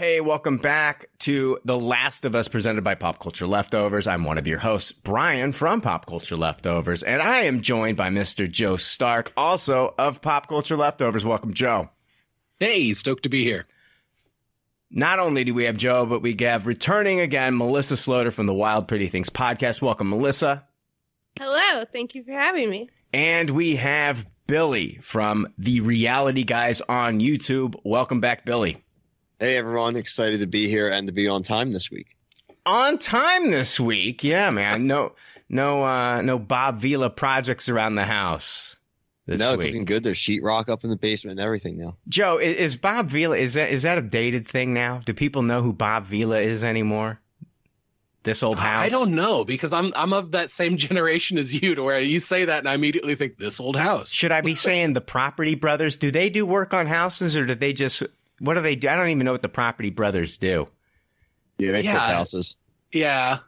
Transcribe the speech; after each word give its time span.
Hey, 0.00 0.22
welcome 0.22 0.56
back 0.56 1.10
to 1.18 1.58
The 1.66 1.78
Last 1.78 2.24
of 2.24 2.34
Us 2.34 2.48
presented 2.48 2.82
by 2.82 2.94
Pop 2.94 3.18
Culture 3.18 3.46
Leftovers. 3.46 4.06
I'm 4.06 4.24
one 4.24 4.38
of 4.38 4.46
your 4.46 4.58
hosts, 4.58 4.92
Brian 4.92 5.52
from 5.52 5.82
Pop 5.82 6.06
Culture 6.06 6.38
Leftovers, 6.38 7.02
and 7.02 7.20
I 7.20 7.40
am 7.40 7.60
joined 7.60 7.98
by 7.98 8.08
Mr. 8.08 8.50
Joe 8.50 8.78
Stark, 8.78 9.30
also 9.36 9.94
of 9.98 10.22
Pop 10.22 10.48
Culture 10.48 10.78
Leftovers. 10.78 11.22
Welcome, 11.22 11.52
Joe. 11.52 11.90
Hey, 12.58 12.94
stoked 12.94 13.24
to 13.24 13.28
be 13.28 13.44
here. 13.44 13.66
Not 14.90 15.18
only 15.18 15.44
do 15.44 15.52
we 15.52 15.64
have 15.64 15.76
Joe, 15.76 16.06
but 16.06 16.22
we 16.22 16.34
have 16.40 16.66
returning 16.66 17.20
again 17.20 17.54
Melissa 17.54 17.96
Sloter 17.96 18.32
from 18.32 18.46
the 18.46 18.54
Wild 18.54 18.88
Pretty 18.88 19.08
Things 19.08 19.28
podcast. 19.28 19.82
Welcome, 19.82 20.08
Melissa. 20.08 20.64
Hello, 21.38 21.84
thank 21.92 22.14
you 22.14 22.24
for 22.24 22.32
having 22.32 22.70
me. 22.70 22.88
And 23.12 23.50
we 23.50 23.76
have 23.76 24.26
Billy 24.46 24.98
from 25.02 25.52
the 25.58 25.82
Reality 25.82 26.44
Guys 26.44 26.80
on 26.80 27.20
YouTube. 27.20 27.78
Welcome 27.84 28.22
back, 28.22 28.46
Billy. 28.46 28.82
Hey 29.40 29.56
everyone, 29.56 29.96
excited 29.96 30.40
to 30.40 30.46
be 30.46 30.68
here 30.68 30.90
and 30.90 31.06
to 31.06 31.14
be 31.14 31.26
on 31.26 31.42
time 31.42 31.72
this 31.72 31.90
week. 31.90 32.14
On 32.66 32.98
time 32.98 33.50
this 33.50 33.80
week, 33.80 34.22
yeah, 34.22 34.50
man. 34.50 34.86
No, 34.86 35.14
no, 35.48 35.82
uh, 35.82 36.20
no 36.20 36.38
Bob 36.38 36.78
Vila 36.78 37.08
projects 37.08 37.70
around 37.70 37.94
the 37.94 38.04
house. 38.04 38.76
This 39.24 39.40
no, 39.40 39.54
it's 39.54 39.60
week. 39.60 39.68
looking 39.68 39.86
good. 39.86 40.02
There's 40.02 40.18
sheetrock 40.18 40.68
up 40.68 40.84
in 40.84 40.90
the 40.90 40.96
basement 40.98 41.40
and 41.40 41.46
everything 41.46 41.78
now. 41.78 41.96
Joe, 42.06 42.36
is, 42.36 42.54
is 42.54 42.76
Bob 42.76 43.08
Vila 43.08 43.34
is 43.34 43.54
that 43.54 43.70
is 43.70 43.84
that 43.84 43.96
a 43.96 44.02
dated 44.02 44.46
thing 44.46 44.74
now? 44.74 45.00
Do 45.06 45.14
people 45.14 45.40
know 45.40 45.62
who 45.62 45.72
Bob 45.72 46.04
Vila 46.04 46.38
is 46.38 46.62
anymore? 46.62 47.18
This 48.24 48.42
old 48.42 48.58
house. 48.58 48.84
I 48.84 48.90
don't 48.90 49.14
know 49.14 49.46
because 49.46 49.72
I'm 49.72 49.90
I'm 49.96 50.12
of 50.12 50.32
that 50.32 50.50
same 50.50 50.76
generation 50.76 51.38
as 51.38 51.54
you, 51.54 51.76
to 51.76 51.82
where 51.82 51.98
you 51.98 52.18
say 52.18 52.44
that 52.44 52.58
and 52.58 52.68
I 52.68 52.74
immediately 52.74 53.14
think 53.14 53.38
this 53.38 53.58
old 53.58 53.76
house. 53.76 54.10
Should 54.10 54.32
I 54.32 54.42
be 54.42 54.54
saying 54.54 54.92
the 54.92 55.00
Property 55.00 55.54
Brothers? 55.54 55.96
Do 55.96 56.10
they 56.10 56.28
do 56.28 56.44
work 56.44 56.74
on 56.74 56.86
houses, 56.86 57.38
or 57.38 57.46
do 57.46 57.54
they 57.54 57.72
just 57.72 58.02
what 58.40 58.54
do 58.54 58.60
they 58.62 58.74
do? 58.74 58.88
I 58.88 58.96
don't 58.96 59.08
even 59.10 59.24
know 59.24 59.32
what 59.32 59.42
the 59.42 59.48
Property 59.48 59.90
Brothers 59.90 60.36
do. 60.38 60.66
Yeah, 61.58 61.72
they 61.72 61.82
Yeah. 61.82 61.92
flip 61.92 62.16
houses. 62.16 62.56
Yeah, 62.92 63.38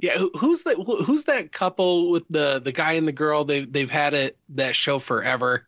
yeah. 0.00 0.18
Who, 0.18 0.30
who's 0.36 0.64
that? 0.64 0.74
who- 0.76 1.04
Who's 1.04 1.24
that 1.24 1.52
couple 1.52 2.10
with 2.10 2.24
the 2.28 2.60
the 2.64 2.72
guy 2.72 2.94
and 2.94 3.06
the 3.06 3.12
girl? 3.12 3.44
They 3.44 3.64
they've 3.64 3.90
had 3.90 4.14
it 4.14 4.36
that 4.50 4.74
show 4.74 4.98
forever. 4.98 5.66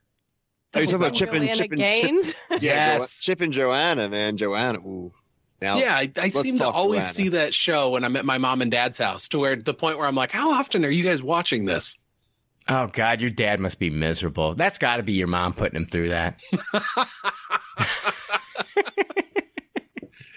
Are 0.75 0.81
you 0.81 0.87
talking 0.87 1.01
about 1.01 1.15
Chip 1.15 1.33
and 1.35 1.45
Joanna 1.45 1.55
Chip 1.55 1.73
and 1.73 2.25
Chip? 2.25 2.37
Yeah, 2.63 2.97
Yes. 2.99 3.21
Chip 3.23 3.43
and 3.43 3.53
Joanna, 3.53 4.09
man. 4.09 4.37
Joanna. 4.39 4.79
Ooh. 4.79 5.13
Now, 5.61 5.77
yeah, 5.77 5.95
I, 5.95 6.11
I 6.17 6.29
seem 6.31 6.59
to 6.59 6.69
always 6.69 7.03
Joanna. 7.03 7.13
see 7.15 7.29
that 7.29 7.55
show 7.55 7.91
when 7.91 8.03
I'm 8.05 8.17
at 8.17 8.25
my 8.25 8.39
mom 8.39 8.63
and 8.63 8.71
dad's 8.71 8.99
house, 8.99 9.29
to 9.29 9.39
where 9.39 9.55
the 9.55 9.75
point 9.75 9.97
where 9.99 10.09
I'm 10.09 10.15
like, 10.17 10.33
how 10.33 10.55
often 10.55 10.85
are 10.85 10.91
you 10.91 11.05
guys 11.05 11.23
watching 11.23 11.67
this? 11.67 11.97
Oh 12.69 12.87
God, 12.87 13.21
your 13.21 13.31
dad 13.31 13.61
must 13.61 13.79
be 13.79 13.91
miserable. 13.91 14.55
That's 14.55 14.79
got 14.79 14.97
to 14.97 15.03
be 15.03 15.13
your 15.13 15.27
mom 15.27 15.53
putting 15.53 15.77
him 15.77 15.87
through 15.87 16.11
that. 16.11 16.41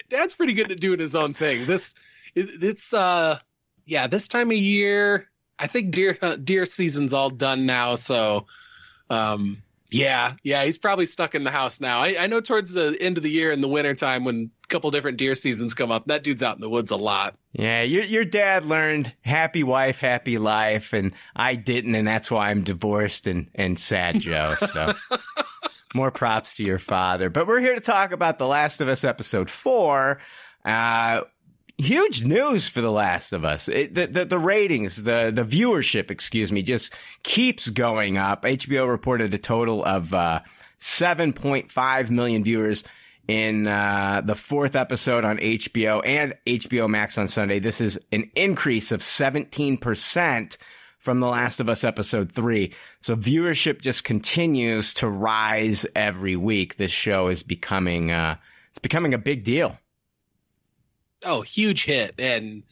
Dad's 0.10 0.36
pretty 0.36 0.54
good 0.54 0.72
at 0.72 0.80
doing 0.80 1.00
his 1.00 1.16
own 1.16 1.34
thing. 1.34 1.66
This, 1.66 1.94
it, 2.34 2.64
it's 2.64 2.94
uh, 2.94 3.40
yeah, 3.86 4.08
this 4.08 4.28
time 4.28 4.50
of 4.52 4.58
year, 4.58 5.30
I 5.60 5.68
think 5.68 5.92
deer 5.92 6.18
deer 6.44 6.66
season's 6.66 7.14
all 7.14 7.30
done 7.30 7.66
now. 7.66 7.96
So, 7.96 8.48
um, 9.10 9.62
yeah, 9.96 10.34
yeah, 10.44 10.64
he's 10.64 10.78
probably 10.78 11.06
stuck 11.06 11.36
in 11.36 11.44
the 11.44 11.52
house 11.52 11.80
now. 11.80 12.00
I, 12.00 12.16
I 12.20 12.28
know 12.28 12.42
towards 12.42 12.74
the 12.74 12.98
end 13.00 13.18
of 13.18 13.24
the 13.24 13.32
year 13.32 13.52
in 13.52 13.62
the 13.62 13.68
wintertime 13.68 14.26
when 14.26 14.52
a 14.64 14.68
couple 14.68 14.92
different 14.92 15.18
deer 15.18 15.36
seasons 15.36 15.74
come 15.74 15.92
up, 15.92 16.08
that 16.08 16.24
dude's 16.24 16.44
out 16.44 16.56
in 16.56 16.62
the 16.62 16.70
woods 16.70 16.92
a 16.92 16.96
lot. 16.96 17.36
Yeah, 17.54 17.82
your 17.84 18.04
your 18.04 18.26
dad 18.26 18.66
learned 18.66 19.14
happy 19.22 19.64
wife, 19.64 20.00
happy 20.00 20.38
life, 20.38 20.94
and 20.94 21.14
I 21.36 21.56
didn't, 21.56 21.96
and 21.96 22.08
that's 22.08 22.30
why 22.30 22.50
I'm 22.50 22.64
divorced 22.64 23.28
and 23.28 23.50
and 23.56 23.80
sad, 23.80 24.20
Joe. 24.20 24.56
So 24.60 24.94
more 25.96 26.12
props 26.12 26.58
to 26.58 26.64
your 26.64 26.80
father. 26.80 27.30
But 27.30 27.48
we're 27.48 27.62
here 27.62 27.76
to 27.76 27.82
talk 27.82 28.12
about 28.12 28.38
The 28.38 28.48
Last 28.48 28.82
of 28.82 28.88
Us 28.88 29.04
episode 29.04 29.50
four. 29.50 30.20
Uh, 30.66 31.22
huge 31.78 32.24
news 32.24 32.68
for 32.68 32.82
The 32.82 32.92
Last 32.92 33.34
of 33.34 33.46
Us. 33.46 33.68
It, 33.68 33.94
the, 33.94 34.08
the 34.08 34.26
the 34.26 34.40
ratings, 34.40 34.96
the 34.96 35.32
the 35.34 35.44
viewership, 35.44 36.12
excuse 36.12 36.52
me, 36.52 36.62
just 36.62 36.94
keeps 37.24 37.70
going 37.70 38.18
up. 38.18 38.44
HBO 38.44 38.90
reported 38.90 39.34
a 39.34 39.38
total 39.38 39.84
of 39.84 40.14
uh, 40.14 40.42
7.5 40.80 42.10
million 42.10 42.44
viewers 42.44 42.84
in 43.28 43.68
uh, 43.68 44.22
the 44.24 44.36
fourth 44.36 44.76
episode 44.76 45.26
on 45.26 45.38
HBO 45.38 46.02
and 46.06 46.36
HBO 46.46 46.90
Max 46.90 47.18
on 47.18 47.28
Sunday. 47.28 47.60
This 47.60 47.82
is 47.82 48.00
an 48.12 48.30
increase 48.36 48.92
of 48.92 49.02
17% 49.02 50.58
from 51.00 51.20
The 51.20 51.28
Last 51.28 51.60
of 51.60 51.70
Us 51.70 51.84
episode 51.84 52.32
three. 52.32 52.74
So 53.02 53.16
viewership 53.16 53.82
just 53.82 54.04
continues 54.04 54.94
to 54.96 55.08
rise 55.08 55.86
every 55.96 56.36
week. 56.36 56.78
This 56.78 56.92
show 56.92 57.28
is 57.28 57.44
becoming, 57.44 58.12
uh, 58.12 58.38
it's 58.72 58.80
becoming 58.80 59.14
a 59.14 59.20
big 59.20 59.44
deal. 59.44 59.78
Oh, 61.26 61.42
huge 61.42 61.84
hit. 61.84 62.16
And, 62.20 62.64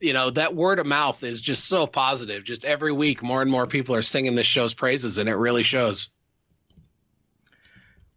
you 0.00 0.12
know, 0.12 0.30
that 0.30 0.54
word 0.54 0.78
of 0.78 0.86
mouth 0.86 1.22
is 1.22 1.40
just 1.40 1.66
so 1.66 1.86
positive. 1.86 2.44
Just 2.44 2.64
every 2.64 2.92
week, 2.92 3.22
more 3.22 3.42
and 3.42 3.50
more 3.50 3.66
people 3.66 3.94
are 3.94 4.02
singing 4.02 4.34
this 4.34 4.46
show's 4.46 4.74
praises, 4.74 5.18
and 5.18 5.28
it 5.28 5.36
really 5.36 5.62
shows. 5.62 6.10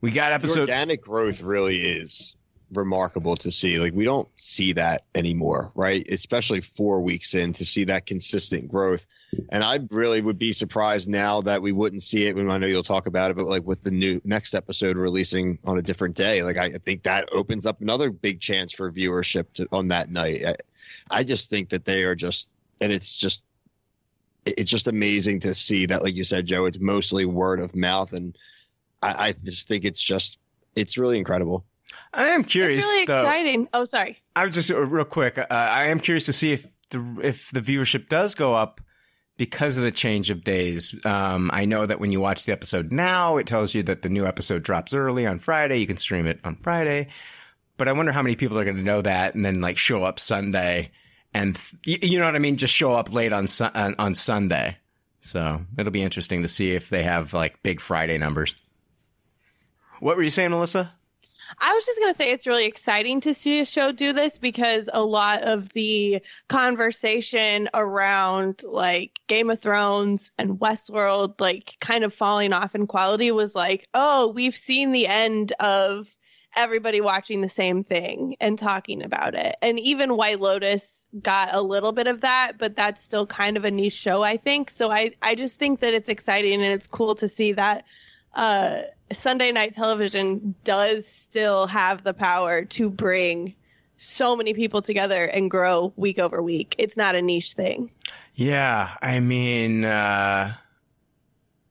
We 0.01 0.11
got 0.11 0.29
the 0.29 0.35
episode. 0.35 0.61
organic 0.61 1.01
growth 1.01 1.41
really 1.41 1.81
is 1.81 2.35
remarkable 2.73 3.35
to 3.37 3.51
see. 3.51 3.79
Like 3.79 3.93
we 3.93 4.05
don't 4.05 4.27
see 4.37 4.73
that 4.73 5.03
anymore, 5.15 5.71
right? 5.75 6.05
Especially 6.09 6.61
four 6.61 7.01
weeks 7.01 7.33
in 7.35 7.53
to 7.53 7.65
see 7.65 7.85
that 7.85 8.05
consistent 8.05 8.67
growth. 8.69 9.05
And 9.49 9.63
I 9.63 9.79
really 9.91 10.21
would 10.21 10.37
be 10.37 10.53
surprised 10.53 11.09
now 11.09 11.41
that 11.41 11.61
we 11.61 11.71
wouldn't 11.71 12.03
see 12.03 12.25
it. 12.25 12.35
When 12.35 12.49
I 12.49 12.57
know 12.57 12.67
you'll 12.67 12.83
talk 12.83 13.07
about 13.07 13.31
it, 13.31 13.37
but 13.37 13.47
like 13.47 13.63
with 13.63 13.83
the 13.83 13.91
new 13.91 14.21
next 14.23 14.53
episode 14.53 14.97
releasing 14.97 15.59
on 15.63 15.77
a 15.77 15.81
different 15.81 16.15
day, 16.15 16.43
like 16.43 16.57
I 16.57 16.65
I 16.65 16.77
think 16.85 17.03
that 17.03 17.29
opens 17.31 17.65
up 17.65 17.81
another 17.81 18.09
big 18.09 18.39
chance 18.39 18.71
for 18.71 18.91
viewership 18.91 19.45
to, 19.55 19.67
on 19.71 19.87
that 19.89 20.09
night. 20.09 20.43
I, 20.45 20.55
I 21.09 21.23
just 21.23 21.49
think 21.49 21.69
that 21.69 21.85
they 21.85 22.03
are 22.03 22.15
just, 22.15 22.51
and 22.81 22.91
it's 22.91 23.15
just, 23.15 23.43
it's 24.45 24.69
just 24.69 24.87
amazing 24.87 25.39
to 25.41 25.53
see 25.53 25.85
that, 25.85 26.03
like 26.03 26.15
you 26.15 26.23
said, 26.23 26.45
Joe, 26.45 26.65
it's 26.65 26.79
mostly 26.79 27.25
word 27.25 27.61
of 27.61 27.75
mouth, 27.75 28.13
and 28.13 28.37
I, 29.01 29.27
I 29.27 29.31
just 29.31 29.67
think 29.67 29.85
it's 29.85 30.01
just, 30.01 30.37
it's 30.75 30.97
really 30.97 31.17
incredible. 31.17 31.65
I 32.13 32.29
am 32.29 32.43
curious. 32.43 32.79
It's 32.79 32.87
really 32.87 33.05
though. 33.05 33.21
exciting. 33.21 33.67
Oh, 33.73 33.83
sorry. 33.83 34.21
I 34.35 34.45
was 34.45 34.55
just 34.55 34.71
uh, 34.71 34.79
real 34.79 35.05
quick. 35.05 35.37
Uh, 35.37 35.45
I 35.49 35.85
am 35.85 35.99
curious 35.99 36.25
to 36.25 36.33
see 36.33 36.53
if 36.53 36.67
the 36.89 37.19
if 37.21 37.51
the 37.51 37.61
viewership 37.61 38.09
does 38.09 38.35
go 38.35 38.53
up 38.53 38.81
because 39.37 39.77
of 39.77 39.83
the 39.83 39.91
change 39.91 40.29
of 40.29 40.43
days. 40.43 40.93
Um, 41.05 41.49
I 41.53 41.65
know 41.65 41.85
that 41.85 41.99
when 41.99 42.11
you 42.11 42.19
watch 42.19 42.45
the 42.45 42.51
episode 42.51 42.91
now, 42.91 43.37
it 43.37 43.47
tells 43.47 43.73
you 43.73 43.83
that 43.83 44.01
the 44.01 44.09
new 44.09 44.25
episode 44.25 44.63
drops 44.63 44.93
early 44.93 45.25
on 45.25 45.39
Friday. 45.39 45.77
You 45.77 45.87
can 45.87 45.97
stream 45.97 46.27
it 46.27 46.39
on 46.43 46.55
Friday, 46.57 47.07
but 47.77 47.87
I 47.87 47.93
wonder 47.93 48.11
how 48.11 48.21
many 48.21 48.35
people 48.35 48.59
are 48.59 48.65
going 48.65 48.77
to 48.77 48.83
know 48.83 49.01
that 49.01 49.35
and 49.35 49.45
then 49.45 49.61
like 49.61 49.77
show 49.77 50.03
up 50.03 50.19
Sunday 50.19 50.91
and 51.33 51.59
th- 51.83 52.03
you 52.05 52.19
know 52.19 52.25
what 52.25 52.35
I 52.35 52.39
mean, 52.39 52.57
just 52.57 52.73
show 52.73 52.93
up 52.93 53.11
late 53.11 53.33
on 53.33 53.47
Sun- 53.47 53.71
on, 53.75 53.95
on 53.97 54.15
Sunday. 54.15 54.77
So 55.21 55.61
it'll 55.77 55.91
be 55.91 56.03
interesting 56.03 56.43
to 56.43 56.47
see 56.47 56.71
if 56.71 56.89
they 56.89 57.03
have 57.03 57.33
like 57.33 57.63
big 57.63 57.79
Friday 57.79 58.17
numbers. 58.17 58.55
What 59.99 60.17
were 60.17 60.23
you 60.23 60.29
saying, 60.29 60.51
Melissa? 60.51 60.93
I 61.59 61.73
was 61.73 61.85
just 61.85 61.99
going 61.99 62.13
to 62.13 62.17
say 62.17 62.31
it's 62.31 62.47
really 62.47 62.65
exciting 62.65 63.21
to 63.21 63.33
see 63.33 63.59
a 63.59 63.65
show 63.65 63.91
do 63.91 64.13
this 64.13 64.37
because 64.37 64.89
a 64.91 65.03
lot 65.03 65.43
of 65.43 65.69
the 65.69 66.21
conversation 66.49 67.69
around 67.73 68.63
like 68.63 69.19
Game 69.27 69.49
of 69.49 69.59
Thrones 69.59 70.31
and 70.37 70.59
Westworld, 70.59 71.39
like 71.39 71.75
kind 71.79 72.03
of 72.03 72.13
falling 72.13 72.53
off 72.53 72.75
in 72.75 72.87
quality, 72.87 73.31
was 73.31 73.55
like, 73.55 73.87
oh, 73.93 74.29
we've 74.29 74.55
seen 74.55 74.91
the 74.91 75.07
end 75.07 75.53
of 75.59 76.07
everybody 76.55 77.01
watching 77.01 77.41
the 77.41 77.49
same 77.49 77.83
thing 77.83 78.35
and 78.39 78.59
talking 78.59 79.03
about 79.03 79.33
it. 79.33 79.55
And 79.61 79.79
even 79.79 80.15
White 80.15 80.39
Lotus 80.39 81.07
got 81.21 81.49
a 81.53 81.61
little 81.61 81.91
bit 81.91 82.07
of 82.07 82.21
that, 82.21 82.53
but 82.57 82.75
that's 82.75 83.03
still 83.03 83.25
kind 83.25 83.57
of 83.57 83.65
a 83.65 83.71
niche 83.71 83.93
show, 83.93 84.21
I 84.21 84.37
think. 84.37 84.69
So 84.69 84.91
I, 84.91 85.11
I 85.21 85.35
just 85.35 85.57
think 85.57 85.79
that 85.79 85.93
it's 85.93 86.09
exciting 86.09 86.61
and 86.61 86.71
it's 86.71 86.87
cool 86.87 87.15
to 87.15 87.27
see 87.27 87.53
that 87.53 87.85
uh, 88.35 88.83
Sunday 89.13 89.51
night 89.51 89.73
television 89.73 90.55
does 90.63 91.07
still 91.07 91.67
have 91.67 92.03
the 92.03 92.13
power 92.13 92.65
to 92.65 92.89
bring 92.89 93.55
so 93.97 94.35
many 94.35 94.53
people 94.53 94.81
together 94.81 95.25
and 95.25 95.49
grow 95.49 95.93
week 95.95 96.19
over 96.19 96.41
week. 96.41 96.75
It's 96.77 96.97
not 96.97 97.15
a 97.15 97.21
niche 97.21 97.53
thing. 97.53 97.89
Yeah, 98.35 98.89
I 99.01 99.19
mean, 99.19 99.85
uh, 99.85 100.55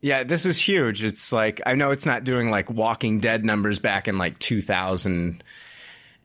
yeah, 0.01 0.25
this 0.25 0.47
is 0.47 0.61
huge. 0.61 1.05
It's 1.05 1.33
like 1.33 1.61
I 1.67 1.75
know 1.75 1.91
it's 1.91 2.07
not 2.07 2.25
doing 2.25 2.51
like 2.51 2.71
Walking 2.71 3.21
Dead 3.21 3.45
numbers 3.45 3.79
back 3.79 4.09
in 4.09 4.19
like 4.19 4.39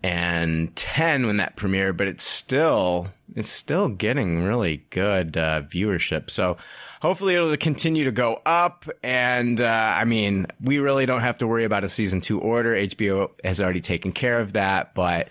2010 0.03 1.25
when 1.25 1.37
that 1.37 1.57
premiered, 1.57 1.97
but 1.97 2.07
it's 2.07 2.23
still 2.23 3.07
it's 3.35 3.49
still 3.49 3.89
getting 3.89 4.43
really 4.43 4.85
good 4.89 5.37
uh, 5.37 5.61
viewership. 5.63 6.29
So 6.29 6.57
hopefully 7.01 7.35
it'll 7.35 7.55
continue 7.57 8.05
to 8.05 8.11
go 8.11 8.41
up. 8.45 8.89
And 9.03 9.59
uh, 9.61 9.65
I 9.65 10.05
mean, 10.05 10.47
we 10.61 10.79
really 10.79 11.05
don't 11.05 11.21
have 11.21 11.39
to 11.39 11.47
worry 11.47 11.65
about 11.65 11.83
a 11.83 11.89
season 11.89 12.21
two 12.21 12.39
order. 12.39 12.73
HBO 12.73 13.29
has 13.43 13.61
already 13.61 13.81
taken 13.81 14.11
care 14.11 14.39
of 14.39 14.53
that, 14.53 14.93
but. 14.93 15.29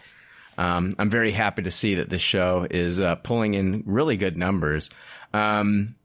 Um, 0.59 0.97
I'm 0.99 1.11
very 1.11 1.33
happy 1.33 1.65
to 1.65 1.71
see 1.71 1.97
that 1.97 2.09
this 2.09 2.23
show 2.23 2.67
is 2.71 2.99
uh, 2.99 3.17
pulling 3.17 3.53
in 3.53 3.83
really 3.85 4.17
good 4.17 4.39
numbers. 4.39 4.89
Um, 5.35 5.97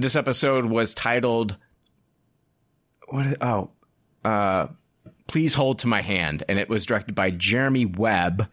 this 0.00 0.16
episode 0.16 0.64
was 0.64 0.94
titled 0.94 1.56
what? 3.12 3.36
Oh, 3.40 3.70
uh, 4.24 4.68
Please 5.32 5.54
Hold 5.54 5.78
to 5.78 5.86
My 5.86 6.02
Hand. 6.02 6.44
And 6.46 6.58
it 6.58 6.68
was 6.68 6.84
directed 6.84 7.14
by 7.14 7.30
Jeremy 7.30 7.86
Webb 7.86 8.50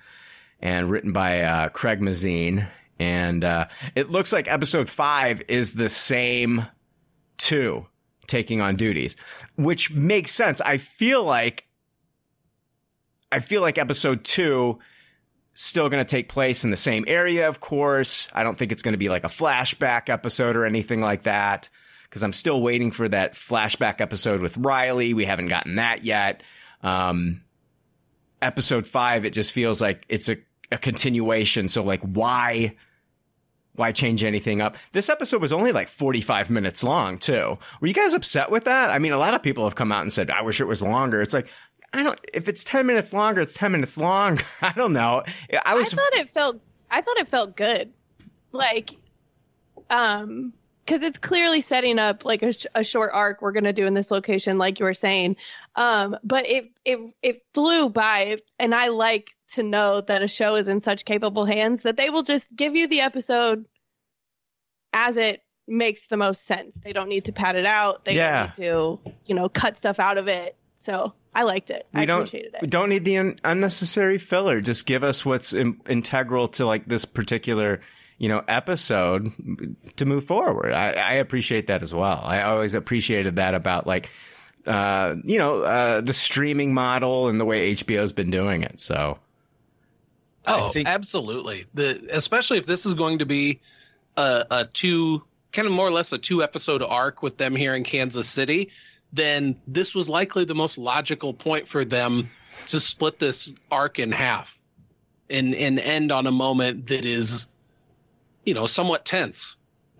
and 0.62 0.90
written 0.90 1.12
by 1.12 1.42
uh, 1.42 1.68
Craig 1.68 2.02
Mazin. 2.02 2.68
And 2.98 3.44
uh, 3.44 3.68
it 3.96 4.12
looks 4.12 4.31
like 4.31 4.50
episode 4.50 4.88
five 4.88 5.42
is 5.50 5.74
the 5.74 5.90
same 5.90 6.66
two 7.38 7.86
taking 8.28 8.62
on 8.62 8.78
duties, 8.78 9.18
which 9.58 9.92
makes 9.92 10.31
sense. 10.31 10.62
I 10.62 10.78
feel 10.78 11.22
like 11.22 11.68
I 13.30 13.40
feel 13.40 13.60
like 13.60 13.78
episode 13.78 14.24
two 14.24 14.80
still 15.56 15.90
going 15.90 16.04
to 16.04 16.10
take 16.10 16.30
place 16.30 16.64
in 16.64 16.72
the 16.72 16.78
same 16.78 17.04
area, 17.10 17.50
of 17.50 17.60
course. 17.60 18.30
I 18.34 18.44
don't 18.44 18.58
think 18.58 18.72
it's 18.72 18.84
going 18.84 18.94
to 18.94 18.98
be 18.98 19.10
like 19.10 19.26
a 19.26 19.28
flashback 19.28 20.08
episode 20.08 20.56
or 20.56 20.66
anything 20.66 21.02
like 21.02 21.24
that 21.24 21.68
because 22.04 22.24
I'm 22.24 22.31
still 22.31 22.62
waiting 22.62 22.92
for 22.92 23.10
that 23.10 23.34
flashback 23.34 24.00
episode 24.00 24.40
with 24.40 24.56
Riley. 24.56 25.14
We 25.14 25.26
haven't 25.26 25.48
gotten 25.48 25.76
that 25.76 26.06
yet. 26.06 26.42
Um, 26.81 27.42
episode 28.42 28.88
five, 28.88 29.26
it 29.26 29.31
just 29.31 29.52
feels 29.52 29.81
like 29.81 30.06
it's 30.10 30.30
a, 30.30 30.38
a 30.72 30.78
continuation. 30.78 31.70
So 31.70 31.84
like, 31.84 32.02
why? 32.02 32.76
Why 33.76 33.92
change 33.94 34.24
anything 34.24 34.62
up? 34.62 34.76
This 34.92 35.08
episode 35.08 35.42
was 35.42 35.54
only 35.54 35.72
like 35.72 35.88
45 35.88 36.50
minutes 36.50 36.84
long, 36.84 37.18
too. 37.18 37.58
Were 37.80 37.88
you 37.88 37.94
guys 37.94 38.14
upset 38.14 38.52
with 38.52 38.66
that? 38.66 38.90
I 38.90 39.00
mean, 39.00 39.14
a 39.14 39.18
lot 39.18 39.34
of 39.34 39.42
people 39.42 39.64
have 39.64 39.76
come 39.76 39.92
out 39.92 40.02
and 40.02 40.12
said, 40.12 40.30
I 40.30 40.42
wish 40.42 40.60
it 40.60 40.66
was 40.66 40.81
longer. 40.81 41.22
It's 41.22 41.34
like, 41.34 41.48
I 41.94 42.04
don't, 42.04 42.20
if 42.34 42.50
it's 42.50 42.64
10 42.66 42.86
minutes 42.86 43.14
longer, 43.14 43.40
it's 43.42 43.54
10 43.54 43.72
minutes 43.72 43.98
long. 43.98 44.40
I 44.62 44.74
don't 44.74 44.92
know. 44.92 45.24
I 45.66 45.76
was, 45.76 45.94
I 45.94 45.96
thought 45.96 46.14
it 46.14 46.30
felt, 46.31 46.62
I 46.92 47.02
thought 47.02 47.18
it 47.20 47.30
felt 47.30 47.56
good. 47.56 47.94
Like, 48.52 48.92
um, 49.90 50.54
because 50.89 51.03
it's 51.03 51.19
clearly 51.19 51.62
setting 51.62 52.00
up 52.00 52.25
like 52.25 52.41
a, 52.41 52.51
sh- 52.51 52.65
a 52.74 52.83
short 52.83 53.12
arc 53.13 53.41
we're 53.41 53.51
going 53.51 53.63
to 53.63 53.74
do 53.74 53.86
in 53.86 53.94
this 53.94 54.09
location 54.09 54.57
like 54.57 54.80
you 54.80 54.86
were 54.86 54.94
saying. 54.94 55.36
Um 55.75 56.18
but 56.24 56.47
it 56.50 56.71
it 56.83 57.00
it 57.21 57.44
flew 57.53 57.89
by 57.89 58.38
and 58.57 58.74
i 58.74 58.88
like 58.88 59.30
to 59.53 59.63
know 59.63 60.01
that 60.01 60.21
a 60.24 60.27
show 60.27 60.56
is 60.56 60.68
in 60.68 60.81
such 60.81 61.06
capable 61.06 61.45
hands 61.45 61.83
that 61.83 61.95
they 61.97 62.09
will 62.09 62.24
just 62.24 62.56
give 62.56 62.75
you 62.75 62.88
the 62.88 63.01
episode 63.01 63.65
as 64.94 65.18
it 65.18 65.41
makes 65.68 66.07
the 66.07 66.18
most 66.18 66.45
sense. 66.45 66.80
They 66.83 66.94
don't 66.94 67.09
need 67.09 67.25
to 67.25 67.31
pad 67.31 67.56
it 67.56 67.65
out. 67.65 68.03
They 68.06 68.15
Yeah. 68.15 68.47
don't 68.47 68.59
need 68.59 68.65
to 68.65 69.00
you 69.25 69.35
know 69.35 69.50
cut 69.50 69.77
stuff 69.77 70.00
out 70.00 70.18
of 70.18 70.27
it. 70.27 70.56
So 70.80 71.13
i 71.35 71.44
liked 71.44 71.69
it. 71.69 71.85
I 71.94 72.00
we 72.01 72.06
don't, 72.07 72.21
appreciated 72.21 72.56
we 72.62 72.68
don't 72.68 72.89
need 72.89 73.06
the 73.06 73.18
un- 73.19 73.35
unnecessary 73.44 74.18
filler. 74.18 74.62
Just 74.62 74.85
give 74.88 75.03
us 75.03 75.24
what's 75.25 75.53
in- 75.53 75.80
integral 75.88 76.47
to 76.50 76.65
like 76.65 76.85
this 76.88 77.06
particular, 77.06 77.81
you 78.19 78.30
know, 78.30 78.44
episode 78.48 79.31
to 79.95 80.06
move 80.06 80.25
forward. 80.25 80.71
I, 80.74 80.92
I 80.92 81.13
appreciate 81.16 81.68
that 81.68 81.81
as 81.81 81.94
well. 81.94 82.21
I 82.24 82.44
always 82.44 82.74
appreciated 82.75 83.38
that 83.38 83.56
about 83.56 83.88
like, 83.88 84.10
uh, 84.68 85.16
you 85.24 85.39
know, 85.39 85.62
uh, 85.63 86.01
the 86.01 86.13
streaming 86.13 86.74
model 86.74 87.30
and 87.30 87.39
the 87.39 87.45
way 87.45 87.74
HBO's 87.74 88.13
been 88.13 88.30
doing 88.30 88.62
it. 88.63 88.80
So 88.81 89.18
Oh, 90.45 90.69
think- 90.69 90.88
absolutely. 90.88 91.66
The 91.74 92.07
especially 92.12 92.57
if 92.57 92.66
this 92.66 92.86
is 92.86 92.94
going 92.94 93.19
to 93.19 93.25
be 93.25 93.60
a, 94.18 94.45
a 94.51 94.66
two 94.66 95.24
kind 95.51 95.68
of 95.68 95.74
more 95.74 95.88
or 95.88 95.92
less 95.92 96.12
a 96.13 96.18
two 96.18 96.44
episode 96.44 96.81
arc 96.83 97.21
with 97.24 97.38
them 97.38 97.56
here 97.56 97.75
in 97.75 97.83
Kansas 97.83 98.27
City, 98.30 98.69
then 99.13 99.60
this 99.68 99.94
was 99.95 100.07
likely 100.10 100.45
the 100.45 100.56
most 100.56 100.77
logical 100.77 101.33
point 101.33 101.68
for 101.68 101.83
them 101.86 102.30
to 102.68 102.80
split 102.80 103.19
this 103.19 103.54
arc 103.71 104.00
in 104.00 104.12
half 104.12 104.57
and 105.30 105.54
and 105.56 105.80
end 105.80 106.12
on 106.12 106.25
a 106.27 106.31
moment 106.31 106.88
that 106.88 107.06
is 107.06 107.48
you 108.45 108.53
know 108.53 108.65
somewhat 108.65 109.06
tense. 109.06 109.56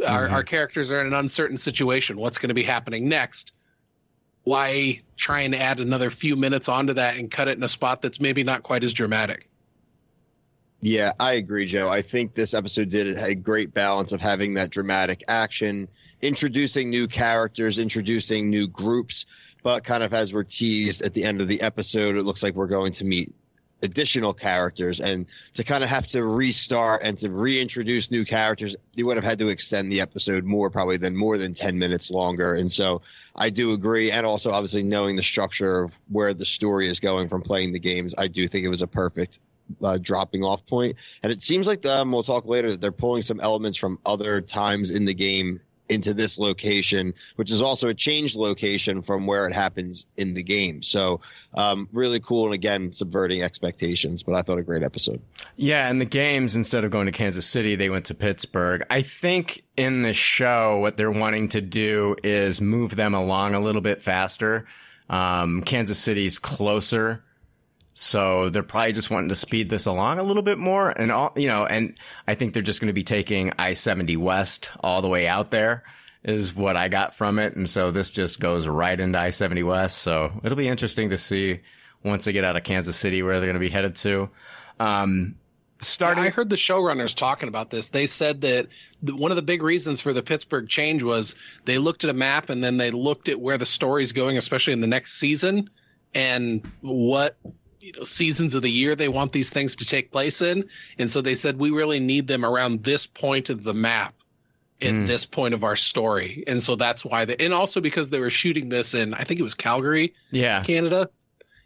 Our 0.06 0.27
Mhm. 0.27 0.31
our 0.31 0.44
characters 0.44 0.91
are 0.91 1.01
in 1.01 1.07
an 1.07 1.13
uncertain 1.13 1.57
situation. 1.57 2.18
What's 2.18 2.38
going 2.38 2.50
to 2.50 2.56
be 2.56 2.63
happening 2.63 3.09
next? 3.09 3.51
Why 4.44 5.01
try 5.18 5.41
and 5.41 5.53
add 5.53 5.80
another 5.80 6.09
few 6.09 6.36
minutes 6.36 6.69
onto 6.69 6.94
that 6.94 7.18
and 7.18 7.30
cut 7.30 7.47
it 7.47 7.57
in 7.57 7.63
a 7.63 7.68
spot 7.68 8.01
that's 8.01 8.19
maybe 8.21 8.44
not 8.44 8.63
quite 8.63 8.83
as 8.83 8.94
dramatic? 8.94 9.50
Yeah, 10.81 11.12
I 11.19 11.33
agree, 11.33 11.65
Joe. 11.65 11.89
I 11.89 12.01
think 12.01 12.36
this 12.36 12.53
episode 12.53 12.89
did 12.89 13.18
a 13.18 13.36
great 13.36 13.74
balance 13.74 14.13
of 14.13 14.21
having 14.21 14.53
that 14.53 14.69
dramatic 14.69 15.24
action, 15.27 15.89
introducing 16.21 16.89
new 16.89 17.06
characters, 17.06 17.80
introducing 17.80 18.50
new 18.50 18.65
groups, 18.65 19.25
but 19.62 19.83
kind 19.83 20.03
of 20.03 20.13
as 20.13 20.33
we're 20.33 20.44
teased 20.45 21.01
at 21.01 21.13
the 21.13 21.25
end 21.25 21.42
of 21.42 21.50
the 21.50 21.62
episode, 21.62 22.15
it 22.15 22.24
looks 22.24 22.42
like 22.42 22.56
we're 22.56 22.68
going 22.68 22.94
to 22.94 23.03
meet 23.03 23.33
additional 23.81 24.34
characters 24.34 25.00
and 25.00 25.26
to 25.54 25.64
kind 25.64 25.84
of 25.84 25.90
have 25.90 26.08
to 26.08 26.24
restart 26.24 27.02
and 27.04 27.18
to 27.18 27.30
reintroduce 27.30 28.12
new 28.12 28.26
characters 28.26 28.76
you 28.96 29.06
would 29.06 29.16
have 29.16 29.24
had 29.24 29.40
to 29.40 29.48
extend 29.48 29.92
the 29.92 30.02
episode 30.02 30.44
more 30.44 30.70
probably 30.70 30.98
than 30.98 31.16
more 31.16 31.38
than 31.38 31.54
10 31.54 31.78
minutes 31.78 32.12
longer. 32.12 32.56
And 32.56 32.72
so 32.72 33.02
i 33.36 33.50
do 33.50 33.74
agree. 33.74 34.12
And 34.12 34.26
also 34.26 34.52
obviously 34.52 34.84
knowing 34.84 35.16
the 35.16 35.24
structure 35.24 35.81
of 35.81 35.98
where 36.10 36.34
the 36.34 36.46
story 36.46 36.88
is 36.90 37.00
going 37.00 37.30
from 37.30 37.42
playing 37.42 37.74
the 37.74 37.80
games 37.80 38.14
i 38.18 38.28
do 38.28 38.48
think 38.48 38.66
it 38.66 38.70
was 38.70 38.81
a 38.81 38.88
perfect 38.88 39.40
uh, 39.84 39.98
dropping 40.02 40.44
off 40.44 40.66
point. 40.66 40.96
And 41.24 41.31
it 41.31 41.42
seems 41.42 41.68
like 41.68 41.86
um, 41.86 42.12
we'll 42.12 42.24
talk 42.24 42.46
later 42.46 42.72
that 42.72 42.81
they're 42.81 42.92
pulling 42.92 43.22
some 43.22 43.40
elements 43.40 43.78
from 43.78 44.00
other 44.06 44.42
times 44.42 44.90
in 44.90 45.06
the 45.06 45.14
game 45.14 45.62
into 45.89 46.13
this 46.13 46.38
location, 46.38 47.13
which 47.36 47.51
is 47.51 47.62
also 47.62 47.89
a 47.89 47.94
changed 47.94 48.36
location 48.36 49.01
from 49.01 49.25
where 49.27 49.45
it 49.45 49.53
happens 49.53 50.06
in 50.18 50.33
the 50.33 50.44
game. 50.44 50.81
So, 50.83 51.21
um, 51.56 51.89
really 51.91 52.19
cool. 52.19 52.45
And 52.45 52.53
again, 52.53 52.94
subverting 52.94 53.41
expectations, 53.41 54.24
but 54.24 54.36
I 54.36 54.41
thought 54.41 54.59
a 54.59 54.63
great 54.63 54.83
episode. 54.83 55.21
Yeah, 55.57 55.89
And 55.89 56.00
the 56.00 56.06
games, 56.06 56.56
instead 56.56 56.83
of 56.83 56.91
going 56.91 57.07
to 57.07 57.12
Kansas 57.12 57.45
City, 57.45 57.75
they 57.75 57.89
went 57.89 58.06
to 58.06 58.13
Pittsburgh. 58.13 58.86
I 58.89 59.01
think 59.01 59.63
in 59.75 60.03
the 60.03 60.13
show, 60.13 60.80
what 60.80 60.97
they're 60.97 61.12
wanting 61.12 61.50
to 61.50 61.62
do 61.62 62.15
is 62.24 62.62
move 62.62 62.95
them 62.95 63.13
along 63.13 63.56
a 63.56 63.59
little 63.59 63.81
bit 63.81 64.03
faster. 64.03 64.68
Um, 65.09 65.63
Kansas 65.63 65.97
City's 65.97 66.38
closer. 66.38 67.24
So 68.01 68.48
they're 68.48 68.63
probably 68.63 68.94
just 68.94 69.10
wanting 69.10 69.28
to 69.28 69.36
speed 69.36 69.68
this 69.68 69.86
along 69.86 70.19
a 70.19 70.24
little 70.24 70.42
bit 70.42 70.57
more. 70.57 70.90
And 70.90 71.12
all, 71.12 71.34
you 71.36 71.50
know, 71.50 71.66
and 71.66 72.00
I 72.25 72.34
think 72.34 72.54
they're 72.54 72.63
just 72.63 72.80
going 72.80 72.88
to 72.88 72.94
be 72.94 73.04
taking 73.04 73.51
I-70 73.60 74.16
West 74.16 74.69
all 74.80 75.01
the 75.01 75.10
way 75.10 75.28
out 75.28 75.51
there 75.51 75.84
is 76.24 76.56
what 76.56 76.78
I 76.78 76.88
got 76.88 77.13
from 77.13 77.40
it. 77.40 77.57
And 77.57 77.69
so 77.69 77.92
this 77.92 78.10
just 78.10 78.40
goes 78.40 78.69
right 78.69 78.98
into 78.98 79.19
I-70 79.19 79.66
West. 79.66 79.98
So 79.98 80.31
it'll 80.46 80.56
be 80.56 80.69
interesting 80.69 81.10
to 81.10 81.18
see 81.18 81.60
once 82.01 82.24
they 82.24 82.31
get 82.31 82.46
out 82.46 82.56
of 82.56 82.63
Kansas 82.63 82.96
City 82.96 83.22
where 83.22 83.42
they're 83.42 83.48
going 83.48 83.56
to 83.56 83.60
be 83.60 83.68
headed 83.68 83.98
to. 83.98 84.30
Um, 84.80 85.36
starting. 85.81 86.24
I 86.24 86.30
heard 86.30 86.50
the 86.50 86.56
showrunners 86.56 87.13
talking 87.13 87.50
about 87.50 87.69
this. 87.69 87.90
They 87.90 88.06
said 88.06 88.40
that 88.42 88.68
one 89.02 89.31
of 89.31 89.36
the 89.36 89.42
big 89.42 89.62
reasons 89.62 90.00
for 90.00 90.13
the 90.13 90.24
Pittsburgh 90.24 90.69
change 90.69 91.04
was 91.04 91.36
they 91.66 91.78
looked 91.78 92.06
at 92.06 92.10
a 92.10 92.13
map 92.13 92.50
and 92.50 92.63
then 92.63 92.78
they 92.78 92.92
looked 92.92 93.28
at 93.28 93.42
where 93.42 93.57
the 93.57 93.66
story's 93.66 94.13
going, 94.13 94.38
especially 94.38 94.72
in 94.72 94.80
the 94.80 94.88
next 94.88 95.19
season, 95.19 95.69
and 96.16 96.66
what 96.80 97.38
you 97.80 97.94
know 97.98 98.04
seasons 98.04 98.56
of 98.56 98.62
the 98.62 98.70
year 98.72 98.96
they 98.96 99.08
want 99.08 99.31
these 99.31 99.50
things 99.50 99.76
to 99.78 99.86
take 99.86 100.12
place 100.12 100.42
in. 100.42 100.68
And 100.98 101.10
so 101.10 101.22
they 101.22 101.36
said 101.36 101.58
we 101.58 101.71
really 101.71 102.00
need 102.00 102.28
them 102.28 102.44
around 102.45 102.83
this 102.83 103.06
point 103.06 103.50
of 103.50 103.64
the 103.64 103.74
map. 103.74 104.14
At 104.81 104.94
Mm. 104.94 105.07
this 105.07 105.26
point 105.26 105.54
of 105.54 105.66
our 105.66 105.76
story, 105.76 106.42
and 106.48 106.64
so 106.64 106.78
that's 106.78 107.04
why 107.04 107.26
they, 107.26 107.36
and 107.36 107.54
also 107.54 107.81
because 107.81 108.12
they 108.12 108.21
were 108.21 108.30
shooting 108.30 108.69
this 108.69 108.94
in, 108.94 109.14
I 109.14 109.26
think 109.26 109.42
it 109.42 109.44
was 109.44 109.54
Calgary, 109.54 110.14
yeah. 110.31 110.64
Canada, 110.64 111.09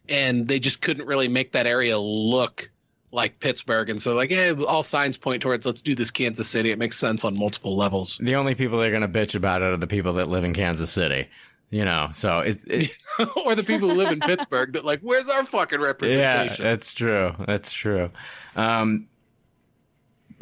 and 0.10 0.48
they 0.48 0.58
just 0.58 0.82
couldn't 0.82 1.06
really 1.06 1.28
make 1.28 1.52
that 1.52 1.68
area 1.68 2.00
look 2.00 2.72
like 3.12 3.40
Pittsburgh. 3.40 3.92
And 3.92 4.02
so, 4.02 4.16
like, 4.16 4.32
yeah, 4.32 4.54
all 4.68 4.82
signs 4.82 5.16
point 5.16 5.44
towards 5.44 5.64
let's 5.64 5.84
do 5.84 5.94
this 5.94 6.10
Kansas 6.10 6.48
City. 6.48 6.72
It 6.72 6.80
makes 6.80 6.98
sense 6.98 7.24
on 7.24 7.38
multiple 7.38 7.78
levels. 7.78 8.18
The 8.20 8.34
only 8.34 8.56
people 8.56 8.80
that 8.80 8.88
are 8.88 9.00
going 9.00 9.04
to 9.04 9.20
bitch 9.20 9.36
about 9.36 9.62
it 9.62 9.66
are 9.66 9.78
the 9.78 9.86
people 9.86 10.14
that 10.14 10.28
live 10.28 10.44
in 10.44 10.56
Kansas 10.56 10.90
City. 10.90 11.28
You 11.74 11.86
know, 11.86 12.12
so 12.14 12.38
it, 12.38 12.60
it 12.68 12.92
or 13.36 13.56
the 13.56 13.64
people 13.64 13.90
who 13.90 13.96
live 13.96 14.12
in 14.12 14.20
Pittsburgh 14.22 14.74
that 14.74 14.86
like, 14.86 15.00
where's 15.02 15.28
our 15.28 15.44
fucking 15.44 15.82
representation? 15.82 16.64
yeah, 16.64 16.70
that's 16.70 16.94
true. 16.94 17.34
That's 17.48 17.74
true. 17.74 18.12
Um, 18.56 19.08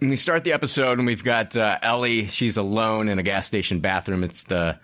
we 0.01 0.17
start 0.17 0.43
the 0.43 0.51
episode 0.51 0.97
and 0.97 1.07
we've 1.07 1.23
got 1.23 1.55
uh, 1.55 1.79
Ellie. 1.81 2.27
She's 2.27 2.57
alone 2.57 3.07
in 3.07 3.17
a 3.17 3.23
gas 3.23 3.47
station 3.47 3.79
bathroom. 3.79 4.25
It's 4.25 4.43
the 4.43 4.77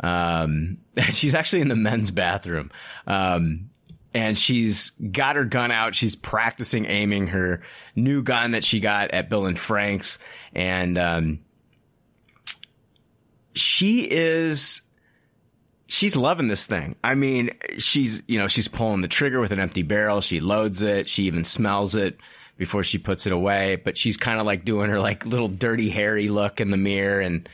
um, 0.00 0.76
she's 1.12 1.32
actually 1.34 1.62
in 1.62 1.68
the 1.68 1.76
men's 1.76 2.10
bathroom. 2.10 2.70
Um, 3.06 3.70
and 4.12 4.36
she's 4.36 4.90
got 4.90 5.36
her 5.36 5.46
gun 5.46 5.70
out. 5.70 5.94
She's 5.94 6.16
practicing 6.16 6.84
aiming 6.84 7.28
her 7.28 7.62
new 7.96 8.22
gun 8.22 8.50
that 8.50 8.62
she 8.62 8.80
got 8.80 9.12
at 9.12 9.30
Bill 9.30 9.46
and 9.46 9.58
Frank's. 9.58 10.18
And, 10.54 10.98
um, 10.98 11.38
she 13.54 14.02
is, 14.02 14.82
she's 15.88 16.14
loving 16.14 16.46
this 16.46 16.66
thing. 16.66 16.94
I 17.02 17.14
mean, 17.14 17.50
she's, 17.78 18.22
you 18.28 18.38
know, 18.38 18.46
she's 18.46 18.68
pulling 18.68 19.00
the 19.00 19.08
trigger 19.08 19.40
with 19.40 19.50
an 19.50 19.58
empty 19.58 19.82
barrel. 19.82 20.20
She 20.20 20.38
loads 20.38 20.82
it. 20.82 21.08
She 21.08 21.24
even 21.24 21.44
smells 21.44 21.96
it 21.96 22.18
before 22.56 22.84
she 22.84 22.98
puts 22.98 23.26
it 23.26 23.32
away, 23.32 23.76
but 23.76 23.96
she's 23.96 24.16
kind 24.16 24.38
of 24.38 24.46
like 24.46 24.64
doing 24.64 24.90
her 24.90 25.00
like 25.00 25.26
little 25.26 25.48
Dirty 25.48 25.88
Harry 25.90 26.28
look 26.28 26.60
in 26.60 26.70
the 26.70 26.76
mirror 26.76 27.20
and, 27.20 27.48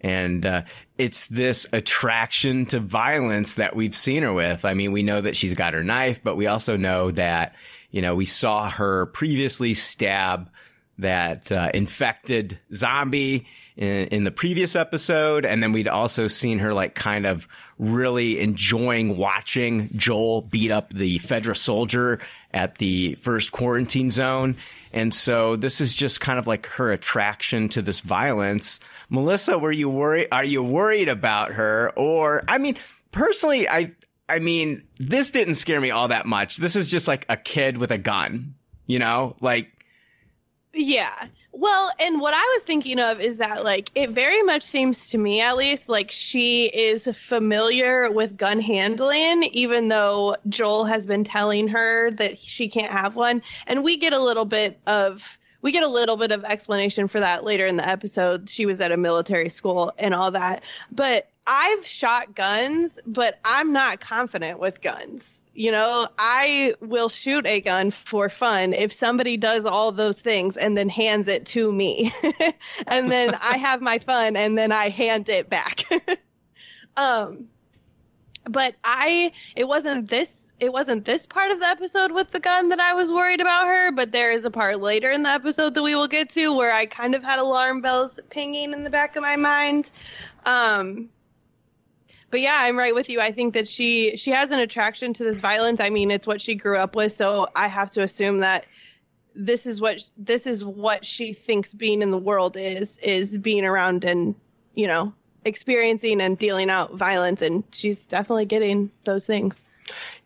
and 0.00 0.46
uh, 0.46 0.62
it's 0.96 1.26
this 1.26 1.66
attraction 1.72 2.64
to 2.66 2.80
violence 2.80 3.54
that 3.54 3.76
we've 3.76 3.96
seen 3.96 4.22
her 4.22 4.32
with. 4.32 4.64
I 4.64 4.74
mean, 4.74 4.92
we 4.92 5.02
know 5.02 5.20
that 5.20 5.36
she's 5.36 5.54
got 5.54 5.74
her 5.74 5.84
knife, 5.84 6.22
but 6.22 6.36
we 6.36 6.46
also 6.46 6.76
know 6.76 7.10
that 7.10 7.54
you 7.90 8.00
know 8.00 8.14
we 8.14 8.24
saw 8.24 8.70
her 8.70 9.06
previously 9.06 9.74
stab 9.74 10.50
that 10.98 11.50
uh, 11.52 11.70
infected 11.74 12.58
zombie 12.72 13.46
in, 13.76 14.06
in 14.08 14.24
the 14.24 14.30
previous 14.30 14.76
episode. 14.76 15.44
And 15.44 15.62
then 15.62 15.72
we'd 15.72 15.88
also 15.88 16.28
seen 16.28 16.60
her 16.60 16.72
like 16.72 16.94
kind 16.94 17.26
of 17.26 17.48
really 17.80 18.38
enjoying 18.40 19.16
watching 19.16 19.90
Joel 19.96 20.42
beat 20.42 20.70
up 20.70 20.92
the 20.92 21.18
Fedra 21.18 21.56
soldier 21.56 22.20
at 22.52 22.76
the 22.78 23.14
first 23.14 23.52
quarantine 23.52 24.10
zone. 24.10 24.56
And 24.92 25.14
so 25.14 25.56
this 25.56 25.80
is 25.80 25.96
just 25.96 26.20
kind 26.20 26.38
of 26.38 26.46
like 26.46 26.66
her 26.66 26.92
attraction 26.92 27.68
to 27.70 27.82
this 27.82 28.00
violence. 28.00 28.80
Melissa, 29.08 29.58
were 29.58 29.72
you 29.72 29.88
worried? 29.88 30.28
Are 30.30 30.44
you 30.44 30.62
worried 30.62 31.08
about 31.08 31.52
her? 31.52 31.90
Or, 31.96 32.44
I 32.46 32.58
mean, 32.58 32.76
personally, 33.12 33.68
I, 33.68 33.92
I 34.28 34.40
mean, 34.40 34.82
this 34.98 35.30
didn't 35.30 35.54
scare 35.54 35.80
me 35.80 35.90
all 35.90 36.08
that 36.08 36.26
much. 36.26 36.58
This 36.58 36.76
is 36.76 36.90
just 36.90 37.08
like 37.08 37.24
a 37.28 37.36
kid 37.36 37.78
with 37.78 37.92
a 37.92 37.98
gun, 37.98 38.54
you 38.86 38.98
know, 38.98 39.36
like. 39.40 39.68
Yeah. 40.74 41.28
Well, 41.52 41.90
and 41.98 42.20
what 42.20 42.32
I 42.32 42.42
was 42.54 42.62
thinking 42.62 43.00
of 43.00 43.20
is 43.20 43.38
that, 43.38 43.64
like, 43.64 43.90
it 43.94 44.10
very 44.10 44.42
much 44.42 44.62
seems 44.62 45.08
to 45.08 45.18
me, 45.18 45.40
at 45.40 45.56
least, 45.56 45.88
like 45.88 46.10
she 46.10 46.66
is 46.66 47.08
familiar 47.12 48.10
with 48.10 48.36
gun 48.36 48.60
handling, 48.60 49.44
even 49.44 49.88
though 49.88 50.36
Joel 50.48 50.84
has 50.84 51.06
been 51.06 51.24
telling 51.24 51.66
her 51.68 52.12
that 52.12 52.38
she 52.38 52.68
can't 52.68 52.92
have 52.92 53.16
one. 53.16 53.42
And 53.66 53.82
we 53.82 53.96
get 53.96 54.12
a 54.12 54.20
little 54.20 54.44
bit 54.44 54.78
of. 54.86 55.38
We 55.62 55.72
get 55.72 55.82
a 55.82 55.88
little 55.88 56.16
bit 56.16 56.32
of 56.32 56.42
explanation 56.44 57.06
for 57.06 57.20
that 57.20 57.44
later 57.44 57.66
in 57.66 57.76
the 57.76 57.86
episode. 57.86 58.48
She 58.48 58.64
was 58.64 58.80
at 58.80 58.92
a 58.92 58.96
military 58.96 59.50
school 59.50 59.92
and 59.98 60.14
all 60.14 60.30
that. 60.30 60.62
But 60.90 61.28
I've 61.46 61.84
shot 61.84 62.34
guns, 62.34 62.98
but 63.04 63.38
I'm 63.44 63.70
not 63.70 64.00
confident 64.00 64.58
with 64.58 64.80
guns 64.80 65.39
you 65.54 65.72
know, 65.72 66.08
I 66.18 66.74
will 66.80 67.08
shoot 67.08 67.46
a 67.46 67.60
gun 67.60 67.90
for 67.90 68.28
fun 68.28 68.72
if 68.72 68.92
somebody 68.92 69.36
does 69.36 69.64
all 69.64 69.90
those 69.92 70.20
things 70.20 70.56
and 70.56 70.76
then 70.76 70.88
hands 70.88 71.28
it 71.28 71.44
to 71.46 71.72
me. 71.72 72.12
and 72.86 73.10
then 73.10 73.34
I 73.42 73.56
have 73.58 73.80
my 73.80 73.98
fun 73.98 74.36
and 74.36 74.56
then 74.56 74.72
I 74.72 74.88
hand 74.88 75.28
it 75.28 75.50
back. 75.50 75.84
um 76.96 77.46
but 78.44 78.74
I 78.84 79.32
it 79.56 79.66
wasn't 79.68 80.08
this 80.08 80.48
it 80.60 80.72
wasn't 80.72 81.04
this 81.04 81.26
part 81.26 81.50
of 81.50 81.58
the 81.58 81.66
episode 81.66 82.12
with 82.12 82.30
the 82.30 82.40
gun 82.40 82.68
that 82.68 82.80
I 82.80 82.92
was 82.92 83.10
worried 83.10 83.40
about 83.40 83.66
her, 83.66 83.90
but 83.92 84.12
there 84.12 84.30
is 84.30 84.44
a 84.44 84.50
part 84.50 84.80
later 84.80 85.10
in 85.10 85.22
the 85.22 85.30
episode 85.30 85.72
that 85.72 85.82
we 85.82 85.94
will 85.94 86.08
get 86.08 86.28
to 86.30 86.54
where 86.54 86.72
I 86.72 86.84
kind 86.84 87.14
of 87.14 87.24
had 87.24 87.38
alarm 87.38 87.80
bells 87.80 88.18
pinging 88.28 88.74
in 88.74 88.82
the 88.82 88.90
back 88.90 89.16
of 89.16 89.22
my 89.22 89.36
mind. 89.36 89.90
Um 90.46 91.08
but 92.30 92.40
yeah, 92.40 92.56
I'm 92.58 92.78
right 92.78 92.94
with 92.94 93.08
you. 93.08 93.20
I 93.20 93.32
think 93.32 93.54
that 93.54 93.68
she 93.68 94.16
she 94.16 94.30
has 94.30 94.50
an 94.50 94.58
attraction 94.60 95.12
to 95.14 95.24
this 95.24 95.40
violence. 95.40 95.80
I 95.80 95.90
mean, 95.90 96.10
it's 96.10 96.26
what 96.26 96.40
she 96.40 96.54
grew 96.54 96.76
up 96.76 96.94
with, 96.94 97.12
so 97.12 97.48
I 97.54 97.66
have 97.66 97.90
to 97.92 98.02
assume 98.02 98.40
that 98.40 98.66
this 99.34 99.66
is 99.66 99.80
what 99.80 100.08
this 100.16 100.46
is 100.46 100.64
what 100.64 101.04
she 101.04 101.32
thinks 101.32 101.72
being 101.72 102.02
in 102.02 102.10
the 102.10 102.18
world 102.18 102.56
is 102.56 102.98
is 102.98 103.36
being 103.38 103.64
around 103.64 104.04
and 104.04 104.34
you 104.74 104.86
know 104.86 105.12
experiencing 105.44 106.20
and 106.20 106.36
dealing 106.36 106.68
out 106.68 106.94
violence 106.94 107.40
and 107.40 107.64
she's 107.72 108.06
definitely 108.06 108.44
getting 108.44 108.90
those 109.04 109.24
things 109.24 109.62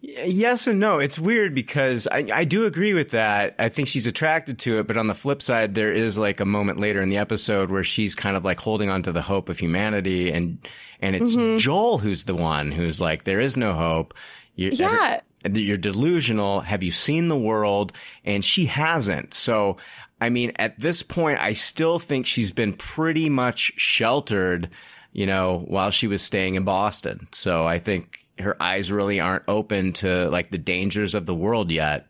Yes 0.01 0.67
and 0.67 0.79
no. 0.79 0.99
It's 0.99 1.19
weird 1.19 1.55
because 1.55 2.07
I, 2.07 2.27
I 2.33 2.45
do 2.45 2.67
agree 2.67 2.93
with 2.93 3.11
that. 3.11 3.55
I 3.59 3.71
think 3.71 3.89
she's 3.89 4.07
attracted 4.07 4.59
to 4.61 4.79
it, 4.79 4.87
but 4.87 4.97
on 4.97 5.07
the 5.07 5.15
flip 5.15 5.41
side, 5.41 5.75
there 5.75 5.93
is 5.93 6.19
like 6.19 6.41
a 6.41 6.45
moment 6.45 6.79
later 6.79 7.01
in 7.01 7.09
the 7.09 7.17
episode 7.17 7.71
where 7.71 7.85
she's 7.85 8.15
kind 8.15 8.37
of 8.37 8.45
like 8.45 8.61
holding 8.61 8.91
on 8.91 9.03
to 9.05 9.13
the 9.13 9.23
hope 9.23 9.49
of 9.49 9.59
humanity, 9.59 10.31
and 10.31 10.59
and 11.01 11.17
it's 11.17 11.37
mm-hmm. 11.37 11.59
Joel 11.59 11.99
who's 11.99 12.25
the 12.25 12.35
one 12.35 12.71
who's 12.71 13.01
like, 13.01 13.25
there 13.25 13.41
is 13.41 13.57
no 13.57 13.73
hope. 13.73 14.15
You're, 14.57 14.73
yeah. 14.73 15.21
Every, 15.45 15.63
you're 15.63 15.77
delusional. 15.77 16.61
Have 16.61 16.83
you 16.83 16.93
seen 16.93 17.29
the 17.29 17.37
world? 17.37 17.93
And 18.25 18.45
she 18.45 18.67
hasn't. 18.67 19.35
So, 19.35 19.77
I 20.21 20.31
mean, 20.31 20.53
at 20.57 20.79
this 20.79 21.03
point, 21.03 21.41
I 21.41 21.53
still 21.53 21.99
think 21.99 22.27
she's 22.27 22.51
been 22.51 22.73
pretty 22.73 23.29
much 23.29 23.73
sheltered, 23.77 24.71
you 25.13 25.27
know, 25.27 25.65
while 25.67 25.91
she 25.91 26.07
was 26.07 26.23
staying 26.23 26.55
in 26.55 26.65
Boston. 26.65 27.29
So 27.33 27.67
I 27.67 27.79
think 27.79 28.24
her 28.39 28.61
eyes 28.61 28.91
really 28.91 29.21
aren't 29.21 29.45
open 29.49 29.93
to 29.93 30.29
like 30.31 30.51
the 30.51 30.59
dangers 30.59 31.15
of 31.15 31.27
the 31.27 31.35
world 31.35 31.71
yet. 31.71 32.07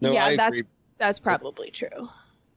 No, 0.00 0.12
yeah, 0.12 0.24
I 0.24 0.36
that's 0.36 0.58
agree. 0.58 0.68
that's 0.98 1.18
probably 1.18 1.70
true. 1.70 2.08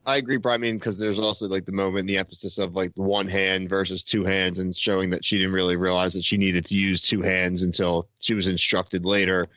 I 0.05 0.17
agree, 0.17 0.37
Brian. 0.37 0.61
I 0.61 0.63
mean, 0.63 0.77
because 0.77 0.97
there's 0.97 1.19
also 1.19 1.47
like 1.47 1.65
the 1.65 1.71
moment 1.71 2.07
the 2.07 2.17
emphasis 2.17 2.57
of 2.57 2.75
like 2.75 2.95
the 2.95 3.03
one 3.03 3.27
hand 3.27 3.69
versus 3.69 4.03
two 4.03 4.23
hands, 4.23 4.59
and 4.59 4.75
showing 4.75 5.11
that 5.11 5.23
she 5.23 5.37
didn't 5.37 5.53
really 5.53 5.75
realize 5.75 6.13
that 6.13 6.23
she 6.23 6.37
needed 6.37 6.65
to 6.65 6.75
use 6.75 7.01
two 7.01 7.21
hands 7.21 7.63
until 7.63 8.07
she 8.19 8.33
was 8.33 8.47
instructed 8.47 9.05
later. 9.05 9.47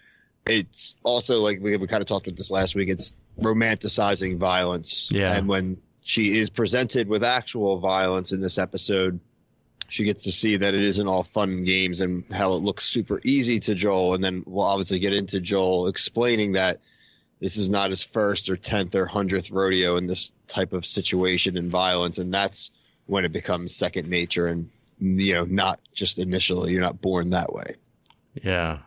It's 0.47 0.97
also 1.05 1.39
like 1.39 1.61
we, 1.61 1.77
we 1.77 1.87
kind 1.87 2.03
of 2.03 2.09
talked 2.09 2.27
about 2.27 2.37
this 2.37 2.51
last 2.51 2.75
week. 2.75 2.89
It's 2.89 3.15
romanticizing 3.41 4.37
violence, 4.39 5.09
yeah. 5.13 5.33
And 5.35 5.49
when 5.49 5.81
she 6.03 6.37
is 6.39 6.51
presented 6.51 7.09
with 7.09 7.23
actual 7.23 7.79
violence 7.79 8.33
in 8.33 8.41
this 8.41 8.59
episode, 8.59 9.21
she 9.93 10.05
gets 10.05 10.25
to 10.25 10.33
see 10.33 10.57
that 10.57 10.75
it 10.75 10.83
isn't 10.83 11.07
all 11.07 11.23
fun 11.23 11.51
and 11.51 11.67
games 11.67 12.01
and 12.01 12.25
how 12.33 12.55
it 12.55 12.63
looks 12.63 12.87
super 12.87 13.21
easy 13.25 13.61
to 13.61 13.75
Joel. 13.75 14.15
And 14.15 14.25
then 14.25 14.43
we'll 14.47 14.65
obviously 14.65 14.99
get 14.99 15.13
into 15.13 15.39
Joel 15.39 15.87
explaining 15.87 16.53
that 16.53 16.81
this 17.41 17.59
is 17.59 17.69
not 17.69 17.91
his 17.91 18.03
first 18.03 18.49
or 18.49 18.57
10th 18.57 18.95
or 18.95 19.07
100th 19.07 19.53
rodeo 19.53 19.99
in 19.99 20.07
this 20.07 20.33
type 20.49 20.73
of 20.73 20.87
situation 20.87 21.59
and 21.59 21.71
violence. 21.71 22.17
And 22.17 22.33
that's 22.33 22.71
when 23.05 23.27
it 23.27 23.33
becomes 23.33 23.77
second 23.77 24.09
nature 24.09 24.47
and, 24.47 24.71
you 24.99 25.35
know, 25.35 25.45
not 25.45 25.79
just 25.93 26.19
initially. 26.19 26.73
You're 26.73 26.81
not 26.81 27.03
born 27.03 27.29
that 27.31 27.53
way. 27.53 27.75
Yeah. 28.43 28.79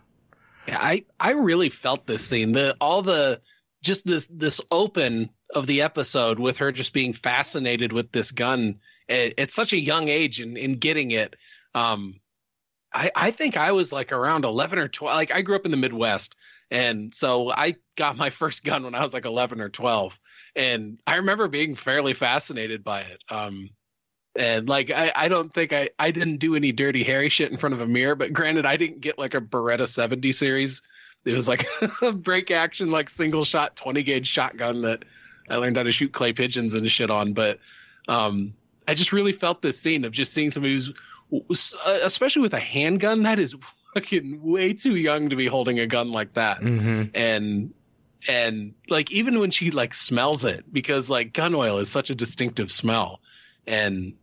Yeah, 0.67 0.79
I, 0.81 1.05
I 1.19 1.33
really 1.33 1.69
felt 1.69 2.07
this 2.07 2.25
scene. 2.25 2.51
The 2.53 2.75
all 2.81 3.03
the 3.03 3.41
just 3.83 4.07
this 4.07 4.27
this 4.31 4.59
open 4.71 5.29
of 5.53 5.67
the 5.67 5.83
episode 5.83 6.39
with 6.39 6.57
her 6.57 6.71
just 6.71 6.93
being 6.93 7.13
fascinated 7.13 7.93
with 7.93 8.11
this 8.11 8.31
gun 8.31 8.79
at, 9.09 9.51
such 9.51 9.73
a 9.73 9.79
young 9.79 10.09
age 10.09 10.39
and 10.39 10.57
in, 10.57 10.71
in 10.71 10.79
getting 10.79 11.11
it. 11.11 11.35
Um, 11.73 12.19
I, 12.93 13.11
I 13.15 13.31
think 13.31 13.57
I 13.57 13.73
was 13.73 13.91
like 13.91 14.11
around 14.11 14.45
11 14.45 14.79
or 14.79 14.87
12. 14.87 15.15
Like 15.15 15.33
I 15.33 15.41
grew 15.41 15.55
up 15.55 15.65
in 15.65 15.71
the 15.71 15.77
Midwest. 15.77 16.35
And 16.71 17.13
so 17.13 17.51
I 17.51 17.75
got 17.97 18.17
my 18.17 18.29
first 18.31 18.63
gun 18.63 18.83
when 18.83 18.95
I 18.95 19.01
was 19.01 19.13
like 19.13 19.25
11 19.25 19.61
or 19.61 19.69
12. 19.69 20.17
And 20.55 20.99
I 21.05 21.17
remember 21.17 21.47
being 21.47 21.75
fairly 21.75 22.13
fascinated 22.13 22.83
by 22.83 23.01
it. 23.01 23.21
Um, 23.29 23.69
and 24.37 24.67
like, 24.67 24.91
I, 24.91 25.11
I 25.15 25.27
don't 25.27 25.53
think 25.53 25.73
I, 25.73 25.89
I 25.99 26.11
didn't 26.11 26.37
do 26.37 26.55
any 26.55 26.71
Dirty 26.71 27.03
Harry 27.03 27.29
shit 27.29 27.51
in 27.51 27.57
front 27.57 27.75
of 27.75 27.81
a 27.81 27.87
mirror, 27.87 28.15
but 28.15 28.33
granted, 28.33 28.65
I 28.65 28.77
didn't 28.77 29.01
get 29.01 29.19
like 29.19 29.33
a 29.33 29.41
Beretta 29.41 29.87
70 29.87 30.31
series. 30.31 30.81
It 31.25 31.33
was 31.33 31.47
like 31.47 31.65
a 32.01 32.11
break 32.11 32.51
action, 32.51 32.91
like 32.91 33.09
single 33.09 33.43
shot 33.43 33.75
20 33.75 34.03
gauge 34.03 34.27
shotgun 34.27 34.81
that 34.81 35.03
I 35.49 35.57
learned 35.57 35.77
how 35.77 35.83
to 35.83 35.91
shoot 35.91 36.13
clay 36.13 36.33
pigeons 36.33 36.73
and 36.73 36.89
shit 36.89 37.09
on. 37.09 37.33
But, 37.33 37.59
um, 38.07 38.53
I 38.87 38.93
just 38.93 39.11
really 39.11 39.31
felt 39.31 39.61
this 39.61 39.79
scene 39.79 40.05
of 40.05 40.11
just 40.11 40.33
seeing 40.33 40.51
somebody 40.51 40.79
who's, 41.29 41.75
uh, 41.85 41.99
especially 42.03 42.41
with 42.41 42.53
a 42.53 42.59
handgun, 42.59 43.23
that 43.23 43.39
is 43.39 43.55
fucking 43.93 44.41
way 44.43 44.73
too 44.73 44.95
young 44.95 45.29
to 45.29 45.35
be 45.35 45.47
holding 45.47 45.79
a 45.79 45.87
gun 45.87 46.11
like 46.11 46.33
that. 46.33 46.61
Mm-hmm. 46.61 47.15
And 47.15 47.73
and 48.27 48.73
like 48.89 49.11
even 49.11 49.39
when 49.39 49.51
she 49.51 49.71
like 49.71 49.93
smells 49.93 50.45
it, 50.45 50.65
because 50.71 51.09
like 51.09 51.33
gun 51.33 51.55
oil 51.55 51.77
is 51.77 51.89
such 51.89 52.09
a 52.09 52.15
distinctive 52.15 52.71
smell, 52.71 53.19
and 53.65 54.13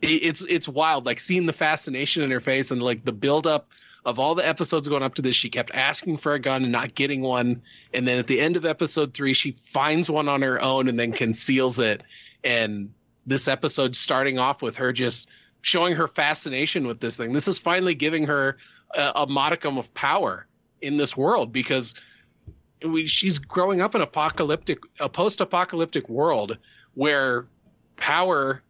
it, 0.00 0.06
it's 0.06 0.40
it's 0.42 0.68
wild. 0.68 1.06
Like 1.06 1.20
seeing 1.20 1.46
the 1.46 1.52
fascination 1.52 2.22
in 2.22 2.30
her 2.30 2.40
face 2.40 2.70
and 2.70 2.82
like 2.82 3.04
the 3.04 3.12
buildup 3.12 3.68
of 4.04 4.20
all 4.20 4.36
the 4.36 4.46
episodes 4.46 4.88
going 4.88 5.02
up 5.02 5.16
to 5.16 5.22
this, 5.22 5.34
she 5.34 5.50
kept 5.50 5.74
asking 5.74 6.16
for 6.16 6.32
a 6.32 6.38
gun 6.38 6.62
and 6.62 6.70
not 6.70 6.94
getting 6.94 7.22
one. 7.22 7.60
And 7.92 8.06
then 8.06 8.18
at 8.20 8.28
the 8.28 8.40
end 8.40 8.56
of 8.56 8.64
episode 8.64 9.12
three, 9.14 9.34
she 9.34 9.50
finds 9.50 10.08
one 10.08 10.28
on 10.28 10.42
her 10.42 10.62
own 10.62 10.88
and 10.88 10.98
then 10.98 11.12
conceals 11.12 11.80
it. 11.80 12.04
And 12.44 12.94
this 13.26 13.48
episode 13.48 13.96
starting 13.96 14.38
off 14.38 14.62
with 14.62 14.76
her 14.76 14.92
just 14.92 15.28
showing 15.60 15.96
her 15.96 16.06
fascination 16.06 16.86
with 16.86 17.00
this 17.00 17.16
thing. 17.16 17.32
This 17.32 17.48
is 17.48 17.58
finally 17.58 17.94
giving 17.94 18.24
her 18.26 18.56
a, 18.94 19.12
a 19.16 19.26
modicum 19.26 19.78
of 19.78 19.92
power 19.94 20.46
in 20.80 20.96
this 20.96 21.16
world 21.16 21.52
because 21.52 21.94
we, 22.84 23.06
she's 23.06 23.38
growing 23.38 23.80
up 23.80 23.94
in 23.94 24.00
apocalyptic, 24.00 24.78
a 25.00 25.08
post-apocalyptic 25.08 26.08
world 26.08 26.58
where 26.94 27.46
power, 27.96 28.62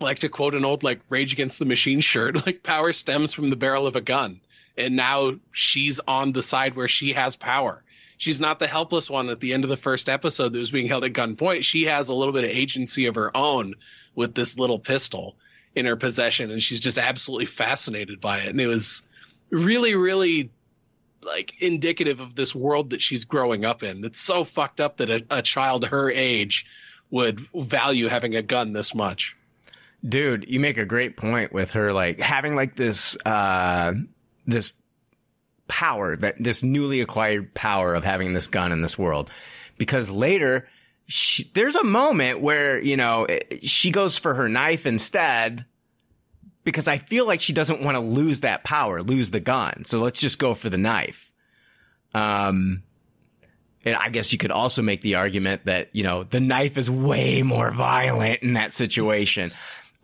like 0.00 0.18
to 0.18 0.28
quote 0.28 0.54
an 0.54 0.64
old 0.64 0.82
like 0.82 1.00
Rage 1.08 1.32
Against 1.32 1.58
the 1.58 1.64
Machine 1.64 2.00
shirt, 2.00 2.44
like 2.46 2.62
power 2.62 2.92
stems 2.92 3.32
from 3.32 3.48
the 3.48 3.56
barrel 3.56 3.86
of 3.86 3.96
a 3.96 4.00
gun, 4.00 4.40
and 4.76 4.96
now 4.96 5.36
she's 5.52 6.00
on 6.06 6.32
the 6.32 6.42
side 6.42 6.74
where 6.74 6.88
she 6.88 7.12
has 7.12 7.36
power 7.36 7.82
she's 8.22 8.38
not 8.38 8.60
the 8.60 8.68
helpless 8.68 9.10
one 9.10 9.28
at 9.30 9.40
the 9.40 9.52
end 9.52 9.64
of 9.64 9.68
the 9.68 9.76
first 9.76 10.08
episode 10.08 10.52
that 10.52 10.58
was 10.60 10.70
being 10.70 10.86
held 10.86 11.02
at 11.02 11.12
gunpoint. 11.12 11.64
She 11.64 11.86
has 11.86 12.08
a 12.08 12.14
little 12.14 12.32
bit 12.32 12.44
of 12.44 12.50
agency 12.50 13.06
of 13.06 13.16
her 13.16 13.36
own 13.36 13.74
with 14.14 14.32
this 14.36 14.56
little 14.56 14.78
pistol 14.78 15.34
in 15.74 15.86
her 15.86 15.96
possession, 15.96 16.52
and 16.52 16.62
she's 16.62 16.78
just 16.78 16.98
absolutely 16.98 17.46
fascinated 17.46 18.20
by 18.20 18.38
it. 18.38 18.46
And 18.46 18.60
it 18.60 18.68
was 18.68 19.02
really, 19.50 19.96
really 19.96 20.50
like 21.20 21.54
indicative 21.58 22.20
of 22.20 22.36
this 22.36 22.54
world 22.54 22.90
that 22.90 23.02
she's 23.02 23.24
growing 23.24 23.64
up 23.64 23.82
in. 23.82 24.02
That's 24.02 24.20
so 24.20 24.44
fucked 24.44 24.80
up 24.80 24.98
that 24.98 25.10
a, 25.10 25.24
a 25.28 25.42
child 25.42 25.84
her 25.86 26.08
age 26.08 26.66
would 27.10 27.40
value 27.56 28.06
having 28.06 28.36
a 28.36 28.42
gun 28.42 28.72
this 28.72 28.94
much. 28.94 29.36
Dude, 30.08 30.48
you 30.48 30.60
make 30.60 30.76
a 30.76 30.86
great 30.86 31.16
point 31.16 31.52
with 31.52 31.72
her 31.72 31.92
like 31.92 32.20
having 32.20 32.54
like 32.54 32.76
this 32.76 33.16
uh 33.26 33.94
this 34.46 34.72
power 35.68 36.16
that 36.16 36.42
this 36.42 36.62
newly 36.62 37.00
acquired 37.00 37.54
power 37.54 37.94
of 37.94 38.04
having 38.04 38.32
this 38.32 38.46
gun 38.46 38.72
in 38.72 38.82
this 38.82 38.98
world 38.98 39.30
because 39.78 40.10
later 40.10 40.68
she, 41.06 41.50
there's 41.54 41.76
a 41.76 41.84
moment 41.84 42.40
where, 42.40 42.80
you 42.80 42.96
know, 42.96 43.26
she 43.62 43.90
goes 43.90 44.18
for 44.18 44.34
her 44.34 44.48
knife 44.48 44.86
instead 44.86 45.64
because 46.64 46.88
I 46.88 46.98
feel 46.98 47.26
like 47.26 47.40
she 47.40 47.52
doesn't 47.52 47.82
want 47.82 47.96
to 47.96 48.00
lose 48.00 48.40
that 48.40 48.64
power, 48.64 49.02
lose 49.02 49.30
the 49.30 49.40
gun. 49.40 49.84
So 49.84 49.98
let's 49.98 50.20
just 50.20 50.38
go 50.38 50.54
for 50.54 50.70
the 50.70 50.78
knife. 50.78 51.32
Um, 52.14 52.82
and 53.84 53.96
I 53.96 54.10
guess 54.10 54.32
you 54.32 54.38
could 54.38 54.52
also 54.52 54.80
make 54.82 55.02
the 55.02 55.16
argument 55.16 55.64
that, 55.64 55.88
you 55.92 56.04
know, 56.04 56.24
the 56.24 56.40
knife 56.40 56.78
is 56.78 56.88
way 56.88 57.42
more 57.42 57.70
violent 57.70 58.42
in 58.42 58.52
that 58.54 58.72
situation. 58.72 59.52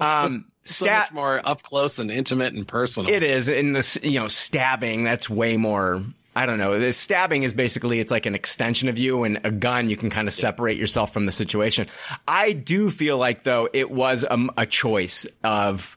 Um, 0.00 0.46
so 0.68 0.86
much 0.86 1.12
more 1.12 1.40
up 1.44 1.62
close 1.62 1.98
and 1.98 2.10
intimate 2.10 2.54
and 2.54 2.66
personal. 2.66 3.10
It 3.10 3.22
is. 3.22 3.48
In 3.48 3.72
the, 3.72 4.00
you 4.02 4.18
know, 4.18 4.28
stabbing, 4.28 5.04
that's 5.04 5.28
way 5.28 5.56
more, 5.56 6.02
I 6.36 6.46
don't 6.46 6.58
know. 6.58 6.78
The 6.78 6.92
stabbing 6.92 7.42
is 7.42 7.54
basically, 7.54 8.00
it's 8.00 8.10
like 8.10 8.26
an 8.26 8.34
extension 8.34 8.88
of 8.88 8.98
you 8.98 9.24
and 9.24 9.40
a 9.44 9.50
gun, 9.50 9.88
you 9.88 9.96
can 9.96 10.10
kind 10.10 10.28
of 10.28 10.34
separate 10.34 10.78
yourself 10.78 11.12
from 11.12 11.26
the 11.26 11.32
situation. 11.32 11.86
I 12.26 12.52
do 12.52 12.90
feel 12.90 13.18
like 13.18 13.44
though 13.44 13.68
it 13.72 13.90
was 13.90 14.24
a, 14.24 14.48
a 14.56 14.66
choice 14.66 15.26
of, 15.42 15.96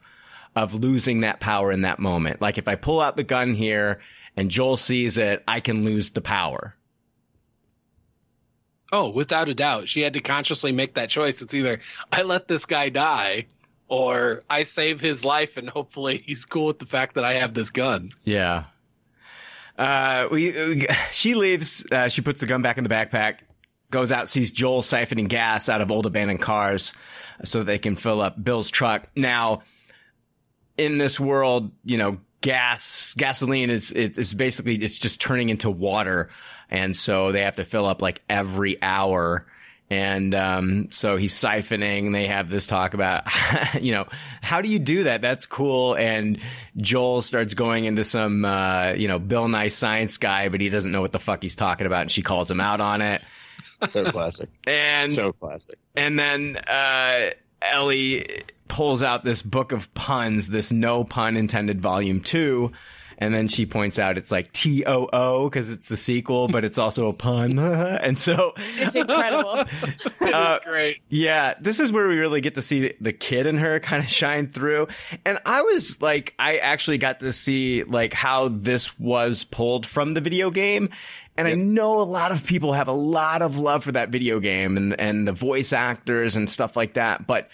of 0.56 0.74
losing 0.74 1.22
that 1.22 1.40
power 1.40 1.72
in 1.72 1.82
that 1.82 2.00
moment. 2.00 2.42
Like 2.42 2.58
if 2.58 2.68
I 2.68 2.76
pull 2.76 3.00
out 3.00 3.16
the 3.16 3.24
gun 3.24 3.54
here 3.54 4.00
and 4.36 4.52
Joel 4.52 4.78
sees 4.78 5.18
it, 5.18 5.44
I 5.48 5.60
can 5.60 5.84
lose 5.84 6.12
the 6.12 6.22
power. 6.22 6.76
Oh, 8.94 9.10
without 9.10 9.48
a 9.48 9.54
doubt. 9.54 9.88
She 9.88 10.02
had 10.02 10.14
to 10.14 10.20
consciously 10.20 10.74
make 10.74 10.96
that 10.96 11.10
choice. 11.10 11.42
It's 11.42 11.54
either 11.54 11.80
I 12.12 12.24
let 12.24 12.50
this 12.50 12.66
guy 12.66 12.90
die 12.90 13.46
or 13.92 14.42
I 14.50 14.64
save 14.64 15.02
his 15.02 15.26
life 15.26 15.58
and 15.58 15.70
hopefully 15.70 16.24
he's 16.26 16.46
cool 16.46 16.68
with 16.68 16.80
the 16.80 16.86
fact 16.86 17.16
that 17.16 17.26
I 17.26 17.34
have 17.34 17.54
this 17.54 17.72
gun. 17.72 18.12
Yeah. 18.24 18.64
Uh, 19.78 20.30
we, 20.32 20.54
we 20.54 20.88
she 21.12 21.36
leaves, 21.36 21.86
uh, 21.92 22.08
she 22.08 22.22
puts 22.22 22.40
the 22.40 22.48
gun 22.48 22.62
back 22.62 22.78
in 22.78 22.86
the 22.86 22.90
backpack, 22.90 23.40
goes 23.90 24.14
out, 24.14 24.30
sees 24.30 24.52
Joel 24.54 24.82
siphoning 24.82 25.28
gas 25.28 25.68
out 25.68 25.82
of 25.82 25.92
old 25.92 26.06
abandoned 26.06 26.42
cars 26.42 26.94
so 27.44 27.64
they 27.64 27.80
can 27.80 27.98
fill 27.98 28.22
up 28.22 28.42
Bill's 28.42 28.70
truck. 28.70 29.10
Now, 29.14 29.64
in 30.78 30.98
this 30.98 31.20
world, 31.20 31.72
you 31.84 31.98
know, 31.98 32.18
gas, 32.40 33.14
gasoline 33.18 33.70
is, 33.70 33.92
it's 33.92 34.34
basically, 34.34 34.76
it's 34.76 34.98
just 34.98 35.20
turning 35.20 35.50
into 35.50 35.70
water 35.70 36.30
and 36.70 36.96
so 36.96 37.34
they 37.34 37.42
have 37.42 37.58
to 37.58 37.66
fill 37.66 37.86
up 37.86 38.02
like 38.02 38.22
every 38.30 38.82
hour. 38.82 39.46
And 39.92 40.34
um, 40.34 40.88
so 40.90 41.18
he's 41.18 41.34
siphoning. 41.34 42.14
They 42.14 42.28
have 42.28 42.50
this 42.50 42.66
talk 42.66 42.94
about, 42.94 43.26
you 43.82 43.92
know, 43.92 44.08
how 44.42 44.62
do 44.62 44.70
you 44.70 44.80
do 44.80 45.04
that? 45.04 45.22
That's 45.22 45.46
cool. 45.46 45.96
And 45.96 46.40
Joel 46.78 47.22
starts 47.22 47.56
going 47.56 47.84
into 47.84 48.06
some, 48.06 48.46
uh, 48.46 48.94
you 48.94 49.10
know, 49.10 49.20
Bill 49.20 49.50
Nye 49.50 49.68
science 49.68 50.16
guy, 50.16 50.48
but 50.48 50.62
he 50.62 50.70
doesn't 50.70 50.94
know 50.94 51.02
what 51.02 51.12
the 51.12 51.20
fuck 51.20 51.42
he's 51.42 51.58
talking 51.58 51.88
about. 51.88 52.04
And 52.04 52.12
she 52.12 52.22
calls 52.22 52.50
him 52.50 52.62
out 52.62 52.80
on 52.80 53.02
it. 53.02 53.22
So 53.90 54.06
classic. 54.06 54.48
and 54.66 55.12
so 55.12 55.34
classic. 55.34 55.78
And 55.94 56.18
then 56.18 56.56
uh, 56.56 57.32
Ellie 57.62 58.44
pulls 58.70 59.04
out 59.04 59.26
this 59.26 59.42
book 59.42 59.74
of 59.74 59.94
puns, 59.94 60.48
this 60.48 60.72
no 60.72 61.04
pun 61.04 61.36
intended 61.36 61.82
volume 61.82 62.22
two 62.22 62.72
and 63.22 63.36
then 63.36 63.48
she 63.48 63.68
points 63.68 64.00
out 64.00 64.18
it's 64.18 64.32
like 64.32 64.52
T 64.52 64.84
O 64.84 65.08
O 65.14 65.48
because 65.48 65.70
it's 65.70 65.88
the 65.88 65.96
sequel, 65.96 66.48
but 66.48 66.66
it's 66.66 66.80
also 66.80 67.08
a 67.08 67.14
pun. 67.14 67.60
and 67.60 68.18
so 68.18 68.54
it's 68.58 68.96
incredible. 68.96 69.64
uh, 70.22 70.58
great. 70.66 71.02
Yeah, 71.08 71.54
this 71.62 71.80
is 71.80 71.92
where 71.92 72.08
we 72.08 72.18
really 72.18 72.42
get 72.42 72.56
to 72.56 72.64
see 72.64 72.94
the 73.00 73.14
kid 73.14 73.46
in 73.46 73.60
her 73.60 73.80
kind 73.80 74.04
of 74.04 74.10
shine 74.10 74.48
through. 74.48 74.88
And 75.24 75.38
I 75.46 75.62
was 75.62 76.02
like, 76.02 76.34
I 76.40 76.58
actually 76.58 76.98
got 76.98 77.20
to 77.20 77.32
see 77.32 77.84
like 77.84 78.12
how 78.12 78.48
this 78.48 79.00
was 79.00 79.44
pulled 79.44 79.86
from 79.86 80.16
the 80.16 80.22
video 80.22 80.50
game. 80.50 80.90
And 81.38 81.48
yep. 81.48 81.58
I 81.58 81.62
know 81.62 82.02
a 82.02 82.04
lot 82.04 82.32
of 82.32 82.44
people 82.44 82.74
have 82.74 82.88
a 82.88 82.94
lot 82.94 83.44
of 83.44 83.56
love 83.56 83.84
for 83.84 83.92
that 83.92 84.10
video 84.10 84.40
game 84.40 84.78
and, 84.78 85.00
and 85.00 85.28
the 85.28 85.32
voice 85.32 85.74
actors 85.74 86.36
and 86.36 86.50
stuff 86.50 86.76
like 86.76 86.96
that. 86.96 87.28
But 87.28 87.50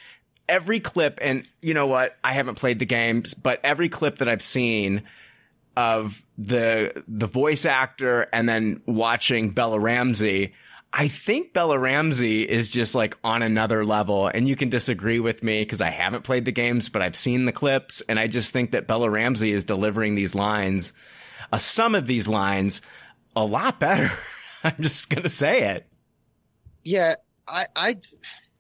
every 0.48 0.80
clip, 0.80 1.20
and 1.22 1.46
you 1.62 1.74
know 1.74 1.88
what? 1.88 2.16
I 2.24 2.32
haven't 2.32 2.56
played 2.56 2.80
the 2.80 2.86
games, 2.86 3.34
but 3.34 3.60
every 3.66 3.90
clip 3.90 4.20
that 4.20 4.30
I've 4.30 4.42
seen, 4.42 5.04
of 5.78 6.26
the 6.40 7.04
the 7.08 7.28
voice 7.28 7.64
actor 7.64 8.28
and 8.34 8.50
then 8.50 8.82
watching 8.88 9.52
Bella 9.52 9.80
Ramsey, 9.80 10.56
I 10.92 11.08
think 11.08 11.54
Bella 11.54 11.78
Ramsey 11.78 12.42
is 12.42 12.72
just 12.72 12.96
like 12.96 13.16
on 13.24 13.44
another 13.44 13.86
level. 13.86 14.26
And 14.28 14.48
you 14.48 14.56
can 14.56 14.70
disagree 14.70 15.20
with 15.20 15.44
me 15.44 15.62
because 15.62 15.80
I 15.80 15.92
haven't 15.92 16.24
played 16.24 16.46
the 16.46 16.52
games, 16.52 16.90
but 16.90 17.04
I've 17.04 17.16
seen 17.16 17.46
the 17.46 17.52
clips, 17.52 18.02
and 18.10 18.20
I 18.20 18.26
just 18.26 18.52
think 18.52 18.72
that 18.72 18.88
Bella 18.88 19.08
Ramsey 19.08 19.52
is 19.52 19.66
delivering 19.66 20.16
these 20.16 20.34
lines, 20.34 20.94
uh, 21.54 21.60
some 21.60 21.94
of 21.94 22.08
these 22.08 22.28
lines, 22.28 22.82
a 23.36 23.46
lot 23.46 23.80
better. 23.80 24.12
I'm 24.64 24.78
just 24.80 25.12
gonna 25.12 25.30
say 25.30 25.76
it. 25.76 25.86
Yeah, 26.84 27.16
I 27.48 27.66
I 27.76 27.96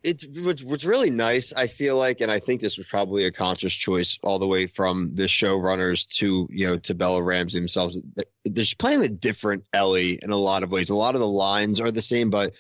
it's 0.07 0.63
what's 0.63 0.85
really 0.85 1.09
nice. 1.09 1.51
I 1.51 1.67
feel 1.67 1.97
like, 1.97 2.21
and 2.21 2.31
I 2.31 2.39
think 2.39 2.61
this 2.61 2.77
was 2.77 2.87
probably 2.87 3.25
a 3.25 3.31
conscious 3.31 3.73
choice 3.73 4.17
all 4.23 4.39
the 4.39 4.47
way 4.47 4.65
from 4.65 5.13
the 5.13 5.23
showrunners 5.23 6.07
to 6.17 6.47
you 6.49 6.65
know 6.65 6.77
to 6.77 6.95
Bella 6.95 7.21
Ramsey 7.21 7.59
themselves. 7.59 8.01
They're 8.45 8.65
playing 8.79 9.03
a 9.03 9.09
different 9.09 9.67
Ellie 9.73 10.17
in 10.21 10.31
a 10.31 10.37
lot 10.37 10.63
of 10.63 10.71
ways. 10.71 10.89
A 10.89 10.95
lot 10.95 11.15
of 11.15 11.21
the 11.21 11.27
lines 11.27 11.81
are 11.81 11.91
the 11.91 12.01
same, 12.01 12.29
but 12.29 12.53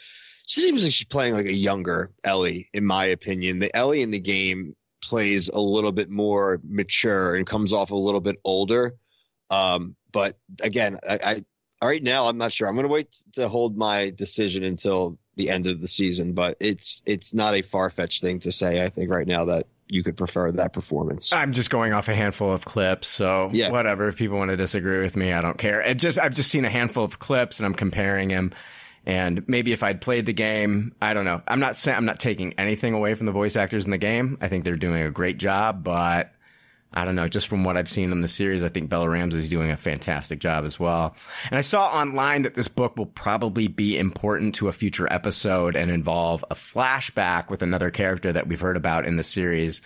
she 0.45 0.61
seems 0.61 0.83
like 0.83 0.91
she's 0.91 1.07
playing 1.07 1.35
like 1.35 1.45
a 1.45 1.53
younger 1.53 2.11
Ellie, 2.25 2.69
in 2.73 2.85
my 2.85 3.05
opinion. 3.05 3.59
The 3.59 3.73
Ellie 3.73 4.01
in 4.01 4.11
the 4.11 4.19
game 4.19 4.75
plays 5.01 5.47
a 5.47 5.59
little 5.59 5.93
bit 5.93 6.09
more 6.09 6.59
mature 6.67 7.35
and 7.35 7.47
comes 7.47 7.71
off 7.71 7.91
a 7.91 7.95
little 7.95 8.21
bit 8.21 8.37
older. 8.43 8.95
Um, 9.49 9.95
but 10.11 10.37
again, 10.61 10.99
I, 11.09 11.41
I 11.81 11.85
right 11.85 12.03
now 12.03 12.27
I'm 12.27 12.37
not 12.37 12.51
sure. 12.51 12.67
I'm 12.67 12.75
going 12.75 12.87
to 12.87 12.93
wait 12.93 13.15
to 13.33 13.47
hold 13.47 13.77
my 13.77 14.09
decision 14.09 14.63
until 14.63 15.17
the 15.37 15.49
end 15.49 15.67
of 15.67 15.79
the 15.79 15.87
season, 15.87 16.33
but 16.33 16.57
it's 16.59 17.01
it's 17.05 17.33
not 17.33 17.55
a 17.55 17.61
far 17.61 17.89
fetched 17.89 18.21
thing 18.21 18.39
to 18.39 18.51
say. 18.51 18.83
I 18.83 18.89
think 18.89 19.09
right 19.09 19.27
now 19.27 19.45
that 19.45 19.63
you 19.87 20.03
could 20.03 20.17
prefer 20.17 20.51
that 20.51 20.73
performance. 20.73 21.31
I'm 21.31 21.53
just 21.53 21.69
going 21.69 21.93
off 21.93 22.09
a 22.09 22.15
handful 22.15 22.51
of 22.51 22.65
clips, 22.65 23.07
so 23.07 23.49
yeah. 23.53 23.69
whatever. 23.71 24.09
If 24.09 24.17
people 24.17 24.37
want 24.37 24.49
to 24.49 24.57
disagree 24.57 24.99
with 24.99 25.15
me, 25.15 25.31
I 25.31 25.39
don't 25.39 25.57
care. 25.57 25.81
It 25.81 25.95
just 25.95 26.17
I've 26.17 26.33
just 26.33 26.51
seen 26.51 26.65
a 26.65 26.69
handful 26.69 27.05
of 27.05 27.19
clips 27.19 27.59
and 27.59 27.65
I'm 27.65 27.73
comparing 27.73 28.29
them. 28.29 28.53
And 29.05 29.47
maybe 29.47 29.71
if 29.71 29.83
I'd 29.83 30.01
played 30.01 30.25
the 30.25 30.33
game, 30.33 30.93
I 31.01 31.13
don't 31.13 31.23
know. 31.23 31.41
I'm 31.47 31.61
not 31.61 31.77
saying 31.77 31.95
I'm 31.95 32.03
not 32.03 32.19
taking 32.19 32.53
anything 32.57 32.93
away 32.93 33.13
from 33.13 33.25
the 33.25 33.31
voice 33.31 33.55
actors 33.55 33.85
in 33.85 33.91
the 33.91 33.97
game. 33.97 34.37
I 34.41 34.49
think 34.49 34.65
they're 34.65 34.75
doing 34.75 35.01
a 35.01 35.11
great 35.11 35.37
job, 35.37 35.81
but 35.81 36.33
I 36.93 37.03
don't 37.03 37.15
know, 37.15 37.27
just 37.27 37.47
from 37.47 37.63
what 37.63 37.75
I've 37.75 37.89
seen 37.89 38.11
in 38.11 38.21
the 38.21 38.27
series, 38.27 38.63
I 38.63 38.69
think 38.69 38.89
Bella 38.89 39.09
Ramsey 39.09 39.39
is 39.39 39.49
doing 39.49 39.71
a 39.71 39.77
fantastic 39.77 40.39
job 40.39 40.63
as 40.63 40.79
well. 40.79 41.15
And 41.49 41.57
I 41.57 41.61
saw 41.61 41.89
online 41.89 42.43
that 42.43 42.55
this 42.55 42.69
book 42.69 42.97
will 42.97 43.07
probably 43.07 43.67
be 43.67 43.97
important 43.97 44.55
to 44.55 44.69
a 44.69 44.71
future 44.71 45.11
episode 45.11 45.75
and 45.75 45.91
involve 45.91 46.45
a 46.49 46.55
flashback 46.55 47.49
with 47.49 47.61
another 47.61 47.91
character 47.91 48.31
that 48.31 48.47
we've 48.47 48.61
heard 48.61 48.77
about 48.77 49.05
in 49.05 49.17
the 49.17 49.23
series. 49.23 49.81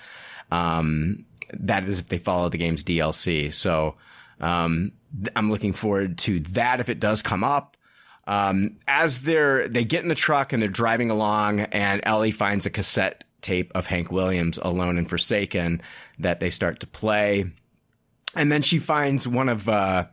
Um, 0.52 1.26
that 1.54 1.86
is 1.86 2.00
if 2.00 2.08
they 2.08 2.20
follow 2.20 2.50
the 2.50 2.60
game's 2.60 2.84
DLC. 2.84 3.52
So, 3.52 3.96
um, 4.40 4.92
I'm 5.36 5.50
looking 5.50 5.74
forward 5.74 6.18
to 6.20 6.40
that 6.52 6.80
if 6.80 6.90
it 6.90 7.00
does 7.00 7.22
come 7.22 7.44
up. 7.44 7.78
Um, 8.28 8.78
as 8.88 9.22
they're, 9.22 9.68
they 9.68 9.84
get 9.84 10.04
in 10.04 10.08
the 10.08 10.16
truck 10.16 10.54
and 10.54 10.62
they're 10.62 10.70
driving 10.70 11.10
along 11.10 11.62
and 11.62 12.02
Ellie 12.06 12.32
finds 12.32 12.66
a 12.66 12.70
cassette 12.70 13.24
tape 13.41 13.71
of 13.75 13.88
Hank 13.88 14.12
Williams, 14.12 14.60
Alone 14.62 14.97
and 14.97 15.10
Forsaken, 15.10 15.82
that 16.19 16.39
they 16.39 16.49
start 16.49 16.80
to 16.82 16.88
play. 16.88 17.45
And 18.36 18.51
then 18.51 18.62
she 18.62 18.80
finds 18.80 19.27
one 19.27 19.49
of, 19.49 19.67
uh, 19.67 20.06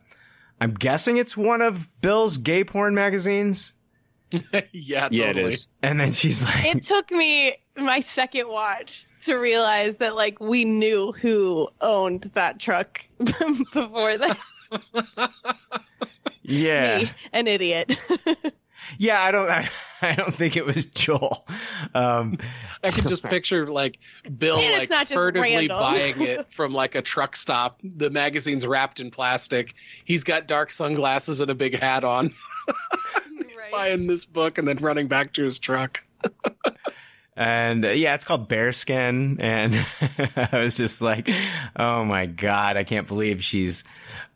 I'm 0.59 0.73
guessing 0.73 1.17
it's 1.17 1.37
one 1.37 1.61
of 1.61 1.87
Bill's 2.01 2.37
gay 2.37 2.63
porn 2.63 2.93
magazines. 2.95 3.73
yeah, 4.31 4.41
totally. 5.09 5.17
yeah, 5.19 5.29
it 5.29 5.37
is. 5.37 5.67
And 5.81 5.99
then 5.99 6.11
she's 6.11 6.43
like, 6.43 6.65
It 6.65 6.83
took 6.83 7.09
me 7.11 7.55
my 7.77 7.99
second 7.99 8.47
watch 8.47 9.05
to 9.21 9.35
realize 9.35 9.95
that 9.97 10.15
like 10.15 10.39
we 10.39 10.65
knew 10.65 11.11
who 11.13 11.67
owned 11.81 12.23
that 12.35 12.59
truck 12.59 13.03
before 13.73 14.17
that. 14.17 14.37
yeah, 16.43 16.99
me, 16.99 17.11
an 17.33 17.47
idiot. 17.47 17.97
Yeah, 18.97 19.21
I 19.21 19.31
don't. 19.31 19.49
I, 19.49 19.69
I, 20.01 20.15
don't 20.15 20.33
think 20.33 20.57
it 20.57 20.65
was 20.65 20.85
Joel. 20.85 21.45
Um, 21.93 22.37
I 22.83 22.91
can 22.91 23.07
just 23.07 23.23
picture 23.29 23.67
like 23.67 23.99
Bill 24.37 24.57
like 24.57 24.89
furtively 25.07 25.67
buying 25.67 26.21
it 26.21 26.51
from 26.51 26.73
like 26.73 26.95
a 26.95 27.01
truck 27.01 27.35
stop. 27.35 27.79
The 27.83 28.09
magazine's 28.09 28.65
wrapped 28.65 28.99
in 28.99 29.11
plastic. 29.11 29.73
He's 30.05 30.23
got 30.23 30.47
dark 30.47 30.71
sunglasses 30.71 31.39
and 31.39 31.51
a 31.51 31.55
big 31.55 31.79
hat 31.79 32.03
on. 32.03 32.33
He's 33.37 33.57
right. 33.57 33.71
buying 33.71 34.07
this 34.07 34.25
book 34.25 34.57
and 34.57 34.67
then 34.67 34.77
running 34.77 35.07
back 35.07 35.33
to 35.33 35.43
his 35.43 35.59
truck. 35.59 36.01
And 37.39 37.85
uh, 37.85 37.89
yeah, 37.91 38.15
it's 38.15 38.25
called 38.25 38.49
Bearskin, 38.49 39.37
and 39.39 39.73
I 40.35 40.59
was 40.59 40.75
just 40.75 41.01
like, 41.01 41.29
"Oh 41.73 42.03
my 42.03 42.25
god, 42.25 42.75
I 42.75 42.83
can't 42.83 43.07
believe 43.07 43.41
she's 43.41 43.85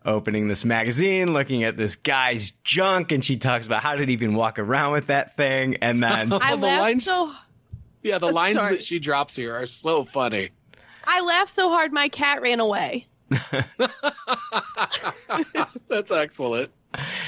opening 0.06 0.48
this 0.48 0.64
magazine, 0.64 1.34
looking 1.34 1.64
at 1.64 1.76
this 1.76 1.96
guy's 1.96 2.52
junk, 2.64 3.12
and 3.12 3.22
she 3.22 3.36
talks 3.36 3.66
about 3.66 3.82
how 3.82 3.94
did 3.96 4.08
he 4.08 4.14
even 4.14 4.34
walk 4.34 4.58
around 4.58 4.92
with 4.92 5.08
that 5.08 5.36
thing, 5.36 5.76
and 5.82 6.02
then 6.02 6.32
I 6.32 6.56
the 6.56 6.66
lines, 6.66 7.04
so. 7.04 7.30
Yeah, 8.02 8.18
the 8.18 8.32
lines 8.32 8.58
Sorry. 8.58 8.76
that 8.76 8.84
she 8.84 8.98
drops 8.98 9.36
here 9.36 9.54
are 9.54 9.66
so 9.66 10.04
funny. 10.04 10.50
I 11.04 11.20
laughed 11.20 11.54
so 11.54 11.68
hard 11.68 11.92
my 11.92 12.08
cat 12.08 12.40
ran 12.40 12.60
away. 12.60 13.06
That's 15.88 16.10
excellent. 16.10 16.70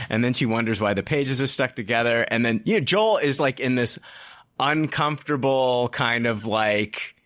And 0.09 0.23
then 0.23 0.33
she 0.33 0.47
wonders 0.47 0.81
why 0.81 0.95
the 0.95 1.03
pages 1.03 1.43
are 1.43 1.47
stuck 1.47 1.75
together, 1.77 2.23
and 2.23 2.47
then 2.47 2.63
you 2.65 2.75
know 2.75 2.81
Joel 2.81 3.19
is 3.19 3.39
like 3.39 3.61
in 3.61 3.75
this 3.75 3.99
uncomfortable 4.59 5.89
kind 5.91 6.27
of 6.27 6.47
like 6.47 7.17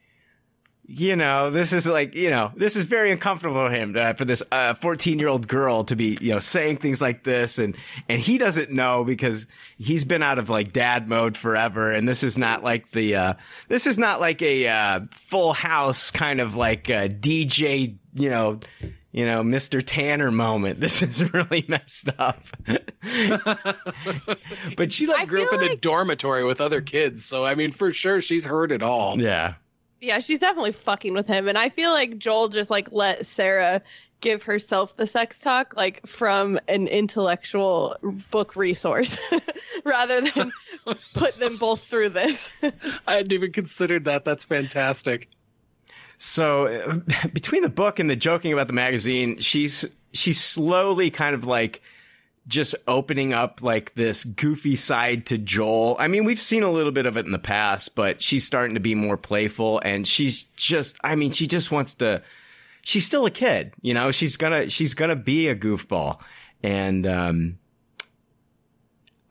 you 0.93 1.15
know, 1.15 1.53
this 1.53 1.73
is 1.73 1.87
like, 1.87 2.17
you 2.17 2.31
know, 2.31 2.51
this 2.57 2.75
is 2.75 2.83
very 2.83 3.13
uncomfortable 3.13 3.69
for 3.69 3.71
him, 3.71 3.95
uh, 3.97 4.15
for 4.15 4.25
this 4.25 4.43
14 4.51 4.83
uh, 4.91 5.21
year 5.21 5.29
old 5.29 5.47
girl 5.47 5.85
to 5.85 5.95
be, 5.95 6.19
you 6.21 6.33
know, 6.33 6.41
saying 6.41 6.79
things 6.79 7.01
like 7.01 7.23
this. 7.23 7.59
And, 7.59 7.77
and 8.09 8.21
he 8.21 8.39
doesn't 8.39 8.73
know 8.73 9.05
because 9.05 9.47
he's 9.79 10.05
been 10.05 10.21
out 10.21 10.41
of 10.41 10.51
like 10.51 10.73
dad 10.73 11.09
mode 11.09 11.37
forever. 11.37 11.93
And 11.93 12.09
this 12.09 12.25
is 12.25 12.37
not 12.37 12.65
like 12.65 12.91
the, 12.91 13.15
uh, 13.15 13.35
this 13.69 13.87
is 13.87 13.99
not 13.99 14.21
like 14.21 14.43
a, 14.43 14.67
uh, 14.67 15.01
full 15.13 15.53
house 15.53 16.11
kind 16.11 16.41
of 16.41 16.57
like 16.57 16.85
DJ, 16.87 17.95
you 18.15 18.31
know, 18.31 18.59
you 19.13 19.25
know, 19.25 19.43
Mr. 19.43 19.83
Tanner 19.85 20.31
moment. 20.31 20.81
This 20.91 21.03
is 21.03 21.33
really 21.33 21.65
messed 21.69 22.09
up. 22.19 22.43
but 24.77 24.93
she 24.93 25.07
like 25.07 25.29
grew 25.29 25.45
up 25.47 25.53
in 25.53 25.61
like... 25.61 25.73
a 25.73 25.77
dormitory 25.77 26.45
with 26.45 26.61
other 26.61 26.81
kids. 26.81 27.25
So, 27.25 27.45
I 27.45 27.55
mean, 27.55 27.71
for 27.73 27.91
sure, 27.91 28.21
she's 28.21 28.45
heard 28.45 28.73
it 28.73 28.83
all. 28.83 29.21
Yeah. 29.21 29.55
Yeah, 30.01 30.19
she's 30.19 30.39
definitely 30.39 30.73
fucking 30.73 31.13
with 31.13 31.27
him. 31.27 31.49
And 31.49 31.59
I 31.59 31.69
feel 31.69 31.91
like 31.91 32.19
Joel 32.19 32.49
just 32.49 32.71
like 32.71 32.89
let 32.91 33.27
Sarah 33.27 33.83
give 34.21 34.43
herself 34.43 34.97
the 34.97 35.07
sex 35.07 35.41
talk 35.41 35.75
like 35.77 36.07
from 36.07 36.59
an 36.69 36.87
intellectual 36.89 37.97
book 38.31 38.57
resource 38.57 39.19
rather 39.85 40.21
than 40.23 40.53
put 41.15 41.39
them 41.39 41.57
both 41.57 41.83
through 41.85 42.11
this. 42.11 42.49
I 43.07 43.15
hadn't 43.15 43.33
even 43.33 43.53
considered 43.53 44.05
that. 44.05 44.25
That's 44.25 44.45
fantastic. 44.45 45.29
So 46.23 47.01
between 47.33 47.63
the 47.63 47.71
book 47.71 47.99
and 47.99 48.11
the 48.11 48.15
joking 48.15 48.53
about 48.53 48.67
the 48.67 48.75
magazine, 48.75 49.39
she's 49.39 49.87
she's 50.13 50.39
slowly 50.39 51.11
kind 51.11 51.35
of 51.35 51.47
like 51.47 51.81
just 52.47 52.75
opening 52.87 53.33
up 53.33 53.63
like 53.63 53.95
this 53.95 54.25
goofy 54.25 54.77
side 54.77 55.25
to 55.27 55.39
Joel. 55.39 55.97
I 55.99 56.09
mean, 56.09 56.25
we've 56.25 56.41
seen 56.41 56.63
a 56.63 56.71
little 56.71 56.93
bit 56.93 57.07
of 57.07 57.17
it 57.17 57.25
in 57.25 57.33
the 57.33 57.39
past, 57.39 57.95
but 57.95 58.23
she's 58.23 58.45
starting 58.45 58.75
to 58.75 58.81
be 58.81 58.95
more 58.95 59.17
playful 59.17 59.81
and 59.83 60.07
she's 60.07 60.45
just, 60.57 60.97
I 61.03 61.15
mean, 61.15 61.31
she 61.31 61.47
just 61.47 61.71
wants 61.71 61.95
to, 61.95 62.23
she's 62.83 63.07
still 63.07 63.25
a 63.25 63.31
kid, 63.31 63.73
you 63.81 63.95
know, 63.95 64.11
she's 64.11 64.37
gonna, 64.37 64.69
she's 64.69 64.95
gonna 64.95 65.17
be 65.17 65.49
a 65.49 65.55
goofball. 65.55 66.19
And, 66.63 67.07
um, 67.07 67.59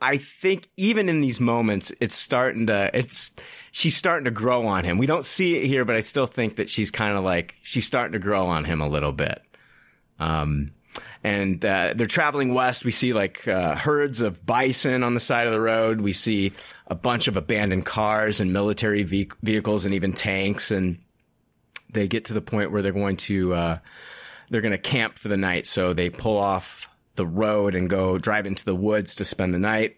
I 0.02 0.18
think 0.18 0.70
even 0.78 1.10
in 1.10 1.22
these 1.22 1.40
moments, 1.40 1.92
it's 2.00 2.16
starting 2.16 2.68
to, 2.68 2.90
it's, 2.94 3.32
she's 3.72 3.98
starting 3.98 4.26
to 4.26 4.32
grow 4.32 4.68
on 4.68 4.84
him. 4.84 4.98
We 4.98 5.06
don't 5.06 5.26
see 5.26 5.58
it 5.58 5.68
here, 5.68 5.86
but 5.86 5.96
I 5.96 6.02
still 6.02 6.28
think 6.28 6.56
that 6.56 6.70
she's 6.70 6.92
kind 6.92 7.18
of 7.18 7.24
like, 7.24 7.56
she's 7.62 7.86
starting 7.86 8.14
to 8.14 8.20
grow 8.20 8.48
on 8.48 8.64
him 8.64 8.82
a 8.82 8.88
little 8.88 9.12
bit. 9.12 9.42
Um, 10.20 10.72
and 11.24 11.64
uh, 11.64 11.94
they're 11.96 12.08
traveling 12.08 12.54
west. 12.54 12.86
We 12.86 12.92
see 12.92 13.14
like 13.14 13.48
uh, 13.48 13.76
herds 13.76 14.22
of 14.22 14.46
bison 14.46 15.04
on 15.04 15.14
the 15.14 15.20
side 15.20 15.48
of 15.48 15.54
the 15.54 15.60
road. 15.62 16.02
We 16.02 16.14
see 16.14 16.54
a 16.88 16.96
bunch 16.96 17.28
of 17.28 17.36
abandoned 17.36 17.86
cars 17.86 18.40
and 18.40 18.54
military 18.54 19.04
ve- 19.04 19.32
vehicles 19.44 19.86
and 19.86 19.94
even 19.94 20.14
tanks. 20.14 20.72
And 20.72 21.00
they 21.92 22.08
get 22.08 22.26
to 22.26 22.34
the 22.34 22.42
point 22.42 22.72
where 22.72 22.82
they're 22.82 22.92
going 22.94 23.18
to 23.18 23.54
uh, 23.54 23.78
they're 24.50 24.62
going 24.62 24.72
to 24.72 24.78
camp 24.78 25.18
for 25.20 25.28
the 25.28 25.38
night. 25.38 25.68
So 25.68 25.94
they 25.94 26.10
pull 26.10 26.38
off 26.38 26.90
the 27.20 27.28
road 27.28 27.76
and 27.76 27.88
go 27.88 28.18
drive 28.18 28.48
into 28.48 28.66
the 28.66 28.74
woods 28.74 29.14
to 29.16 29.26
spend 29.26 29.54
the 29.54 29.60
night. 29.60 29.98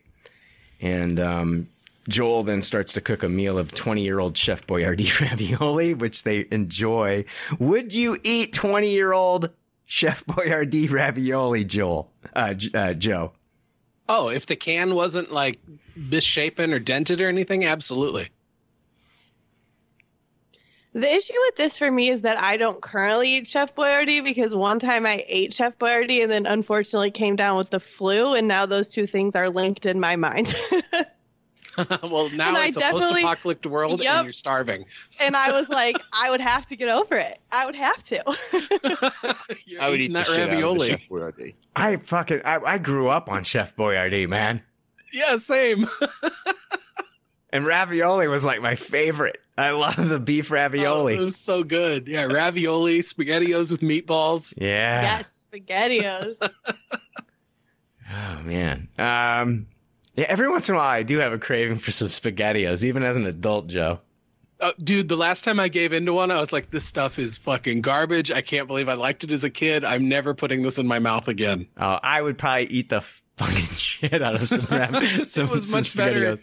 And 0.82 1.20
um, 1.20 1.70
Joel 2.10 2.44
then 2.44 2.62
starts 2.62 2.94
to 2.94 3.02
cook 3.02 3.22
a 3.22 3.30
meal 3.30 3.58
of 3.58 3.74
20 3.74 4.02
year 4.02 4.20
old 4.20 4.36
Chef 4.36 4.66
Boyardee 4.66 5.20
ravioli, 5.22 5.94
which 5.94 6.24
they 6.24 6.48
enjoy. 6.52 7.26
Would 7.60 7.94
you 7.94 8.18
eat 8.24 8.54
20 8.54 8.90
year 8.90 9.14
old 9.14 9.52
Chef 9.92 10.24
Boyardee 10.26 10.90
ravioli, 10.90 11.66
Joel, 11.66 12.10
uh, 12.34 12.54
uh, 12.74 12.94
Joe. 12.94 13.34
Oh, 14.08 14.30
if 14.30 14.46
the 14.46 14.56
can 14.56 14.96
wasn't 14.96 15.34
like 15.34 15.60
misshapen 15.98 16.74
or 16.74 16.80
dented 16.80 17.20
or 17.20 17.28
anything, 17.28 17.66
absolutely. 17.66 18.30
The 20.94 21.14
issue 21.14 21.34
with 21.48 21.56
this 21.56 21.78
for 21.78 21.90
me 21.90 22.10
is 22.10 22.24
that 22.24 22.38
I 22.42 22.58
don't 22.58 22.82
currently 22.82 23.36
eat 23.36 23.48
Chef 23.48 23.74
Boyardee 23.76 24.24
because 24.24 24.54
one 24.54 24.78
time 24.78 25.06
I 25.06 25.24
ate 25.28 25.54
Chef 25.54 25.78
Boyardee 25.78 26.22
and 26.22 26.32
then 26.32 26.46
unfortunately 26.46 27.12
came 27.12 27.38
down 27.38 27.56
with 27.56 27.70
the 27.70 27.80
flu, 27.80 28.34
and 28.34 28.48
now 28.48 28.66
those 28.66 28.90
two 28.90 29.08
things 29.08 29.36
are 29.36 29.50
linked 29.50 29.86
in 29.86 30.00
my 30.02 30.18
mind. 30.18 30.54
well, 32.04 32.30
now 32.32 32.50
and 32.50 32.58
it's 32.58 32.78
I 32.78 32.90
a 32.90 32.92
post-apocalyptic 32.92 33.72
world, 33.72 34.04
yep. 34.04 34.16
and 34.16 34.26
you're 34.26 34.34
starving. 34.34 34.86
and 35.20 35.36
I 35.36 35.52
was 35.54 35.70
like, 35.70 35.96
I 36.14 36.30
would 36.30 36.42
have 36.42 36.68
to 36.68 36.76
get 36.76 36.90
over 36.90 37.16
it. 37.16 37.40
I 37.52 37.66
would 37.66 37.76
have 37.76 38.04
to. 38.04 38.24
I 39.80 39.90
would 39.90 40.02
eat 40.02 40.14
that 40.14 40.28
ravioli. 40.28 40.90
Chef 40.90 41.02
Boyardee. 41.10 41.54
I 41.76 41.98
fucking 41.98 42.42
I, 42.44 42.60
I 42.60 42.78
grew 42.78 43.08
up 43.08 43.30
on 43.30 43.44
Chef 43.44 43.76
Boyardee, 43.76 44.28
man. 44.28 44.62
Yeah, 45.14 45.38
same. 45.38 45.88
And 47.52 47.66
ravioli 47.66 48.28
was 48.28 48.44
like 48.44 48.62
my 48.62 48.76
favorite. 48.76 49.40
I 49.58 49.72
love 49.72 50.10
the 50.10 50.20
beef 50.20 50.52
ravioli. 50.52 51.18
Oh, 51.18 51.22
it 51.22 51.24
was 51.24 51.36
so 51.36 51.64
good. 51.64 52.08
Yeah, 52.08 52.26
ravioli, 52.26 53.00
spaghettios 53.00 53.72
with 53.72 53.82
meatballs. 53.82 54.54
Yeah. 54.58 55.02
Yes, 55.02 55.48
spaghettios. 55.52 56.36
oh 58.12 58.42
man. 58.44 58.88
Um 58.98 59.68
yeah, 60.16 60.26
every 60.28 60.50
once 60.50 60.68
in 60.70 60.76
a 60.76 60.78
while 60.78 60.90
I 60.90 61.04
do 61.04 61.20
have 61.20 61.34
a 61.34 61.38
craving 61.38 61.78
for 61.78 61.92
some 61.92 62.08
spaghettios, 62.08 62.84
even 62.84 63.04
as 63.04 63.18
an 63.18 63.26
adult, 63.26 63.68
Joe. 63.68 64.00
Uh, 64.60 64.72
dude, 64.84 65.10
the 65.10 65.18
last 65.18 65.44
time 65.44 65.60
I 65.60 65.70
gave 65.70 65.92
into 65.92 66.14
one, 66.14 66.30
I 66.30 66.40
was 66.40 66.54
like, 66.54 66.70
"This 66.70 66.86
stuff 66.86 67.18
is 67.18 67.36
fucking 67.40 67.82
garbage." 67.82 68.30
I 68.30 68.42
can't 68.42 68.68
believe 68.68 68.90
I 68.90 68.94
liked 68.94 69.24
it 69.24 69.32
as 69.32 69.44
a 69.44 69.50
kid. 69.50 69.84
I'm 69.84 70.08
never 70.08 70.36
putting 70.36 70.62
this 70.62 70.78
in 70.78 70.86
my 70.86 71.00
mouth 71.00 71.28
again. 71.28 71.68
Oh, 71.78 72.00
I 72.04 72.22
would 72.22 72.38
probably 72.38 72.66
eat 72.66 72.90
the 72.90 73.02
fucking 73.38 73.66
shit 73.76 74.22
out 74.22 74.36
of 74.36 74.48
some. 74.48 74.66
some 75.26 75.46
it 75.48 75.52
was 75.52 75.72
some 75.72 75.80
much 75.80 75.96
better 75.96 76.38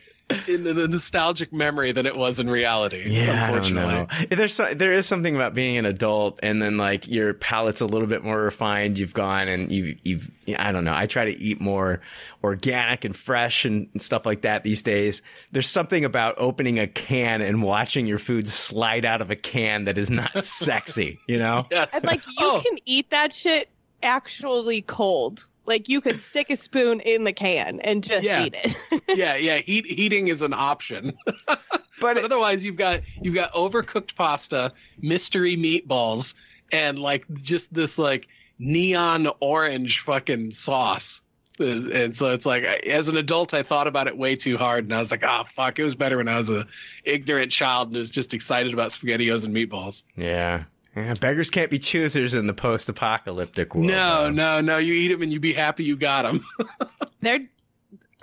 in 0.46 0.64
the, 0.64 0.74
the, 0.74 0.88
nostalgic 0.88 1.52
memory 1.52 1.92
than 1.92 2.04
it 2.04 2.16
was 2.16 2.38
in 2.38 2.50
reality. 2.50 3.04
Yeah, 3.06 3.46
unfortunately. 3.46 4.26
There's 4.30 4.54
so, 4.54 4.74
there 4.74 4.92
is 4.92 5.06
something 5.06 5.34
about 5.34 5.54
being 5.54 5.78
an 5.78 5.86
adult 5.86 6.40
and 6.42 6.60
then 6.60 6.76
like 6.76 7.08
your 7.08 7.34
palate's 7.34 7.80
a 7.80 7.86
little 7.86 8.06
bit 8.06 8.22
more 8.22 8.40
refined. 8.40 8.98
You've 8.98 9.14
gone 9.14 9.48
and 9.48 9.72
you 9.72 9.96
you've 10.02 10.30
I 10.58 10.72
don't 10.72 10.84
know. 10.84 10.94
I 10.94 11.06
try 11.06 11.24
to 11.26 11.38
eat 11.38 11.60
more 11.60 12.00
organic 12.44 13.04
and 13.04 13.16
fresh 13.16 13.64
and, 13.64 13.88
and 13.92 14.02
stuff 14.02 14.26
like 14.26 14.42
that 14.42 14.64
these 14.64 14.82
days. 14.82 15.22
There's 15.52 15.68
something 15.68 16.04
about 16.04 16.34
opening 16.38 16.78
a 16.78 16.86
can 16.86 17.40
and 17.40 17.62
watching 17.62 18.06
your 18.06 18.18
food 18.18 18.48
slide 18.48 19.04
out 19.04 19.20
of 19.20 19.30
a 19.30 19.36
can 19.36 19.84
that 19.84 19.98
is 19.98 20.10
not 20.10 20.44
sexy, 20.44 21.20
you 21.26 21.38
know? 21.38 21.66
Yes. 21.70 21.90
And 21.94 22.04
like 22.04 22.26
you 22.26 22.34
oh. 22.38 22.62
can 22.64 22.78
eat 22.84 23.10
that 23.10 23.32
shit 23.32 23.68
actually 24.02 24.82
cold. 24.82 25.46
Like 25.68 25.90
you 25.90 26.00
could 26.00 26.22
stick 26.22 26.48
a 26.48 26.56
spoon 26.56 27.00
in 27.00 27.24
the 27.24 27.32
can 27.34 27.80
and 27.80 28.02
just 28.02 28.22
yeah. 28.22 28.46
eat 28.46 28.56
it. 28.64 29.02
yeah, 29.18 29.36
yeah. 29.36 29.58
Heat, 29.58 29.84
heating 29.84 30.28
is 30.28 30.40
an 30.40 30.54
option. 30.54 31.12
but, 31.46 31.60
but 32.00 32.24
otherwise, 32.24 32.64
you've 32.64 32.76
got 32.76 33.02
you've 33.20 33.34
got 33.34 33.52
overcooked 33.52 34.14
pasta, 34.16 34.72
mystery 34.98 35.56
meatballs, 35.56 36.34
and 36.72 36.98
like 36.98 37.26
just 37.42 37.72
this 37.72 37.98
like 37.98 38.28
neon 38.58 39.28
orange 39.40 40.00
fucking 40.00 40.52
sauce. 40.52 41.20
And 41.58 42.16
so 42.16 42.30
it's 42.30 42.46
like, 42.46 42.62
as 42.62 43.10
an 43.10 43.16
adult, 43.16 43.52
I 43.52 43.62
thought 43.62 43.88
about 43.88 44.06
it 44.06 44.16
way 44.16 44.36
too 44.36 44.56
hard, 44.56 44.84
and 44.84 44.94
I 44.94 45.00
was 45.00 45.10
like, 45.10 45.24
"Ah, 45.24 45.42
oh, 45.44 45.48
fuck! 45.50 45.78
It 45.78 45.84
was 45.84 45.96
better 45.96 46.16
when 46.16 46.28
I 46.28 46.38
was 46.38 46.48
a 46.48 46.66
ignorant 47.04 47.52
child 47.52 47.88
and 47.88 47.96
was 47.96 48.10
just 48.10 48.32
excited 48.32 48.72
about 48.72 48.90
spaghettios 48.90 49.44
and 49.44 49.54
meatballs." 49.54 50.02
Yeah, 50.16 50.64
yeah, 50.98 51.14
beggars 51.14 51.50
can't 51.50 51.70
be 51.70 51.78
choosers 51.78 52.34
in 52.34 52.46
the 52.46 52.54
post-apocalyptic 52.54 53.74
world. 53.74 53.86
No, 53.88 54.24
though. 54.24 54.30
no, 54.30 54.60
no. 54.60 54.78
You 54.78 54.94
eat 54.94 55.08
them 55.08 55.22
and 55.22 55.32
you 55.32 55.40
be 55.40 55.52
happy 55.52 55.84
you 55.84 55.96
got 55.96 56.22
them. 56.22 56.44
they're, 57.20 57.48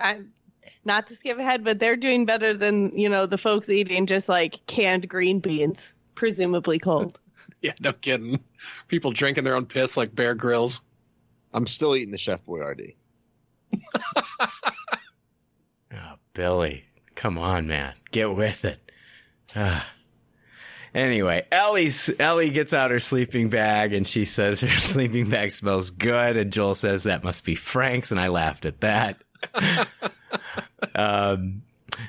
I, 0.00 0.20
not 0.84 1.06
to 1.08 1.14
skip 1.14 1.38
ahead, 1.38 1.64
but 1.64 1.78
they're 1.78 1.96
doing 1.96 2.24
better 2.24 2.54
than 2.54 2.96
you 2.96 3.08
know 3.08 3.26
the 3.26 3.38
folks 3.38 3.68
eating 3.68 4.06
just 4.06 4.28
like 4.28 4.64
canned 4.66 5.08
green 5.08 5.40
beans, 5.40 5.92
presumably 6.14 6.78
cold. 6.78 7.18
yeah, 7.62 7.72
no 7.80 7.92
kidding. 7.92 8.42
People 8.88 9.12
drinking 9.12 9.44
their 9.44 9.56
own 9.56 9.66
piss 9.66 9.96
like 9.96 10.14
Bear 10.14 10.34
Grylls. 10.34 10.80
I'm 11.52 11.66
still 11.66 11.96
eating 11.96 12.12
the 12.12 12.18
Chef 12.18 12.44
Boyardee. 12.44 12.94
oh, 14.40 16.14
Billy, 16.32 16.84
come 17.14 17.38
on, 17.38 17.66
man, 17.66 17.94
get 18.10 18.34
with 18.34 18.64
it. 18.64 18.78
Ah. 19.54 19.86
Anyway, 20.96 21.46
Ellie's 21.52 22.10
Ellie 22.18 22.48
gets 22.48 22.72
out 22.72 22.90
her 22.90 22.98
sleeping 22.98 23.50
bag 23.50 23.92
and 23.92 24.06
she 24.06 24.24
says 24.24 24.60
her 24.62 24.68
sleeping 24.68 25.28
bag 25.28 25.52
smells 25.52 25.90
good, 25.90 26.38
and 26.38 26.50
Joel 26.50 26.74
says 26.74 27.02
that 27.02 27.22
must 27.22 27.44
be 27.44 27.54
Frank's, 27.54 28.10
and 28.10 28.18
I 28.18 28.28
laughed 28.28 28.64
at 28.64 28.80
that. 28.80 29.22
um, 30.94 31.60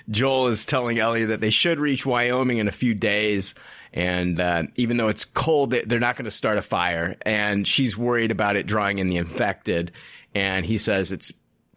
Joel 0.10 0.48
is 0.48 0.66
telling 0.66 1.00
Ellie 1.00 1.26
that 1.26 1.42
they 1.42 1.50
should 1.50 1.80
reach 1.82 2.06
Wyoming 2.06 2.60
in 2.60 2.70
a 2.70 2.72
few 2.72 2.94
days. 2.94 3.56
And 3.92 4.40
uh, 4.40 4.64
even 4.76 4.96
though 4.96 5.10
it's 5.10 5.26
cold, 5.26 5.72
they're 5.72 6.00
not 6.00 6.16
going 6.16 6.26
to 6.26 6.32
start 6.32 6.58
a 6.58 6.62
fire. 6.62 7.18
And 7.24 7.68
she's 7.68 7.98
worried 7.98 8.32
about 8.32 8.56
it 8.56 8.68
drawing 8.68 9.00
in 9.00 9.08
the 9.08 9.18
infected. 9.18 9.92
And 10.34 10.66
he 10.66 10.78
says 10.78 11.12
it's 11.12 11.34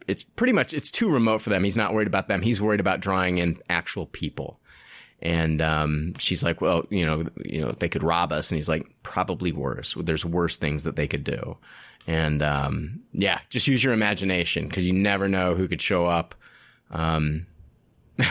it's 0.07 0.23
pretty 0.23 0.53
much 0.53 0.73
it's 0.73 0.91
too 0.91 1.11
remote 1.11 1.41
for 1.41 1.49
them. 1.49 1.63
He's 1.63 1.77
not 1.77 1.93
worried 1.93 2.07
about 2.07 2.29
them. 2.29 2.41
He's 2.41 2.61
worried 2.61 2.79
about 2.79 3.01
drawing 3.01 3.37
in 3.37 3.59
actual 3.69 4.05
people. 4.05 4.60
And 5.21 5.61
um, 5.61 6.15
she's 6.17 6.43
like, 6.43 6.61
well, 6.61 6.85
you 6.89 7.05
know, 7.05 7.25
you 7.45 7.61
know, 7.61 7.71
they 7.71 7.89
could 7.89 8.03
rob 8.03 8.31
us, 8.31 8.49
and 8.49 8.57
he's 8.57 8.69
like, 8.69 8.87
probably 9.03 9.51
worse. 9.51 9.95
There's 9.97 10.25
worse 10.25 10.57
things 10.57 10.83
that 10.83 10.95
they 10.95 11.07
could 11.07 11.23
do. 11.23 11.57
And 12.07 12.41
um, 12.43 13.01
yeah, 13.13 13.39
just 13.49 13.67
use 13.67 13.83
your 13.83 13.93
imagination 13.93 14.67
because 14.67 14.87
you 14.87 14.93
never 14.93 15.27
know 15.27 15.53
who 15.53 15.67
could 15.67 15.81
show 15.81 16.07
up. 16.07 16.33
Um, 16.89 17.45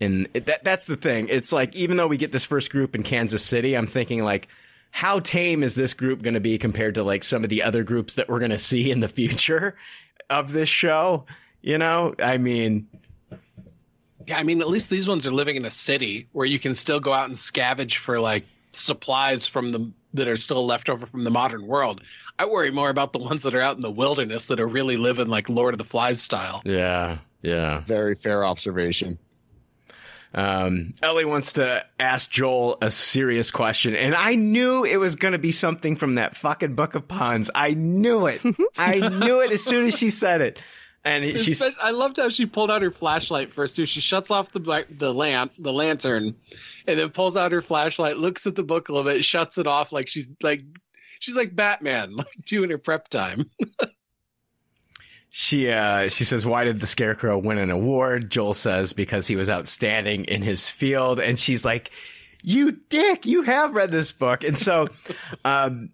And 0.00 0.28
that 0.32 0.64
that's 0.64 0.86
the 0.86 0.96
thing. 0.96 1.28
It's 1.28 1.52
like 1.52 1.76
even 1.76 1.96
though 1.98 2.06
we 2.06 2.16
get 2.16 2.32
this 2.32 2.44
first 2.44 2.70
group 2.70 2.94
in 2.94 3.02
Kansas 3.02 3.44
City, 3.44 3.76
I'm 3.76 3.86
thinking 3.86 4.24
like 4.24 4.48
how 4.90 5.20
tame 5.20 5.62
is 5.62 5.74
this 5.74 5.94
group 5.94 6.22
going 6.22 6.34
to 6.34 6.40
be 6.40 6.58
compared 6.58 6.94
to 6.94 7.04
like 7.04 7.22
some 7.22 7.44
of 7.44 7.50
the 7.50 7.62
other 7.62 7.84
groups 7.84 8.14
that 8.14 8.28
we're 8.28 8.38
going 8.38 8.50
to 8.50 8.58
see 8.58 8.90
in 8.90 9.00
the 9.00 9.08
future 9.08 9.76
of 10.30 10.52
this 10.52 10.68
show? 10.68 11.26
You 11.60 11.76
know, 11.76 12.14
I 12.18 12.38
mean, 12.38 12.88
Yeah, 14.30 14.38
I 14.38 14.44
mean, 14.44 14.60
at 14.60 14.68
least 14.68 14.90
these 14.90 15.08
ones 15.08 15.26
are 15.26 15.32
living 15.32 15.56
in 15.56 15.64
a 15.64 15.72
city 15.72 16.28
where 16.30 16.46
you 16.46 16.60
can 16.60 16.72
still 16.76 17.00
go 17.00 17.12
out 17.12 17.24
and 17.24 17.34
scavenge 17.34 17.96
for 17.96 18.20
like 18.20 18.44
supplies 18.70 19.48
from 19.48 19.72
the 19.72 19.90
that 20.14 20.28
are 20.28 20.36
still 20.36 20.64
left 20.64 20.88
over 20.88 21.04
from 21.04 21.24
the 21.24 21.32
modern 21.32 21.66
world. 21.66 22.00
I 22.38 22.44
worry 22.44 22.70
more 22.70 22.90
about 22.90 23.12
the 23.12 23.18
ones 23.18 23.42
that 23.42 23.56
are 23.56 23.60
out 23.60 23.74
in 23.74 23.82
the 23.82 23.90
wilderness 23.90 24.46
that 24.46 24.60
are 24.60 24.68
really 24.68 24.96
living 24.96 25.26
like 25.26 25.48
Lord 25.48 25.74
of 25.74 25.78
the 25.78 25.84
Flies 25.84 26.22
style. 26.22 26.62
yeah, 26.64 27.18
yeah. 27.42 27.80
Very 27.80 28.14
fair 28.14 28.44
observation. 28.44 29.18
Um, 30.32 30.94
Ellie 31.02 31.24
wants 31.24 31.54
to 31.54 31.84
ask 31.98 32.30
Joel 32.30 32.78
a 32.80 32.92
serious 32.92 33.50
question, 33.50 33.96
and 33.96 34.14
I 34.14 34.36
knew 34.36 34.84
it 34.84 34.98
was 34.98 35.16
going 35.16 35.32
to 35.32 35.38
be 35.38 35.50
something 35.50 35.96
from 35.96 36.14
that 36.14 36.36
fucking 36.36 36.76
book 36.76 36.94
of 36.94 37.08
puns. 37.08 37.50
I 37.52 37.74
knew 37.74 38.26
it. 38.26 38.40
I 38.78 39.08
knew 39.08 39.40
it 39.42 39.50
as 39.50 39.64
soon 39.64 39.86
as 39.86 39.98
she 39.98 40.10
said 40.10 40.40
it. 40.40 40.62
And 41.04 41.24
she's 41.38 41.62
Espe- 41.62 41.74
I 41.80 41.92
loved 41.92 42.18
how 42.18 42.28
she 42.28 42.44
pulled 42.44 42.70
out 42.70 42.82
her 42.82 42.90
flashlight 42.90 43.50
first 43.50 43.76
too. 43.76 43.86
She 43.86 44.00
shuts 44.00 44.30
off 44.30 44.52
the 44.52 44.86
the 44.90 45.14
lamp, 45.14 45.52
the 45.58 45.72
lantern, 45.72 46.34
and 46.86 46.98
then 46.98 47.08
pulls 47.10 47.36
out 47.36 47.52
her 47.52 47.62
flashlight, 47.62 48.18
looks 48.18 48.46
at 48.46 48.54
the 48.54 48.62
book 48.62 48.88
a 48.88 48.92
little 48.92 49.10
bit, 49.10 49.24
shuts 49.24 49.56
it 49.56 49.66
off 49.66 49.92
like 49.92 50.08
she's 50.08 50.28
like 50.42 50.62
she's 51.20 51.36
like 51.36 51.56
Batman, 51.56 52.16
like 52.16 52.44
doing 52.44 52.70
her 52.70 52.78
prep 52.78 53.08
time. 53.08 53.48
She 55.32 55.70
uh, 55.70 56.08
she 56.08 56.24
says, 56.24 56.44
"Why 56.44 56.64
did 56.64 56.80
the 56.80 56.88
Scarecrow 56.88 57.38
win 57.38 57.58
an 57.58 57.70
award?" 57.70 58.30
Joel 58.32 58.52
says, 58.52 58.92
"Because 58.92 59.28
he 59.28 59.36
was 59.36 59.48
outstanding 59.48 60.24
in 60.24 60.42
his 60.42 60.68
field." 60.68 61.20
And 61.20 61.38
she's 61.38 61.64
like, 61.64 61.92
"You 62.42 62.72
dick! 62.72 63.26
You 63.26 63.42
have 63.42 63.72
read 63.72 63.92
this 63.92 64.10
book." 64.10 64.42
And 64.42 64.58
so, 64.58 64.88
um, 65.44 65.90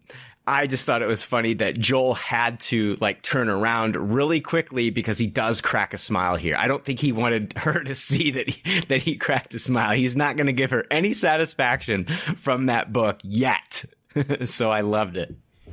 I 0.46 0.66
just 0.68 0.86
thought 0.86 1.02
it 1.02 1.08
was 1.08 1.22
funny 1.24 1.54
that 1.54 1.76
Joel 1.78 2.14
had 2.14 2.60
to 2.60 2.96
like 3.00 3.20
turn 3.22 3.48
around 3.48 3.96
really 4.14 4.40
quickly 4.40 4.90
because 4.90 5.18
he 5.18 5.26
does 5.26 5.60
crack 5.60 5.92
a 5.92 5.98
smile 5.98 6.36
here. 6.36 6.56
I 6.56 6.68
don't 6.68 6.84
think 6.84 7.00
he 7.00 7.10
wanted 7.12 7.52
her 7.58 7.82
to 7.82 7.94
see 7.94 8.30
that 8.32 8.48
he, 8.50 8.80
that 8.82 9.02
he 9.02 9.16
cracked 9.16 9.54
a 9.54 9.58
smile. 9.58 9.96
He's 9.96 10.14
not 10.16 10.36
going 10.36 10.46
to 10.46 10.52
give 10.52 10.70
her 10.70 10.84
any 10.90 11.14
satisfaction 11.14 12.04
from 12.36 12.66
that 12.66 12.92
book 12.92 13.18
yet. 13.24 13.84
so 14.44 14.70
I 14.70 14.82
loved 14.82 15.16
it. 15.16 15.34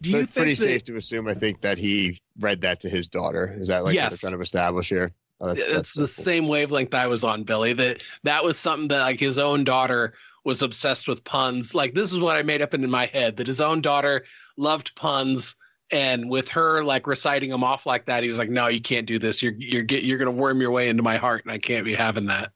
Do 0.00 0.10
so 0.10 0.16
you 0.18 0.22
it's 0.24 0.34
pretty 0.34 0.54
that, 0.54 0.62
safe 0.62 0.84
to 0.86 0.96
assume, 0.96 1.28
I 1.28 1.34
think, 1.34 1.60
that 1.62 1.78
he 1.78 2.20
read 2.38 2.62
that 2.62 2.80
to 2.80 2.88
his 2.88 3.06
daughter. 3.08 3.54
Is 3.56 3.68
that 3.68 3.78
like 3.78 3.84
what 3.84 3.94
Yes. 3.94 4.20
they're 4.20 4.30
trying 4.30 4.38
to 4.38 4.42
establish 4.42 4.88
here? 4.88 5.12
Oh, 5.40 5.46
that's, 5.48 5.60
it's 5.60 5.72
that's 5.72 5.92
so 5.92 6.00
the 6.02 6.06
cool. 6.06 6.12
same 6.24 6.48
wavelength 6.48 6.94
I 6.94 7.06
was 7.06 7.22
on, 7.24 7.44
Billy. 7.44 7.72
That 7.72 8.02
that 8.24 8.42
was 8.44 8.58
something 8.58 8.88
that 8.88 9.02
like 9.02 9.20
his 9.20 9.38
own 9.38 9.62
daughter 9.64 10.14
was 10.48 10.62
obsessed 10.62 11.06
with 11.06 11.24
puns. 11.24 11.74
Like 11.74 11.92
this 11.92 12.10
is 12.10 12.18
what 12.18 12.34
I 12.34 12.42
made 12.42 12.62
up 12.62 12.72
in 12.72 12.90
my 12.90 13.06
head 13.06 13.36
that 13.36 13.46
his 13.46 13.60
own 13.60 13.82
daughter 13.82 14.24
loved 14.56 14.96
puns, 14.96 15.54
and 15.92 16.30
with 16.30 16.48
her 16.48 16.82
like 16.82 17.06
reciting 17.06 17.50
them 17.50 17.62
off 17.62 17.84
like 17.84 18.06
that, 18.06 18.22
he 18.22 18.30
was 18.30 18.38
like, 18.38 18.48
"No, 18.48 18.66
you 18.66 18.80
can't 18.80 19.06
do 19.06 19.18
this. 19.18 19.42
You're 19.42 19.52
you're 19.52 19.82
get, 19.82 20.04
you're 20.04 20.16
gonna 20.16 20.30
worm 20.30 20.62
your 20.62 20.72
way 20.72 20.88
into 20.88 21.02
my 21.02 21.18
heart, 21.18 21.44
and 21.44 21.52
I 21.52 21.58
can't 21.58 21.84
be 21.84 21.94
having 21.94 22.26
that." 22.26 22.50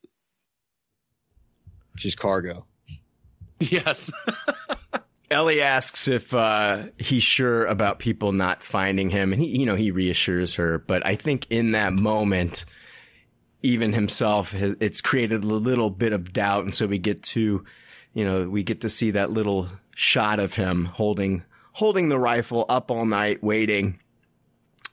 She's 1.97 2.17
cargo. 2.17 2.67
Yes. 3.61 4.11
Ellie 5.31 5.63
asks 5.63 6.09
if 6.09 6.35
uh, 6.35 6.87
he's 6.99 7.23
sure 7.23 7.65
about 7.67 8.01
people 8.01 8.33
not 8.33 8.61
finding 8.61 9.09
him, 9.09 9.33
and 9.33 9.41
he, 9.41 9.57
you 9.57 9.67
know, 9.67 9.77
he 9.77 9.93
reassures 9.93 10.57
her. 10.57 10.79
But 10.79 11.07
I 11.07 11.15
think 11.15 11.47
in 11.49 11.71
that 11.71 11.93
moment, 11.93 12.65
even 13.63 13.93
himself, 13.93 14.51
has, 14.51 14.75
it's 14.81 15.01
created 15.01 15.45
a 15.45 15.47
little 15.47 15.91
bit 15.91 16.13
of 16.13 16.33
doubt, 16.33 16.65
and 16.65 16.75
so 16.75 16.89
we 16.89 16.99
get 16.99 17.23
to, 17.23 17.65
you 18.15 18.25
know, 18.25 18.49
we 18.49 18.63
get 18.63 18.83
to 18.83 18.91
see 18.91 19.13
that 19.13 19.31
little 19.31 19.69
shot 19.95 20.41
of 20.41 20.55
him 20.55 20.87
holding 20.87 21.43
holding 21.73 22.09
the 22.09 22.19
rifle 22.19 22.67
up 22.69 22.91
all 22.91 23.07
night, 23.07 23.43
waiting 23.43 23.99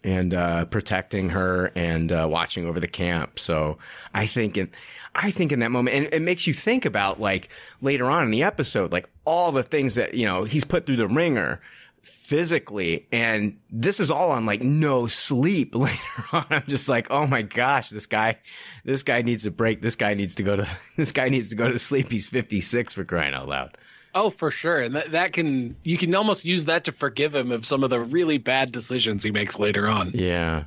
and 0.03 0.34
uh, 0.34 0.65
protecting 0.65 1.29
her 1.29 1.71
and 1.75 2.12
uh, 2.12 2.27
watching 2.29 2.65
over 2.65 2.79
the 2.79 2.88
camp. 2.88 3.38
So 3.38 3.77
I 4.13 4.25
think 4.25 4.58
in 4.58 4.69
I 5.15 5.32
think 5.32 5.51
in 5.51 5.60
that 5.60 5.71
moment, 5.71 5.95
and 5.95 6.13
it 6.13 6.21
makes 6.21 6.47
you 6.47 6.53
think 6.53 6.86
about 6.86 7.19
like 7.19 7.49
later 7.82 8.10
on 8.10 8.23
in 8.23 8.32
the 8.32 8.43
episode, 8.43 8.91
like 8.91 9.10
all 9.25 9.51
the 9.51 9.63
things 9.63 9.95
that 9.95 10.13
you 10.13 10.25
know 10.25 10.43
he's 10.43 10.63
put 10.63 10.86
through 10.86 10.97
the 10.97 11.08
ringer 11.08 11.62
physically, 12.03 13.07
and 13.12 13.59
this 13.71 13.99
is 13.99 14.12
all 14.12 14.31
on 14.31 14.45
like 14.45 14.62
no 14.62 15.07
sleep 15.07 15.75
later 15.75 16.25
on. 16.31 16.45
I'm 16.49 16.63
just 16.67 16.89
like, 16.89 17.07
oh 17.09 17.27
my 17.27 17.41
gosh, 17.41 17.89
this 17.89 18.05
guy, 18.05 18.38
this 18.85 19.03
guy 19.03 19.21
needs 19.21 19.45
a 19.45 19.51
break. 19.51 19.81
This 19.81 19.95
guy 19.95 20.13
needs 20.13 20.35
to 20.35 20.43
go 20.43 20.55
to 20.57 20.67
this 20.97 21.12
guy 21.12 21.29
needs 21.29 21.49
to 21.49 21.55
go 21.55 21.71
to 21.71 21.79
sleep. 21.79 22.12
He's 22.12 22.27
56 22.27 22.93
for 22.93 23.03
crying 23.03 23.33
out 23.33 23.47
loud. 23.47 23.77
oh, 24.15 24.29
for 24.29 24.51
sure. 24.51 24.79
And 24.79 24.95
that 24.95 25.12
that 25.12 25.33
can 25.33 25.75
you 25.83 25.97
can 25.97 26.13
almost 26.15 26.45
use 26.45 26.65
that 26.65 26.85
to 26.85 26.91
forgive 26.91 27.35
him 27.35 27.51
of 27.51 27.65
some 27.65 27.83
of 27.83 27.89
the 27.89 27.99
really 27.99 28.38
bad 28.38 28.71
decisions 28.71 29.23
he 29.23 29.31
makes 29.31 29.59
later 29.59 29.88
on. 29.88 30.12
Yeah. 30.13 30.63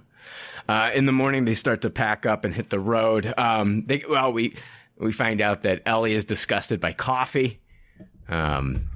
Uh, 0.69 0.91
in 0.95 1.07
the 1.07 1.13
morning, 1.13 1.45
they 1.45 1.55
start 1.55 1.83
to 1.83 1.91
pack 1.91 2.25
up 2.25 2.45
and 2.45 2.55
hit 2.55 2.71
the 2.71 2.79
road. 2.79 3.35
Um, 3.37 3.85
they, 3.87 4.05
well, 4.09 4.33
we 4.33 4.55
we 4.97 5.11
find 5.11 5.41
out 5.41 5.63
that 5.63 5.83
Ellie 5.87 6.13
is 6.15 6.25
disgusted 6.25 6.79
by 6.79 6.93
coffee. 6.93 7.61
Um, 8.29 8.89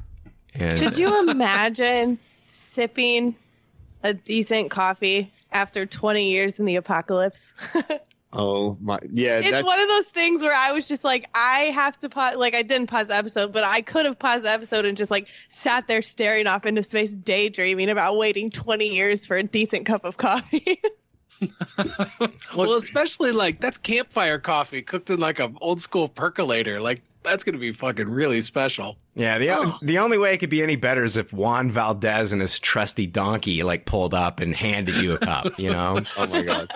and 0.58 0.78
Could 0.78 0.98
you 0.98 1.28
imagine 1.28 2.18
sipping 2.46 3.34
a 4.02 4.14
decent 4.14 4.70
coffee 4.70 5.32
after 5.52 5.86
20 5.86 6.30
years 6.30 6.58
in 6.58 6.64
the 6.64 6.76
apocalypse? 6.76 7.54
Oh 8.32 8.76
my, 8.82 8.98
yeah. 9.10 9.38
it's 9.38 9.50
that's, 9.50 9.64
one 9.64 9.80
of 9.80 9.88
those 9.88 10.06
things 10.06 10.42
where 10.42 10.52
I 10.52 10.72
was 10.72 10.86
just 10.86 11.04
like, 11.04 11.26
I 11.34 11.70
have 11.74 11.98
to 12.00 12.10
pause. 12.10 12.36
Like, 12.36 12.54
I 12.54 12.62
didn't 12.62 12.88
pause 12.88 13.08
the 13.08 13.14
episode, 13.14 13.50
but 13.50 13.64
I 13.64 13.80
could 13.80 14.04
have 14.04 14.18
paused 14.18 14.44
the 14.44 14.50
episode 14.50 14.84
and 14.84 14.94
just 14.94 15.10
like 15.10 15.28
sat 15.48 15.86
there 15.86 16.02
staring 16.02 16.46
off 16.46 16.66
into 16.66 16.82
space, 16.82 17.12
daydreaming 17.12 17.88
about 17.88 18.18
waiting 18.18 18.50
20 18.50 18.88
years 18.88 19.24
for 19.24 19.36
a 19.36 19.42
decent 19.42 19.86
cup 19.86 20.04
of 20.04 20.18
coffee. 20.18 20.82
well, 22.56 22.74
especially 22.74 23.32
like 23.32 23.60
that's 23.60 23.78
campfire 23.78 24.38
coffee 24.38 24.82
cooked 24.82 25.08
in 25.08 25.18
like 25.18 25.38
an 25.38 25.56
old 25.60 25.80
school 25.80 26.08
percolator. 26.08 26.78
Like 26.78 27.02
that's 27.26 27.44
gonna 27.44 27.58
be 27.58 27.72
fucking 27.72 28.08
really 28.08 28.40
special. 28.40 28.96
yeah, 29.14 29.38
the 29.38 29.50
Oh. 29.50 29.78
the 29.82 29.98
only 29.98 30.16
way 30.18 30.32
it 30.34 30.38
could 30.38 30.50
be 30.50 30.62
any 30.62 30.76
better 30.76 31.04
is 31.04 31.16
if 31.16 31.32
Juan 31.32 31.70
Valdez 31.70 32.32
and 32.32 32.40
his 32.40 32.58
trusty 32.58 33.06
donkey 33.06 33.62
like 33.62 33.84
pulled 33.84 34.14
up 34.14 34.40
and 34.40 34.54
handed 34.54 34.98
you 35.00 35.12
a 35.14 35.18
cup. 35.18 35.58
You 35.58 35.70
know? 35.70 36.00
Oh 36.16 36.26
my 36.26 36.42
god. 36.42 36.70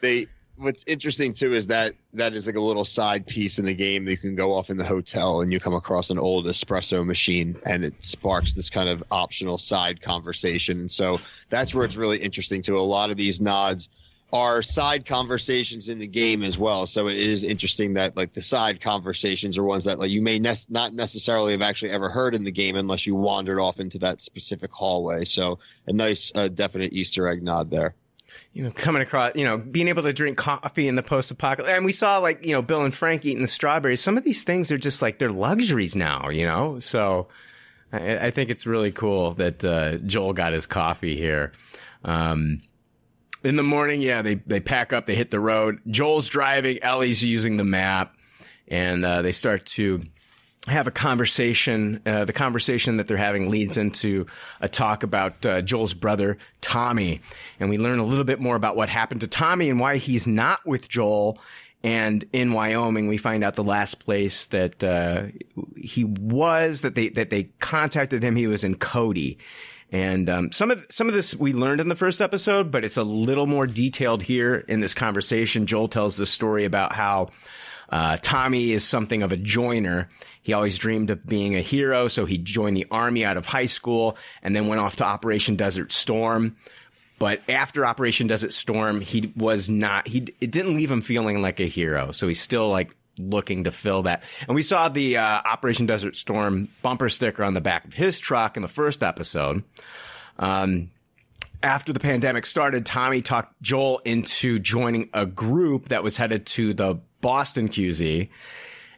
they. 0.00 0.26
What's 0.56 0.84
interesting 0.86 1.32
too 1.32 1.54
is 1.54 1.68
that 1.68 1.94
that 2.12 2.34
is 2.34 2.46
like 2.46 2.56
a 2.56 2.60
little 2.60 2.84
side 2.84 3.26
piece 3.26 3.58
in 3.58 3.64
the 3.64 3.72
game. 3.72 4.04
that 4.04 4.10
You 4.10 4.18
can 4.18 4.36
go 4.36 4.52
off 4.52 4.68
in 4.68 4.76
the 4.76 4.84
hotel 4.84 5.40
and 5.40 5.50
you 5.50 5.58
come 5.58 5.72
across 5.74 6.10
an 6.10 6.18
old 6.18 6.44
espresso 6.44 7.02
machine, 7.02 7.56
and 7.64 7.82
it 7.82 7.94
sparks 8.04 8.52
this 8.52 8.68
kind 8.68 8.90
of 8.90 9.02
optional 9.10 9.56
side 9.56 10.02
conversation. 10.02 10.78
And 10.78 10.92
so 10.92 11.18
that's 11.48 11.74
where 11.74 11.86
it's 11.86 11.96
really 11.96 12.18
interesting 12.18 12.60
too. 12.60 12.76
A 12.76 12.80
lot 12.80 13.08
of 13.10 13.16
these 13.16 13.40
nods 13.40 13.88
are 14.32 14.62
side 14.62 15.06
conversations 15.06 15.88
in 15.88 15.98
the 15.98 16.06
game 16.06 16.42
as 16.42 16.56
well. 16.56 16.86
So 16.86 17.08
it 17.08 17.16
is 17.16 17.42
interesting 17.42 17.94
that 17.94 18.16
like 18.16 18.32
the 18.32 18.42
side 18.42 18.80
conversations 18.80 19.58
are 19.58 19.64
ones 19.64 19.84
that 19.84 19.98
like 19.98 20.10
you 20.10 20.22
may 20.22 20.38
ne- 20.38 20.54
not 20.68 20.94
necessarily 20.94 21.52
have 21.52 21.62
actually 21.62 21.90
ever 21.90 22.08
heard 22.08 22.34
in 22.34 22.44
the 22.44 22.52
game 22.52 22.76
unless 22.76 23.06
you 23.06 23.14
wandered 23.14 23.60
off 23.60 23.80
into 23.80 23.98
that 23.98 24.22
specific 24.22 24.70
hallway. 24.72 25.24
So 25.24 25.58
a 25.86 25.92
nice, 25.92 26.30
uh, 26.34 26.48
definite 26.48 26.92
Easter 26.92 27.26
egg 27.26 27.42
nod 27.42 27.70
there. 27.70 27.94
you 28.52 28.64
know, 28.64 28.70
coming 28.70 29.02
across, 29.02 29.32
you 29.36 29.44
know, 29.44 29.58
being 29.58 29.88
able 29.88 30.02
to 30.02 30.12
drink 30.12 30.36
coffee 30.36 30.88
in 30.88 30.96
the 30.96 31.02
post 31.02 31.30
apocalypse. 31.30 31.72
And 31.72 31.84
we 31.84 31.92
saw 31.92 32.18
like, 32.18 32.44
you 32.44 32.52
know, 32.52 32.62
Bill 32.62 32.82
and 32.82 32.94
Frank 32.94 33.24
eating 33.24 33.42
the 33.42 33.48
strawberries. 33.48 34.00
Some 34.00 34.16
of 34.16 34.24
these 34.24 34.42
things 34.42 34.70
are 34.72 34.78
just 34.78 35.02
like, 35.02 35.18
they're 35.18 35.30
luxuries 35.30 35.94
now, 35.94 36.28
you 36.28 36.46
know? 36.46 36.80
So 36.80 37.28
I, 37.92 38.26
I 38.26 38.30
think 38.30 38.50
it's 38.50 38.66
really 38.66 38.92
cool 38.92 39.34
that, 39.34 39.64
uh, 39.64 39.96
Joel 39.98 40.32
got 40.32 40.52
his 40.52 40.66
coffee 40.66 41.16
here. 41.16 41.52
Um, 42.04 42.62
in 43.42 43.56
the 43.56 43.62
morning, 43.62 44.02
yeah, 44.02 44.22
they, 44.22 44.34
they 44.34 44.60
pack 44.60 44.92
up, 44.92 45.06
they 45.06 45.14
hit 45.14 45.30
the 45.30 45.40
road. 45.40 45.80
Joel's 45.86 46.28
driving, 46.28 46.82
Ellie's 46.82 47.24
using 47.24 47.56
the 47.56 47.64
map, 47.64 48.14
and, 48.68 49.04
uh, 49.04 49.22
they 49.22 49.32
start 49.32 49.66
to, 49.66 50.02
have 50.66 50.86
a 50.86 50.90
conversation. 50.90 52.00
Uh, 52.04 52.24
the 52.24 52.32
conversation 52.32 52.98
that 52.98 53.08
they're 53.08 53.16
having 53.16 53.50
leads 53.50 53.76
into 53.76 54.26
a 54.60 54.68
talk 54.68 55.02
about 55.02 55.44
uh, 55.46 55.62
Joel's 55.62 55.94
brother, 55.94 56.38
Tommy. 56.60 57.20
And 57.58 57.70
we 57.70 57.78
learn 57.78 57.98
a 57.98 58.04
little 58.04 58.24
bit 58.24 58.40
more 58.40 58.56
about 58.56 58.76
what 58.76 58.88
happened 58.88 59.22
to 59.22 59.26
Tommy 59.26 59.70
and 59.70 59.80
why 59.80 59.96
he's 59.96 60.26
not 60.26 60.64
with 60.66 60.88
Joel. 60.88 61.38
And 61.82 62.24
in 62.32 62.52
Wyoming, 62.52 63.08
we 63.08 63.16
find 63.16 63.42
out 63.42 63.54
the 63.54 63.64
last 63.64 64.00
place 64.00 64.46
that 64.46 64.84
uh, 64.84 65.28
he 65.76 66.04
was, 66.04 66.82
that 66.82 66.94
they, 66.94 67.08
that 67.10 67.30
they 67.30 67.44
contacted 67.60 68.22
him, 68.22 68.36
he 68.36 68.46
was 68.46 68.64
in 68.64 68.74
Cody. 68.74 69.38
And 69.92 70.28
um, 70.30 70.52
some 70.52 70.70
of 70.70 70.86
some 70.88 71.08
of 71.08 71.14
this 71.14 71.34
we 71.34 71.52
learned 71.52 71.80
in 71.80 71.88
the 71.88 71.96
first 71.96 72.20
episode, 72.20 72.70
but 72.70 72.84
it's 72.84 72.96
a 72.96 73.02
little 73.02 73.46
more 73.46 73.66
detailed 73.66 74.22
here 74.22 74.54
in 74.54 74.80
this 74.80 74.94
conversation. 74.94 75.66
Joel 75.66 75.88
tells 75.88 76.16
the 76.16 76.26
story 76.26 76.64
about 76.64 76.92
how 76.92 77.30
uh, 77.88 78.16
Tommy 78.22 78.70
is 78.70 78.84
something 78.84 79.22
of 79.22 79.32
a 79.32 79.36
joiner. 79.36 80.08
He 80.42 80.52
always 80.52 80.78
dreamed 80.78 81.10
of 81.10 81.26
being 81.26 81.56
a 81.56 81.60
hero, 81.60 82.06
so 82.06 82.24
he 82.24 82.38
joined 82.38 82.76
the 82.76 82.86
army 82.90 83.24
out 83.24 83.36
of 83.36 83.46
high 83.46 83.66
school 83.66 84.16
and 84.42 84.54
then 84.54 84.68
went 84.68 84.80
off 84.80 84.96
to 84.96 85.04
Operation 85.04 85.56
Desert 85.56 85.90
Storm. 85.90 86.56
but 87.18 87.40
after 87.48 87.84
Operation 87.84 88.28
Desert 88.28 88.52
Storm, 88.52 89.00
he 89.00 89.32
was 89.36 89.68
not. 89.68 90.06
He 90.06 90.26
it 90.40 90.52
didn't 90.52 90.74
leave 90.74 90.90
him 90.90 91.02
feeling 91.02 91.42
like 91.42 91.60
a 91.60 91.66
hero. 91.66 92.12
So 92.12 92.28
he's 92.28 92.40
still 92.40 92.70
like 92.70 92.96
looking 93.20 93.64
to 93.64 93.70
fill 93.70 94.02
that. 94.02 94.22
And 94.46 94.54
we 94.54 94.62
saw 94.62 94.88
the 94.88 95.18
uh, 95.18 95.22
Operation 95.22 95.86
Desert 95.86 96.16
Storm 96.16 96.68
bumper 96.82 97.08
sticker 97.08 97.44
on 97.44 97.54
the 97.54 97.60
back 97.60 97.84
of 97.84 97.94
his 97.94 98.20
truck 98.20 98.56
in 98.56 98.62
the 98.62 98.68
first 98.68 99.02
episode. 99.02 99.62
Um, 100.38 100.90
after 101.62 101.92
the 101.92 102.00
pandemic 102.00 102.46
started, 102.46 102.86
Tommy 102.86 103.20
talked 103.20 103.60
Joel 103.60 104.00
into 104.04 104.58
joining 104.58 105.10
a 105.12 105.26
group 105.26 105.88
that 105.88 106.02
was 106.02 106.16
headed 106.16 106.46
to 106.46 106.72
the 106.72 107.00
Boston 107.20 107.68
QZ. 107.68 108.28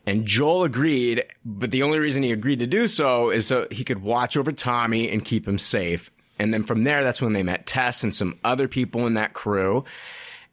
And 0.06 0.26
Joel 0.26 0.64
agreed, 0.64 1.24
but 1.44 1.70
the 1.70 1.82
only 1.82 1.98
reason 1.98 2.22
he 2.22 2.32
agreed 2.32 2.60
to 2.60 2.66
do 2.66 2.88
so 2.88 3.30
is 3.30 3.46
so 3.46 3.66
he 3.70 3.84
could 3.84 4.02
watch 4.02 4.36
over 4.36 4.52
Tommy 4.52 5.10
and 5.10 5.24
keep 5.24 5.46
him 5.46 5.58
safe. 5.58 6.10
And 6.38 6.52
then 6.52 6.64
from 6.64 6.84
there, 6.84 7.04
that's 7.04 7.22
when 7.22 7.32
they 7.32 7.42
met 7.42 7.66
Tess 7.66 8.02
and 8.02 8.14
some 8.14 8.38
other 8.42 8.66
people 8.66 9.06
in 9.06 9.14
that 9.14 9.32
crew. 9.32 9.84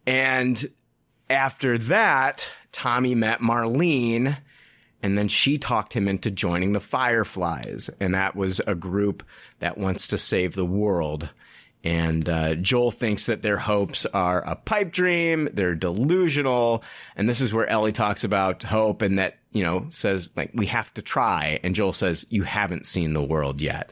And 0.05 0.69
after 1.29 1.77
that, 1.77 2.47
Tommy 2.71 3.15
met 3.15 3.39
Marlene 3.39 4.37
and 5.01 5.17
then 5.17 5.27
she 5.27 5.57
talked 5.57 5.93
him 5.93 6.07
into 6.07 6.29
joining 6.29 6.73
the 6.73 6.79
Fireflies. 6.79 7.89
And 7.99 8.13
that 8.13 8.35
was 8.35 8.59
a 8.65 8.75
group 8.75 9.23
that 9.59 9.77
wants 9.77 10.07
to 10.07 10.17
save 10.17 10.55
the 10.55 10.65
world. 10.65 11.29
And 11.83 12.27
uh, 12.27 12.55
Joel 12.55 12.91
thinks 12.91 13.27
that 13.27 13.41
their 13.41 13.57
hopes 13.57 14.05
are 14.07 14.41
a 14.41 14.55
pipe 14.55 14.91
dream. 14.91 15.47
They're 15.53 15.75
delusional. 15.75 16.83
And 17.15 17.29
this 17.29 17.39
is 17.39 17.53
where 17.53 17.67
Ellie 17.67 17.93
talks 17.93 18.25
about 18.25 18.63
hope 18.63 19.01
and 19.01 19.17
that, 19.19 19.37
you 19.53 19.63
know, 19.63 19.87
says, 19.89 20.29
like, 20.35 20.51
we 20.53 20.65
have 20.65 20.93
to 20.95 21.01
try. 21.01 21.61
And 21.63 21.75
Joel 21.75 21.93
says, 21.93 22.25
you 22.29 22.43
haven't 22.43 22.85
seen 22.85 23.13
the 23.13 23.23
world 23.23 23.61
yet. 23.61 23.91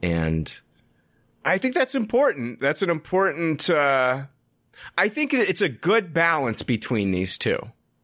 And 0.00 0.50
I 1.44 1.58
think 1.58 1.74
that's 1.74 1.94
important. 1.94 2.60
That's 2.60 2.80
an 2.80 2.88
important, 2.88 3.68
uh, 3.68 4.24
I 4.96 5.08
think 5.08 5.32
it's 5.32 5.62
a 5.62 5.68
good 5.68 6.12
balance 6.12 6.62
between 6.62 7.10
these 7.10 7.38
two. 7.38 7.58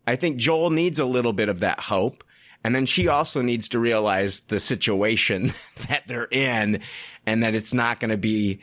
I 0.07 0.17
think 0.17 0.37
Joel 0.37 0.71
needs 0.71 0.99
a 0.99 1.05
little 1.05 1.33
bit 1.33 1.49
of 1.49 1.61
that 1.61 1.81
hope. 1.81 2.23
And 2.65 2.75
then 2.75 2.87
she 2.87 3.09
also 3.09 3.43
needs 3.43 3.69
to 3.71 3.79
realize 3.79 4.41
the 4.41 4.59
situation 4.59 5.55
that 5.89 6.07
they're 6.07 6.29
in 6.31 6.83
and 7.25 7.43
that 7.43 7.55
it's 7.55 7.75
not 7.75 8.01
going 8.01 8.11
to 8.11 8.17
be, 8.17 8.61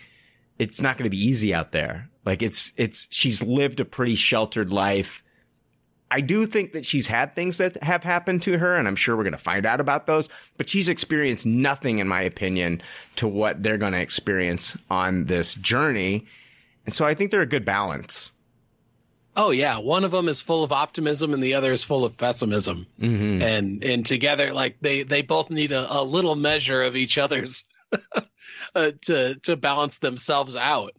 it's 0.60 0.82
not 0.82 0.98
going 0.98 1.06
to 1.06 1.16
be 1.16 1.26
easy 1.26 1.54
out 1.54 1.72
there. 1.72 2.10
Like 2.26 2.42
it's, 2.42 2.74
it's, 2.78 3.08
she's 3.10 3.42
lived 3.42 3.80
a 3.80 3.86
pretty 3.86 4.16
sheltered 4.16 4.72
life. 4.72 5.24
I 6.12 6.22
do 6.22 6.46
think 6.46 6.74
that 6.74 6.86
she's 6.86 7.08
had 7.08 7.34
things 7.34 7.58
that 7.58 7.82
have 7.82 8.04
happened 8.04 8.44
to 8.44 8.58
her, 8.58 8.76
and 8.76 8.88
I'm 8.88 8.96
sure 8.96 9.18
we're 9.18 9.24
going 9.24 9.32
to 9.32 9.38
find 9.40 9.66
out 9.66 9.82
about 9.82 10.06
those, 10.06 10.30
but 10.58 10.70
she's 10.70 10.88
experienced 10.88 11.46
nothing, 11.46 11.98
in 11.98 12.08
my 12.08 12.22
opinion, 12.22 12.84
to 13.16 13.28
what 13.28 13.64
they're 13.64 13.80
going 13.80 13.94
to 13.94 14.00
experience 14.00 14.78
on 14.92 15.26
this 15.26 15.56
journey. 15.56 16.28
And 16.86 16.94
so 16.94 17.06
I 17.06 17.14
think 17.14 17.32
they're 17.32 17.42
a 17.42 17.46
good 17.46 17.66
balance. 17.66 18.32
Oh 19.36 19.50
yeah, 19.50 19.80
one 19.80 20.04
of 20.04 20.12
them 20.12 20.28
is 20.28 20.42
full 20.42 20.64
of 20.64 20.72
optimism 20.72 21.34
and 21.34 21.42
the 21.42 21.56
other 21.56 21.74
is 21.74 21.84
full 21.84 22.06
of 22.06 22.18
pessimism. 22.18 22.86
Mm-hmm. 23.00 23.42
And 23.42 23.84
and 23.84 24.06
together 24.06 24.54
like 24.54 24.78
they 24.82 25.04
they 25.04 25.22
both 25.22 25.50
need 25.50 25.72
a, 25.72 25.92
a 25.92 26.04
little 26.04 26.36
measure 26.36 26.84
of 26.84 26.96
each 26.96 27.18
other's 27.18 27.64
uh, 28.76 28.92
to 29.02 29.36
to 29.36 29.56
balance 29.56 30.00
themselves 30.00 30.56
out. 30.56 30.94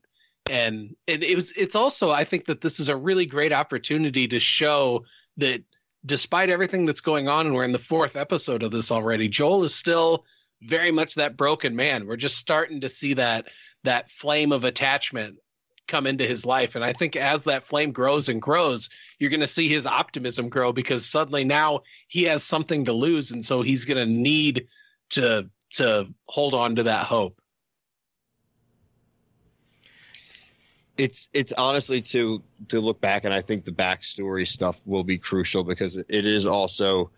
And 0.51 0.97
and 1.07 1.23
it 1.23 1.37
was 1.37 1.53
it's 1.53 1.77
also 1.77 2.11
I 2.11 2.25
think 2.25 2.47
that 2.47 2.61
this 2.61 2.81
is 2.81 2.89
a 2.89 2.97
really 2.97 3.27
great 3.27 3.53
opportunity 3.53 4.27
to 4.29 4.41
show 4.41 5.05
that 5.37 5.63
despite 6.05 6.51
everything 6.51 6.87
that's 6.87 7.01
going 7.01 7.29
on 7.29 7.47
and 7.47 7.55
we're 7.55 7.65
in 7.65 7.73
the 7.73 7.79
fourth 7.79 8.17
episode 8.17 8.63
of 8.63 8.73
this 8.73 8.91
already, 8.91 9.29
Joel 9.29 9.65
is 9.65 9.75
still 9.75 10.25
very 10.63 10.91
much 10.91 11.15
that 11.15 11.37
broken 11.37 11.77
man. 11.77 12.07
We're 12.07 12.17
just 12.17 12.37
starting 12.37 12.81
to 12.81 12.89
see 12.89 13.15
that 13.15 13.47
that 13.85 14.11
flame 14.11 14.51
of 14.51 14.65
attachment 14.65 15.39
come 15.87 16.07
into 16.07 16.27
his 16.27 16.47
life. 16.47 16.75
And 16.75 16.85
I 16.85 16.93
think 16.93 17.17
as 17.17 17.45
that 17.45 17.65
flame 17.65 17.93
grows 17.93 18.29
and 18.29 18.41
grows, 18.41 18.89
you're 19.19 19.31
going 19.31 19.41
to 19.41 19.47
see 19.47 19.69
his 19.69 19.87
optimism 19.87 20.49
grow 20.49 20.73
because 20.73 21.05
suddenly 21.07 21.45
now 21.45 21.81
he 22.09 22.25
has 22.25 22.43
something 22.43 22.87
to 22.87 22.93
lose. 22.93 23.31
And 23.31 23.45
so 23.45 23.63
he's 23.63 23.85
going 23.85 23.99
to 23.99 24.13
need 24.13 24.69
to, 25.11 25.49
to 25.75 26.09
hold 26.27 26.55
on 26.55 26.77
to 26.77 26.85
that 26.85 27.07
hope. 27.07 27.41
It's 30.97 31.29
it's 31.35 31.53
honestly 31.53 32.03
to 32.03 32.41
to 32.69 32.79
look 32.79 33.01
back, 33.01 33.25
and 33.25 33.35
I 33.35 33.41
think 33.41 33.65
the 33.65 33.73
backstory 33.73 34.47
stuff 34.47 34.81
will 34.87 35.03
be 35.03 35.19
crucial 35.19 35.65
because 35.65 35.97
it 35.97 36.07
is 36.09 36.47
also 36.47 37.11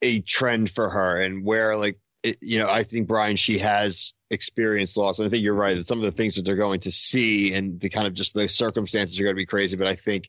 a 0.00 0.20
trend 0.22 0.70
for 0.70 0.88
her, 0.88 1.20
and 1.20 1.44
where 1.44 1.76
like 1.76 1.98
it, 2.22 2.38
you 2.40 2.58
know 2.58 2.70
I 2.70 2.84
think 2.84 3.06
Brian 3.06 3.36
she 3.36 3.58
has 3.58 4.14
experience 4.30 4.96
loss. 4.96 5.18
And 5.18 5.26
I 5.26 5.30
think 5.30 5.42
you're 5.42 5.54
right 5.54 5.76
that 5.76 5.88
some 5.88 5.98
of 5.98 6.04
the 6.04 6.12
things 6.12 6.36
that 6.36 6.44
they're 6.44 6.56
going 6.56 6.80
to 6.80 6.92
see 6.92 7.54
and 7.54 7.80
the 7.80 7.88
kind 7.88 8.06
of 8.06 8.14
just 8.14 8.34
the 8.34 8.48
circumstances 8.48 9.18
are 9.18 9.24
going 9.24 9.34
to 9.34 9.40
be 9.40 9.46
crazy. 9.46 9.76
But 9.76 9.86
I 9.86 9.94
think 9.94 10.28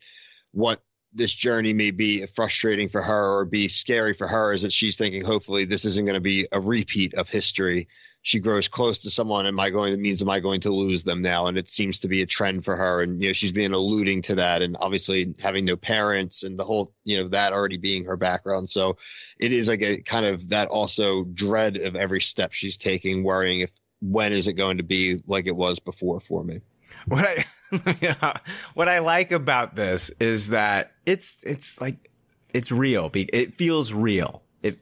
what 0.52 0.82
this 1.14 1.34
journey 1.34 1.74
may 1.74 1.92
be 1.92 2.26
frustrating 2.28 2.90
for 2.90 3.02
her 3.02 3.38
or 3.40 3.46
be 3.46 3.68
scary 3.68 4.14
for 4.14 4.28
her 4.28 4.54
is 4.54 4.62
that 4.62 4.74
she's 4.74 4.98
thinking 4.98 5.24
hopefully 5.24 5.66
this 5.66 5.86
isn't 5.86 6.06
going 6.06 6.16
to 6.16 6.22
be 6.22 6.48
a 6.52 6.60
repeat 6.60 7.14
of 7.16 7.30
history. 7.30 7.88
She 8.22 8.40
grows 8.40 8.68
close 8.68 9.00
to 9.00 9.10
someone. 9.10 9.48
Am 9.48 9.60
I 9.60 9.70
going? 9.70 9.94
It 9.94 10.00
means 10.00 10.22
am 10.22 10.30
I 10.30 10.42
going 10.42 10.62
to 10.62 10.74
lose 10.74 11.04
them 11.04 11.22
now? 11.22 11.48
And 11.48 11.58
it 11.58 11.70
seems 11.70 12.02
to 12.02 12.10
be 12.10 12.22
a 12.22 12.26
trend 12.26 12.66
for 12.66 12.76
her. 12.76 13.02
And 13.02 13.22
you 13.22 13.30
know 13.30 13.34
she's 13.34 13.54
been 13.54 13.74
alluding 13.74 14.24
to 14.24 14.36
that, 14.36 14.62
and 14.62 14.76
obviously 14.78 15.34
having 15.40 15.64
no 15.64 15.78
parents 15.78 16.44
and 16.44 16.60
the 16.60 16.66
whole 16.66 16.94
you 17.06 17.18
know 17.18 17.30
that 17.30 17.54
already 17.54 17.78
being 17.78 18.06
her 18.06 18.18
background. 18.18 18.70
So 18.70 18.98
it 19.40 19.54
is 19.54 19.70
like 19.70 19.82
a 19.82 20.02
kind 20.02 20.26
of 20.26 20.50
that 20.50 20.68
also 20.68 21.24
dread 21.24 21.78
of 21.78 21.96
every 21.96 22.20
step 22.20 22.52
she's 22.52 22.78
taking, 22.78 23.24
worrying 23.24 23.62
if 23.62 23.72
when 24.02 24.34
is 24.34 24.48
it 24.48 24.54
going 24.54 24.78
to 24.78 24.84
be 24.84 25.22
like 25.28 25.48
it 25.48 25.56
was 25.56 25.80
before 25.80 26.20
for 26.20 26.44
me? 26.44 26.62
What 27.08 27.26
I 27.26 27.46
yeah, 28.02 28.34
what 28.74 28.90
I 28.90 29.00
like 29.00 29.32
about 29.32 29.76
this 29.76 30.12
is 30.20 30.50
that 30.50 30.94
it's 31.06 31.38
it's 31.44 31.80
like 31.80 32.10
it's 32.54 32.72
real. 32.72 33.12
It 33.14 33.58
feels 33.58 33.94
real. 33.94 34.44
It 34.64 34.80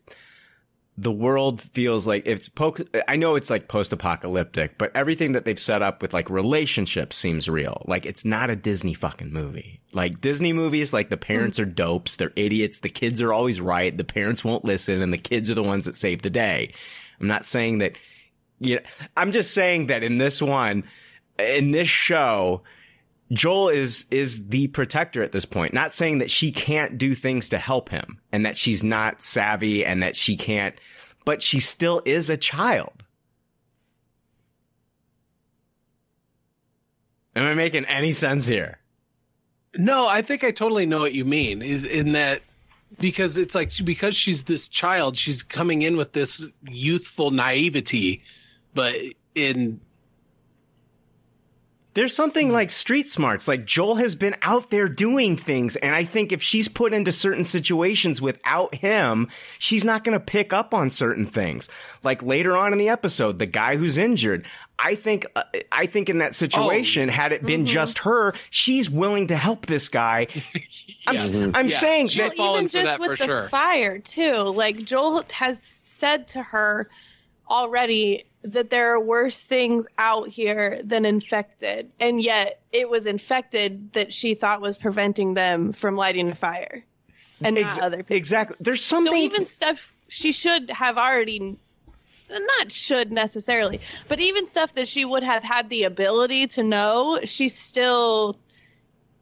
the 1.00 1.12
world 1.12 1.62
feels 1.62 2.08
like 2.08 2.24
it's 2.26 2.50
po- 2.50 2.76
I 3.08 3.18
know 3.18 3.36
it's 3.36 3.52
like 3.52 3.68
post-apocalyptic, 3.68 4.80
but 4.80 4.96
everything 4.96 5.34
that 5.34 5.46
they've 5.46 5.60
set 5.60 5.84
up 5.84 6.02
with 6.02 6.12
like 6.12 6.30
relationships 6.30 7.16
seems 7.16 7.48
real. 7.48 7.84
Like 7.86 8.08
it's 8.08 8.26
not 8.26 8.50
a 8.50 8.56
Disney 8.56 8.96
fucking 8.96 9.32
movie. 9.32 9.80
Like 9.94 10.22
Disney 10.22 10.54
movies, 10.54 10.94
like 10.94 11.10
the 11.10 11.18
parents 11.18 11.60
are 11.60 11.66
dopes, 11.66 12.16
they're 12.16 12.34
idiots, 12.36 12.80
the 12.80 12.90
kids 12.90 13.22
are 13.22 13.32
always 13.32 13.62
right, 13.62 13.96
the 13.96 14.04
parents 14.04 14.44
won't 14.44 14.66
listen, 14.66 15.04
and 15.04 15.14
the 15.14 15.20
kids 15.20 15.52
are 15.52 15.56
the 15.56 15.62
ones 15.62 15.86
that 15.86 15.96
save 15.96 16.24
the 16.24 16.32
day. 16.32 16.74
I'm 17.20 17.28
not 17.28 17.46
saying 17.46 17.78
that 17.80 17.98
yeah, 18.60 18.80
I'm 19.16 19.32
just 19.32 19.54
saying 19.54 19.88
that 19.88 20.04
in 20.04 20.18
this 20.18 20.42
one, 20.42 20.84
in 21.38 21.72
this 21.72 21.88
show, 21.88 22.64
Joel 23.32 23.70
is 23.70 24.06
is 24.10 24.48
the 24.48 24.68
protector 24.68 25.22
at 25.22 25.32
this 25.32 25.46
point. 25.46 25.74
Not 25.74 25.94
saying 25.94 26.20
that 26.20 26.32
she 26.32 26.52
can't 26.52 26.98
do 26.98 27.14
things 27.14 27.50
to 27.50 27.58
help 27.58 27.90
him 27.90 28.20
and 28.32 28.46
that 28.46 28.58
she's 28.58 28.84
not 28.84 29.22
savvy 29.22 29.86
and 29.86 30.02
that 30.02 30.16
she 30.16 30.38
can't, 30.38 30.76
but 31.26 31.42
she 31.42 31.60
still 31.60 32.02
is 32.06 32.30
a 32.30 32.38
child. 32.38 33.04
Am 37.36 37.46
I 37.46 37.54
making 37.54 37.86
any 37.86 38.14
sense 38.14 38.48
here? 38.48 38.80
No, 39.76 40.08
I 40.08 40.24
think 40.24 40.44
I 40.44 40.50
totally 40.50 40.88
know 40.88 41.00
what 41.00 41.14
you 41.14 41.26
mean. 41.26 41.62
Is 41.62 41.86
in 41.86 42.14
that 42.14 42.42
because 42.98 43.38
it's 43.38 43.54
like 43.54 43.72
because 43.84 44.16
she's 44.16 44.46
this 44.46 44.68
child, 44.68 45.18
she's 45.18 45.44
coming 45.44 45.84
in 45.84 45.98
with 45.98 46.14
this 46.14 46.48
youthful 46.64 47.30
naivety 47.30 48.24
but 48.78 48.96
in 49.34 49.82
there's 51.96 52.14
something 52.14 52.52
like 52.52 52.70
street 52.70 53.10
smarts. 53.10 53.48
Like 53.48 53.66
Joel 53.66 53.96
has 53.96 54.14
been 54.14 54.36
out 54.44 54.70
there 54.70 54.88
doing 54.88 55.36
things. 55.36 55.78
And 55.78 55.96
I 55.96 56.04
think 56.04 56.32
if 56.32 56.44
she's 56.44 56.68
put 56.68 56.94
into 56.94 57.12
certain 57.12 57.44
situations 57.44 58.22
without 58.22 58.76
him, 58.76 59.30
she's 59.58 59.84
not 59.84 60.04
going 60.04 60.14
to 60.14 60.24
pick 60.24 60.54
up 60.54 60.76
on 60.76 60.92
certain 60.92 61.26
things. 61.26 61.70
Like 62.04 62.22
later 62.22 62.56
on 62.56 62.72
in 62.72 62.78
the 62.78 62.90
episode, 62.90 63.40
the 63.40 63.48
guy 63.48 63.78
who's 63.78 63.98
injured, 63.98 64.46
I 64.78 64.94
think, 64.94 65.26
uh, 65.36 65.42
I 65.72 65.88
think 65.88 66.12
in 66.12 66.20
that 66.20 66.36
situation, 66.36 67.10
oh. 67.10 67.14
had 67.14 67.32
it 67.32 67.44
been 67.44 67.62
mm-hmm. 67.62 67.74
just 67.74 67.98
her, 68.00 68.36
she's 68.52 68.92
willing 68.92 69.26
to 69.28 69.36
help 69.36 69.66
this 69.66 69.90
guy. 69.90 70.28
I'm, 71.08 71.16
yes. 71.16 71.48
I'm 71.56 71.68
yeah. 71.68 71.80
saying 71.80 72.10
that 72.18 72.36
even 72.38 72.68
just 72.68 73.00
with 73.00 73.18
the 73.18 73.26
sure. 73.26 73.50
fire 73.50 73.98
too, 73.98 74.36
like 74.36 74.86
Joel 74.86 75.26
has 75.32 75.82
said 75.84 76.28
to 76.28 76.44
her 76.44 76.92
already 77.50 78.26
that 78.44 78.70
there 78.70 78.94
are 78.94 79.00
worse 79.00 79.40
things 79.40 79.86
out 79.98 80.30
here 80.30 80.82
than 80.84 81.06
infected, 81.06 81.92
and 82.00 82.22
yet 82.22 82.62
it 82.72 82.90
was 82.90 83.06
infected 83.06 83.92
that 83.94 84.14
she 84.14 84.36
thought 84.36 84.62
was 84.62 84.78
preventing 84.78 85.34
them 85.34 85.74
from 85.74 85.96
lighting 85.96 86.30
a 86.30 86.36
fire, 86.36 86.86
and 87.42 87.58
Ex- 87.58 87.78
not 87.78 87.86
other 87.86 87.98
people. 87.98 88.16
Exactly. 88.16 88.56
There's 88.60 88.84
something. 88.84 89.12
So 89.12 89.18
even 89.18 89.46
to- 89.46 89.52
stuff 89.52 89.92
she 90.08 90.32
should 90.32 90.70
have 90.70 90.98
already 90.98 91.58
not 92.30 92.72
should 92.72 93.12
necessarily, 93.12 93.80
but 94.08 94.20
even 94.20 94.46
stuff 94.46 94.74
that 94.76 94.88
she 94.88 95.06
would 95.06 95.24
have 95.24 95.44
had 95.44 95.70
the 95.70 95.84
ability 95.84 96.48
to 96.48 96.64
know, 96.64 97.20
she's 97.24 97.58
still 97.58 98.36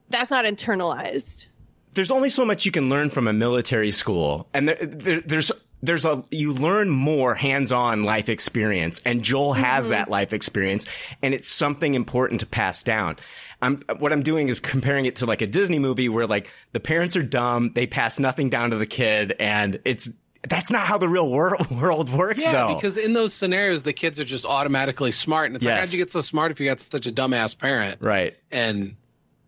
that's 0.09 0.31
not 0.31 0.45
internalized. 0.45 1.47
There's 1.93 2.11
only 2.11 2.29
so 2.29 2.45
much 2.45 2.65
you 2.65 2.71
can 2.71 2.89
learn 2.89 3.09
from 3.09 3.27
a 3.27 3.33
military 3.33 3.91
school, 3.91 4.47
and 4.53 4.67
there, 4.67 4.77
there, 4.81 5.21
there's 5.21 5.51
there's 5.83 6.05
a 6.05 6.23
you 6.31 6.53
learn 6.53 6.89
more 6.89 7.35
hands-on 7.35 8.03
life 8.03 8.29
experience 8.29 9.01
and 9.05 9.21
Joel 9.21 9.53
has 9.53 9.85
mm-hmm. 9.85 9.91
that 9.91 10.09
life 10.09 10.33
experience 10.33 10.87
and 11.21 11.33
it's 11.33 11.51
something 11.51 11.93
important 11.93 12.41
to 12.41 12.45
pass 12.45 12.83
down. 12.83 13.17
I'm 13.61 13.83
what 13.99 14.11
I'm 14.11 14.23
doing 14.23 14.47
is 14.49 14.59
comparing 14.59 15.05
it 15.05 15.17
to 15.17 15.25
like 15.25 15.41
a 15.41 15.47
Disney 15.47 15.79
movie 15.79 16.09
where 16.09 16.27
like 16.27 16.49
the 16.73 16.79
parents 16.79 17.15
are 17.15 17.23
dumb, 17.23 17.71
they 17.73 17.87
pass 17.87 18.19
nothing 18.19 18.49
down 18.49 18.71
to 18.71 18.77
the 18.77 18.85
kid 18.85 19.35
and 19.39 19.79
it's 19.85 20.09
that's 20.47 20.71
not 20.71 20.85
how 20.85 20.97
the 20.97 21.09
real 21.09 21.29
world 21.29 21.69
world 21.81 22.09
works 22.09 22.43
Yeah, 22.43 22.51
though. 22.51 22.75
because 22.75 22.97
in 22.97 23.13
those 23.13 23.33
scenarios, 23.33 23.83
the 23.83 23.93
kids 23.93 24.19
are 24.19 24.25
just 24.25 24.45
automatically 24.45 25.11
smart, 25.11 25.47
and 25.47 25.55
it's 25.55 25.65
like, 25.65 25.79
how'd 25.79 25.91
you 25.91 25.97
get 25.97 26.11
so 26.11 26.21
smart 26.21 26.51
if 26.51 26.59
you 26.59 26.67
got 26.67 26.79
such 26.79 27.07
a 27.07 27.11
dumbass 27.11 27.57
parent? 27.57 28.01
right. 28.01 28.35
And 28.51 28.95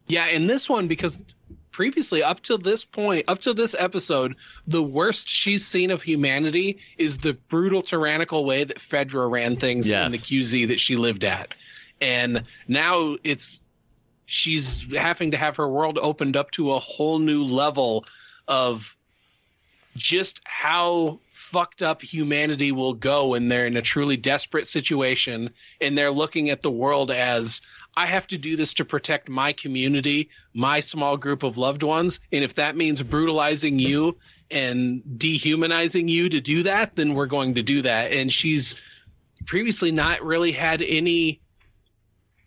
yeah, 0.07 0.27
in 0.29 0.47
this 0.47 0.69
one, 0.69 0.87
because 0.87 1.17
previously, 1.77 2.23
up 2.23 2.39
to 2.39 2.57
this 2.57 2.83
point, 2.83 3.23
up 3.27 3.37
to 3.37 3.53
this 3.53 3.75
episode, 3.77 4.35
the 4.65 4.81
worst 4.81 5.29
she's 5.29 5.63
seen 5.63 5.91
of 5.91 6.01
humanity 6.01 6.79
is 6.97 7.19
the 7.19 7.33
brutal, 7.49 7.83
tyrannical 7.83 8.45
way 8.45 8.63
that 8.63 8.79
Fedra 8.79 9.29
ran 9.29 9.57
things 9.57 9.87
Yes. 9.87 10.07
in 10.07 10.11
the 10.11 10.17
QZ 10.17 10.69
that 10.69 10.79
she 10.79 10.95
lived 10.95 11.23
at. 11.23 11.53
And 12.01 12.41
now 12.67 13.17
it's 13.23 13.59
she's 14.25 14.87
having 14.95 15.29
to 15.29 15.37
have 15.37 15.55
her 15.57 15.69
world 15.69 15.99
opened 16.01 16.35
up 16.35 16.49
to 16.51 16.73
a 16.73 16.79
whole 16.79 17.19
new 17.19 17.43
level 17.43 18.05
of 18.47 18.95
just 19.95 20.41
how 20.45 21.19
fucked 21.31 21.83
up 21.83 22.01
humanity 22.01 22.71
will 22.71 22.95
go 22.95 23.27
when 23.27 23.49
they're 23.49 23.67
in 23.67 23.77
a 23.77 23.83
truly 23.83 24.17
desperate 24.17 24.65
situation 24.65 25.49
and 25.79 25.95
they're 25.95 26.09
looking 26.09 26.49
at 26.49 26.63
the 26.63 26.71
world 26.71 27.11
as 27.11 27.61
I 27.97 28.05
have 28.05 28.27
to 28.27 28.37
do 28.37 28.55
this 28.55 28.73
to 28.73 28.85
protect 28.85 29.27
my 29.27 29.53
community, 29.53 30.29
my 30.53 30.81
small 30.81 31.17
group 31.17 31.41
of 31.41 31.57
loved 31.57 31.81
ones. 31.81 32.19
And 32.31 32.43
if 32.43 32.53
that 32.55 32.77
means 32.77 33.01
brutalizing 33.01 33.79
you 33.79 34.19
and 34.51 35.01
dehumanizing 35.17 36.07
you 36.07 36.29
to 36.29 36.39
do 36.39 36.61
that, 36.63 36.95
then 36.95 37.15
we're 37.15 37.25
going 37.25 37.55
to 37.55 37.63
do 37.63 37.81
that. 37.81 38.11
And 38.11 38.31
she's 38.31 38.75
previously 39.47 39.91
not 39.91 40.23
really 40.23 40.51
had 40.51 40.83
any 40.83 41.41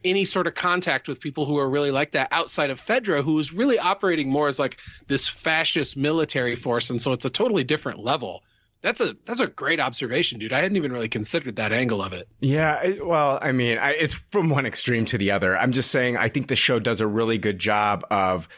any 0.05 0.24
sort 0.24 0.46
of 0.46 0.55
contact 0.55 1.09
with 1.09 1.20
people 1.20 1.44
who 1.44 1.59
are 1.59 1.68
really 1.68 1.90
like 1.90 2.12
that 2.12 2.28
outside 2.30 2.70
of 2.70 2.80
Fedra, 2.80 3.22
who 3.22 3.38
is 3.38 3.53
really 3.53 3.78
operating 3.78 4.30
more 4.30 4.46
as 4.46 4.59
like 4.59 4.78
this 5.09 5.28
fascist 5.28 5.96
military 5.96 6.55
force, 6.55 6.90
and 6.90 7.03
so 7.03 7.12
it's 7.12 7.26
a 7.26 7.30
totally 7.30 7.64
different 7.64 7.98
level. 7.98 8.42
That's 8.83 9.01
a 9.01 9.14
that's 9.24 9.41
a 9.41 9.47
great 9.47 9.78
observation, 9.78 10.39
dude. 10.39 10.53
I 10.53 10.61
hadn't 10.61 10.76
even 10.76 10.93
really 10.93 11.09
considered 11.09 11.57
that 11.57 11.72
angle 11.72 12.03
of 12.03 12.12
it. 12.14 12.28
Yeah, 12.41 12.95
well, 13.03 13.39
I 13.41 13.53
mean, 13.53 13.76
I, 13.76 13.91
it's 13.91 14.14
from 14.14 14.49
one 14.49 14.64
extreme 14.64 15.05
to 15.07 15.18
the 15.18 15.33
other. 15.33 15.57
I'm 15.57 15.72
just 15.72 15.91
saying, 15.91 16.16
I 16.16 16.28
think 16.28 16.49
the 16.49 16.57
show 16.57 16.78
does 16.78 17.01
a 17.01 17.07
really 17.07 17.37
good 17.37 17.59
job 17.59 18.07
of 18.11 18.49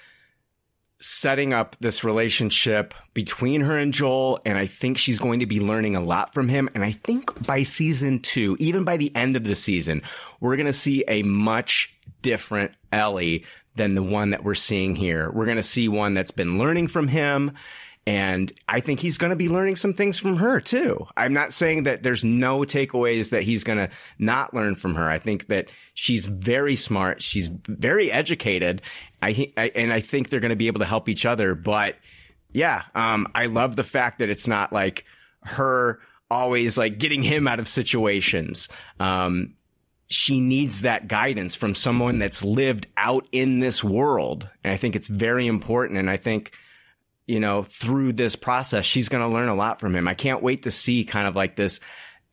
setting 1.03 1.53
up 1.53 1.75
this 1.81 2.05
relationship 2.05 2.95
between 3.13 3.63
her 3.63 3.77
and 3.77 3.93
Joel, 3.93 4.39
and 4.47 4.57
I 4.57 4.67
think 4.67 4.99
she's 4.99 5.19
going 5.19 5.41
to 5.41 5.47
be 5.47 5.59
learning 5.59 5.97
a 5.97 6.01
lot 6.01 6.33
from 6.33 6.49
him. 6.49 6.69
And 6.75 6.85
I 6.85 6.93
think 6.93 7.45
by 7.45 7.65
season 7.65 8.21
two, 8.21 8.57
even 8.61 8.85
by 8.85 8.97
the 8.97 9.15
end 9.17 9.35
of 9.35 9.43
the 9.43 9.57
season, 9.57 10.03
we're 10.39 10.55
going 10.55 10.67
to 10.67 10.73
see 10.73 11.03
a 11.09 11.25
much 11.25 11.93
different 12.23 12.73
Ellie 12.93 13.45
than 13.75 13.97
the 13.97 14.03
one 14.03 14.31
that 14.31 14.45
we're 14.45 14.55
seeing 14.55 14.95
here. 14.95 15.31
We're 15.33 15.47
going 15.47 15.57
to 15.57 15.63
see 15.63 15.89
one 15.89 16.15
that's 16.15 16.31
been 16.31 16.59
learning 16.59 16.87
from 16.87 17.09
him. 17.09 17.53
And 18.05 18.53
I 18.67 18.81
think 18.81 18.99
he's 18.99 19.17
going 19.17 19.31
to 19.31 19.37
be 19.37 19.49
learning 19.49 19.77
some 19.77 19.95
things 19.95 20.19
from 20.19 20.37
her 20.39 20.61
too. 20.61 21.07
I'm 21.17 21.33
not 21.33 21.53
saying 21.53 21.85
that 21.85 22.03
there's 22.03 22.25
no 22.25 22.61
takeaways 22.61 23.31
that 23.31 23.45
he's 23.45 23.63
going 23.63 23.79
to 23.79 23.91
not 24.19 24.53
learn 24.53 24.75
from 24.75 24.97
her. 24.97 25.09
I 25.09 25.19
think 25.19 25.47
that 25.47 25.69
she's 25.95 26.27
very 26.27 26.75
smart. 26.75 27.23
She's 27.23 27.49
very 27.49 28.11
educated. 28.11 28.83
I, 29.23 29.53
I 29.57 29.71
and 29.77 29.93
I 29.93 30.01
think 30.01 30.29
they're 30.29 30.41
going 30.41 30.51
to 30.51 30.57
be 30.57 30.67
able 30.67 30.81
to 30.81 30.87
help 30.87 31.09
each 31.09 31.25
other. 31.25 31.55
But 31.55 31.97
yeah, 32.53 32.83
um, 32.97 33.29
I 33.37 33.47
love 33.47 33.77
the 33.77 33.85
fact 33.85 34.19
that 34.19 34.31
it's 34.31 34.49
not 34.49 34.73
like 34.73 35.05
her 35.43 36.01
always 36.29 36.77
like 36.77 36.99
getting 36.99 37.23
him 37.23 37.47
out 37.47 37.61
of 37.61 37.69
situations. 37.69 38.69
Um, 38.99 39.55
she 40.09 40.41
needs 40.41 40.83
that 40.83 41.07
guidance 41.07 41.55
from 41.55 41.75
someone 41.75 42.19
that's 42.19 42.43
lived 42.43 42.89
out 42.97 43.29
in 43.33 43.61
this 43.61 43.85
world. 43.85 44.49
And 44.65 44.73
I 44.73 44.77
think 44.77 44.97
it's 44.97 45.09
very 45.09 45.47
important. 45.47 45.99
And 45.99 46.11
I 46.11 46.17
think, 46.17 46.53
you 47.27 47.41
know, 47.41 47.63
through 47.63 48.13
this 48.13 48.37
process, 48.37 48.85
she's 48.85 49.09
going 49.09 49.29
to 49.29 49.35
learn 49.35 49.49
a 49.49 49.55
lot 49.55 49.81
from 49.81 49.95
him. 49.95 50.09
I 50.09 50.15
can't 50.15 50.43
wait 50.43 50.65
to 50.65 50.71
see 50.71 51.05
kind 51.05 51.27
of 51.27 51.37
like 51.37 51.57
this 51.57 51.81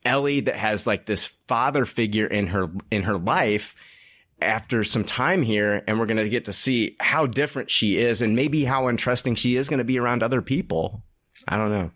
Ellie 0.04 0.40
that 0.40 0.56
has 0.56 0.86
like 0.86 1.06
this 1.06 1.26
father 1.46 1.84
figure 1.84 2.26
in 2.26 2.48
her, 2.48 2.70
in 2.90 3.04
her 3.04 3.18
life 3.18 3.74
after 4.40 4.82
some 4.82 5.04
time 5.04 5.42
here. 5.42 5.82
And 5.86 5.98
we're 5.98 6.06
going 6.06 6.16
to 6.16 6.28
get 6.28 6.46
to 6.46 6.52
see 6.52 6.96
how 6.98 7.26
different 7.26 7.70
she 7.70 7.98
is 7.98 8.22
and 8.22 8.34
maybe 8.34 8.64
how 8.64 8.88
interesting 8.88 9.34
she 9.34 9.56
is 9.56 9.68
going 9.68 9.78
to 9.78 9.84
be 9.84 9.98
around 9.98 10.22
other 10.22 10.42
people. 10.42 11.02
I 11.46 11.56
don't 11.56 11.70
know. 11.70 11.90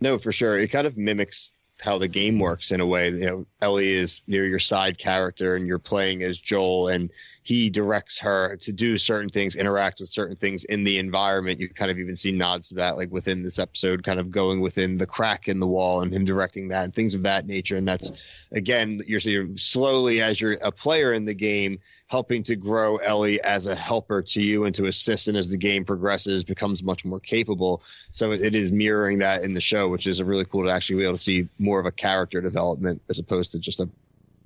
No, 0.00 0.18
for 0.18 0.32
sure. 0.32 0.58
It 0.58 0.68
kind 0.68 0.86
of 0.86 0.96
mimics 0.96 1.50
how 1.80 1.98
the 1.98 2.08
game 2.08 2.38
works 2.38 2.70
in 2.70 2.80
a 2.80 2.86
way. 2.86 3.10
You 3.10 3.26
know, 3.26 3.46
Ellie 3.60 3.92
is 3.92 4.20
near 4.26 4.46
your 4.46 4.58
side 4.58 4.98
character 4.98 5.56
and 5.56 5.66
you're 5.66 5.78
playing 5.78 6.22
as 6.22 6.38
Joel 6.38 6.88
and 6.88 7.10
he 7.44 7.68
directs 7.68 8.18
her 8.18 8.56
to 8.56 8.72
do 8.72 8.96
certain 8.96 9.28
things, 9.28 9.54
interact 9.54 10.00
with 10.00 10.08
certain 10.08 10.34
things 10.34 10.64
in 10.64 10.82
the 10.82 10.98
environment. 10.98 11.60
You 11.60 11.68
kind 11.68 11.90
of 11.90 11.98
even 11.98 12.16
see 12.16 12.30
nods 12.30 12.70
to 12.70 12.76
that, 12.76 12.96
like 12.96 13.12
within 13.12 13.42
this 13.42 13.58
episode, 13.58 14.02
kind 14.02 14.18
of 14.18 14.30
going 14.30 14.62
within 14.62 14.96
the 14.96 15.06
crack 15.06 15.46
in 15.46 15.60
the 15.60 15.66
wall 15.66 16.00
and 16.00 16.10
him 16.10 16.24
directing 16.24 16.68
that 16.68 16.84
and 16.84 16.94
things 16.94 17.14
of 17.14 17.22
that 17.24 17.46
nature. 17.46 17.76
And 17.76 17.86
that's, 17.86 18.10
again, 18.50 19.02
you're, 19.06 19.20
you're 19.20 19.56
slowly, 19.58 20.22
as 20.22 20.40
you're 20.40 20.54
a 20.54 20.72
player 20.72 21.12
in 21.12 21.26
the 21.26 21.34
game, 21.34 21.80
helping 22.06 22.42
to 22.44 22.56
grow 22.56 22.96
Ellie 22.96 23.42
as 23.42 23.66
a 23.66 23.74
helper 23.74 24.22
to 24.22 24.40
you 24.40 24.64
and 24.64 24.74
to 24.76 24.86
assist. 24.86 25.28
And 25.28 25.36
as 25.36 25.50
the 25.50 25.58
game 25.58 25.84
progresses, 25.84 26.44
becomes 26.44 26.82
much 26.82 27.04
more 27.04 27.20
capable. 27.20 27.82
So 28.10 28.32
it 28.32 28.40
it 28.40 28.54
is 28.54 28.72
mirroring 28.72 29.18
that 29.18 29.42
in 29.42 29.52
the 29.52 29.60
show, 29.60 29.90
which 29.90 30.06
is 30.06 30.22
really 30.22 30.46
cool 30.46 30.64
to 30.64 30.70
actually 30.70 30.96
be 30.96 31.02
able 31.02 31.18
to 31.18 31.22
see 31.22 31.46
more 31.58 31.78
of 31.78 31.84
a 31.84 31.92
character 31.92 32.40
development 32.40 33.02
as 33.10 33.18
opposed 33.18 33.52
to 33.52 33.58
just 33.58 33.80
a 33.80 33.88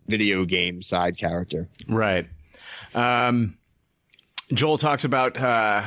video 0.08 0.44
game 0.44 0.82
side 0.82 1.16
character. 1.16 1.68
Right. 1.86 2.26
Um, 2.94 3.56
Joel 4.52 4.78
talks 4.78 5.04
about 5.04 5.36
uh, 5.36 5.84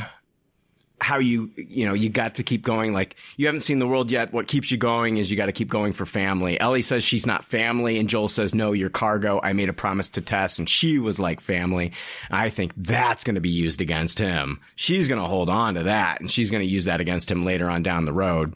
how 1.01 1.17
you 1.17 1.49
you 1.55 1.86
know 1.86 1.93
you 1.93 2.09
got 2.09 2.36
to 2.36 2.43
keep 2.43 2.61
going. 2.61 2.93
Like 2.93 3.15
you 3.36 3.47
haven't 3.47 3.61
seen 3.61 3.79
the 3.79 3.88
world 3.88 4.11
yet. 4.11 4.32
What 4.32 4.47
keeps 4.47 4.71
you 4.71 4.77
going 4.77 5.17
is 5.17 5.32
you 5.32 5.38
got 5.38 5.47
to 5.47 5.51
keep 5.51 5.69
going 5.69 5.93
for 5.93 6.05
family. 6.05 6.59
Ellie 6.59 6.84
says 6.84 7.03
she's 7.03 7.25
not 7.25 7.43
family, 7.43 7.97
and 7.97 8.07
Joel 8.07 8.29
says 8.29 8.53
no, 8.53 8.71
you're 8.71 8.89
cargo. 8.89 9.39
I 9.41 9.53
made 9.53 9.69
a 9.69 9.73
promise 9.73 10.09
to 10.09 10.21
Tess, 10.21 10.59
and 10.59 10.69
she 10.69 10.99
was 10.99 11.19
like 11.19 11.41
family. 11.41 11.93
I 12.29 12.49
think 12.49 12.73
that's 12.77 13.23
going 13.23 13.36
to 13.36 13.41
be 13.41 13.49
used 13.49 13.82
against 13.82 14.19
him. 14.19 14.61
She's 14.75 15.07
going 15.07 15.21
to 15.21 15.27
hold 15.27 15.49
on 15.49 15.73
to 15.73 15.84
that, 15.84 16.21
and 16.21 16.29
she's 16.29 16.51
going 16.51 16.61
to 16.63 16.69
use 16.69 16.86
that 16.86 17.01
against 17.01 17.32
him 17.32 17.45
later 17.45 17.69
on 17.69 17.82
down 17.82 18.05
the 18.05 18.13
road. 18.13 18.53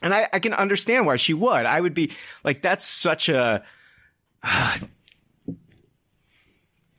And 0.00 0.14
I, 0.14 0.28
I 0.32 0.38
can 0.38 0.54
understand 0.54 1.06
why 1.06 1.16
she 1.16 1.34
would. 1.34 1.66
I 1.66 1.80
would 1.80 1.94
be 1.94 2.12
like, 2.44 2.62
that's 2.62 2.86
such 2.86 3.28
a 3.28 3.62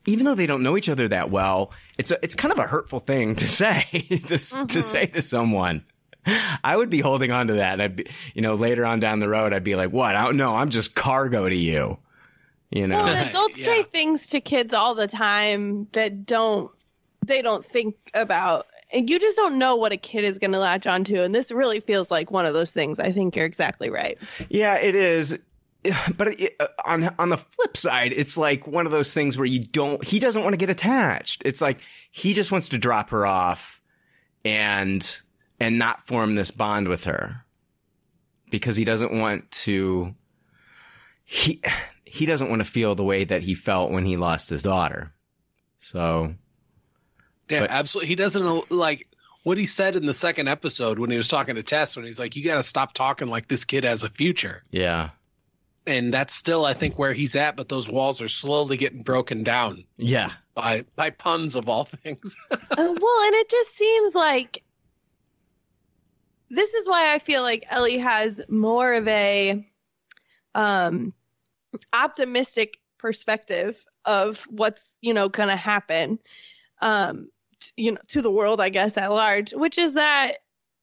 even 0.10 0.26
though 0.26 0.36
they 0.36 0.46
don't 0.46 0.64
know 0.64 0.78
each 0.78 0.90
other 0.90 1.08
that 1.08 1.30
well, 1.30 1.72
it's 1.98 2.12
a, 2.12 2.20
it's 2.24 2.36
kind 2.36 2.52
of 2.52 2.60
a 2.60 2.68
hurtful 2.68 3.00
thing 3.00 3.36
to 3.38 3.48
say 3.48 3.86
to, 3.92 4.18
to 4.18 4.36
mm-hmm. 4.36 4.82
say 4.82 5.06
to 5.08 5.22
someone. 5.22 5.84
I 6.64 6.76
would 6.76 6.90
be 6.90 7.00
holding 7.00 7.32
on 7.32 7.48
to 7.48 7.54
that. 7.54 7.74
And 7.74 7.82
I'd 7.82 7.96
be, 7.96 8.08
you 8.34 8.42
know, 8.42 8.54
later 8.54 8.86
on 8.86 9.00
down 9.00 9.20
the 9.20 9.30
road, 9.30 9.54
I'd 9.54 9.64
be 9.64 9.76
like, 9.76 9.92
what? 9.92 10.16
I 10.16 10.26
don't 10.26 10.38
know. 10.38 10.56
I'm 10.56 10.70
just 10.70 10.94
cargo 10.94 11.48
to 11.48 11.56
you. 11.56 11.98
You 12.72 12.88
know? 12.88 12.98
Well, 12.98 13.08
and 13.08 13.30
adults 13.30 13.58
Yeah. 13.58 13.66
say 13.66 13.84
things 13.84 14.28
to 14.28 14.42
kids 14.42 14.74
all 14.74 14.96
the 14.96 15.08
time 15.08 15.88
that 15.94 16.26
don't 16.26 16.72
they 17.26 17.42
don't 17.42 17.66
think 17.66 17.96
about. 18.14 18.68
And 18.92 19.10
you 19.10 19.20
just 19.20 19.38
don't 19.38 19.58
know 19.60 19.76
what 19.76 19.92
a 19.92 19.98
kid 19.98 20.24
is 20.24 20.40
going 20.40 20.52
to 20.52 20.60
latch 20.60 20.88
onto. 20.88 21.16
And 21.22 21.34
this 21.34 21.52
really 21.52 21.80
feels 21.80 22.10
like 22.10 22.32
one 22.32 22.46
of 22.46 22.54
those 22.54 22.74
things. 22.74 23.00
I 23.00 23.12
think 23.12 23.36
you're 23.36 23.46
exactly 23.46 23.90
right. 23.90 24.18
Yeah, 24.50 24.76
it 24.76 24.96
is. 24.96 25.38
But 26.18 26.40
it, 26.40 26.56
uh, 26.60 26.68
on 26.86 27.14
on 27.18 27.30
the 27.30 27.38
flip 27.38 27.78
side, 27.78 28.12
it's 28.14 28.36
like 28.38 28.68
one 28.68 28.86
of 28.86 28.92
those 28.92 29.14
things 29.14 29.38
where 29.38 29.46
you 29.46 29.60
don't. 29.62 30.04
He 30.04 30.20
doesn't 30.20 30.44
want 30.44 30.54
to 30.54 30.58
get 30.58 30.70
attached. 30.70 31.44
It's 31.46 31.62
like 31.62 31.80
he 32.12 32.34
just 32.34 32.52
wants 32.52 32.70
to 32.70 32.78
drop 32.78 33.12
her 33.12 33.26
off, 33.26 33.82
and 34.44 35.20
and 35.60 35.80
not 35.80 36.06
form 36.08 36.36
this 36.36 36.52
bond 36.52 36.88
with 36.88 37.06
her 37.06 37.46
because 38.50 38.76
he 38.76 38.84
doesn't 38.86 39.14
want 39.14 39.50
to. 39.52 40.14
He 41.24 41.62
he 42.04 42.26
doesn't 42.26 42.50
want 42.50 42.62
to 42.62 42.70
feel 42.70 42.96
the 42.96 43.04
way 43.04 43.24
that 43.24 43.44
he 43.44 43.54
felt 43.54 43.92
when 43.92 44.06
he 44.06 44.18
lost 44.18 44.50
his 44.50 44.64
daughter. 44.64 45.14
So 45.80 46.34
Yeah, 47.50 47.62
But- 47.62 47.72
absolutely. 47.72 48.10
He 48.10 48.16
doesn't 48.16 48.70
like 48.72 49.08
what 49.44 49.58
he 49.58 49.66
said 49.66 49.96
in 49.96 50.06
the 50.06 50.14
second 50.14 50.50
episode 50.50 51.00
when 51.00 51.10
he 51.10 51.16
was 51.18 51.28
talking 51.30 51.56
to 51.56 51.64
Tess 51.64 51.96
when 51.96 52.06
he's 52.06 52.20
like, 52.20 52.36
"You 52.36 52.44
got 52.44 52.56
to 52.56 52.64
stop 52.64 52.94
talking 52.94 53.30
like 53.30 53.48
this 53.48 53.64
kid 53.64 53.86
has 53.86 54.04
a 54.04 54.10
future." 54.10 54.64
yeah, 54.72 55.12
And 55.90 56.14
that's 56.14 56.36
still, 56.36 56.66
I 56.66 56.74
think, 56.74 57.00
where 57.00 57.14
he's 57.14 57.36
at. 57.36 57.56
But 57.56 57.68
those 57.68 57.90
walls 57.90 58.22
are 58.22 58.28
slowly 58.28 58.78
getting 58.78 59.02
broken 59.02 59.44
down 59.44 59.86
yeah, 59.98 60.32
by 60.54 60.86
by 60.96 61.10
puns 61.10 61.56
of 61.56 61.68
all 61.68 61.84
things. 62.04 62.36
Uh, 62.52 62.58
well, 62.78 62.88
and 63.26 63.36
it 63.36 63.50
just 63.50 63.76
seems 63.76 64.14
like 64.14 64.62
this 66.52 66.76
is 66.76 66.88
why 66.88 67.14
I 67.16 67.18
feel 67.18 67.42
like 67.42 67.66
Ellie 67.70 67.98
has 67.98 68.40
more 68.48 68.94
of 68.94 69.08
a 69.08 69.68
um 70.54 71.12
optimistic 71.92 72.78
perspective 73.00 73.84
of 74.06 74.46
what's, 74.50 74.98
you 75.02 75.14
know, 75.14 75.28
going 75.28 75.50
to 75.50 75.56
happen 75.56 76.20
um 76.82 77.30
t- 77.60 77.72
you 77.78 77.92
know 77.94 78.02
to 78.08 78.22
the 78.22 78.32
world 78.32 78.62
I 78.62 78.70
guess 78.70 78.96
at 78.96 79.12
large, 79.12 79.54
which 79.54 79.80
is 79.80 79.96
that 79.96 80.38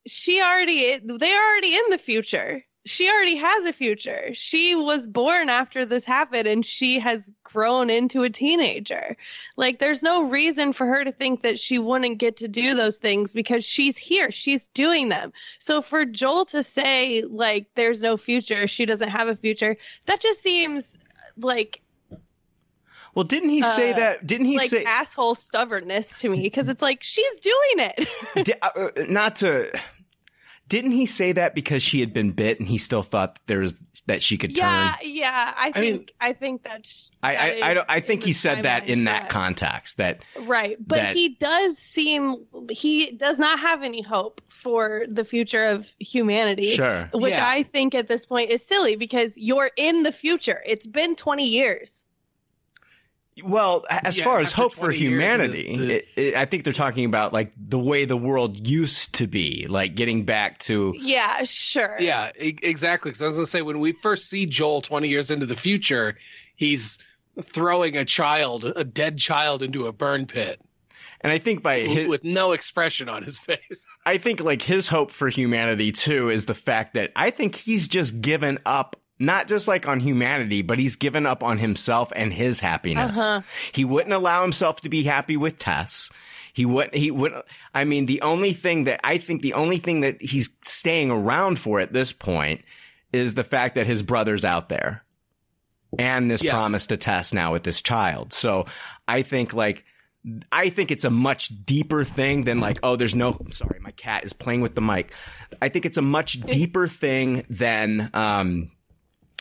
she 0.05 0.41
already 0.43 0.99
they're 0.99 1.49
already 1.49 1.77
in 1.77 1.91
the 1.91 1.99
future. 1.99 2.65
She 2.87 3.11
already 3.11 3.37
has 3.37 3.65
a 3.67 3.73
future. 3.73 4.31
She 4.33 4.75
was 4.77 5.07
born 5.09 5.51
after 5.51 5.85
this 5.85 6.05
happened 6.05 6.47
and 6.47 6.65
she 6.65 6.99
has 7.01 7.33
grown 7.43 7.91
into 7.91 8.23
a 8.23 8.31
teenager. 8.31 9.17
Like 9.57 9.81
there's 9.81 10.03
no 10.05 10.23
reason 10.23 10.73
for 10.73 10.87
her 10.87 11.05
to 11.05 11.11
think 11.11 11.43
that 11.43 11.59
she 11.59 11.79
wouldn't 11.81 12.19
get 12.19 12.37
to 12.39 12.49
do 12.49 12.75
those 12.75 12.97
things 12.97 13.33
because 13.33 13.65
she's 13.65 13.99
here. 13.99 14.31
She's 14.31 14.69
doing 14.69 15.09
them. 15.09 15.33
So 15.59 15.83
for 15.83 16.05
Joel 16.05 16.45
to 16.47 16.63
say 16.63 17.23
like 17.29 17.67
there's 17.75 18.03
no 18.03 18.17
future, 18.17 18.67
she 18.69 18.87
doesn't 18.87 19.11
have 19.11 19.27
a 19.29 19.35
future, 19.37 19.77
that 20.07 20.21
just 20.21 20.41
seems 20.41 20.97
like 21.37 21.83
Well, 23.17 23.25
didn't 23.25 23.49
he 23.49 23.63
say 23.63 23.93
Uh, 23.95 23.97
that? 23.97 24.27
Didn't 24.27 24.47
he 24.47 24.59
like 24.59 24.71
say 24.71 24.85
asshole 24.85 25.35
stubbornness 25.35 26.21
to 26.21 26.29
me 26.29 26.43
because 26.43 26.69
it's 26.69 26.83
like 26.83 27.03
she's 27.03 27.37
doing 27.41 27.91
it. 27.91 28.09
Uh, 28.63 28.91
not 29.09 29.35
to? 29.37 29.73
Didn't 30.69 30.93
he 30.93 31.07
say 31.07 31.33
that 31.33 31.55
because 31.55 31.83
she 31.83 32.01
had 32.01 32.13
been 32.13 32.33
bit 32.33 32.59
and 32.59 32.69
he 32.69 32.79
still 32.79 33.03
thought 33.03 33.37
that 33.37 33.47
there 33.47 33.61
was 33.61 33.75
that 34.07 34.23
she 34.23 34.37
could 34.37 34.57
yeah, 34.57 34.97
turn? 35.01 35.11
yeah. 35.11 35.55
I 35.57 35.73
I 35.75 35.81
mean- 35.81 35.93
think 35.99 36.15
I 36.21 36.33
think 36.33 36.63
that's 36.65 37.11
I 37.23 37.33
that 37.35 37.41
I, 37.41 37.45
I, 37.45 37.71
is 37.71 37.75
don't, 37.75 37.87
I 37.91 38.01
think 38.01 38.25
he 38.25 38.33
said 38.33 38.65
that 38.65 38.89
in 38.89 39.05
that 39.05 39.25
yeah. 39.25 39.29
context. 39.29 39.99
That 39.99 40.25
right. 40.43 40.77
But 40.85 40.97
that- 40.97 41.17
he 41.17 41.31
does 41.31 41.79
seem 41.79 42.45
he 42.71 43.13
does 43.13 43.39
not 43.39 43.61
have 43.61 43.83
any 43.83 44.03
hope 44.03 44.41
for 44.49 45.05
the 45.09 45.25
future 45.25 45.65
of 45.65 45.89
humanity. 46.01 46.73
sure, 46.73 47.09
Which 47.15 47.35
Yeah. 47.35 47.49
I 47.49 47.63
think 47.63 47.95
at 47.95 48.09
this 48.09 48.27
point 48.27 48.51
is 48.51 48.67
silly 48.67 48.97
because 48.97 49.37
you're 49.37 49.71
in 49.77 50.03
the 50.03 50.13
future. 50.13 50.63
It's 50.67 50.87
been 50.87 51.15
20 51.15 51.47
years. 51.47 52.05
Well, 53.45 53.85
as 53.91 54.17
Yeah, 54.17 54.25
far 54.25 54.41
as 54.41 54.51
hope 54.53 54.75
for 54.75 54.91
humanity, 54.91 55.77
the- 55.77 55.87
the- 55.87 55.95
it, 55.97 56.09
it, 56.17 56.35
I 56.37 56.47
think 56.47 56.65
they're 56.65 56.73
talking 56.73 57.05
about 57.05 57.33
like 57.35 57.53
the 57.57 57.79
way 57.79 58.05
the 58.07 58.17
world 58.17 58.67
used 58.67 59.15
to 59.17 59.27
be, 59.27 59.67
like 59.69 59.95
getting 59.95 60.25
back 60.25 60.59
to. 60.61 60.95
Yeah, 60.99 61.43
sure. 61.45 61.97
Yeah, 62.01 62.31
e- 62.41 62.57
exactly. 62.63 63.11
Because 63.11 63.23
I 63.23 63.27
was 63.27 63.37
gonna 63.37 63.47
say 63.47 63.63
when 63.63 63.81
we 63.81 63.93
first 63.93 64.31
see 64.31 64.47
Joel 64.47 64.81
twenty 64.81 65.09
years 65.09 65.31
into 65.31 65.45
the 65.47 65.57
future, 65.57 66.17
he's 66.57 66.99
throwing 67.43 67.97
a 67.97 68.05
child, 68.07 68.65
a 68.77 68.85
dead 68.85 69.19
child, 69.19 69.63
into 69.63 69.87
a 69.87 69.93
burn 69.93 70.25
pit 70.27 70.59
And 71.21 71.31
I 71.31 71.37
think 71.39 71.63
by 71.63 71.81
his, 71.81 72.09
with 72.09 72.25
no 72.25 72.53
expression 72.53 73.11
on 73.11 73.23
his 73.23 73.39
face. 73.41 73.85
I 74.07 74.17
think 74.17 74.41
like 74.41 74.63
his 74.63 74.89
hope 74.89 75.11
for 75.11 75.29
humanity 75.29 75.93
too 75.93 76.31
is 76.31 76.47
the 76.47 76.55
fact 76.55 76.95
that 76.95 77.13
I 77.15 77.29
think 77.31 77.57
he's 77.57 77.87
just 77.89 78.23
given 78.23 78.59
up. 78.65 78.97
Not 79.19 79.49
just 79.49 79.67
like 79.67 79.89
on 79.89 80.01
humanity, 80.01 80.61
but 80.63 80.79
he's 80.79 80.97
given 80.97 81.25
up 81.25 81.43
on 81.43 81.59
himself 81.59 82.13
and 82.15 82.33
his 82.33 82.61
happiness. 82.61 83.19
Uh-huh. 83.19 83.41
He 83.73 83.85
wouldn't 83.85 84.13
allow 84.13 84.43
himself 84.43 84.83
to 84.83 84.89
be 84.91 85.05
happy 85.05 85.37
with 85.37 85.59
Tess. 85.59 86.11
He 86.53 86.67
would 86.67 86.95
he 86.95 87.11
would 87.11 87.33
I 87.75 87.85
mean 87.85 88.07
the 88.07 88.23
only 88.23 88.53
thing 88.53 88.85
that 88.85 89.01
I 89.05 89.19
think 89.19 89.43
the 89.43 89.55
only 89.55 89.79
thing 89.79 90.01
that 90.01 90.21
he's 90.23 90.51
staying 90.65 91.11
around 91.11 91.59
for 91.59 91.81
at 91.81 91.93
this 91.93 92.13
point 92.13 92.63
is 93.13 93.35
the 93.35 93.45
fact 93.45 93.75
that 93.75 93.87
his 93.87 94.03
brother's 94.03 94.45
out 94.45 94.69
there. 94.69 95.03
And 95.99 96.31
this 96.31 96.43
Yes. 96.43 96.53
promise 96.53 96.87
to 96.89 96.97
Tess 96.97 97.33
now 97.33 97.53
with 97.53 97.63
this 97.63 97.81
child. 97.81 98.33
So 98.33 98.67
I 99.09 99.23
think 99.23 99.55
like 99.55 99.85
I 100.51 100.71
think 100.71 100.91
it's 100.91 101.05
a 101.05 101.11
much 101.11 101.51
deeper 101.65 102.05
thing 102.05 102.43
than 102.43 102.59
like, 102.59 102.81
oh, 102.83 102.97
there's 102.97 103.15
no 103.15 103.39
sorry, 103.51 103.79
my 103.81 103.93
cat 103.93 104.25
is 104.25 104.33
playing 104.33 104.61
with 104.61 104.75
the 104.75 104.81
mic. 104.81 105.13
I 105.63 105.69
think 105.69 105.87
it's 105.87 105.99
a 105.99 106.03
much 106.03 106.41
deeper 106.51 106.87
thing 106.89 107.45
than 107.49 108.11
um 108.13 108.71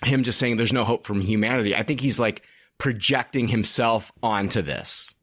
him 0.04 0.24
just 0.24 0.38
saying 0.39 0.58
there's 0.58 0.74
no 0.74 0.84
hope 0.84 1.06
from 1.08 1.22
humanity. 1.22 1.76
I 1.76 1.84
think 1.84 2.00
he's 2.00 2.20
like 2.20 2.41
projecting 2.78 3.48
himself 3.48 4.12
onto 4.22 4.62
this. 4.62 5.16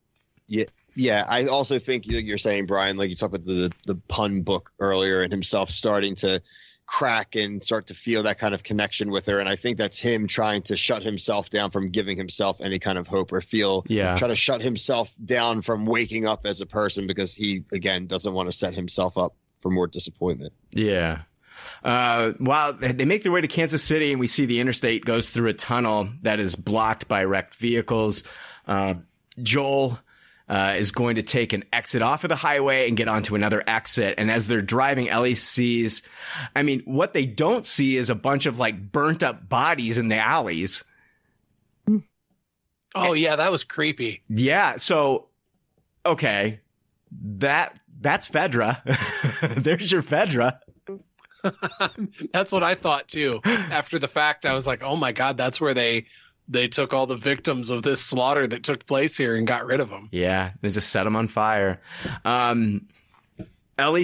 Yeah, 0.47 0.65
Yeah, 0.95 1.25
I 1.29 1.47
also 1.47 1.79
think 1.79 2.07
you- 2.07 2.19
you're 2.19 2.37
saying, 2.39 2.67
Brian, 2.67 2.97
like 2.97 3.09
you 3.11 3.17
talked 3.17 3.35
about 3.35 3.47
the 3.47 3.71
the 3.87 3.95
pun 4.09 4.43
book 4.43 4.73
earlier, 4.79 5.23
and 5.23 5.33
himself 5.33 5.71
starting 5.71 6.15
to 6.17 6.43
crack 6.87 7.37
and 7.37 7.65
start 7.65 7.87
to 7.87 7.95
feel 7.95 8.23
that 8.25 8.39
kind 8.39 8.53
of 8.55 8.63
connection 8.63 9.11
with 9.11 9.25
her, 9.27 9.39
and 9.39 9.49
I 9.49 9.57
think 9.57 9.79
that's 9.79 9.99
him 9.99 10.27
trying 10.27 10.61
to 10.63 10.77
shut 10.77 11.03
himself 11.03 11.49
down 11.49 11.71
from 11.71 11.91
giving 11.91 12.19
himself 12.19 12.61
any 12.61 12.79
kind 12.79 12.99
of 12.99 13.07
hope 13.07 13.33
or 13.33 13.41
feel 13.41 13.85
Yeah. 13.89 14.17
try 14.17 14.29
to 14.29 14.35
shut 14.35 14.61
himself 14.61 15.11
down 15.25 15.63
from 15.63 15.87
waking 15.87 16.27
up 16.27 16.45
as 16.45 16.61
a 16.61 16.67
person 16.67 17.07
because 17.07 17.33
he 17.33 17.65
again 17.73 18.07
doesn't 18.07 18.33
want 18.35 18.51
to 18.51 18.53
set 18.57 18.75
himself 18.75 19.17
up 19.17 19.35
for 19.61 19.71
more 19.71 19.87
disappointment. 19.87 20.53
Yeah. 20.73 21.23
Uh, 21.85 22.33
while 22.39 22.73
they 22.73 23.05
make 23.05 23.23
their 23.23 23.33
way 23.33 23.41
to 23.41 23.49
Kansas 23.49 23.83
City 23.83 24.13
and 24.13 24.21
we 24.21 24.27
see 24.27 24.47
the 24.47 24.61
interstate 24.61 25.05
goes 25.05 25.31
through 25.31 25.51
a 25.51 25.55
tunnel 25.55 26.09
that 26.23 26.41
is 26.41 26.55
blocked 26.57 27.09
by 27.09 27.25
wrecked 27.25 27.57
vehicles, 27.57 28.25
uh, 28.67 28.95
Joel 29.43 29.99
uh, 30.49 30.75
is 30.77 30.93
going 30.93 31.17
to 31.17 31.23
take 31.23 31.53
an 31.53 31.65
exit 31.73 32.03
off 32.03 32.25
of 32.25 32.29
the 32.29 32.37
highway 32.37 32.87
and 32.87 32.97
get 32.97 33.09
onto 33.09 33.35
another 33.35 33.63
exit. 33.67 34.17
And 34.19 34.31
as 34.31 34.49
they're 34.49 34.61
driving, 34.61 35.09
Ellie 35.09 35.35
sees, 35.35 36.03
I 36.55 36.63
mean, 36.63 36.83
what 36.85 37.13
they 37.15 37.25
don't 37.27 37.67
see 37.67 37.97
is 37.97 38.11
a 38.11 38.15
bunch 38.15 38.47
of 38.47 38.59
like 38.59 38.93
burnt 38.93 39.23
up 39.23 39.49
bodies 39.49 39.99
in 39.99 40.09
the 40.09 40.19
alleys. 40.19 40.85
Oh 42.95 43.15
yeah, 43.15 43.37
that 43.37 43.51
was 43.51 43.65
creepy. 43.65 44.23
Yeah. 44.29 44.77
So, 44.77 45.29
okay. 46.05 46.61
That, 47.11 47.79
that's 48.01 48.29
Fedra. 48.29 48.83
There's 49.63 49.91
your 49.91 50.03
Fedra. 50.03 50.59
that's 52.33 52.53
what 52.53 52.63
I 52.63 52.75
thought 52.75 53.09
too. 53.09 53.41
After 53.45 53.99
the 53.99 54.09
fact, 54.09 54.47
I 54.47 54.55
was 54.55 54.67
like, 54.67 54.83
oh 54.83 54.97
my 54.97 55.13
god, 55.13 55.37
that's 55.37 55.61
where 55.61 55.75
they 55.75 56.07
they 56.49 56.69
took 56.69 56.93
all 56.93 57.07
the 57.07 57.17
victims 57.17 57.71
of 57.71 57.83
this 57.83 58.01
slaughter 58.01 58.47
that 58.47 58.63
took 58.63 58.87
place 58.87 59.17
here 59.17 59.37
and 59.37 59.47
got 59.47 59.67
rid 59.67 59.81
of 59.81 59.91
them. 59.91 60.09
Yeah, 60.13 60.53
they 60.61 60.71
just 60.71 60.91
set 60.91 61.05
them 61.05 61.17
on 61.17 61.29
fire. 61.29 61.81
Um, 62.25 62.89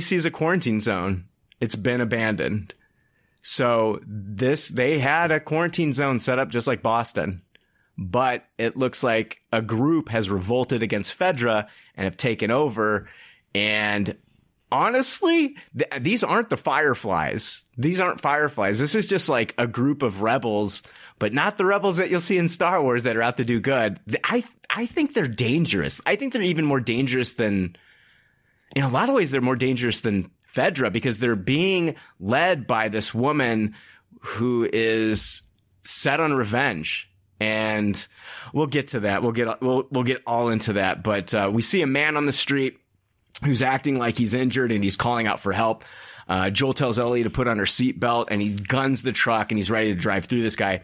sees 0.00 0.24
a 0.24 0.30
quarantine 0.30 0.80
zone. 0.80 1.24
It's 1.60 1.76
been 1.76 2.00
abandoned. 2.00 2.74
So 3.42 4.00
this, 4.06 4.68
they 4.68 4.98
had 4.98 5.30
a 5.30 5.40
quarantine 5.40 5.92
zone 5.92 6.20
set 6.20 6.38
up 6.38 6.48
just 6.48 6.66
like 6.66 6.82
Boston, 6.82 7.42
but 7.96 8.44
it 8.56 8.76
looks 8.76 9.02
like 9.02 9.40
a 9.52 9.62
group 9.62 10.08
has 10.08 10.30
revolted 10.30 10.82
against 10.82 11.18
Fedra 11.18 11.66
and 11.96 12.04
have 12.04 12.16
taken 12.16 12.50
over. 12.50 13.08
And 13.54 14.16
honestly, 14.70 15.56
th- 15.76 16.02
these 16.02 16.24
aren't 16.24 16.50
the 16.50 16.56
Fireflies. 16.56 17.62
These 17.76 18.00
aren't 18.00 18.20
Fireflies. 18.20 18.78
This 18.78 18.94
is 18.94 19.06
just 19.06 19.28
like 19.28 19.54
a 19.58 19.66
group 19.66 20.02
of 20.02 20.22
rebels, 20.22 20.82
but 21.18 21.32
not 21.32 21.58
the 21.58 21.64
rebels 21.64 21.98
that 21.98 22.10
you'll 22.10 22.20
see 22.20 22.38
in 22.38 22.48
Star 22.48 22.82
Wars 22.82 23.04
that 23.04 23.16
are 23.16 23.22
out 23.22 23.36
to 23.38 23.44
do 23.44 23.60
good. 23.60 24.00
I 24.24 24.44
I 24.70 24.86
think 24.86 25.14
they're 25.14 25.28
dangerous. 25.28 26.00
I 26.06 26.16
think 26.16 26.32
they're 26.32 26.42
even 26.42 26.64
more 26.64 26.80
dangerous 26.80 27.34
than 27.34 27.76
in 28.76 28.82
a 28.82 28.88
lot 28.88 29.08
of 29.08 29.14
ways 29.14 29.30
they're 29.30 29.40
more 29.40 29.56
dangerous 29.56 30.02
than 30.02 30.30
Fedra 30.54 30.92
because 30.92 31.18
they're 31.18 31.36
being 31.36 31.96
led 32.20 32.66
by 32.66 32.88
this 32.88 33.14
woman 33.14 33.74
who 34.20 34.68
is 34.72 35.42
set 35.84 36.20
on 36.20 36.32
revenge. 36.34 37.10
And 37.40 38.06
we'll 38.52 38.66
get 38.66 38.88
to 38.88 39.00
that. 39.00 39.22
We'll 39.22 39.32
get 39.32 39.62
we'll 39.62 39.86
we'll 39.90 40.04
get 40.04 40.22
all 40.26 40.48
into 40.48 40.74
that. 40.74 41.04
But 41.04 41.32
uh, 41.32 41.50
we 41.52 41.62
see 41.62 41.82
a 41.82 41.86
man 41.86 42.16
on 42.16 42.26
the 42.26 42.32
street 42.32 42.78
who's 43.44 43.62
acting 43.62 43.98
like 43.98 44.16
he's 44.16 44.34
injured 44.34 44.72
and 44.72 44.82
he's 44.82 44.96
calling 44.96 45.26
out 45.26 45.40
for 45.40 45.52
help. 45.52 45.84
Uh, 46.28 46.50
Joel 46.50 46.74
tells 46.74 46.98
Ellie 46.98 47.22
to 47.22 47.30
put 47.30 47.48
on 47.48 47.58
her 47.58 47.64
seatbelt 47.64 48.26
and 48.30 48.42
he 48.42 48.50
guns 48.50 49.02
the 49.02 49.12
truck 49.12 49.50
and 49.50 49.58
he's 49.58 49.70
ready 49.70 49.94
to 49.94 50.00
drive 50.00 50.26
through 50.26 50.42
this 50.42 50.56
guy. 50.56 50.82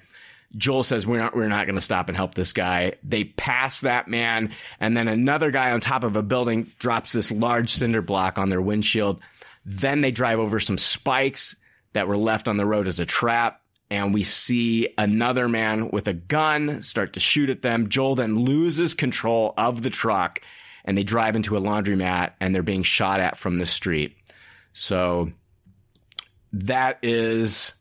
Joel 0.57 0.85
says 0.85 1.07
we're 1.07 1.19
not 1.19 1.35
we're 1.35 1.49
not 1.49 1.67
going 1.67 1.75
to 1.75 1.81
stop 1.81 2.09
and 2.09 2.17
help 2.17 2.35
this 2.35 2.53
guy. 2.53 2.95
They 3.03 3.25
pass 3.25 3.81
that 3.81 4.09
man 4.09 4.53
and 4.79 4.97
then 4.97 5.09
another 5.09 5.51
guy 5.51 5.73
on 5.73 5.81
top 5.81 6.05
of 6.05 6.17
a 6.17 6.23
building 6.23 6.71
drops 6.79 7.13
this 7.13 7.33
large 7.33 7.71
cinder 7.71 8.03
block 8.03 8.39
on 8.39 8.49
their 8.49 8.63
windshield. 8.63 9.21
Then 9.67 10.01
they 10.01 10.13
drive 10.13 10.39
over 10.39 10.61
some 10.61 10.79
spikes 10.79 11.57
that 11.93 12.09
were 12.09 12.17
left 12.17 12.49
on 12.49 12.57
the 12.57 12.67
road 12.67 12.87
as 12.87 13.01
a 13.01 13.07
trap 13.07 13.61
and 13.91 14.15
we 14.15 14.23
see 14.23 14.89
another 14.97 15.49
man 15.49 15.91
with 15.91 16.09
a 16.09 16.15
gun 16.15 16.83
start 16.83 17.15
to 17.15 17.21
shoot 17.21 17.51
at 17.51 17.63
them. 17.63 17.89
Joel 17.89 18.15
then 18.15 18.45
loses 18.45 18.95
control 18.95 19.53
of 19.59 19.83
the 19.83 19.91
truck 19.91 20.41
and 20.85 20.97
they 20.99 21.03
drive 21.05 21.37
into 21.37 21.57
a 21.57 21.61
laundromat 21.61 22.33
and 22.41 22.55
they're 22.55 22.63
being 22.63 22.83
shot 22.83 23.21
at 23.21 23.39
from 23.39 23.59
the 23.59 23.67
street. 23.67 24.17
So 24.73 25.31
that 26.53 26.99
is 27.03 27.73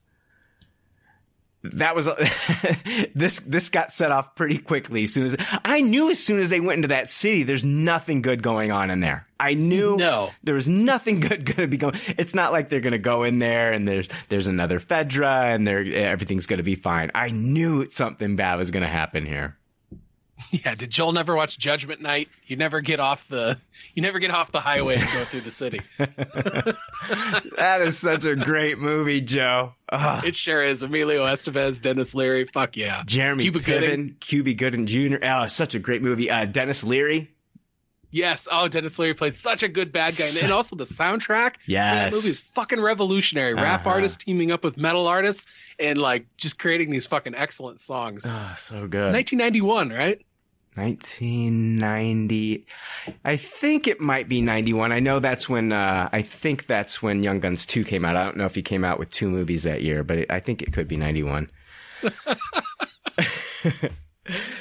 that 1.66 1.96
was 1.96 2.06
this 3.16 3.40
this 3.42 3.70
got 3.70 3.94
set 3.94 4.12
off 4.12 4.36
pretty 4.36 4.58
quickly 4.58 5.04
as 5.04 5.14
soon 5.14 5.26
as 5.26 5.36
I 5.64 5.80
knew 5.80 6.10
as 6.10 6.20
soon 6.22 6.40
as 6.40 6.50
they 6.50 6.60
went 6.60 6.78
into 6.80 6.90
that 6.90 7.10
city 7.10 7.44
there's 7.44 7.64
nothing 7.64 8.22
good 8.22 8.44
going 8.44 8.72
on 8.72 8.90
in 8.92 9.00
there. 9.00 9.26
I 9.40 9.54
knew 9.54 9.96
No. 9.98 10.32
there 10.44 10.56
was 10.56 10.68
nothing 10.68 11.20
good 11.22 11.46
going 11.46 11.58
to 11.62 11.68
be 11.68 11.78
going. 11.78 11.96
It's 12.18 12.34
not 12.36 12.52
like 12.52 12.70
they're 12.70 12.80
going 12.82 12.92
to 12.92 12.98
go 12.98 13.24
in 13.24 13.38
there 13.40 13.72
and 13.72 13.88
there's 13.88 14.10
there's 14.30 14.48
another 14.48 14.80
Fedra 14.80 15.54
and 15.56 15.66
there 15.66 15.80
everything's 15.80 16.48
going 16.48 16.58
to 16.58 16.64
be 16.64 16.76
fine. 16.76 17.12
I 17.16 17.30
knew 17.30 17.86
something 17.90 18.36
bad 18.36 18.56
was 18.56 18.72
going 18.72 18.84
to 18.84 18.90
happen 18.90 19.26
here. 19.26 19.58
Yeah, 20.66 20.76
did 20.76 20.92
Joel 20.92 21.12
never 21.14 21.36
watch 21.36 21.58
Judgment 21.58 22.00
Night? 22.02 22.30
You 22.46 22.56
never 22.58 22.80
get 22.82 23.00
off 23.00 23.28
the 23.28 23.58
you 23.96 24.02
never 24.02 24.20
get 24.20 24.32
off 24.32 24.52
the 24.52 24.60
highway 24.60 24.96
and 24.98 25.06
go 25.12 25.26
through 25.26 25.42
the 25.42 25.52
city. 25.52 25.82
that 27.58 27.82
is 27.82 27.98
such 27.98 28.24
a 28.26 28.36
great 28.36 28.78
movie, 28.80 29.22
Joe. 29.22 29.74
Ugh. 29.90 30.26
It 30.26 30.36
sure 30.36 30.62
is. 30.64 30.84
Emilio 30.84 31.26
Estevez, 31.26 31.82
Denis 31.82 32.14
Leary. 32.16 32.46
Fuck 32.46 32.78
yeah. 32.78 33.04
Jeremy 33.06 33.44
Cuba 33.44 33.60
Piven, 33.60 34.20
Cuba 34.20 34.54
Gooding 34.54 34.86
Jr. 34.86 35.18
Oh, 35.24 35.48
such 35.48 35.76
a 35.76 35.80
great 35.80 36.02
movie. 36.02 36.30
Uh, 36.30 36.46
Denis 36.46 36.84
Leary. 36.84 37.30
Yes. 38.12 38.48
Oh, 38.52 38.68
Denis 38.68 39.00
Leary 39.00 39.16
plays 39.16 39.36
such 39.38 39.64
a 39.64 39.68
good 39.68 39.92
bad 39.92 40.16
guy, 40.16 40.28
and, 40.28 40.44
and 40.44 40.52
also 40.54 40.76
the 40.76 40.84
soundtrack. 40.84 41.56
Yes. 41.66 42.12
That 42.12 42.16
movie 42.16 42.30
is 42.30 42.40
fucking 42.40 42.80
revolutionary. 42.80 43.56
Rap 43.56 43.82
Uh-huh. 43.82 43.90
artists 43.90 44.24
teaming 44.24 44.52
up 44.52 44.64
with 44.64 44.78
metal 44.78 45.08
artists 45.08 45.48
and 45.80 45.98
like 45.98 46.28
just 46.38 46.60
creating 46.60 46.92
these 46.92 47.08
fucking 47.08 47.34
excellent 47.34 47.80
songs. 47.80 48.24
Oh, 48.24 48.54
so 48.56 48.88
good. 48.88 49.12
1991, 49.14 49.90
right? 49.90 50.22
1990. 50.76 52.66
I 53.24 53.36
think 53.36 53.88
it 53.88 54.00
might 54.00 54.28
be 54.30 54.42
91. 54.42 54.92
I 54.92 55.00
know 55.00 55.20
that's 55.20 55.48
when, 55.48 55.72
uh, 55.72 56.10
I 56.12 56.22
think 56.22 56.68
that's 56.68 57.02
when 57.02 57.24
Young 57.24 57.40
Guns 57.40 57.66
2 57.66 57.84
came 57.84 58.06
out. 58.06 58.16
I 58.16 58.24
don't 58.24 58.38
know 58.38 58.46
if 58.46 58.56
he 58.56 58.62
came 58.62 58.84
out 58.84 59.00
with 59.00 59.10
two 59.10 59.30
movies 59.30 59.64
that 59.64 59.82
year, 59.82 60.04
but 60.04 60.20
it, 60.20 60.32
I 60.32 60.40
think 60.40 60.62
it 60.62 60.74
could 60.74 60.88
be 60.88 60.98
91. 60.98 61.50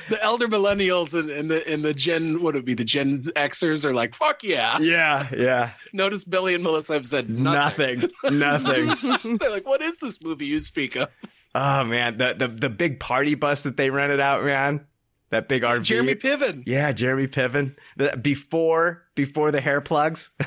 The 0.08 0.22
elder 0.22 0.48
millennials 0.48 1.18
and, 1.18 1.30
and 1.30 1.48
the 1.50 1.66
and 1.68 1.84
the 1.84 1.94
Gen 1.94 2.34
what 2.42 2.54
would 2.54 2.56
it 2.56 2.64
be 2.64 2.74
the 2.74 2.84
Gen 2.84 3.20
Xers 3.20 3.84
are 3.84 3.94
like 3.94 4.14
fuck 4.14 4.42
yeah. 4.42 4.78
Yeah, 4.80 5.28
yeah. 5.34 5.70
Notice 5.92 6.24
Billy 6.24 6.54
and 6.54 6.64
Melissa 6.64 6.94
have 6.94 7.06
said 7.06 7.30
nothing. 7.30 8.10
Nothing. 8.24 8.86
Nothing. 8.88 9.36
They're 9.40 9.50
like, 9.50 9.66
what 9.66 9.80
is 9.80 9.96
this 9.98 10.18
movie 10.22 10.46
you 10.46 10.60
speak 10.60 10.96
of? 10.96 11.08
oh 11.54 11.84
man, 11.84 12.18
the, 12.18 12.34
the 12.36 12.48
the 12.48 12.68
big 12.68 12.98
party 12.98 13.36
bus 13.36 13.62
that 13.62 13.76
they 13.76 13.90
rented 13.90 14.18
out, 14.20 14.44
man. 14.44 14.84
That 15.32 15.48
big 15.48 15.62
RV. 15.62 15.82
Jeremy 15.84 16.14
Piven. 16.14 16.62
Yeah, 16.66 16.92
Jeremy 16.92 17.26
Piven. 17.26 17.74
The, 17.96 18.16
before 18.20 19.02
before 19.14 19.50
the 19.50 19.60
hair 19.62 19.80
plugs. 19.80 20.30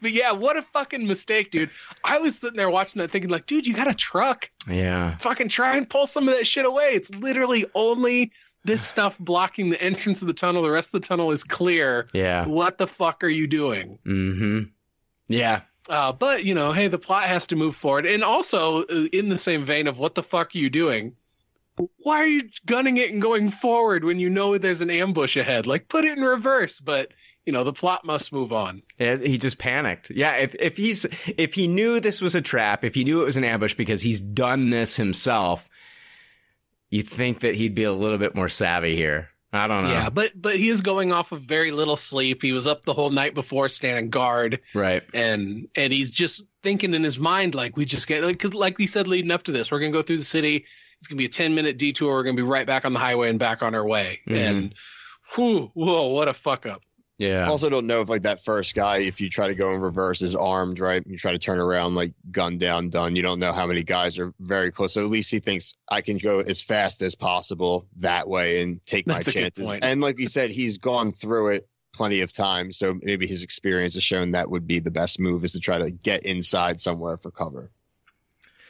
But 0.00 0.12
yeah, 0.12 0.32
what 0.32 0.56
a 0.56 0.62
fucking 0.62 1.06
mistake, 1.06 1.50
dude. 1.50 1.70
I 2.02 2.18
was 2.18 2.38
sitting 2.38 2.56
there 2.56 2.68
watching 2.68 3.00
that 3.00 3.10
thinking 3.10 3.30
like, 3.30 3.46
dude, 3.46 3.66
you 3.66 3.72
got 3.72 3.88
a 3.88 3.94
truck. 3.94 4.50
yeah. 4.68 5.16
Fucking 5.18 5.48
try 5.48 5.76
and 5.76 5.88
pull 5.88 6.06
some 6.06 6.28
of 6.28 6.34
that 6.36 6.46
shit 6.46 6.66
away. 6.66 6.90
It's 6.92 7.08
literally 7.10 7.64
only 7.74 8.32
this 8.64 8.82
stuff 8.86 9.16
blocking 9.18 9.70
the 9.70 9.80
entrance 9.80 10.20
of 10.20 10.26
the 10.26 10.34
tunnel. 10.34 10.62
The 10.62 10.70
rest 10.70 10.88
of 10.94 11.00
the 11.00 11.06
tunnel 11.06 11.30
is 11.30 11.42
clear. 11.44 12.08
Yeah. 12.12 12.44
What 12.46 12.76
the 12.76 12.86
fuck 12.86 13.24
are 13.24 13.28
you 13.28 13.46
doing? 13.46 13.98
Mm-hmm. 14.06 14.62
Yeah. 15.28 15.62
Uh, 15.88 16.12
but 16.12 16.44
you 16.44 16.54
know, 16.54 16.72
hey, 16.72 16.88
the 16.88 16.98
plot 16.98 17.24
has 17.24 17.46
to 17.48 17.56
move 17.56 17.74
forward, 17.76 18.04
and 18.04 18.24
also 18.24 18.82
uh, 18.84 19.06
in 19.12 19.28
the 19.28 19.38
same 19.38 19.64
vein 19.64 19.86
of 19.86 19.98
what 19.98 20.14
the 20.14 20.22
fuck 20.22 20.54
are 20.54 20.58
you 20.58 20.68
doing? 20.70 21.14
Why 21.96 22.16
are 22.18 22.26
you 22.26 22.42
gunning 22.66 22.96
it 22.98 23.10
and 23.10 23.20
going 23.20 23.50
forward 23.50 24.04
when 24.04 24.18
you 24.20 24.30
know 24.30 24.56
there's 24.58 24.80
an 24.80 24.90
ambush 24.90 25.36
ahead? 25.36 25.66
Like, 25.66 25.88
put 25.88 26.04
it 26.04 26.16
in 26.16 26.24
reverse. 26.24 26.78
But 26.80 27.12
you 27.44 27.52
know, 27.52 27.64
the 27.64 27.72
plot 27.72 28.04
must 28.04 28.32
move 28.32 28.52
on. 28.52 28.80
Yeah, 28.98 29.16
he 29.16 29.36
just 29.38 29.58
panicked. 29.58 30.10
Yeah, 30.10 30.34
if 30.36 30.54
if 30.58 30.76
he's 30.76 31.04
if 31.36 31.54
he 31.54 31.66
knew 31.68 32.00
this 32.00 32.20
was 32.20 32.34
a 32.34 32.40
trap, 32.40 32.84
if 32.84 32.94
he 32.94 33.04
knew 33.04 33.22
it 33.22 33.26
was 33.26 33.36
an 33.36 33.44
ambush 33.44 33.74
because 33.74 34.02
he's 34.02 34.20
done 34.20 34.70
this 34.70 34.96
himself, 34.96 35.68
you'd 36.90 37.08
think 37.08 37.40
that 37.40 37.54
he'd 37.54 37.74
be 37.74 37.84
a 37.84 37.92
little 37.92 38.18
bit 38.18 38.34
more 38.34 38.48
savvy 38.48 38.96
here. 38.96 39.28
I 39.52 39.68
don't 39.68 39.84
know. 39.84 39.90
Yeah, 39.90 40.10
but 40.10 40.32
but 40.34 40.56
he 40.56 40.68
is 40.68 40.80
going 40.80 41.12
off 41.12 41.30
of 41.32 41.42
very 41.42 41.70
little 41.70 41.96
sleep. 41.96 42.42
He 42.42 42.52
was 42.52 42.66
up 42.66 42.84
the 42.84 42.92
whole 42.94 43.10
night 43.10 43.34
before 43.34 43.68
standing 43.68 44.10
guard, 44.10 44.60
Right. 44.74 45.02
and 45.14 45.68
and 45.76 45.92
he's 45.92 46.10
just 46.10 46.42
thinking 46.62 46.92
in 46.94 47.04
his 47.04 47.18
mind 47.20 47.54
like 47.54 47.76
we 47.76 47.84
just 47.84 48.06
get 48.08 48.24
like 48.24 48.36
because 48.38 48.54
like 48.54 48.78
he 48.78 48.86
said 48.86 49.06
leading 49.06 49.30
up 49.30 49.44
to 49.44 49.52
this, 49.52 49.70
we're 49.70 49.78
gonna 49.80 49.92
go 49.92 50.02
through 50.02 50.18
the 50.18 50.24
city. 50.24 50.66
It's 50.98 51.06
gonna 51.08 51.18
be 51.18 51.24
a 51.26 51.28
ten 51.28 51.54
minute 51.54 51.78
detour. 51.78 52.12
We're 52.14 52.22
gonna 52.24 52.36
be 52.36 52.42
right 52.42 52.66
back 52.66 52.84
on 52.84 52.92
the 52.92 52.98
highway 53.00 53.30
and 53.30 53.38
back 53.38 53.62
on 53.62 53.74
our 53.74 53.86
way. 53.86 54.20
Mhm. 54.28 54.36
And 54.36 54.74
whew, 55.34 55.70
whoa, 55.74 56.08
what 56.08 56.28
a 56.28 56.34
fuck 56.34 56.66
up. 56.66 56.82
Yeah. 57.16 57.46
Also, 57.48 57.70
don't 57.70 57.86
know 57.86 58.00
if 58.00 58.08
like 58.08 58.22
that 58.22 58.44
first 58.44 58.74
guy, 58.74 58.98
if 58.98 59.20
you 59.20 59.30
try 59.30 59.46
to 59.46 59.54
go 59.54 59.72
in 59.72 59.80
reverse, 59.80 60.20
is 60.20 60.34
armed, 60.34 60.80
right? 60.80 61.00
You 61.06 61.16
try 61.16 61.30
to 61.30 61.38
turn 61.38 61.60
around, 61.60 61.94
like 61.94 62.12
gun 62.32 62.58
down, 62.58 62.90
done. 62.90 63.14
You 63.14 63.22
don't 63.22 63.38
know 63.38 63.52
how 63.52 63.66
many 63.68 63.84
guys 63.84 64.18
are 64.18 64.34
very 64.40 64.72
close. 64.72 64.94
So 64.94 65.00
at 65.02 65.10
least 65.10 65.30
he 65.30 65.38
thinks 65.38 65.74
I 65.88 66.00
can 66.00 66.18
go 66.18 66.40
as 66.40 66.60
fast 66.60 67.02
as 67.02 67.14
possible 67.14 67.86
that 67.98 68.28
way 68.28 68.62
and 68.62 68.84
take 68.84 69.06
That's 69.06 69.28
my 69.28 69.30
a 69.30 69.34
good 69.34 69.40
chances. 69.42 69.64
point. 69.66 69.84
And 69.84 70.00
like 70.00 70.18
you 70.18 70.26
said, 70.26 70.50
he's 70.50 70.76
gone 70.76 71.12
through 71.12 71.50
it 71.50 71.68
plenty 71.94 72.20
of 72.20 72.32
times. 72.32 72.78
So 72.78 72.98
maybe 73.00 73.28
his 73.28 73.44
experience 73.44 73.94
has 73.94 74.02
shown 74.02 74.32
that 74.32 74.50
would 74.50 74.66
be 74.66 74.80
the 74.80 74.90
best 74.90 75.20
move 75.20 75.44
is 75.44 75.52
to 75.52 75.60
try 75.60 75.78
to 75.78 75.92
get 75.92 76.26
inside 76.26 76.80
somewhere 76.80 77.16
for 77.16 77.30
cover. 77.30 77.70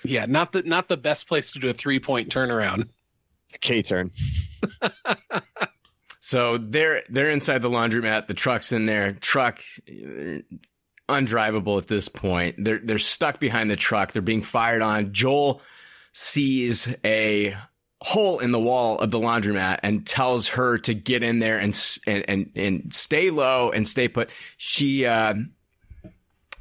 Yeah, 0.04 0.26
not 0.26 0.52
the 0.52 0.62
not 0.62 0.88
the 0.88 0.96
best 0.96 1.26
place 1.26 1.52
to 1.52 1.58
do 1.58 1.70
a 1.70 1.72
three 1.72 1.98
point 1.98 2.28
turnaround. 2.28 2.88
K 3.60 3.82
turn. 3.82 4.10
So 6.24 6.56
they're 6.56 7.02
they're 7.10 7.28
inside 7.28 7.60
the 7.60 7.68
laundromat. 7.68 8.28
The 8.28 8.32
truck's 8.32 8.72
in 8.72 8.86
there. 8.86 9.12
Truck 9.12 9.60
uh, 9.86 10.38
undrivable 11.06 11.76
at 11.76 11.86
this 11.86 12.08
point. 12.08 12.64
They're 12.64 12.80
they're 12.82 12.98
stuck 12.98 13.38
behind 13.38 13.70
the 13.70 13.76
truck. 13.76 14.12
They're 14.12 14.22
being 14.22 14.40
fired 14.40 14.80
on. 14.80 15.12
Joel 15.12 15.60
sees 16.14 16.88
a 17.04 17.54
hole 18.00 18.38
in 18.38 18.52
the 18.52 18.58
wall 18.58 18.98
of 19.00 19.10
the 19.10 19.18
laundromat 19.18 19.80
and 19.82 20.06
tells 20.06 20.48
her 20.48 20.78
to 20.78 20.94
get 20.94 21.22
in 21.22 21.40
there 21.40 21.58
and 21.58 21.78
and 22.06 22.24
and, 22.26 22.50
and 22.56 22.94
stay 22.94 23.28
low 23.28 23.70
and 23.70 23.86
stay 23.86 24.08
put. 24.08 24.30
She 24.56 25.04
uh, 25.04 25.34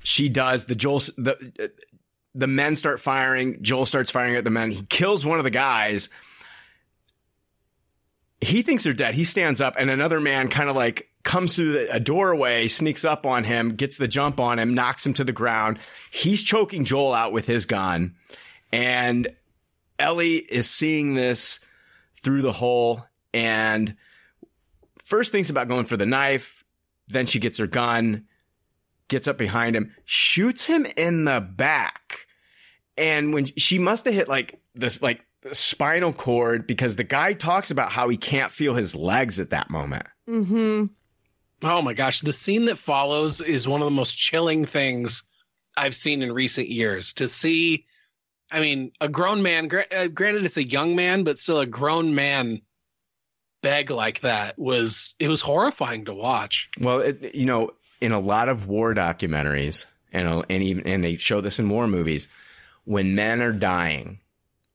she 0.02 0.28
does. 0.28 0.66
The 0.66 0.76
Joel 0.76 1.00
the 1.16 1.72
the 2.36 2.48
men 2.48 2.76
start 2.76 3.00
firing. 3.00 3.62
Joel 3.62 3.86
starts 3.86 4.12
firing 4.12 4.36
at 4.36 4.44
the 4.44 4.50
men. 4.50 4.72
He 4.72 4.84
kills 4.84 5.26
one 5.26 5.40
of 5.40 5.44
the 5.44 5.52
guys 5.52 6.10
he 8.44 8.62
thinks 8.62 8.84
they're 8.84 8.94
dead. 8.94 9.14
He 9.14 9.24
stands 9.24 9.62
up, 9.62 9.76
and 9.78 9.90
another 9.90 10.20
man 10.20 10.50
kind 10.50 10.70
of 10.70 10.76
like 10.76 11.10
comes 11.24 11.56
through 11.56 11.74
the, 11.74 11.96
a 11.96 12.00
doorway, 12.00 12.68
sneaks 12.68 13.06
up 13.06 13.26
on 13.26 13.44
him, 13.44 13.76
gets 13.76 13.98
the 13.98 14.08
jump 14.08 14.40
on 14.40 14.60
him, 14.60 14.74
knocks 14.74 15.06
him 15.06 15.14
to 15.16 15.24
the 15.24 15.32
ground. 15.32 15.80
He's 16.12 16.44
choking 16.44 16.86
Joel 16.86 17.14
out 17.14 17.32
with 17.32 17.48
his 17.48 17.66
gun, 17.66 18.16
and 18.72 19.28
Ellie 19.98 20.38
is 20.38 20.70
seeing 20.70 21.14
this 21.14 21.60
through 22.22 22.42
the 22.42 22.52
hole. 22.52 23.04
And 23.34 23.96
first 25.04 25.32
thinks 25.32 25.50
about 25.50 25.68
going 25.68 25.86
for 25.86 25.98
the 25.98 26.06
knife, 26.06 26.64
then 27.08 27.26
she 27.26 27.40
gets 27.40 27.58
her 27.58 27.68
gun, 27.68 28.26
gets 29.08 29.28
up 29.28 29.38
behind 29.38 29.76
him, 29.76 29.94
shoots 30.06 30.66
him 30.66 30.86
in 30.98 31.26
the 31.26 31.42
back, 31.42 32.28
and 32.98 33.34
when 33.34 33.46
she 33.46 33.80
must 33.80 34.06
have 34.06 34.14
hit 34.14 34.28
like 34.28 34.62
this, 34.76 35.02
like 35.02 35.26
the 35.42 35.54
spinal 35.54 36.14
cord 36.14 36.66
because 36.66 36.96
the 36.96 37.04
guy 37.04 37.34
talks 37.34 37.70
about 37.70 37.92
how 37.92 38.10
he 38.10 38.18
can't 38.18 38.52
feel 38.52 38.76
his 38.76 38.96
legs 38.96 39.40
at 39.40 39.50
that 39.50 39.70
moment. 39.70 40.06
Mm-hmm. 40.28 40.86
Oh 41.64 41.82
my 41.82 41.94
gosh, 41.94 42.22
the 42.22 42.34
scene 42.34 42.66
that 42.66 42.78
follows 42.78 43.42
is 43.42 43.68
one 43.68 43.82
of 43.82 43.86
the 43.86 43.92
most 43.92 44.16
chilling 44.16 44.66
things 44.66 45.24
I've 45.78 45.96
seen 45.96 46.22
in 46.22 46.32
recent 46.32 46.70
years. 46.70 47.14
To 47.14 47.28
see, 47.28 47.86
I 48.52 48.60
mean, 48.60 48.92
a 49.02 49.10
grown 49.10 49.42
man, 49.42 49.68
gra- 49.68 49.86
uh, 49.92 50.08
granted 50.08 50.46
it's 50.46 50.58
a 50.58 50.68
young 50.68 50.96
man, 50.96 51.24
but 51.24 51.40
still 51.40 51.60
a 51.60 51.66
grown 51.66 52.16
man 52.16 52.62
beg 53.62 53.90
like 53.90 54.20
that 54.22 54.60
was 54.60 55.16
it 55.20 55.28
was 55.28 55.42
horrifying 55.42 56.06
to 56.06 56.14
watch. 56.14 56.70
Well, 56.80 57.00
it, 57.00 57.34
you 57.34 57.46
know, 57.46 57.72
in 58.04 58.12
a 58.12 58.20
lot 58.20 58.50
of 58.50 58.68
war 58.68 58.94
documentaries, 58.94 59.86
and 60.12 60.46
and 60.50 60.62
even 60.62 60.86
and 60.86 61.02
they 61.02 61.16
show 61.16 61.40
this 61.40 61.58
in 61.58 61.70
war 61.70 61.88
movies, 61.88 62.28
when 62.84 63.16
men 63.16 63.42
are 63.42 63.54
dying, 63.54 64.20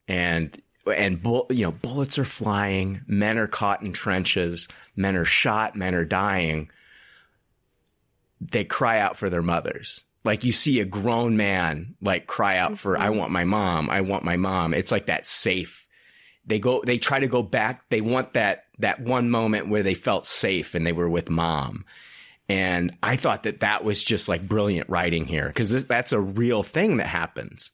and 0.09 0.59
and 0.87 1.20
you 1.51 1.64
know 1.64 1.70
bullets 1.70 2.18
are 2.18 2.24
flying, 2.24 3.03
men 3.07 3.37
are 3.37 3.47
caught 3.47 3.83
in 3.83 3.93
trenches, 3.93 4.66
men 4.97 5.14
are 5.14 5.26
shot, 5.26 5.76
men 5.76 5.95
are 5.95 6.07
dying. 6.07 6.70
They 8.41 8.64
cry 8.64 8.99
out 8.99 9.18
for 9.18 9.29
their 9.29 9.43
mothers. 9.43 10.01
Like 10.24 10.43
you 10.43 10.53
see 10.53 10.81
a 10.81 10.87
grown 10.87 11.37
man 11.37 11.97
like 12.01 12.26
cry 12.26 12.57
out 12.57 12.79
for 12.79 12.97
I 12.97 13.11
want 13.11 13.31
my 13.31 13.45
mom, 13.45 13.91
I 13.91 14.01
want 14.01 14.24
my 14.24 14.37
mom. 14.37 14.72
It's 14.72 14.91
like 14.91 15.07
that 15.07 15.26
safe. 15.26 15.87
They 16.47 16.61
go 16.61 16.83
they 16.83 16.97
try 16.97 17.20
to 17.20 17.29
go 17.29 17.43
back. 17.43 17.91
They 17.91 18.01
want 18.01 18.33
that 18.33 18.64
that 18.79 19.01
one 19.01 19.29
moment 19.29 19.68
where 19.68 19.83
they 19.83 19.93
felt 19.93 20.26
safe 20.26 20.74
and 20.74 20.87
they 20.87 20.93
were 20.93 21.11
with 21.11 21.29
mom. 21.29 21.85
And 22.49 22.97
I 23.03 23.17
thought 23.17 23.43
that 23.43 23.61
that 23.61 23.85
was 23.85 24.03
just 24.03 24.29
like 24.29 24.49
brilliant 24.49 24.89
writing 24.89 25.27
here 25.27 25.49
because 25.49 25.85
that's 25.85 26.13
a 26.13 26.21
real 26.21 26.63
thing 26.63 26.97
that 26.97 27.07
happens. 27.07 27.71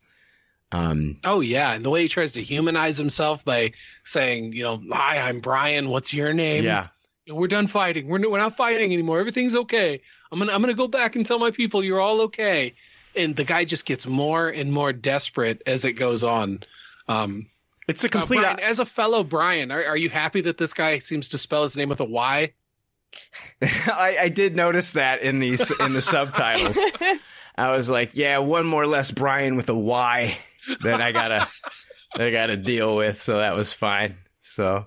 Um, 0.73 1.19
Oh 1.23 1.41
yeah, 1.41 1.73
and 1.73 1.85
the 1.85 1.91
way 1.91 2.03
he 2.03 2.09
tries 2.09 2.33
to 2.33 2.43
humanize 2.43 2.99
himself 2.99 3.45
by 3.45 3.73
saying, 4.03 4.53
you 4.55 4.65
know, 4.65 4.83
"Hi, 4.91 5.21
I'm 5.21 5.39
Brian. 5.39 5.89
What's 5.89 6.13
your 6.13 6.33
name?" 6.33 6.65
yeah, 6.65 6.89
we're 7.29 7.47
done 7.47 7.69
fighting. 7.69 8.09
We're, 8.09 8.29
we're 8.29 8.39
not 8.39 8.57
fighting 8.57 8.93
anymore. 8.93 9.21
Everything's 9.21 9.55
okay. 9.55 10.01
I'm 10.33 10.39
gonna 10.41 10.53
I'm 10.53 10.61
gonna 10.61 10.75
go 10.75 10.89
back 10.89 11.15
and 11.15 11.25
tell 11.25 11.39
my 11.39 11.53
people 11.53 11.85
you're 11.85 12.01
all 12.01 12.23
okay. 12.23 12.75
And 13.15 13.37
the 13.37 13.45
guy 13.45 13.65
just 13.65 13.87
gets 13.87 14.07
more 14.09 14.49
and 14.49 14.73
more 14.73 14.93
desperate 14.93 15.63
as 15.67 15.85
it 15.85 15.93
goes 15.93 16.25
on. 16.25 16.65
Um, 17.07 17.49
it's 17.87 18.03
a 18.03 18.09
uh, 18.09 18.11
complete. 18.11 18.41
Brian, 18.41 18.59
as 18.59 18.81
a 18.81 18.85
fellow 18.85 19.23
Brian, 19.23 19.71
are, 19.71 19.85
are 19.85 19.97
you 19.97 20.11
happy 20.11 20.41
that 20.41 20.59
this 20.59 20.75
guy 20.75 20.99
seems 20.99 21.29
to 21.29 21.39
spell 21.39 21.63
his 21.63 21.77
name 21.77 21.89
with 21.89 22.01
a 22.01 22.05
Y? 22.05 22.53
I, 23.63 24.17
I 24.23 24.29
did 24.29 24.57
notice 24.57 24.93
that 24.93 25.23
in 25.23 25.39
these 25.39 25.71
in 25.81 25.93
the 25.93 26.01
subtitles. 26.01 26.79
I 27.57 27.71
was 27.71 27.89
like, 27.89 28.11
yeah, 28.15 28.39
one 28.39 28.67
more 28.67 28.87
less 28.87 29.11
Brian 29.11 29.57
with 29.57 29.69
a 29.69 29.75
Y 29.75 30.37
that 30.83 31.01
I 31.01 31.13
gotta 31.13 31.49
that 32.15 32.27
I 32.27 32.31
gotta 32.31 32.57
deal 32.57 32.97
with. 32.97 33.23
So 33.23 33.39
that 33.39 33.55
was 33.55 33.73
fine. 33.73 34.17
So, 34.43 34.87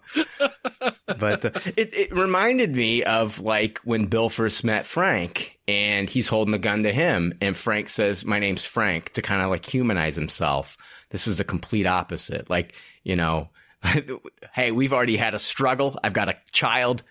but 1.06 1.46
uh, 1.46 1.52
it 1.76 1.94
it 1.94 2.16
reminded 2.16 2.76
me 2.76 3.04
of 3.04 3.40
like 3.40 3.80
when 3.80 4.06
Bill 4.06 4.30
first 4.30 4.64
met 4.64 4.86
Frank, 4.86 5.60
and 5.68 6.10
he's 6.10 6.30
holding 6.30 6.52
the 6.52 6.60
gun 6.60 6.84
to 6.84 6.94
him, 6.94 7.34
and 7.42 7.56
Frank 7.56 7.90
says, 7.90 8.24
"My 8.24 8.40
name's 8.40 8.64
Frank," 8.64 9.12
to 9.14 9.22
kind 9.22 9.42
of 9.42 9.50
like 9.50 9.66
humanize 9.66 10.16
himself. 10.16 10.78
This 11.10 11.28
is 11.28 11.38
the 11.38 11.44
complete 11.44 11.86
opposite. 11.86 12.50
Like 12.50 12.76
you 13.04 13.16
know, 13.16 13.50
hey, 14.54 14.72
we've 14.72 14.94
already 14.94 15.18
had 15.18 15.34
a 15.34 15.40
struggle. 15.40 16.00
I've 16.04 16.14
got 16.14 16.30
a 16.30 16.38
child. 16.52 17.04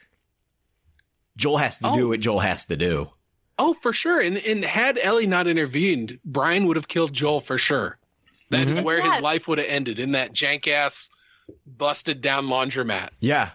Joel 1.36 1.58
has 1.58 1.78
to 1.80 1.88
Oh. 1.88 1.96
do 1.96 2.08
what 2.08 2.20
Joel 2.20 2.40
has 2.40 2.66
to 2.66 2.76
do. 2.76 3.10
Oh, 3.58 3.74
for 3.74 3.92
sure. 3.92 4.20
And 4.20 4.36
and 4.38 4.64
had 4.64 4.98
Ellie 4.98 5.26
not 5.26 5.46
intervened, 5.46 6.18
Brian 6.24 6.66
would 6.66 6.76
have 6.76 6.88
killed 6.88 7.12
Joel 7.12 7.40
for 7.40 7.58
sure. 7.58 7.98
That 8.50 8.68
is 8.68 8.78
Mhm. 8.78 8.84
where 8.84 8.98
Yeah. 8.98 9.12
his 9.12 9.20
life 9.22 9.48
would 9.48 9.58
have 9.58 9.66
ended 9.68 9.98
in 9.98 10.12
that 10.12 10.32
jank 10.32 10.68
ass, 10.68 11.08
busted 11.66 12.20
down 12.20 12.46
laundromat. 12.46 13.10
Yeah. 13.20 13.50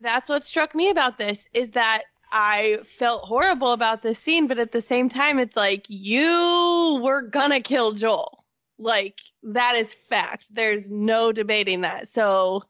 That's 0.00 0.28
what 0.28 0.44
struck 0.44 0.74
me 0.74 0.88
about 0.90 1.18
this 1.18 1.46
is 1.52 1.70
that 1.70 2.02
I 2.32 2.78
felt 2.98 3.24
horrible 3.24 3.72
about 3.72 4.02
this 4.02 4.18
scene, 4.18 4.46
but 4.48 4.58
at 4.58 4.72
the 4.72 4.80
same 4.80 5.08
time, 5.08 5.38
it's 5.38 5.56
like 5.56 5.84
you 5.88 6.98
were 7.02 7.22
gonna 7.22 7.60
kill 7.60 7.92
Joel. 7.92 8.44
Like 8.78 9.18
that 9.44 9.76
is 9.76 9.94
fact. 10.08 10.46
There's 10.50 10.90
no 10.90 11.30
debating 11.30 11.82
that. 11.82 12.08
So 12.08 12.64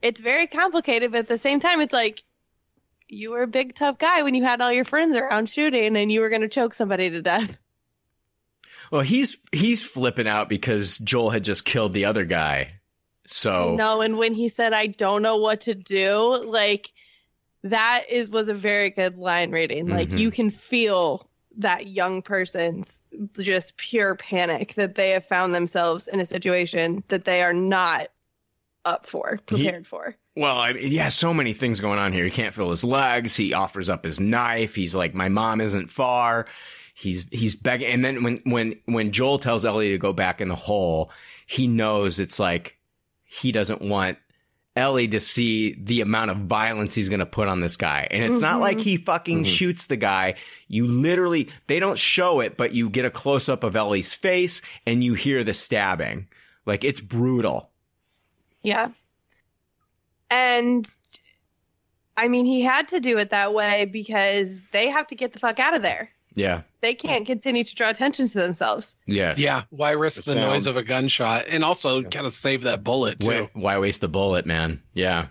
it's 0.00 0.20
very 0.20 0.46
complicated, 0.46 1.10
but 1.12 1.18
at 1.18 1.28
the 1.28 1.36
same 1.38 1.58
time, 1.60 1.80
it's 1.80 1.92
like 1.92 2.22
you 3.08 3.30
were 3.30 3.42
a 3.42 3.46
big 3.46 3.74
tough 3.74 3.98
guy 3.98 4.22
when 4.22 4.34
you 4.34 4.44
had 4.44 4.60
all 4.60 4.72
your 4.72 4.84
friends 4.84 5.16
around 5.16 5.48
shooting 5.48 5.96
and 5.96 6.10
you 6.10 6.20
were 6.20 6.28
gonna 6.30 6.48
choke 6.48 6.74
somebody 6.74 7.10
to 7.10 7.22
death. 7.22 7.56
Well, 8.90 9.02
he's 9.02 9.36
he's 9.52 9.84
flipping 9.84 10.28
out 10.28 10.48
because 10.48 10.98
Joel 10.98 11.30
had 11.30 11.44
just 11.44 11.64
killed 11.64 11.92
the 11.92 12.04
other 12.04 12.24
guy. 12.24 12.74
So 13.26 13.74
No, 13.74 14.00
and 14.00 14.16
when 14.16 14.34
he 14.34 14.48
said, 14.48 14.72
"I 14.72 14.86
don't 14.86 15.22
know 15.22 15.38
what 15.38 15.62
to 15.62 15.74
do," 15.74 16.44
like 16.46 16.92
that 17.64 18.04
is 18.08 18.28
was 18.28 18.48
a 18.48 18.54
very 18.54 18.90
good 18.90 19.16
line 19.18 19.50
reading. 19.50 19.88
Like 19.88 20.08
Mhm. 20.10 20.18
you 20.18 20.30
can 20.30 20.50
feel 20.50 21.28
that 21.58 21.88
young 21.88 22.22
person's 22.22 23.00
just 23.40 23.76
pure 23.76 24.14
panic 24.14 24.74
that 24.74 24.94
they 24.94 25.10
have 25.10 25.26
found 25.26 25.54
themselves 25.54 26.06
in 26.06 26.20
a 26.20 26.26
situation 26.26 27.02
that 27.08 27.24
they 27.24 27.42
are 27.42 27.54
not 27.54 28.08
up 28.86 29.06
for, 29.06 29.38
He- 29.48 29.56
prepared 29.56 29.86
for. 29.86 30.16
Well, 30.36 30.56
I 30.58 30.72
mean, 30.74 30.90
yeah, 30.92 31.08
so 31.08 31.32
many 31.34 31.52
things 31.54 31.80
going 31.80 31.98
on 31.98 32.12
here. 32.12 32.24
He 32.24 32.30
can't 32.30 32.54
feel 32.54 32.70
his 32.70 32.84
legs. 32.84 33.36
He 33.36 33.52
offers 33.54 33.88
up 33.88 34.04
his 34.04 34.20
knife. 34.20 34.74
He's 34.74 34.94
like, 34.94 35.14
"My 35.14 35.28
mom 35.28 35.60
isn't 35.60 35.90
far." 35.90 36.46
He's 36.94 37.26
he's 37.30 37.54
begging, 37.54 37.88
and 37.88 38.04
then 38.04 38.22
when 38.22 38.40
when 38.44 38.76
when 38.86 39.12
Joel 39.12 39.38
tells 39.38 39.64
Ellie 39.64 39.90
to 39.90 39.98
go 39.98 40.12
back 40.12 40.40
in 40.40 40.48
the 40.48 40.54
hole, 40.54 41.10
he 41.46 41.66
knows 41.66 42.18
it's 42.20 42.38
like 42.38 42.76
he 43.24 43.50
doesn't 43.52 43.82
want 43.82 44.18
Ellie 44.76 45.08
to 45.08 45.20
see 45.20 45.74
the 45.82 46.02
amount 46.02 46.30
of 46.30 46.36
violence 46.38 46.94
he's 46.94 47.08
going 47.08 47.20
to 47.20 47.26
put 47.26 47.48
on 47.48 47.60
this 47.60 47.78
guy. 47.78 48.06
And 48.10 48.22
it's 48.22 48.42
not 48.42 48.58
Mhm. 48.58 48.60
like 48.60 48.80
he 48.80 48.98
fucking 48.98 49.44
Mhm. 49.44 49.46
shoots 49.46 49.86
the 49.86 49.96
guy. 49.96 50.34
You 50.68 50.86
literally 50.86 51.48
they 51.66 51.80
don't 51.80 51.98
show 51.98 52.40
it, 52.40 52.58
but 52.58 52.72
you 52.74 52.90
get 52.90 53.06
a 53.06 53.10
close 53.10 53.48
up 53.48 53.64
of 53.64 53.74
Ellie's 53.74 54.12
face 54.14 54.60
and 54.86 55.02
you 55.02 55.14
hear 55.14 55.42
the 55.44 55.54
stabbing. 55.54 56.28
Like 56.66 56.84
it's 56.84 57.00
brutal. 57.00 57.70
Yeah. 58.66 58.88
And 60.28 60.84
I 62.16 62.26
mean, 62.26 62.46
he 62.46 62.62
had 62.62 62.88
to 62.88 62.98
do 62.98 63.16
it 63.18 63.30
that 63.30 63.54
way 63.54 63.84
because 63.84 64.66
they 64.72 64.88
have 64.88 65.06
to 65.06 65.14
get 65.14 65.32
the 65.32 65.38
fuck 65.38 65.60
out 65.60 65.74
of 65.74 65.82
there. 65.82 66.10
Yeah. 66.34 66.62
They 66.80 66.94
can't 66.94 67.24
continue 67.24 67.62
to 67.62 67.74
draw 67.76 67.90
attention 67.90 68.26
to 68.26 68.38
themselves. 68.38 68.96
Yes. 69.06 69.38
Yeah, 69.38 69.62
why 69.70 69.92
risk 69.92 70.24
The 70.24 70.34
the, 70.34 70.40
noise 70.40 70.66
of 70.66 70.76
a 70.76 70.82
gunshot 70.82 71.46
and 71.48 71.62
also 71.62 72.02
kind 72.02 72.26
of 72.26 72.32
save 72.32 72.64
that 72.64 72.82
bullet 72.82 73.20
too? 73.20 73.28
Why, 73.28 73.50
why 73.52 73.78
waste 73.78 74.00
the 74.00 74.08
bullet, 74.08 74.46
man? 74.46 74.82
Yeah. 74.92 75.28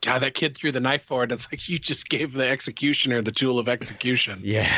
God, 0.00 0.20
that 0.20 0.32
kid 0.32 0.56
threw 0.56 0.72
the 0.72 0.80
knife 0.80 1.02
forward. 1.02 1.30
It's 1.30 1.52
like 1.52 1.68
you 1.68 1.78
just 1.78 2.08
gave 2.08 2.32
the 2.32 2.48
executioner 2.48 3.20
the 3.20 3.32
tool 3.32 3.58
of 3.58 3.68
execution. 3.68 4.40
Yeah. 4.42 4.72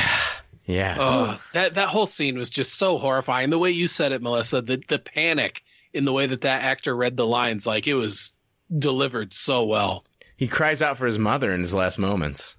Yeah. 0.67 0.97
Oh, 0.99 1.41
that 1.53 1.75
that 1.75 1.89
whole 1.89 2.07
scene 2.07 2.37
was 2.37 2.51
just 2.51 2.75
so 2.75 2.99
horrifying. 2.99 3.51
The 3.51 3.59
way 3.59 3.71
you 3.71 3.87
said 3.87 4.11
it, 4.11 4.21
Melissa, 4.21 4.61
the 4.63 4.83
the 4.89 4.99
panic 4.99 5.63
in 5.97 6.05
the 6.05 6.13
way 6.13 6.27
that 6.27 6.43
that 6.43 6.63
actor 6.63 6.95
read 6.95 7.17
the 7.17 7.27
lines, 7.27 7.67
like 7.67 7.87
it 7.87 7.95
was 7.95 8.33
delivered 8.79 9.33
so 9.33 9.65
well. 9.65 10.05
He 10.37 10.47
cries 10.47 10.83
out 10.83 10.99
for 10.99 11.07
his 11.07 11.19
mother 11.19 11.53
in 11.53 11.61
his 11.61 11.73
last 11.73 11.99
moments. 11.99 12.57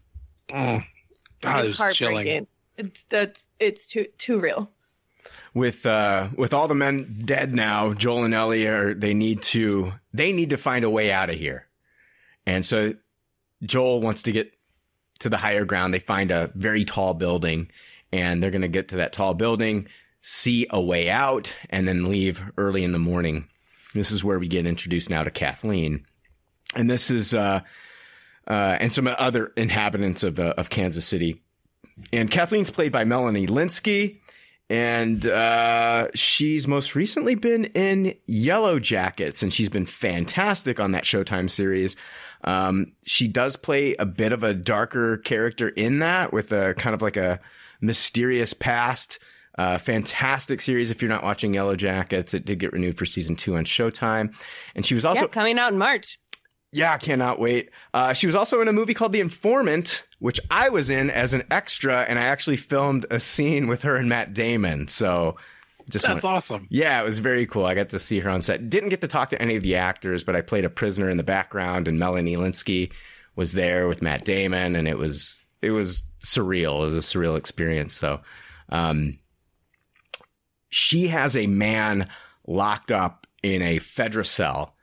Mm. 0.50 0.84
God, 1.42 1.66
it 1.66 1.68
was 1.68 1.96
chilling. 1.96 2.16
heartbreaking. 2.16 2.48
It's 2.78 3.04
that's 3.04 3.48
it's 3.60 3.86
too 3.86 4.06
too 4.18 4.40
real. 4.40 4.72
With 5.54 5.86
uh 5.86 6.30
with 6.36 6.54
all 6.54 6.68
the 6.68 6.76
men 6.76 7.22
dead 7.26 7.54
now, 7.54 7.94
Joel 7.94 8.26
and 8.26 8.34
Ellie 8.34 8.66
are 8.66 8.94
they 8.94 9.14
need 9.14 9.44
to 9.44 9.94
they 10.14 10.32
need 10.32 10.50
to 10.50 10.58
find 10.58 10.84
a 10.84 10.90
way 10.90 11.12
out 11.12 11.30
of 11.30 11.36
here. 11.36 11.68
And 12.46 12.66
so 12.66 12.94
Joel 13.64 14.02
wants 14.02 14.24
to 14.24 14.32
get 14.32 14.54
to 15.20 15.30
the 15.30 15.38
higher 15.38 15.66
ground. 15.66 15.94
They 15.94 16.00
find 16.00 16.32
a 16.32 16.52
very 16.56 16.86
tall 16.86 17.14
building 17.14 17.70
and 18.12 18.42
they're 18.42 18.52
going 18.52 18.62
to 18.62 18.68
get 18.68 18.90
to 18.90 18.98
that 18.98 19.14
tall 19.14 19.34
building, 19.34 19.88
see 20.22 20.68
a 20.70 20.82
way 20.82 21.10
out 21.10 21.54
and 21.70 21.88
then 21.88 22.10
leave 22.10 22.44
early 22.58 22.84
in 22.84 22.92
the 22.92 23.00
morning. 23.00 23.48
This 23.94 24.12
is 24.12 24.24
where 24.24 24.40
we 24.40 24.48
get 24.48 24.66
introduced 24.66 25.10
now 25.10 25.24
to 25.24 25.32
Kathleen. 25.32 26.06
And 26.76 26.90
this 26.90 27.10
is 27.10 27.34
uh 27.34 27.62
uh, 28.48 28.78
and 28.80 28.92
some 28.92 29.08
other 29.08 29.52
inhabitants 29.58 30.24
of 30.24 30.40
uh, 30.40 30.54
of 30.58 30.70
Kansas 30.70 31.06
City. 31.06 31.42
And 32.14 32.32
Kathleen's 32.32 32.70
played 32.70 32.92
by 32.92 33.04
Melanie 33.04 33.48
Lynskey, 33.48 34.20
and 34.70 35.26
uh, 35.28 36.08
she's 36.14 36.68
most 36.68 36.96
recently 36.96 37.36
been 37.36 37.66
in 37.66 38.16
Yellow 38.26 38.80
Jackets, 38.80 39.44
and 39.44 39.54
she's 39.54 39.70
been 39.70 39.86
fantastic 39.86 40.80
on 40.80 40.92
that 40.92 41.04
Showtime 41.04 41.50
series. 41.50 41.96
Um, 42.44 42.94
she 43.04 43.28
does 43.28 43.56
play 43.56 43.96
a 43.96 44.06
bit 44.06 44.32
of 44.32 44.44
a 44.44 44.54
darker 44.54 45.18
character 45.18 45.70
in 45.70 46.00
that, 46.00 46.32
with 46.32 46.52
a 46.52 46.74
kind 46.76 46.94
of 46.94 47.02
like 47.02 47.18
a 47.18 47.40
mysterious 47.82 48.54
past. 48.54 49.20
Uh, 49.58 49.78
fantastic 49.80 50.62
series. 50.62 50.92
If 50.92 51.02
you're 51.02 51.10
not 51.10 51.24
watching 51.24 51.54
Yellow 51.54 51.76
Jackets, 51.76 52.34
it 52.34 52.46
did 52.46 52.60
get 52.60 52.74
renewed 52.74 52.98
for 52.98 53.06
season 53.06 53.36
two 53.36 53.56
on 53.58 53.66
Showtime, 53.66 54.36
and 54.76 54.86
she 54.86 54.94
was 54.94 55.06
also 55.06 55.22
yeah, 55.24 55.28
coming 55.28 55.58
out 55.58 55.72
in 55.72 55.80
March. 55.80 56.20
yeah, 56.72 56.94
I 56.94 56.98
cannot 56.98 57.40
wait. 57.40 57.72
Uh, 57.94 58.14
she 58.14 58.28
was 58.28 58.36
also 58.36 58.62
in 58.62 58.68
a 58.68 58.74
movie 58.74 58.94
called 58.94 59.14
The 59.14 59.20
Informant, 59.22 60.06
which 60.20 60.40
I 60.52 60.70
was 60.70 60.90
in 60.90 61.10
as 61.10 61.34
an 61.34 61.44
extra, 61.50 62.02
and 62.04 62.20
I 62.20 62.24
actually 62.24 62.58
filmed 62.58 63.06
a 63.10 63.20
scene 63.20 63.68
with 63.68 63.82
her 63.84 63.96
and 63.96 64.08
Matt 64.10 64.34
Damon. 64.34 64.88
So 64.90 65.38
just 65.90 66.06
That's 66.06 66.24
want- 66.24 66.36
awesome. 66.38 66.68
yeah, 66.70 67.02
it 67.02 67.06
was 67.06 67.18
very 67.20 67.48
cool. 67.48 67.66
I 67.66 67.74
got 67.74 67.90
to 67.90 68.00
see 68.00 68.20
her 68.20 68.30
on 68.30 68.42
set. 68.44 68.70
Didn't 68.70 68.90
get 68.90 69.02
to 69.02 69.08
talk 69.08 69.30
to 69.32 69.42
any 69.42 69.56
of 69.56 69.64
the 69.64 69.78
actors, 69.78 70.24
but 70.24 70.36
I 70.36 70.42
played 70.42 70.66
a 70.66 70.70
prisoner 70.70 71.10
in 71.10 71.18
the 71.18 71.24
background, 71.24 71.88
and 71.88 71.98
Melanie 71.98 72.36
Lynskey 72.36 72.92
was 73.36 73.54
there 73.54 73.88
with 73.88 74.02
Matt 74.02 74.24
Damon, 74.26 74.76
and 74.76 74.88
it 74.88 74.98
was 74.98 75.40
it 75.64 75.72
was 75.72 76.04
surreal. 76.24 76.82
It 76.84 76.86
was 76.86 76.98
a 76.98 77.00
surreal 77.00 77.38
experience. 77.38 77.94
So, 77.96 78.20
um, 78.70 79.18
she 80.70 81.08
has 81.08 81.36
a 81.36 81.48
man 81.48 82.10
locked 82.46 82.92
up 82.92 83.28
in 83.44 83.62
a 83.62 83.78
Fedra 83.78 84.26
cell, 84.26 84.76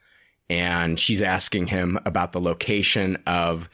and 0.49 0.99
she's 0.99 1.23
asking 1.23 1.69
him 1.69 1.99
about 2.05 2.33
the 2.33 2.41
location 2.41 3.19
of 3.27 3.69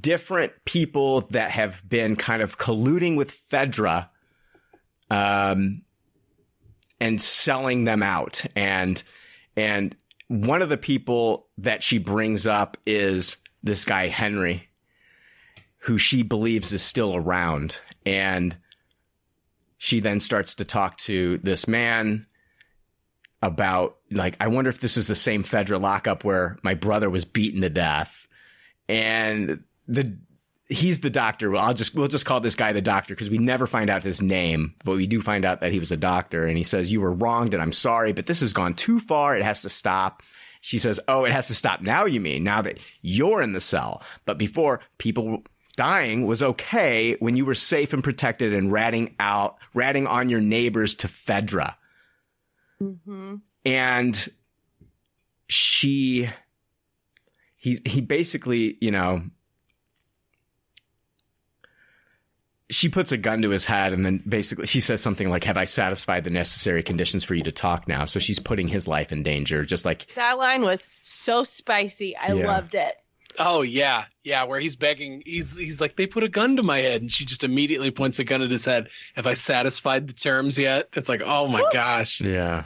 different 0.00 0.52
people 0.64 1.22
that 1.30 1.50
have 1.50 1.86
been 1.88 2.16
kind 2.16 2.42
of 2.42 2.58
colluding 2.58 3.16
with 3.16 3.30
Fedra. 3.32 4.08
Um, 5.08 5.82
and 7.00 7.20
selling 7.20 7.84
them 7.84 8.02
out 8.02 8.44
and 8.56 9.02
and 9.56 9.94
one 10.28 10.62
of 10.62 10.68
the 10.68 10.76
people 10.76 11.46
that 11.58 11.82
she 11.82 11.98
brings 11.98 12.46
up 12.46 12.76
is 12.86 13.36
this 13.62 13.84
guy 13.84 14.08
Henry 14.08 14.68
who 15.78 15.98
she 15.98 16.22
believes 16.22 16.72
is 16.72 16.82
still 16.82 17.14
around 17.14 17.80
and 18.04 18.56
she 19.86 20.00
then 20.00 20.18
starts 20.18 20.56
to 20.56 20.64
talk 20.64 20.96
to 20.96 21.38
this 21.44 21.68
man 21.68 22.26
about 23.40 23.98
like 24.10 24.36
I 24.40 24.48
wonder 24.48 24.68
if 24.68 24.80
this 24.80 24.96
is 24.96 25.06
the 25.06 25.14
same 25.14 25.44
federal 25.44 25.80
lockup 25.80 26.24
where 26.24 26.58
my 26.64 26.74
brother 26.74 27.08
was 27.08 27.24
beaten 27.24 27.60
to 27.60 27.68
death 27.68 28.26
and 28.88 29.62
the 29.86 30.18
he's 30.68 30.98
the 30.98 31.10
doctor. 31.10 31.52
Well, 31.52 31.64
I'll 31.64 31.72
just 31.72 31.94
we'll 31.94 32.08
just 32.08 32.26
call 32.26 32.40
this 32.40 32.56
guy 32.56 32.72
the 32.72 32.82
doctor 32.82 33.14
because 33.14 33.30
we 33.30 33.38
never 33.38 33.68
find 33.68 33.88
out 33.88 34.02
his 34.02 34.20
name, 34.20 34.74
but 34.84 34.96
we 34.96 35.06
do 35.06 35.22
find 35.22 35.44
out 35.44 35.60
that 35.60 35.70
he 35.70 35.78
was 35.78 35.92
a 35.92 35.96
doctor. 35.96 36.48
And 36.48 36.58
he 36.58 36.64
says, 36.64 36.90
"You 36.90 37.00
were 37.00 37.12
wronged, 37.12 37.54
and 37.54 37.62
I'm 37.62 37.72
sorry, 37.72 38.12
but 38.12 38.26
this 38.26 38.40
has 38.40 38.52
gone 38.52 38.74
too 38.74 38.98
far. 38.98 39.36
It 39.36 39.44
has 39.44 39.62
to 39.62 39.68
stop." 39.68 40.20
She 40.62 40.80
says, 40.80 40.98
"Oh, 41.06 41.24
it 41.24 41.32
has 41.32 41.46
to 41.46 41.54
stop 41.54 41.80
now. 41.80 42.06
You 42.06 42.20
mean 42.20 42.42
now 42.42 42.60
that 42.62 42.80
you're 43.02 43.40
in 43.40 43.52
the 43.52 43.60
cell? 43.60 44.02
But 44.24 44.36
before 44.36 44.80
people." 44.98 45.44
Dying 45.76 46.26
was 46.26 46.42
okay 46.42 47.16
when 47.20 47.36
you 47.36 47.44
were 47.44 47.54
safe 47.54 47.92
and 47.92 48.02
protected 48.02 48.54
and 48.54 48.72
ratting 48.72 49.14
out, 49.20 49.58
ratting 49.74 50.06
on 50.06 50.28
your 50.30 50.40
neighbors 50.40 50.94
to 50.96 51.06
Fedra. 51.06 51.74
Mm-hmm. 52.82 53.36
And 53.66 54.28
she, 55.48 56.28
he, 57.56 57.78
he 57.84 58.00
basically, 58.00 58.78
you 58.80 58.90
know, 58.90 59.22
she 62.68 62.88
puts 62.88 63.12
a 63.12 63.16
gun 63.16 63.42
to 63.42 63.50
his 63.50 63.64
head 63.64 63.92
and 63.92 64.04
then 64.04 64.22
basically 64.28 64.66
she 64.66 64.80
says 64.80 65.00
something 65.00 65.28
like, 65.28 65.44
Have 65.44 65.56
I 65.56 65.66
satisfied 65.66 66.24
the 66.24 66.30
necessary 66.30 66.82
conditions 66.82 67.22
for 67.22 67.34
you 67.34 67.42
to 67.44 67.52
talk 67.52 67.86
now? 67.86 68.04
So 68.06 68.18
she's 68.18 68.38
putting 68.40 68.66
his 68.66 68.88
life 68.88 69.12
in 69.12 69.22
danger, 69.22 69.64
just 69.64 69.84
like, 69.84 70.06
That 70.14 70.38
line 70.38 70.62
was 70.62 70.86
so 71.00 71.44
spicy. 71.44 72.16
I 72.16 72.32
Yeah. 72.32 72.46
loved 72.46 72.74
it. 72.74 72.94
Oh 73.38 73.62
yeah, 73.62 74.04
yeah. 74.22 74.44
Where 74.44 74.60
he's 74.60 74.76
begging, 74.76 75.22
he's 75.24 75.56
he's 75.56 75.80
like, 75.80 75.96
they 75.96 76.06
put 76.06 76.22
a 76.22 76.28
gun 76.28 76.56
to 76.56 76.62
my 76.62 76.78
head, 76.78 77.02
and 77.02 77.10
she 77.10 77.24
just 77.24 77.44
immediately 77.44 77.90
points 77.90 78.18
a 78.18 78.24
gun 78.24 78.42
at 78.42 78.50
his 78.50 78.64
head. 78.64 78.88
Have 79.14 79.26
I 79.26 79.34
satisfied 79.34 80.08
the 80.08 80.14
terms 80.14 80.58
yet? 80.58 80.88
It's 80.94 81.08
like, 81.08 81.22
oh 81.24 81.48
my 81.48 81.64
gosh. 81.72 82.20
yeah. 82.20 82.64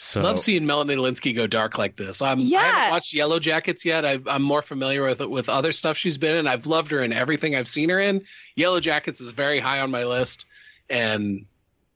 So 0.00 0.22
Love 0.22 0.38
seeing 0.38 0.64
Melanie 0.64 0.94
Lynskey 0.94 1.34
go 1.34 1.48
dark 1.48 1.76
like 1.76 1.96
this. 1.96 2.22
I'm, 2.22 2.38
I 2.40 2.62
haven't 2.62 2.90
watched 2.92 3.12
Yellow 3.12 3.40
Jackets 3.40 3.84
yet. 3.84 4.04
i 4.04 4.20
I'm 4.28 4.42
more 4.42 4.62
familiar 4.62 5.02
with 5.02 5.20
with 5.20 5.48
other 5.48 5.72
stuff 5.72 5.96
she's 5.96 6.16
been 6.16 6.36
in. 6.36 6.46
I've 6.46 6.66
loved 6.66 6.92
her 6.92 7.02
in 7.02 7.12
everything 7.12 7.56
I've 7.56 7.66
seen 7.66 7.88
her 7.88 7.98
in. 7.98 8.22
Yellow 8.54 8.78
Jackets 8.78 9.20
is 9.20 9.30
very 9.30 9.58
high 9.58 9.80
on 9.80 9.90
my 9.90 10.04
list, 10.04 10.46
and 10.88 11.46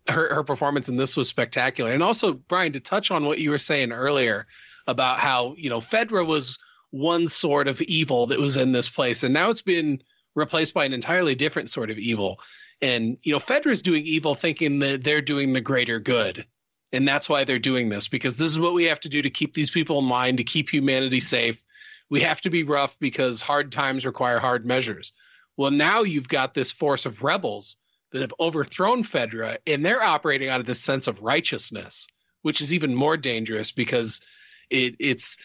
her 0.08 0.34
her 0.34 0.42
performance 0.42 0.88
in 0.88 0.96
this 0.96 1.16
was 1.16 1.28
spectacular. 1.28 1.92
And 1.92 2.02
also, 2.02 2.32
Brian, 2.32 2.72
to 2.72 2.80
touch 2.80 3.12
on 3.12 3.24
what 3.24 3.38
you 3.38 3.50
were 3.50 3.58
saying 3.58 3.92
earlier 3.92 4.48
about 4.88 5.20
how 5.20 5.54
you 5.56 5.70
know 5.70 5.80
Fedra 5.80 6.26
was 6.26 6.58
one 6.92 7.26
sort 7.26 7.66
of 7.66 7.80
evil 7.82 8.26
that 8.28 8.38
was 8.38 8.56
in 8.56 8.72
this 8.72 8.88
place, 8.88 9.24
and 9.24 9.34
now 9.34 9.50
it's 9.50 9.62
been 9.62 10.00
replaced 10.34 10.72
by 10.72 10.84
an 10.84 10.92
entirely 10.92 11.34
different 11.34 11.68
sort 11.68 11.90
of 11.90 11.98
evil. 11.98 12.40
And 12.80 13.18
you 13.22 13.32
know, 13.32 13.38
Fedra's 13.38 13.82
doing 13.82 14.06
evil, 14.06 14.34
thinking 14.34 14.78
that 14.78 15.04
they're 15.04 15.20
doing 15.20 15.52
the 15.52 15.60
greater 15.60 16.00
good. 16.00 16.46
And 16.94 17.08
that's 17.08 17.28
why 17.28 17.44
they're 17.44 17.58
doing 17.58 17.88
this 17.88 18.08
because 18.08 18.36
this 18.36 18.52
is 18.52 18.60
what 18.60 18.74
we 18.74 18.84
have 18.84 19.00
to 19.00 19.08
do 19.08 19.22
to 19.22 19.30
keep 19.30 19.54
these 19.54 19.70
people 19.70 19.98
in 19.98 20.08
line 20.08 20.36
to 20.36 20.44
keep 20.44 20.68
humanity 20.68 21.20
safe. 21.20 21.64
We 22.10 22.20
have 22.20 22.42
to 22.42 22.50
be 22.50 22.64
rough 22.64 22.98
because 22.98 23.40
hard 23.40 23.72
times 23.72 24.04
require 24.04 24.38
hard 24.38 24.66
measures. 24.66 25.12
Well 25.56 25.70
now 25.70 26.02
you've 26.02 26.28
got 26.28 26.52
this 26.52 26.70
force 26.70 27.06
of 27.06 27.22
rebels 27.22 27.76
that 28.10 28.20
have 28.20 28.34
overthrown 28.38 29.04
fedra 29.04 29.56
and 29.66 29.86
they're 29.86 30.02
operating 30.02 30.50
out 30.50 30.60
of 30.60 30.66
this 30.66 30.80
sense 30.80 31.06
of 31.06 31.22
righteousness 31.22 32.06
which 32.42 32.60
is 32.60 32.72
even 32.72 32.94
more 32.94 33.16
dangerous 33.16 33.72
because 33.72 34.20
it, 34.68 34.96
it's 34.98 35.36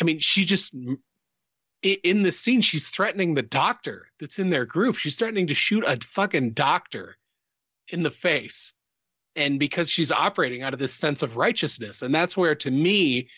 i 0.00 0.04
mean 0.04 0.18
she 0.18 0.44
just 0.44 0.74
in 1.82 2.22
this 2.22 2.38
scene 2.38 2.60
she's 2.60 2.88
threatening 2.88 3.34
the 3.34 3.42
doctor 3.42 4.08
that's 4.20 4.38
in 4.38 4.50
their 4.50 4.64
group 4.64 4.96
she's 4.96 5.16
threatening 5.16 5.46
to 5.46 5.54
shoot 5.54 5.84
a 5.84 5.96
fucking 6.04 6.52
doctor 6.52 7.16
in 7.88 8.02
the 8.02 8.10
face 8.10 8.72
and 9.34 9.58
because 9.58 9.90
she's 9.90 10.12
operating 10.12 10.62
out 10.62 10.74
of 10.74 10.78
this 10.78 10.94
sense 10.94 11.22
of 11.22 11.36
righteousness 11.36 12.02
and 12.02 12.14
that's 12.14 12.36
where 12.36 12.54
to 12.54 12.70
me 12.70 13.28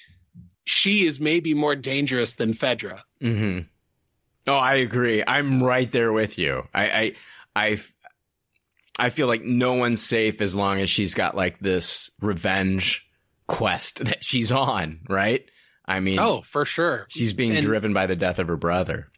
she 0.64 1.06
is 1.06 1.20
maybe 1.20 1.54
more 1.54 1.76
dangerous 1.76 2.36
than 2.36 2.52
fedra 2.52 3.00
hmm 3.20 3.60
Oh, 4.46 4.56
I 4.56 4.74
agree. 4.76 5.24
I'm 5.26 5.62
right 5.62 5.90
there 5.90 6.12
with 6.12 6.38
you. 6.38 6.68
I, 6.74 6.84
I, 6.84 7.12
I, 7.56 7.80
I 8.98 9.08
feel 9.08 9.26
like 9.26 9.42
no 9.42 9.74
one's 9.74 10.02
safe 10.02 10.40
as 10.40 10.54
long 10.54 10.80
as 10.80 10.90
she's 10.90 11.14
got 11.14 11.34
like 11.34 11.58
this 11.58 12.10
revenge 12.20 13.08
quest 13.46 13.98
that 14.04 14.24
she's 14.24 14.52
on, 14.52 15.00
right? 15.08 15.48
I 15.86 16.00
mean, 16.00 16.18
oh 16.18 16.42
for 16.42 16.64
sure. 16.64 17.06
she's 17.08 17.32
being 17.32 17.54
and- 17.54 17.64
driven 17.64 17.92
by 17.92 18.06
the 18.06 18.16
death 18.16 18.38
of 18.38 18.48
her 18.48 18.56
brother. 18.56 19.08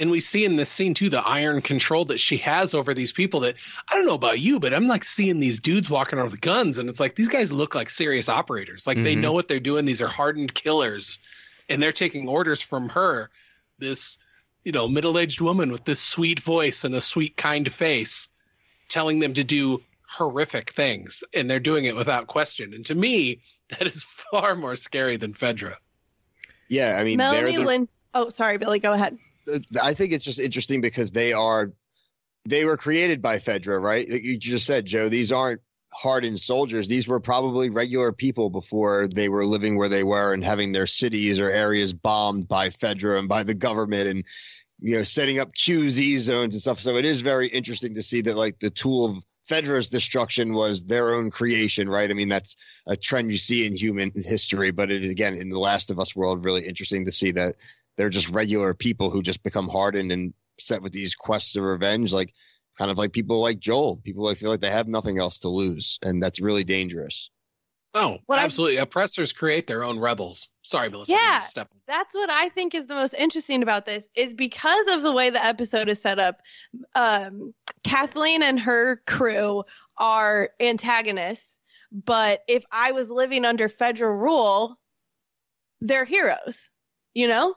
and 0.00 0.10
we 0.10 0.20
see 0.20 0.44
in 0.44 0.56
this 0.56 0.70
scene 0.70 0.94
too 0.94 1.08
the 1.10 1.20
iron 1.24 1.62
control 1.62 2.04
that 2.06 2.18
she 2.18 2.38
has 2.38 2.74
over 2.74 2.92
these 2.94 3.12
people 3.12 3.40
that 3.40 3.54
i 3.88 3.94
don't 3.94 4.06
know 4.06 4.14
about 4.14 4.40
you 4.40 4.58
but 4.58 4.72
i'm 4.74 4.88
like 4.88 5.04
seeing 5.04 5.38
these 5.38 5.60
dudes 5.60 5.88
walking 5.90 6.18
around 6.18 6.30
with 6.32 6.40
guns 6.40 6.78
and 6.78 6.88
it's 6.88 6.98
like 6.98 7.14
these 7.14 7.28
guys 7.28 7.52
look 7.52 7.74
like 7.74 7.88
serious 7.90 8.28
operators. 8.28 8.86
Like 8.86 9.00
they 9.02 9.14
Mhm. 9.14 9.20
know 9.20 9.32
what 9.32 9.46
they're 9.48 9.60
doing. 9.60 9.84
These 9.84 10.02
are 10.02 10.08
hardened 10.08 10.54
killers 10.54 11.18
and 11.68 11.80
they're 11.80 11.92
taking 11.92 12.26
orders 12.28 12.60
from 12.62 12.88
her 12.90 13.30
this 13.78 14.18
you 14.64 14.72
know 14.72 14.88
middle-aged 14.88 15.40
woman 15.40 15.70
with 15.70 15.84
this 15.84 16.00
sweet 16.00 16.40
voice 16.40 16.82
and 16.84 16.94
a 16.96 17.00
sweet 17.00 17.36
kind 17.36 17.72
face 17.72 18.28
telling 18.88 19.20
them 19.20 19.34
to 19.34 19.44
do 19.44 19.82
horrific 20.08 20.70
things 20.70 21.22
and 21.32 21.48
they're 21.48 21.60
doing 21.60 21.84
it 21.84 21.94
without 21.96 22.26
question. 22.26 22.74
And 22.74 22.84
to 22.86 22.94
me 22.94 23.40
that 23.70 23.86
is 23.86 24.02
far 24.02 24.54
more 24.56 24.74
scary 24.76 25.16
than 25.16 25.32
fedra 25.34 25.76
Yeah, 26.72 26.96
I 26.98 27.04
mean, 27.04 27.18
Melanie 27.18 27.58
the, 27.58 27.64
Lynn. 27.64 27.88
Oh, 28.14 28.30
sorry, 28.30 28.56
Billy. 28.56 28.78
Go 28.78 28.94
ahead. 28.94 29.18
Uh, 29.46 29.58
I 29.82 29.92
think 29.92 30.14
it's 30.14 30.24
just 30.24 30.38
interesting 30.38 30.80
because 30.80 31.10
they 31.10 31.34
are 31.34 31.70
they 32.46 32.64
were 32.64 32.78
created 32.78 33.20
by 33.20 33.38
Fedra, 33.38 33.78
right? 33.78 34.08
Like 34.08 34.24
you 34.24 34.38
just 34.38 34.64
said, 34.64 34.86
Joe. 34.86 35.10
These 35.10 35.32
aren't 35.32 35.60
hardened 35.92 36.40
soldiers. 36.40 36.88
These 36.88 37.06
were 37.06 37.20
probably 37.20 37.68
regular 37.68 38.10
people 38.10 38.48
before 38.48 39.06
they 39.06 39.28
were 39.28 39.44
living 39.44 39.76
where 39.76 39.90
they 39.90 40.02
were 40.02 40.32
and 40.32 40.42
having 40.42 40.72
their 40.72 40.86
cities 40.86 41.38
or 41.38 41.50
areas 41.50 41.92
bombed 41.92 42.48
by 42.48 42.70
Fedra 42.70 43.18
and 43.18 43.28
by 43.28 43.42
the 43.42 43.52
government 43.52 44.08
and 44.08 44.24
you 44.80 44.96
know 44.96 45.04
setting 45.04 45.40
up 45.40 45.52
QZ 45.54 46.20
zones 46.20 46.54
and 46.54 46.62
stuff. 46.62 46.80
So 46.80 46.96
it 46.96 47.04
is 47.04 47.20
very 47.20 47.48
interesting 47.48 47.94
to 47.96 48.02
see 48.02 48.22
that 48.22 48.36
like 48.38 48.58
the 48.60 48.70
tool 48.70 49.04
of 49.04 49.22
Fedra's 49.48 49.88
destruction 49.88 50.52
was 50.54 50.84
their 50.84 51.14
own 51.14 51.30
creation, 51.30 51.88
right? 51.88 52.10
I 52.10 52.14
mean, 52.14 52.28
that's 52.28 52.56
a 52.86 52.96
trend 52.96 53.30
you 53.30 53.36
see 53.36 53.66
in 53.66 53.74
human 53.76 54.12
history, 54.14 54.70
but 54.70 54.90
it 54.90 55.04
is 55.04 55.10
again 55.10 55.34
in 55.36 55.48
the 55.48 55.58
Last 55.58 55.90
of 55.90 55.98
Us 55.98 56.14
world 56.14 56.44
really 56.44 56.66
interesting 56.66 57.04
to 57.04 57.12
see 57.12 57.32
that 57.32 57.56
they're 57.96 58.08
just 58.08 58.30
regular 58.30 58.72
people 58.74 59.10
who 59.10 59.20
just 59.22 59.42
become 59.42 59.68
hardened 59.68 60.12
and 60.12 60.32
set 60.60 60.80
with 60.82 60.92
these 60.92 61.14
quests 61.14 61.56
of 61.56 61.64
revenge, 61.64 62.12
like 62.12 62.32
kind 62.78 62.90
of 62.90 62.98
like 62.98 63.12
people 63.12 63.40
like 63.40 63.58
Joel. 63.58 63.96
People 63.96 64.28
I 64.28 64.34
feel 64.34 64.50
like 64.50 64.60
they 64.60 64.70
have 64.70 64.88
nothing 64.88 65.18
else 65.18 65.38
to 65.38 65.48
lose, 65.48 65.98
and 66.04 66.22
that's 66.22 66.40
really 66.40 66.64
dangerous. 66.64 67.30
oh 67.94 68.18
What 68.26 68.38
I- 68.38 68.44
absolutely 68.44 68.76
oppressors 68.78 69.32
create 69.34 69.66
their 69.66 69.82
own 69.84 69.98
rebels 69.98 70.48
sorry 70.62 70.88
melissa 70.88 71.12
Yeah. 71.12 71.40
step 71.40 71.68
That's 71.86 72.14
what 72.14 72.30
I 72.30 72.48
think 72.50 72.74
is 72.74 72.86
the 72.86 72.94
most 72.94 73.12
interesting 73.14 73.62
about 73.62 73.84
this 73.84 74.08
is 74.14 74.32
because 74.32 74.86
of 74.86 75.02
the 75.02 75.12
way 75.12 75.28
the 75.28 75.44
episode 75.44 75.88
is 75.90 76.00
set 76.00 76.18
up. 76.18 76.40
Um, 76.94 77.52
Kathleen 77.84 78.42
and 78.42 78.60
her 78.60 79.02
crew 79.06 79.64
are 79.98 80.50
antagonists, 80.60 81.58
but 81.90 82.42
if 82.48 82.64
I 82.72 82.92
was 82.92 83.08
living 83.08 83.44
under 83.44 83.68
federal 83.68 84.16
rule, 84.16 84.78
they're 85.80 86.04
heroes. 86.04 86.68
You 87.14 87.28
know? 87.28 87.54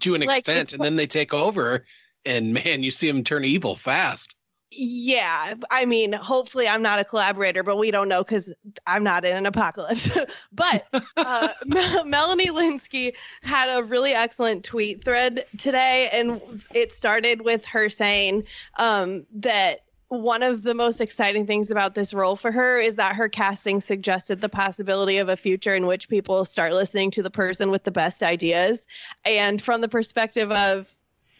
to 0.00 0.14
an 0.14 0.22
Like, 0.22 0.38
extent, 0.40 0.72
and 0.72 0.82
then 0.82 0.96
they 0.96 1.06
take 1.06 1.32
over, 1.32 1.84
and 2.24 2.52
man, 2.52 2.82
you 2.82 2.90
see 2.90 3.06
them 3.10 3.24
turn 3.24 3.44
evil 3.44 3.74
fast. 3.74 4.34
Yeah, 4.70 5.54
I 5.70 5.86
mean, 5.86 6.12
hopefully 6.12 6.68
I'm 6.68 6.82
not 6.82 6.98
a 6.98 7.04
collaborator, 7.04 7.62
but 7.62 7.78
we 7.78 7.90
don't 7.90 8.08
know 8.08 8.22
because 8.22 8.52
I'm 8.86 9.02
not 9.02 9.24
in 9.24 9.34
an 9.34 9.46
apocalypse. 9.46 10.16
but 10.52 10.86
uh, 11.16 11.48
Mel- 11.66 12.04
Melanie 12.04 12.48
Lynskey 12.48 13.14
had 13.42 13.78
a 13.78 13.82
really 13.82 14.12
excellent 14.12 14.64
tweet 14.64 15.02
thread 15.02 15.46
today, 15.56 16.10
and 16.12 16.62
it 16.74 16.92
started 16.92 17.42
with 17.42 17.64
her 17.64 17.88
saying 17.88 18.44
um, 18.78 19.24
that 19.36 19.80
one 20.08 20.42
of 20.42 20.62
the 20.62 20.74
most 20.74 21.00
exciting 21.00 21.46
things 21.46 21.70
about 21.70 21.94
this 21.94 22.12
role 22.12 22.36
for 22.36 22.50
her 22.50 22.78
is 22.78 22.96
that 22.96 23.16
her 23.16 23.28
casting 23.28 23.80
suggested 23.80 24.40
the 24.40 24.48
possibility 24.48 25.18
of 25.18 25.28
a 25.28 25.36
future 25.36 25.74
in 25.74 25.86
which 25.86 26.08
people 26.08 26.44
start 26.44 26.72
listening 26.72 27.10
to 27.10 27.22
the 27.22 27.30
person 27.30 27.70
with 27.70 27.84
the 27.84 27.90
best 27.90 28.22
ideas. 28.22 28.86
And 29.26 29.60
from 29.60 29.82
the 29.82 29.88
perspective 29.88 30.50
of 30.50 30.88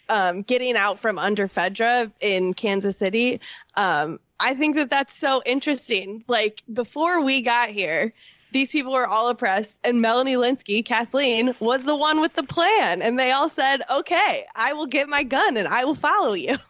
um, 0.08 0.42
getting 0.42 0.76
out 0.76 0.98
from 0.98 1.18
under 1.18 1.48
Fedra 1.48 2.10
in 2.20 2.54
Kansas 2.54 2.96
City, 2.96 3.40
um, 3.76 4.18
I 4.40 4.54
think 4.54 4.76
that 4.76 4.90
that's 4.90 5.16
so 5.16 5.42
interesting. 5.44 6.24
Like 6.28 6.62
before 6.72 7.22
we 7.22 7.42
got 7.42 7.70
here, 7.70 8.12
these 8.52 8.70
people 8.70 8.92
were 8.92 9.06
all 9.06 9.28
oppressed, 9.28 9.78
and 9.84 10.00
Melanie 10.00 10.36
Lynskey, 10.36 10.84
Kathleen, 10.84 11.54
was 11.60 11.84
the 11.84 11.96
one 11.96 12.20
with 12.20 12.34
the 12.34 12.42
plan, 12.42 13.02
and 13.02 13.18
they 13.18 13.30
all 13.30 13.48
said, 13.48 13.82
"Okay, 13.90 14.44
I 14.54 14.72
will 14.72 14.86
get 14.86 15.08
my 15.08 15.22
gun 15.22 15.56
and 15.56 15.68
I 15.68 15.84
will 15.84 15.94
follow 15.94 16.34
you." 16.34 16.56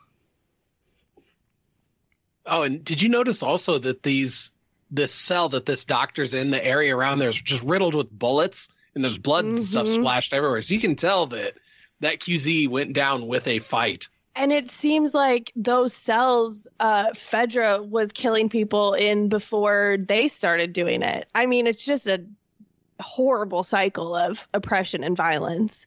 Oh, 2.51 2.63
and 2.63 2.83
did 2.83 3.03
you 3.03 3.11
notice 3.11 3.43
also 3.43 3.79
that 3.79 4.03
these 4.03 4.53
this 4.91 5.13
cell 5.13 5.51
that 5.51 5.67
this 5.67 5.85
doctor's 5.85 6.33
in, 6.33 6.51
the 6.51 6.65
area 6.65 6.97
around 6.97 7.19
there 7.19 7.29
is 7.29 7.39
just 7.39 7.63
riddled 7.63 7.95
with 7.95 8.11
bullets, 8.11 8.71
and 8.95 9.05
there's 9.05 9.19
blood 9.19 9.45
and 9.45 9.63
stuff 9.63 9.87
splashed 9.87 10.33
everywhere. 10.33 10.63
So 10.63 10.73
you 10.73 10.81
can 10.81 10.97
tell 10.97 11.27
that 11.27 11.55
that 12.01 12.21
QZ 12.21 12.69
went 12.69 12.93
down 12.93 13.27
with 13.27 13.47
a 13.47 13.59
fight. 13.59 14.09
And 14.37 14.53
it 14.53 14.71
seems 14.71 15.15
like 15.15 15.51
those 15.57 15.93
cells, 15.93 16.69
uh, 16.79 17.11
Fedra 17.15 17.85
was 17.85 18.13
killing 18.13 18.49
people 18.49 18.95
in 18.95 19.29
before 19.29 19.97
they 19.99 20.29
started 20.29 20.73
doing 20.73 21.03
it. 21.03 21.29
I 21.35 21.47
mean, 21.47 21.67
it's 21.67 21.85
just 21.85 22.07
a 22.07 22.25
horrible 23.01 23.65
cycle 23.65 24.15
of 24.15 24.47
oppression 24.55 25.03
and 25.03 25.17
violence. 25.17 25.87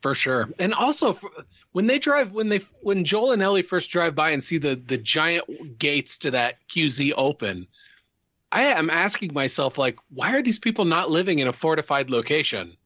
For 0.00 0.16
sure, 0.16 0.48
and 0.58 0.74
also 0.74 1.16
when 1.70 1.86
they 1.86 2.00
drive, 2.00 2.32
when 2.32 2.48
they 2.48 2.58
when 2.80 3.04
Joel 3.04 3.30
and 3.30 3.40
Ellie 3.40 3.62
first 3.62 3.88
drive 3.90 4.16
by 4.16 4.30
and 4.30 4.42
see 4.42 4.58
the 4.58 4.74
the 4.74 4.98
giant 4.98 5.78
gates 5.78 6.18
to 6.18 6.32
that 6.32 6.56
QZ 6.68 7.12
open, 7.16 7.68
I 8.50 8.64
am 8.64 8.90
asking 8.90 9.32
myself 9.32 9.78
like, 9.78 9.98
why 10.10 10.34
are 10.34 10.42
these 10.42 10.58
people 10.58 10.84
not 10.84 11.10
living 11.10 11.38
in 11.38 11.46
a 11.46 11.52
fortified 11.52 12.10
location? 12.10 12.76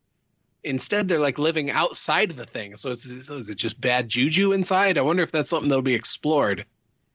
Instead, 0.66 1.08
they're 1.08 1.20
like 1.20 1.38
living 1.38 1.70
outside 1.70 2.30
of 2.30 2.36
the 2.36 2.44
thing. 2.46 2.76
So 2.76 2.90
is, 2.90 3.06
is 3.06 3.48
it 3.50 3.54
just 3.54 3.80
bad 3.80 4.08
juju 4.08 4.52
inside? 4.52 4.98
I 4.98 5.02
wonder 5.02 5.22
if 5.22 5.32
that's 5.32 5.48
something 5.50 5.68
that'll 5.68 5.82
be 5.82 5.94
explored. 5.94 6.66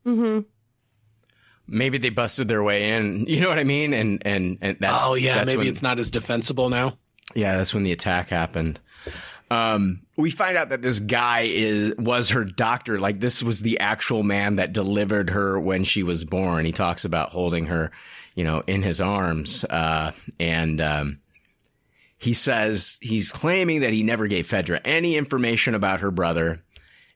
hmm 0.04 0.40
Maybe 1.68 1.98
they 1.98 2.10
busted 2.10 2.48
their 2.48 2.64
way 2.64 2.90
in. 2.98 3.26
You 3.28 3.42
know 3.42 3.50
what 3.50 3.60
I 3.60 3.64
mean? 3.64 3.94
And 3.94 4.22
and 4.26 4.58
and 4.62 4.78
that's 4.80 5.04
oh 5.06 5.14
yeah, 5.16 5.36
that's 5.36 5.46
maybe 5.48 5.58
when- 5.60 5.68
it's 5.68 5.82
not 5.84 6.00
as 6.00 6.10
defensible 6.12 6.70
now. 6.70 6.98
Yeah, 7.36 7.56
that's 7.58 7.74
when 7.74 7.84
the 7.84 7.92
attack 7.94 8.30
happened. 8.30 8.80
Um, 9.50 10.02
we 10.18 10.32
find 10.32 10.56
out 10.58 10.70
that 10.70 10.82
this 10.82 11.00
guy 11.00 11.42
is 11.42 11.94
was 11.98 12.30
her 12.30 12.44
doctor. 12.46 13.00
Like 13.00 13.20
this 13.20 13.42
was 13.44 13.62
the 13.62 13.80
actual 13.80 14.24
man 14.24 14.58
that 14.58 14.74
delivered 14.74 15.30
her 15.30 15.60
when 15.60 15.84
she 15.84 16.04
was 16.04 16.24
born. 16.26 16.66
He 16.66 16.72
talks 16.72 17.04
about 17.06 17.32
holding 17.32 17.66
her, 17.68 17.92
you 18.36 18.44
know, 18.44 18.64
in 18.68 18.82
his 18.82 19.00
arms. 19.02 19.64
Uh, 19.66 20.12
and 20.40 20.80
um, 20.82 21.20
he 22.22 22.36
says 22.36 23.00
he's 23.02 23.32
claiming 23.32 23.82
that 23.82 23.94
he 23.94 24.04
never 24.04 24.28
gave 24.28 24.48
Fedra 24.48 24.80
any 24.86 25.18
information 25.18 25.74
about 25.74 26.02
her 26.02 26.12
brother. 26.12 26.62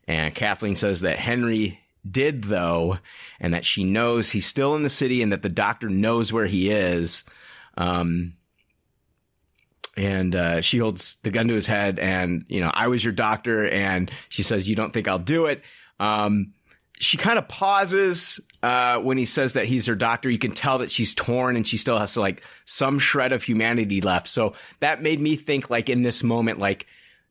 And 0.08 0.34
Kathleen 0.34 0.74
says 0.74 1.02
that 1.02 1.16
Henry 1.16 1.78
did 2.08 2.42
though, 2.42 2.98
and 3.38 3.54
that 3.54 3.64
she 3.64 3.84
knows 3.84 4.28
he's 4.28 4.46
still 4.46 4.74
in 4.74 4.82
the 4.82 4.90
city 4.90 5.22
and 5.22 5.30
that 5.30 5.42
the 5.42 5.48
doctor 5.48 5.88
knows 5.88 6.32
where 6.32 6.46
he 6.46 6.70
is. 6.70 7.22
Um, 7.78 8.34
and 9.96 10.34
uh, 10.34 10.60
she 10.60 10.78
holds 10.78 11.18
the 11.22 11.30
gun 11.30 11.46
to 11.48 11.54
his 11.54 11.68
head 11.68 11.98
and 11.98 12.44
you 12.48 12.60
know 12.60 12.70
i 12.74 12.88
was 12.88 13.02
your 13.02 13.14
doctor 13.14 13.66
and 13.66 14.10
she 14.28 14.42
says 14.42 14.68
you 14.68 14.76
don't 14.76 14.92
think 14.92 15.08
i'll 15.08 15.18
do 15.18 15.46
it 15.46 15.62
um, 16.00 16.52
she 16.98 17.16
kind 17.16 17.38
of 17.38 17.48
pauses 17.48 18.38
uh, 18.62 18.98
when 19.00 19.18
he 19.18 19.24
says 19.24 19.54
that 19.54 19.66
he's 19.66 19.86
her 19.86 19.94
doctor 19.94 20.30
you 20.30 20.38
can 20.38 20.52
tell 20.52 20.78
that 20.78 20.90
she's 20.90 21.14
torn 21.14 21.56
and 21.56 21.66
she 21.66 21.76
still 21.76 21.98
has 21.98 22.16
like 22.16 22.42
some 22.64 22.98
shred 22.98 23.32
of 23.32 23.42
humanity 23.42 24.00
left 24.00 24.28
so 24.28 24.54
that 24.80 25.02
made 25.02 25.20
me 25.20 25.36
think 25.36 25.70
like 25.70 25.88
in 25.88 26.02
this 26.02 26.22
moment 26.22 26.58
like 26.58 26.86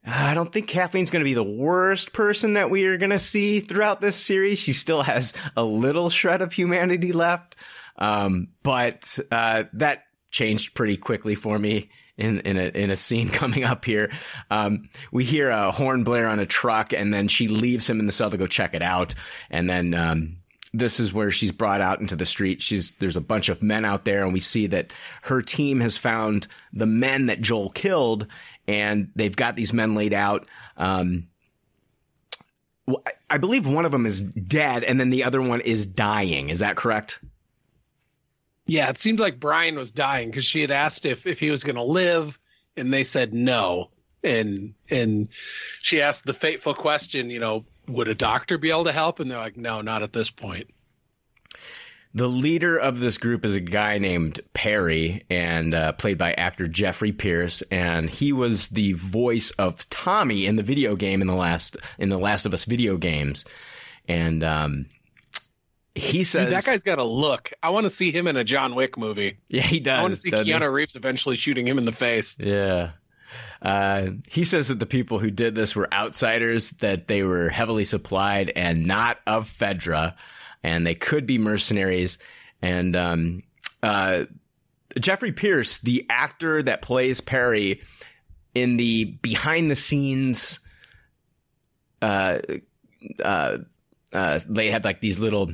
I 0.07 0.35
don't 0.35 0.51
think 0.51 0.67
Kathleen's 0.67 1.09
going 1.09 1.21
to 1.21 1.29
be 1.29 1.33
the 1.33 1.43
worst 1.43 2.13
person 2.13 2.53
that 2.53 2.69
we 2.69 2.85
are 2.85 2.97
going 2.97 3.09
to 3.09 3.19
see 3.19 3.59
throughout 3.59 4.01
this 4.01 4.15
series. 4.15 4.59
She 4.59 4.73
still 4.73 5.01
has 5.01 5.33
a 5.57 5.63
little 5.63 6.09
shred 6.09 6.41
of 6.41 6.53
humanity 6.53 7.11
left. 7.11 7.55
Um, 7.97 8.49
but, 8.61 9.17
uh, 9.31 9.63
that 9.73 10.03
changed 10.29 10.75
pretty 10.75 10.97
quickly 10.97 11.33
for 11.33 11.57
me 11.57 11.89
in, 12.17 12.41
in 12.41 12.57
a, 12.57 12.65
in 12.65 12.91
a 12.91 12.97
scene 12.97 13.29
coming 13.31 13.63
up 13.63 13.83
here. 13.83 14.11
Um, 14.51 14.83
we 15.11 15.23
hear 15.23 15.49
a 15.49 15.71
horn 15.71 16.03
blare 16.03 16.27
on 16.27 16.39
a 16.39 16.45
truck 16.45 16.93
and 16.93 17.11
then 17.11 17.27
she 17.27 17.47
leaves 17.47 17.89
him 17.89 17.99
in 17.99 18.05
the 18.05 18.11
cell 18.11 18.29
to 18.29 18.37
go 18.37 18.47
check 18.47 18.75
it 18.75 18.83
out. 18.83 19.15
And 19.49 19.67
then, 19.67 19.93
um, 19.95 20.37
this 20.77 20.99
is 20.99 21.13
where 21.13 21.31
she's 21.31 21.51
brought 21.51 21.81
out 21.81 22.01
into 22.01 22.15
the 22.15 22.25
street. 22.25 22.61
She's 22.61 22.91
there's 22.91 23.15
a 23.15 23.21
bunch 23.21 23.49
of 23.49 23.63
men 23.63 23.85
out 23.85 24.05
there, 24.05 24.23
and 24.23 24.33
we 24.33 24.39
see 24.39 24.67
that 24.67 24.93
her 25.23 25.41
team 25.41 25.79
has 25.79 25.97
found 25.97 26.47
the 26.73 26.85
men 26.85 27.27
that 27.27 27.41
Joel 27.41 27.69
killed, 27.69 28.27
and 28.67 29.11
they've 29.15 29.35
got 29.35 29.55
these 29.55 29.73
men 29.73 29.95
laid 29.95 30.13
out. 30.13 30.47
Um, 30.77 31.27
I 33.29 33.37
believe 33.37 33.65
one 33.65 33.85
of 33.85 33.91
them 33.91 34.05
is 34.05 34.21
dead, 34.21 34.83
and 34.83 34.99
then 34.99 35.09
the 35.09 35.23
other 35.23 35.41
one 35.41 35.61
is 35.61 35.85
dying. 35.85 36.49
Is 36.49 36.59
that 36.59 36.75
correct? 36.75 37.19
Yeah, 38.67 38.89
it 38.89 38.97
seemed 38.97 39.19
like 39.19 39.39
Brian 39.39 39.75
was 39.75 39.91
dying 39.91 40.29
because 40.29 40.45
she 40.45 40.61
had 40.61 40.71
asked 40.71 41.05
if 41.05 41.25
if 41.25 41.39
he 41.39 41.51
was 41.51 41.63
going 41.63 41.75
to 41.75 41.83
live, 41.83 42.39
and 42.75 42.93
they 42.93 43.03
said 43.03 43.33
no. 43.33 43.89
And 44.23 44.73
and 44.89 45.29
she 45.81 46.01
asked 46.01 46.25
the 46.25 46.33
fateful 46.33 46.73
question, 46.73 47.29
you 47.29 47.39
know, 47.39 47.65
would 47.87 48.07
a 48.07 48.15
doctor 48.15 48.57
be 48.57 48.71
able 48.71 48.85
to 48.85 48.91
help? 48.91 49.19
And 49.19 49.29
they're 49.29 49.37
like, 49.37 49.57
no, 49.57 49.81
not 49.81 50.03
at 50.03 50.13
this 50.13 50.29
point. 50.29 50.69
The 52.13 52.29
leader 52.29 52.77
of 52.77 53.01
this 53.01 53.17
group 53.17 53.43
is 53.43 53.55
a 53.55 53.59
guy 53.59 53.97
named 53.97 54.39
Perry, 54.53 55.25
and 55.29 55.75
uh, 55.75 55.91
played 55.91 56.17
by 56.17 56.31
actor 56.31 56.65
Jeffrey 56.65 57.11
Pierce, 57.11 57.61
and 57.69 58.09
he 58.09 58.31
was 58.31 58.69
the 58.69 58.93
voice 58.93 59.51
of 59.51 59.87
Tommy 59.89 60.45
in 60.45 60.55
the 60.55 60.63
video 60.63 60.95
game 60.95 61.19
in 61.19 61.27
the 61.27 61.35
last 61.35 61.75
in 61.99 62.07
the 62.07 62.17
Last 62.17 62.45
of 62.45 62.53
Us 62.53 62.63
video 62.63 62.95
games, 62.95 63.43
and 64.07 64.45
um, 64.45 64.85
he 65.93 66.23
says 66.23 66.45
Dude, 66.45 66.55
that 66.55 66.63
guy's 66.63 66.83
got 66.83 66.99
a 66.99 67.03
look. 67.03 67.51
I 67.61 67.71
want 67.71 67.83
to 67.83 67.89
see 67.89 68.11
him 68.11 68.27
in 68.27 68.37
a 68.37 68.45
John 68.45 68.75
Wick 68.75 68.97
movie. 68.97 69.39
Yeah, 69.49 69.63
he 69.63 69.81
does. 69.81 69.99
I 69.99 70.01
want 70.01 70.13
to 70.13 70.19
see 70.19 70.31
Keanu 70.31 70.61
he? 70.61 70.67
Reeves 70.67 70.95
eventually 70.95 71.35
shooting 71.35 71.67
him 71.67 71.77
in 71.77 71.83
the 71.83 71.91
face. 71.91 72.37
Yeah. 72.39 72.91
Uh, 73.61 74.07
he 74.27 74.43
says 74.43 74.67
that 74.67 74.79
the 74.79 74.85
people 74.85 75.19
who 75.19 75.31
did 75.31 75.55
this 75.55 75.75
were 75.75 75.93
outsiders, 75.93 76.71
that 76.71 77.07
they 77.07 77.23
were 77.23 77.49
heavily 77.49 77.85
supplied 77.85 78.51
and 78.55 78.85
not 78.85 79.19
of 79.25 79.49
Fedra 79.49 80.15
and 80.65 80.85
they 80.85 80.95
could 80.95 81.27
be 81.27 81.37
mercenaries. 81.37 82.17
And 82.59 82.95
um, 82.95 83.43
uh, 83.83 84.25
Jeffrey 84.99 85.31
Pierce, 85.31 85.77
the 85.77 86.07
actor 86.09 86.63
that 86.63 86.81
plays 86.81 87.21
Perry 87.21 87.81
in 88.55 88.77
the 88.77 89.05
behind 89.05 89.69
the 89.69 89.75
scenes, 89.75 90.59
uh, 92.01 92.39
uh, 93.23 93.57
uh, 94.11 94.39
they 94.47 94.71
had 94.71 94.83
like 94.83 95.01
these 95.01 95.19
little 95.19 95.51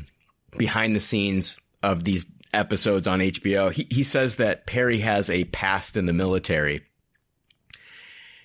behind 0.58 0.96
the 0.96 1.02
scenes 1.02 1.58
of 1.84 2.06
these 2.06 2.32
episodes 2.54 3.06
on 3.06 3.20
HBO. 3.20 3.70
He 3.70 3.88
he 3.90 4.04
says 4.04 4.38
that 4.38 4.66
Perry 4.66 5.00
has 5.00 5.30
a 5.30 5.44
past 5.46 5.98
in 5.98 6.06
the 6.06 6.14
military. 6.14 6.86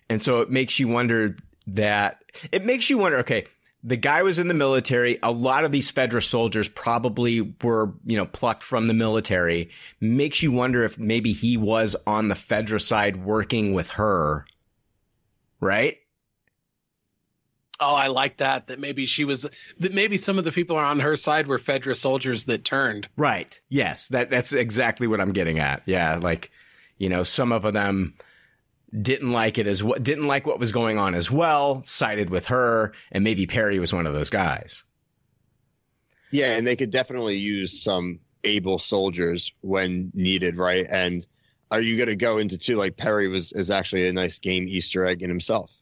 And 0.09 0.22
so 0.22 0.40
it 0.40 0.50
makes 0.50 0.78
you 0.78 0.88
wonder 0.88 1.36
that 1.68 2.22
it 2.52 2.64
makes 2.64 2.88
you 2.88 2.98
wonder, 2.98 3.18
okay, 3.18 3.46
the 3.82 3.96
guy 3.96 4.22
was 4.22 4.38
in 4.38 4.48
the 4.48 4.54
military. 4.54 5.18
A 5.22 5.30
lot 5.30 5.64
of 5.64 5.72
these 5.72 5.92
Fedra 5.92 6.22
soldiers 6.22 6.68
probably 6.68 7.54
were, 7.62 7.92
you 8.04 8.16
know, 8.16 8.26
plucked 8.26 8.62
from 8.62 8.88
the 8.88 8.94
military. 8.94 9.70
Makes 10.00 10.42
you 10.42 10.50
wonder 10.50 10.82
if 10.82 10.98
maybe 10.98 11.32
he 11.32 11.57
was 11.57 11.94
on 12.07 12.28
the 12.28 12.34
Fedra 12.34 12.80
side 12.80 13.24
working 13.24 13.74
with 13.74 13.90
her. 13.90 14.46
Right? 15.61 15.98
Oh, 17.78 17.94
I 17.94 18.09
like 18.09 18.38
that. 18.38 18.68
That 18.68 18.80
maybe 18.80 19.07
she 19.07 19.24
was. 19.24 19.46
That 19.78 19.92
maybe 19.92 20.16
some 20.16 20.38
of 20.38 20.44
the 20.44 20.52
people 20.52 20.76
on 20.76 20.98
her 20.98 21.14
side 21.14 21.46
were 21.46 21.59
Fedra 21.59 21.94
soldiers 21.94 22.46
that 22.46 22.64
turned. 22.64 23.09
Right. 23.16 23.61
Yes. 23.68 24.09
That 24.09 24.30
that's 24.30 24.52
exactly 24.52 25.07
what 25.07 25.20
I'm 25.20 25.32
getting 25.32 25.59
at. 25.59 25.82
Yeah. 25.86 26.16
Like, 26.16 26.50
you 26.98 27.09
know, 27.09 27.22
some 27.22 27.52
of 27.52 27.62
them 27.72 28.14
didn't 28.93 29.32
like 29.32 29.59
it 29.59 29.66
as 29.66 29.82
what 29.82 30.03
didn't 30.03 30.26
like 30.26 30.47
what 30.47 30.59
was 30.59 30.72
going 30.72 30.99
on 30.99 31.14
as 31.14 31.30
well, 31.30 31.82
sided 31.84 32.30
with 32.30 32.47
her, 32.47 32.93
and 33.12 33.24
maybe 33.24 33.47
Perry 33.47 33.78
was 33.78 33.93
one 33.93 34.07
of 34.07 34.14
those 34.14 34.30
guys. 34.30 34.84
Yeah, 36.30 36.57
and 36.57 36.66
they 36.66 36.76
could 36.76 36.91
definitely 36.91 37.37
use 37.37 37.82
some 37.82 38.20
able 38.45 38.78
soldiers 38.78 39.53
when 39.61 40.11
needed, 40.14 40.57
right? 40.57 40.87
And 40.89 41.26
are 41.70 41.80
you 41.80 41.97
going 41.97 42.09
to 42.09 42.16
go 42.16 42.39
into 42.39 42.59
two 42.59 42.76
like 42.76 42.97
Perry 42.97 43.28
was 43.28 43.53
is 43.53 43.70
actually 43.70 44.07
a 44.07 44.12
nice 44.12 44.39
game 44.39 44.66
Easter 44.68 45.05
egg 45.05 45.22
in 45.22 45.28
himself? 45.28 45.76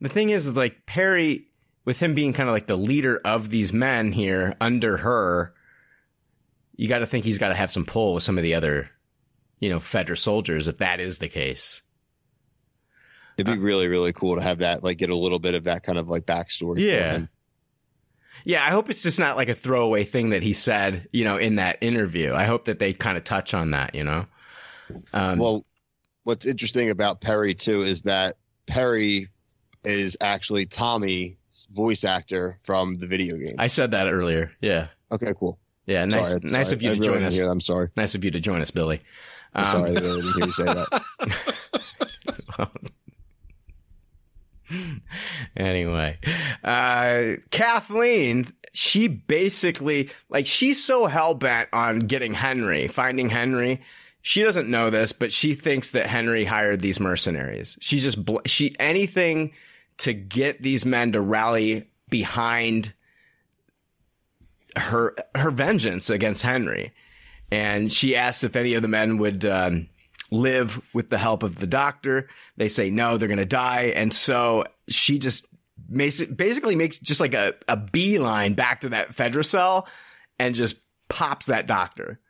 The 0.00 0.08
thing 0.08 0.30
is, 0.30 0.48
like 0.56 0.86
Perry, 0.86 1.48
with 1.84 2.00
him 2.00 2.14
being 2.14 2.32
kind 2.32 2.48
of 2.48 2.54
like 2.54 2.66
the 2.66 2.76
leader 2.76 3.20
of 3.24 3.50
these 3.50 3.72
men 3.72 4.12
here 4.12 4.54
under 4.60 4.96
her, 4.98 5.54
you 6.76 6.88
got 6.88 6.98
to 6.98 7.06
think 7.06 7.24
he's 7.24 7.38
got 7.38 7.48
to 7.48 7.54
have 7.54 7.70
some 7.70 7.84
pull 7.84 8.14
with 8.14 8.22
some 8.22 8.36
of 8.36 8.42
the 8.42 8.54
other, 8.54 8.90
you 9.64 9.70
know, 9.70 9.78
Fedra 9.78 10.18
soldiers 10.18 10.68
if 10.68 10.76
that 10.76 11.00
is 11.00 11.16
the 11.16 11.28
case. 11.30 11.80
It'd 13.38 13.46
be 13.46 13.58
uh, 13.58 13.64
really, 13.64 13.88
really 13.88 14.12
cool 14.12 14.36
to 14.36 14.42
have 14.42 14.58
that, 14.58 14.84
like, 14.84 14.98
get 14.98 15.08
a 15.08 15.16
little 15.16 15.38
bit 15.38 15.54
of 15.54 15.64
that 15.64 15.82
kind 15.82 15.96
of 15.96 16.06
like 16.06 16.26
backstory. 16.26 16.80
Yeah. 16.80 17.22
Yeah, 18.44 18.62
I 18.62 18.72
hope 18.72 18.90
it's 18.90 19.02
just 19.02 19.18
not 19.18 19.38
like 19.38 19.48
a 19.48 19.54
throwaway 19.54 20.04
thing 20.04 20.30
that 20.30 20.42
he 20.42 20.52
said, 20.52 21.08
you 21.14 21.24
know, 21.24 21.38
in 21.38 21.54
that 21.54 21.78
interview. 21.80 22.34
I 22.34 22.44
hope 22.44 22.66
that 22.66 22.78
they 22.78 22.92
kind 22.92 23.16
of 23.16 23.24
touch 23.24 23.54
on 23.54 23.70
that, 23.70 23.94
you 23.94 24.04
know. 24.04 24.26
Um, 25.14 25.38
well, 25.38 25.64
what's 26.24 26.44
interesting 26.44 26.90
about 26.90 27.22
Perry 27.22 27.54
too 27.54 27.84
is 27.84 28.02
that 28.02 28.36
Perry 28.66 29.30
is 29.82 30.18
actually 30.20 30.66
Tommy's 30.66 31.36
voice 31.72 32.04
actor 32.04 32.58
from 32.64 32.98
the 32.98 33.06
video 33.06 33.38
game. 33.38 33.54
I 33.58 33.68
said 33.68 33.92
that 33.92 34.12
earlier. 34.12 34.52
Yeah. 34.60 34.88
Okay. 35.10 35.32
Cool. 35.40 35.58
Yeah. 35.86 36.04
Nice. 36.04 36.28
Sorry, 36.28 36.40
nice 36.42 36.66
sorry. 36.66 36.76
of 36.76 36.82
you 36.82 36.88
to 36.90 36.94
really 36.96 37.06
join 37.14 37.24
us. 37.24 37.38
I'm 37.38 37.62
sorry. 37.62 37.88
Nice 37.96 38.14
of 38.14 38.24
you 38.26 38.30
to 38.32 38.40
join 38.40 38.60
us, 38.60 38.70
Billy. 38.70 39.00
Um, 39.54 39.86
sorry, 39.86 39.96
I 39.96 40.00
really 40.00 40.22
didn't 40.22 40.34
hear 40.34 40.46
you 40.46 40.52
say 40.52 40.64
that. 40.64 41.02
anyway, 45.56 46.18
uh, 46.62 47.34
Kathleen, 47.50 48.52
she 48.72 49.08
basically, 49.08 50.10
like, 50.28 50.46
she's 50.46 50.82
so 50.82 51.06
hell 51.06 51.34
bent 51.34 51.68
on 51.72 52.00
getting 52.00 52.34
Henry, 52.34 52.88
finding 52.88 53.28
Henry. 53.30 53.80
She 54.22 54.42
doesn't 54.42 54.68
know 54.68 54.90
this, 54.90 55.12
but 55.12 55.32
she 55.32 55.54
thinks 55.54 55.92
that 55.92 56.06
Henry 56.06 56.44
hired 56.44 56.80
these 56.80 56.98
mercenaries. 56.98 57.76
She's 57.80 58.02
just, 58.02 58.24
bl- 58.24 58.38
she, 58.46 58.74
anything 58.80 59.52
to 59.98 60.12
get 60.12 60.62
these 60.62 60.84
men 60.84 61.12
to 61.12 61.20
rally 61.20 61.88
behind 62.08 62.92
her, 64.76 65.14
her 65.34 65.50
vengeance 65.50 66.10
against 66.10 66.42
Henry. 66.42 66.92
And 67.50 67.92
she 67.92 68.16
asks 68.16 68.44
if 68.44 68.56
any 68.56 68.74
of 68.74 68.82
the 68.82 68.88
men 68.88 69.18
would, 69.18 69.44
um, 69.44 69.88
live 70.30 70.80
with 70.92 71.10
the 71.10 71.18
help 71.18 71.42
of 71.42 71.56
the 71.56 71.66
doctor. 71.66 72.28
They 72.56 72.68
say 72.68 72.90
no, 72.90 73.16
they're 73.16 73.28
going 73.28 73.38
to 73.38 73.46
die. 73.46 73.92
And 73.94 74.12
so 74.12 74.64
she 74.88 75.18
just 75.18 75.46
basically 75.90 76.76
makes 76.76 76.98
just 76.98 77.20
like 77.20 77.34
a, 77.34 77.54
a 77.68 77.76
beeline 77.76 78.54
back 78.54 78.80
to 78.80 78.90
that 78.90 79.14
Fedra 79.14 79.44
cell 79.44 79.86
and 80.38 80.54
just 80.54 80.76
pops 81.08 81.46
that 81.46 81.66
doctor. 81.66 82.20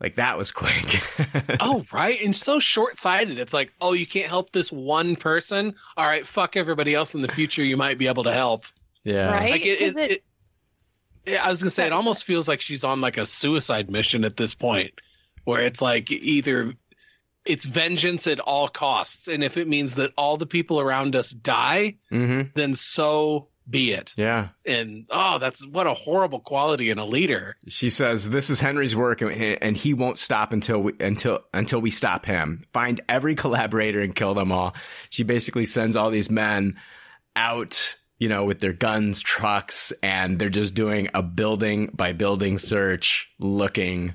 Like 0.00 0.16
that 0.16 0.38
was 0.38 0.52
quick. 0.52 1.02
oh, 1.60 1.84
right. 1.92 2.20
And 2.22 2.34
so 2.34 2.60
short 2.60 2.96
sighted. 2.96 3.38
It's 3.38 3.52
like, 3.52 3.72
oh, 3.80 3.94
you 3.94 4.06
can't 4.06 4.28
help 4.28 4.52
this 4.52 4.70
one 4.70 5.16
person. 5.16 5.74
All 5.96 6.06
right, 6.06 6.26
fuck 6.26 6.56
everybody 6.56 6.94
else 6.94 7.14
in 7.14 7.22
the 7.22 7.28
future 7.28 7.64
you 7.64 7.76
might 7.76 7.98
be 7.98 8.06
able 8.06 8.24
to 8.24 8.32
help. 8.32 8.66
Yeah. 9.02 9.30
Right. 9.30 9.50
Like 9.50 9.66
it, 9.66 9.80
it, 9.80 9.96
it, 9.96 10.24
it, 11.28 11.44
I 11.44 11.50
was 11.50 11.62
going 11.62 11.68
to 11.68 11.74
say, 11.74 11.86
it 11.86 11.92
almost 11.92 12.24
feels 12.24 12.48
like 12.48 12.60
she's 12.60 12.84
on 12.84 13.00
like 13.00 13.18
a 13.18 13.26
suicide 13.26 13.90
mission 13.90 14.24
at 14.24 14.36
this 14.36 14.54
point 14.54 14.92
where 15.44 15.60
it's 15.60 15.80
like 15.80 16.10
either 16.10 16.74
it's 17.44 17.64
vengeance 17.64 18.26
at 18.26 18.40
all 18.40 18.68
costs 18.68 19.28
and 19.28 19.42
if 19.42 19.56
it 19.56 19.66
means 19.66 19.96
that 19.96 20.12
all 20.16 20.36
the 20.36 20.46
people 20.46 20.80
around 20.80 21.16
us 21.16 21.30
die 21.30 21.96
mm-hmm. 22.12 22.48
then 22.54 22.74
so 22.74 23.48
be 23.70 23.92
it. 23.92 24.14
Yeah. 24.16 24.48
And 24.64 25.06
oh 25.10 25.38
that's 25.38 25.66
what 25.66 25.86
a 25.86 25.94
horrible 25.94 26.40
quality 26.40 26.90
in 26.90 26.98
a 26.98 27.04
leader. 27.04 27.56
She 27.68 27.90
says 27.90 28.30
this 28.30 28.50
is 28.50 28.60
henry's 28.60 28.96
work 28.96 29.20
and 29.20 29.76
he 29.76 29.94
won't 29.94 30.18
stop 30.18 30.52
until 30.52 30.82
we 30.82 30.92
until 31.00 31.40
until 31.52 31.80
we 31.80 31.90
stop 31.90 32.24
him. 32.26 32.64
Find 32.72 33.00
every 33.08 33.34
collaborator 33.34 34.00
and 34.00 34.14
kill 34.14 34.34
them 34.34 34.52
all. 34.52 34.74
She 35.10 35.22
basically 35.22 35.66
sends 35.66 35.96
all 35.96 36.10
these 36.10 36.30
men 36.30 36.78
out 37.36 37.96
you 38.18 38.28
know 38.28 38.44
with 38.44 38.60
their 38.60 38.72
guns 38.72 39.20
trucks 39.20 39.92
and 40.02 40.38
they're 40.38 40.48
just 40.48 40.74
doing 40.74 41.08
a 41.14 41.22
building 41.22 41.90
by 41.94 42.12
building 42.12 42.58
search 42.58 43.30
looking 43.38 44.14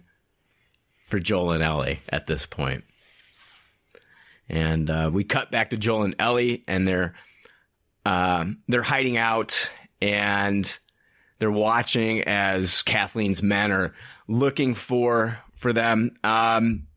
for 1.13 1.19
Joel 1.19 1.51
and 1.51 1.63
Ellie 1.63 1.99
at 2.09 2.25
this 2.25 2.45
point. 2.45 2.83
And 4.49 4.89
uh, 4.89 5.11
we 5.13 5.23
cut 5.23 5.51
back 5.51 5.69
to 5.69 5.77
Joel 5.77 6.03
and 6.03 6.15
Ellie, 6.19 6.63
and 6.67 6.87
they're 6.87 7.13
uh, 8.05 8.45
they're 8.67 8.81
hiding 8.81 9.17
out, 9.17 9.71
and 10.01 10.77
they're 11.39 11.51
watching 11.51 12.21
as 12.23 12.81
Kathleen's 12.81 13.41
men 13.41 13.71
are 13.71 13.93
looking 14.27 14.75
for 14.75 15.39
for 15.55 15.71
them. 15.71 16.15
Um, 16.23 16.87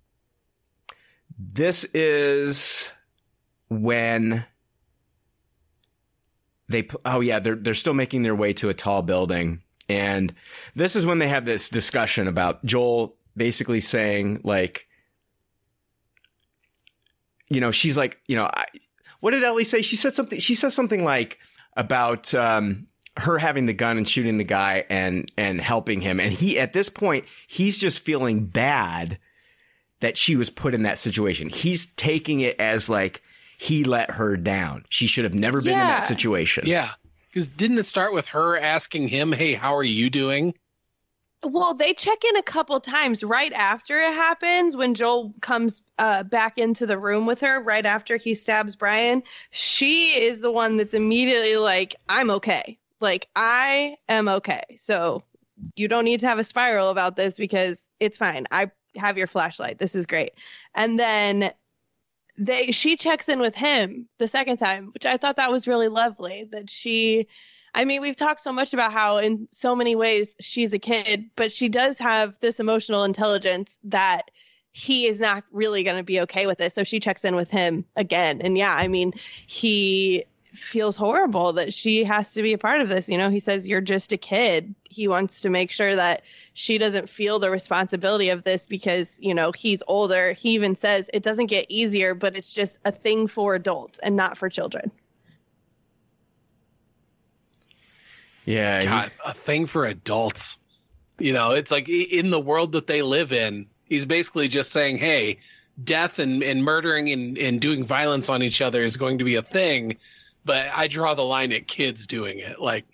this 1.38 1.84
is 1.84 2.90
when 3.68 4.44
they 6.68 6.88
oh 7.04 7.20
yeah 7.20 7.38
they're 7.38 7.56
they're 7.56 7.74
still 7.74 7.94
making 7.94 8.22
their 8.22 8.34
way 8.34 8.52
to 8.54 8.68
a 8.68 8.74
tall 8.74 9.02
building. 9.02 9.62
And 9.88 10.34
this 10.74 10.96
is 10.96 11.06
when 11.06 11.18
they 11.18 11.28
have 11.28 11.44
this 11.44 11.68
discussion 11.68 12.26
about 12.26 12.64
Joel 12.64 13.16
basically 13.36 13.80
saying 13.80 14.40
like 14.42 14.88
you 17.48 17.60
know 17.60 17.70
she's 17.70 17.96
like 17.96 18.18
you 18.26 18.36
know 18.36 18.44
I, 18.44 18.66
what 19.20 19.30
did 19.30 19.44
Ellie 19.44 19.64
say? 19.64 19.82
She 19.82 19.96
said 19.96 20.14
something 20.14 20.40
she 20.40 20.54
says 20.54 20.74
something 20.74 21.04
like 21.04 21.38
about 21.76 22.34
um 22.34 22.88
her 23.18 23.38
having 23.38 23.66
the 23.66 23.72
gun 23.72 23.96
and 23.96 24.08
shooting 24.08 24.36
the 24.36 24.44
guy 24.44 24.84
and 24.90 25.30
and 25.36 25.60
helping 25.60 26.00
him. 26.00 26.18
And 26.18 26.32
he 26.32 26.58
at 26.58 26.72
this 26.72 26.88
point 26.88 27.24
he's 27.46 27.78
just 27.78 28.00
feeling 28.00 28.46
bad 28.46 29.18
that 30.00 30.18
she 30.18 30.36
was 30.36 30.50
put 30.50 30.74
in 30.74 30.82
that 30.82 30.98
situation. 30.98 31.48
He's 31.48 31.86
taking 31.86 32.40
it 32.40 32.60
as 32.60 32.88
like 32.88 33.22
he 33.59 33.84
let 33.84 34.11
her 34.11 34.36
down 34.36 34.84
she 34.90 35.07
should 35.07 35.24
have 35.24 35.34
never 35.34 35.61
been 35.61 35.72
in 35.72 35.78
that 35.78 36.04
situation 36.04 36.64
Yeah. 36.66 36.90
Because 37.36 37.48
didn't 37.48 37.76
it 37.76 37.84
start 37.84 38.14
with 38.14 38.28
her 38.28 38.57
asking 38.57 39.09
him, 39.09 39.30
"Hey, 39.30 39.52
how 39.52 39.76
are 39.76 39.84
you 39.84 40.09
doing?" 40.09 40.54
Well, 41.42 41.74
they 41.74 41.92
check 41.92 42.24
in 42.24 42.34
a 42.36 42.42
couple 42.42 42.80
times 42.80 43.22
right 43.22 43.52
after 43.52 44.00
it 44.00 44.14
happens 44.14 44.74
when 44.74 44.94
Joel 44.94 45.34
comes 45.42 45.82
uh, 45.98 46.22
back 46.22 46.57
into 46.57 46.86
the 46.86 46.98
room 46.98 47.26
with 47.26 47.40
her 47.40 47.62
right 47.62 47.84
after 47.84 48.16
he 48.16 48.34
stabs 48.34 48.74
Brian. 48.74 49.22
She 49.50 50.12
is 50.12 50.40
the 50.40 50.50
one 50.50 50.78
that's 50.78 50.94
immediately 50.94 51.57
like, 51.57 51.94
I'm 52.09 52.30
okay. 52.30 52.78
Like, 53.00 53.28
I 53.36 53.96
am 54.09 54.28
okay. 54.28 54.62
So 54.78 55.22
you 55.76 55.88
don't 55.88 56.04
need 56.04 56.20
to 56.20 56.26
have 56.26 56.38
a 56.38 56.44
spiral 56.44 56.88
about 56.88 57.16
this 57.16 57.36
because 57.36 57.90
it's 58.00 58.16
fine. 58.16 58.46
I 58.50 58.70
have 58.96 59.18
your 59.18 59.26
flashlight. 59.26 59.78
This 59.78 59.94
is 59.94 60.07
great. 60.07 60.32
And 60.74 60.98
then 60.98 61.52
they 62.39 62.70
she 62.70 62.97
checks 62.97 63.28
in 63.28 63.41
with 63.41 63.55
him 63.55 64.09
the 64.18 64.28
second 64.28 64.59
time, 64.59 64.91
which 64.93 65.07
I 65.07 65.16
thought 65.16 65.37
that 65.37 65.53
was 65.53 65.66
really 65.66 65.89
lovely 65.89 66.49
that 66.53 66.70
she 66.70 67.28
I 67.76 67.84
mean, 67.84 68.01
we've 68.01 68.16
talked 68.16 68.41
so 68.41 68.53
much 68.53 68.72
about 68.72 68.95
how 68.95 69.18
in 69.18 69.49
so 69.51 69.76
many 69.76 69.97
ways 69.97 70.34
she's 70.41 70.72
a 70.72 70.78
kid, 70.78 71.28
but 71.37 71.53
she 71.53 71.68
does 71.68 71.99
have 71.99 72.34
this 72.41 72.59
emotional 72.59 73.05
intelligence 73.05 73.78
that 73.84 74.30
he 74.72 75.07
is 75.07 75.20
not 75.20 75.45
really 75.53 75.82
going 75.82 75.99
to 75.99 76.03
be 76.03 76.20
okay 76.22 76.47
with 76.47 76.59
it. 76.61 76.72
So 76.72 76.84
she 76.84 77.01
checks 77.01 77.22
in 77.22 77.37
with 77.37 77.51
him 77.51 77.84
again. 77.95 78.41
And 78.41 78.57
yeah, 78.57 78.74
I 78.74 78.89
mean, 78.89 79.12
he 79.47 80.24
feels 80.59 80.96
horrible 80.96 81.54
that 81.54 81.72
she 81.72 82.04
has 82.04 82.32
to 82.34 82.42
be 82.42 82.52
a 82.52 82.59
part 82.59 82.80
of 82.80 82.88
this. 82.88 83.09
You 83.09 83.18
know, 83.18 83.30
he 83.30 83.40
says, 83.40 83.68
You're 83.68 83.80
just 83.80 84.12
a 84.12 84.16
kid. 84.16 84.74
He 84.88 85.09
wants 85.09 85.42
to 85.42 85.50
make 85.50 85.70
sure 85.70 85.94
that 85.94 86.22
she 86.54 86.78
doesn't 86.78 87.09
feel 87.09 87.38
the 87.38 87.50
responsibility 87.50 88.30
of 88.30 88.44
this 88.44 88.66
because, 88.66 89.18
you 89.20 89.34
know, 89.34 89.52
he's 89.52 89.82
older. 89.86 90.32
He 90.32 90.50
even 90.50 90.76
says 90.76 91.11
it 91.12 91.22
doesn't 91.22 91.46
get 91.46 91.66
easier, 91.68 92.14
but 92.14 92.36
it's 92.36 92.52
just 92.52 92.78
a 92.84 92.92
thing 92.92 93.26
for 93.26 93.54
adults 93.54 93.98
and 94.02 94.16
not 94.16 94.38
for 94.38 94.48
children. 94.48 94.90
yeah 98.46 98.84
God, 98.84 99.11
a 99.24 99.34
thing 99.34 99.66
for 99.66 99.84
adults. 99.84 100.59
You 101.18 101.32
know, 101.32 101.52
it's 101.52 101.70
like 101.70 101.88
in 101.88 102.30
the 102.30 102.40
world 102.40 102.72
that 102.72 102.86
they 102.86 103.02
live 103.02 103.32
in, 103.32 103.66
he's 103.84 104.07
basically 104.07 104.48
just 104.48 104.70
saying, 104.70 104.98
hey, 104.98 105.38
death 105.82 106.18
and, 106.18 106.42
and 106.42 106.62
murdering 106.62 107.11
and, 107.11 107.36
and 107.38 107.61
doing 107.61 107.84
violence 107.84 108.28
on 108.28 108.42
each 108.42 108.61
other 108.61 108.82
is 108.82 108.96
going 108.96 109.18
to 109.18 109.24
be 109.24 109.34
a 109.34 109.42
thing, 109.42 109.96
but 110.47 110.68
I 110.74 110.86
draw 110.86 111.12
the 111.14 111.24
line 111.24 111.53
at 111.53 111.66
kids 111.68 112.07
doing 112.07 112.38
it. 112.38 112.61
Like, 112.61 112.86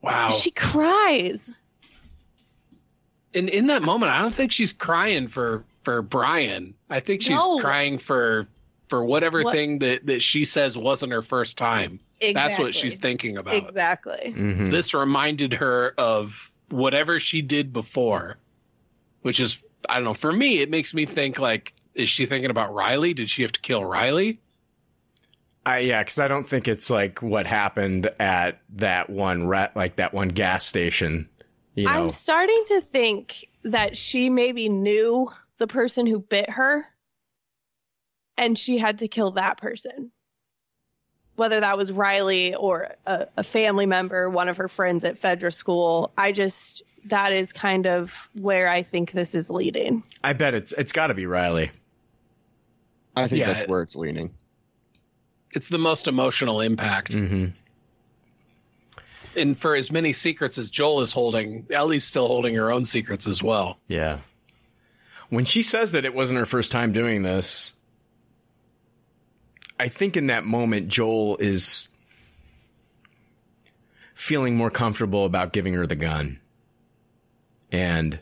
wow. 0.00 0.30
She 0.30 0.50
cries. 0.52 1.50
And 3.34 3.48
in 3.48 3.66
that 3.66 3.82
moment, 3.82 4.12
I 4.12 4.20
don't 4.22 4.34
think 4.34 4.52
she's 4.52 4.72
crying 4.72 5.26
for 5.26 5.64
for 5.82 6.00
Brian. 6.00 6.74
I 6.88 7.00
think 7.00 7.20
she's 7.20 7.36
No. 7.36 7.58
crying 7.58 7.98
for 7.98 8.46
for 8.88 9.04
whatever 9.04 9.42
What- 9.42 9.52
thing 9.52 9.80
that 9.80 10.06
that 10.06 10.22
she 10.22 10.44
says 10.44 10.78
wasn't 10.78 11.12
her 11.12 11.22
first 11.22 11.58
time. 11.58 11.98
That's 12.32 12.58
what 12.58 12.74
she's 12.74 12.96
thinking 12.96 13.36
about. 13.36 13.54
Exactly. 13.56 14.32
Mhm. 14.34 14.70
This 14.70 14.94
reminded 14.94 15.52
her 15.54 15.92
of 15.98 16.50
whatever 16.70 17.20
she 17.20 17.42
did 17.42 17.72
before, 17.72 18.38
which 19.22 19.40
is 19.40 19.58
I 19.88 19.96
don't 19.96 20.04
know. 20.04 20.14
For 20.14 20.32
me, 20.32 20.60
it 20.60 20.70
makes 20.70 20.94
me 20.94 21.04
think 21.04 21.38
like, 21.38 21.72
is 21.94 22.08
she 22.08 22.24
thinking 22.24 22.50
about 22.50 22.72
Riley? 22.72 23.12
Did 23.14 23.28
she 23.28 23.42
have 23.42 23.52
to 23.52 23.60
kill 23.60 23.84
Riley? 23.84 24.38
I 25.66 25.78
yeah, 25.80 26.02
because 26.02 26.18
I 26.18 26.28
don't 26.28 26.48
think 26.48 26.68
it's 26.68 26.90
like 26.90 27.22
what 27.22 27.46
happened 27.46 28.10
at 28.18 28.60
that 28.76 29.08
one 29.08 29.46
re- 29.46 29.70
like 29.74 29.96
that 29.96 30.12
one 30.12 30.28
gas 30.28 30.66
station. 30.66 31.28
You 31.74 31.86
know, 31.86 32.04
I'm 32.04 32.10
starting 32.10 32.64
to 32.68 32.80
think 32.82 33.46
that 33.64 33.96
she 33.96 34.30
maybe 34.30 34.68
knew 34.68 35.30
the 35.58 35.66
person 35.66 36.06
who 36.06 36.18
bit 36.20 36.50
her 36.50 36.86
and 38.36 38.58
she 38.58 38.78
had 38.78 38.98
to 38.98 39.08
kill 39.08 39.32
that 39.32 39.58
person. 39.58 40.10
Whether 41.36 41.60
that 41.60 41.76
was 41.76 41.90
Riley 41.90 42.54
or 42.54 42.94
a, 43.06 43.26
a 43.38 43.42
family 43.42 43.86
member, 43.86 44.30
one 44.30 44.48
of 44.48 44.56
her 44.56 44.68
friends 44.68 45.04
at 45.04 45.20
Fedra 45.20 45.52
school. 45.52 46.12
I 46.16 46.30
just, 46.30 46.82
that 47.06 47.32
is 47.32 47.52
kind 47.52 47.88
of 47.88 48.28
where 48.34 48.68
I 48.68 48.84
think 48.84 49.10
this 49.12 49.34
is 49.34 49.50
leading. 49.50 50.04
I 50.22 50.32
bet 50.32 50.54
it's 50.54 50.72
it's 50.72 50.92
got 50.92 51.08
to 51.08 51.14
be 51.14 51.26
Riley. 51.26 51.72
I 53.16 53.26
think 53.26 53.40
Yeah. 53.40 53.52
that's 53.52 53.68
where 53.68 53.82
it's 53.82 53.96
leaning. 53.96 54.32
It's 55.54 55.68
the 55.68 55.78
most 55.78 56.08
emotional 56.08 56.60
impact. 56.60 57.14
hmm 57.14 57.46
And 59.36 59.58
for 59.58 59.74
as 59.74 59.90
many 59.90 60.12
secrets 60.12 60.58
as 60.58 60.70
Joel 60.70 61.00
is 61.00 61.12
holding, 61.12 61.66
Ellie's 61.70 62.04
still 62.04 62.26
holding 62.26 62.54
her 62.56 62.70
own 62.70 62.84
secrets 62.84 63.26
as 63.26 63.42
well. 63.42 63.78
Yeah. 63.88 64.18
When 65.30 65.44
she 65.44 65.62
says 65.62 65.92
that 65.92 66.04
it 66.04 66.14
wasn't 66.14 66.38
her 66.38 66.46
first 66.46 66.70
time 66.70 66.92
doing 66.92 67.22
this, 67.22 67.72
I 69.80 69.88
think 69.88 70.16
in 70.16 70.26
that 70.28 70.44
moment 70.44 70.88
Joel 70.88 71.36
is 71.38 71.88
feeling 74.14 74.56
more 74.56 74.70
comfortable 74.70 75.24
about 75.24 75.52
giving 75.52 75.74
her 75.74 75.86
the 75.86 75.96
gun 75.96 76.38
and 77.72 78.20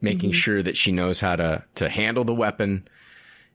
making 0.00 0.30
sure 0.32 0.62
that 0.62 0.76
she 0.76 0.92
knows 0.92 1.18
how 1.20 1.34
to 1.36 1.64
to 1.74 1.88
handle 1.88 2.24
the 2.24 2.34
weapon. 2.34 2.86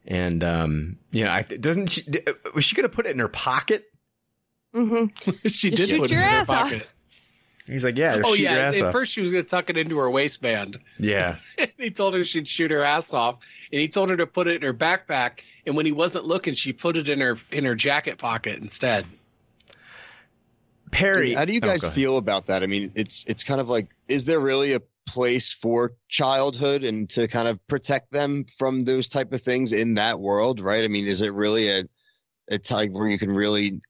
And 0.08 0.44
um, 0.44 0.98
you 1.12 1.24
know, 1.26 1.32
I 1.32 1.44
th- 1.44 1.62
doesn't 1.62 1.90
she, 1.92 2.02
d- 2.04 2.22
was 2.56 2.66
she 2.66 2.76
going 2.76 2.90
to 2.90 2.96
put 2.96 3.06
it 3.06 3.12
in 3.12 3.20
her 3.20 3.28
pocket? 3.28 3.86
Mm-hmm. 4.76 5.32
she 5.48 5.70
did 5.70 5.90
shoot 5.90 6.00
put 6.00 6.12
it 6.12 6.14
in 6.16 6.20
her 6.20 6.24
ass 6.26 6.50
off. 6.50 6.64
pocket. 6.70 6.88
He's 7.68 7.86
like, 7.86 7.98
yeah, 7.98 8.22
Oh 8.26 8.34
yeah, 8.34 8.54
at 8.54 8.82
off. 8.82 8.92
first 8.92 9.12
she 9.14 9.22
was 9.22 9.32
going 9.32 9.44
to 9.44 9.50
tuck 9.50 9.70
it 9.70 9.78
into 9.78 9.98
her 10.00 10.10
waistband. 10.10 10.80
yeah. 10.98 11.36
he 11.78 11.92
told 11.92 12.16
her 12.16 12.24
she'd 12.24 12.48
shoot 12.48 12.72
her 12.72 12.82
ass 12.84 13.14
off, 13.14 13.46
and 13.72 13.80
he 13.80 13.88
told 13.88 14.10
her 14.10 14.18
to 14.18 14.26
put 14.28 14.48
it 14.48 14.56
in 14.56 14.62
her 14.64 14.74
backpack. 14.74 15.42
And 15.66 15.76
when 15.78 15.86
he 15.86 15.92
wasn't 15.92 16.26
looking, 16.26 16.56
she 16.56 16.74
put 16.74 16.98
it 16.98 17.08
in 17.08 17.22
her 17.22 17.38
in 17.52 17.64
her 17.66 17.76
jacket 17.76 18.18
pocket 18.18 18.60
instead. 18.60 19.06
Perry, 20.92 21.34
How 21.34 21.46
do 21.46 21.54
you 21.54 21.62
Oh, 21.64 21.68
guys 21.68 21.82
go 21.82 21.88
ahead. 21.88 21.96
feel 21.96 22.18
about 22.18 22.48
that? 22.48 22.64
I 22.64 22.68
mean, 22.68 22.92
it's 22.96 23.24
it's 23.28 23.44
kind 23.44 23.62
of 23.62 23.70
like, 23.70 23.92
is 24.08 24.26
there 24.26 24.40
really 24.40 24.74
a 24.74 24.82
place 25.12 25.52
for 25.52 25.92
childhood 26.08 26.86
and 26.86 27.10
to 27.10 27.28
kind 27.28 27.48
of 27.48 27.60
protect 27.68 28.12
them 28.14 28.46
from 28.58 28.86
those 28.86 29.10
type 29.10 29.34
of 29.34 29.42
things 29.42 29.74
in 29.74 29.96
that 29.96 30.20
world, 30.20 30.62
right? 30.62 30.86
I 30.86 30.88
mean, 30.88 31.06
is 31.06 31.22
it 31.22 31.34
really 31.34 31.68
a 31.70 31.84
a 32.50 32.58
type 32.58 32.92
where 32.92 33.10
you 33.10 33.20
can 33.20 33.32
really 33.32 33.82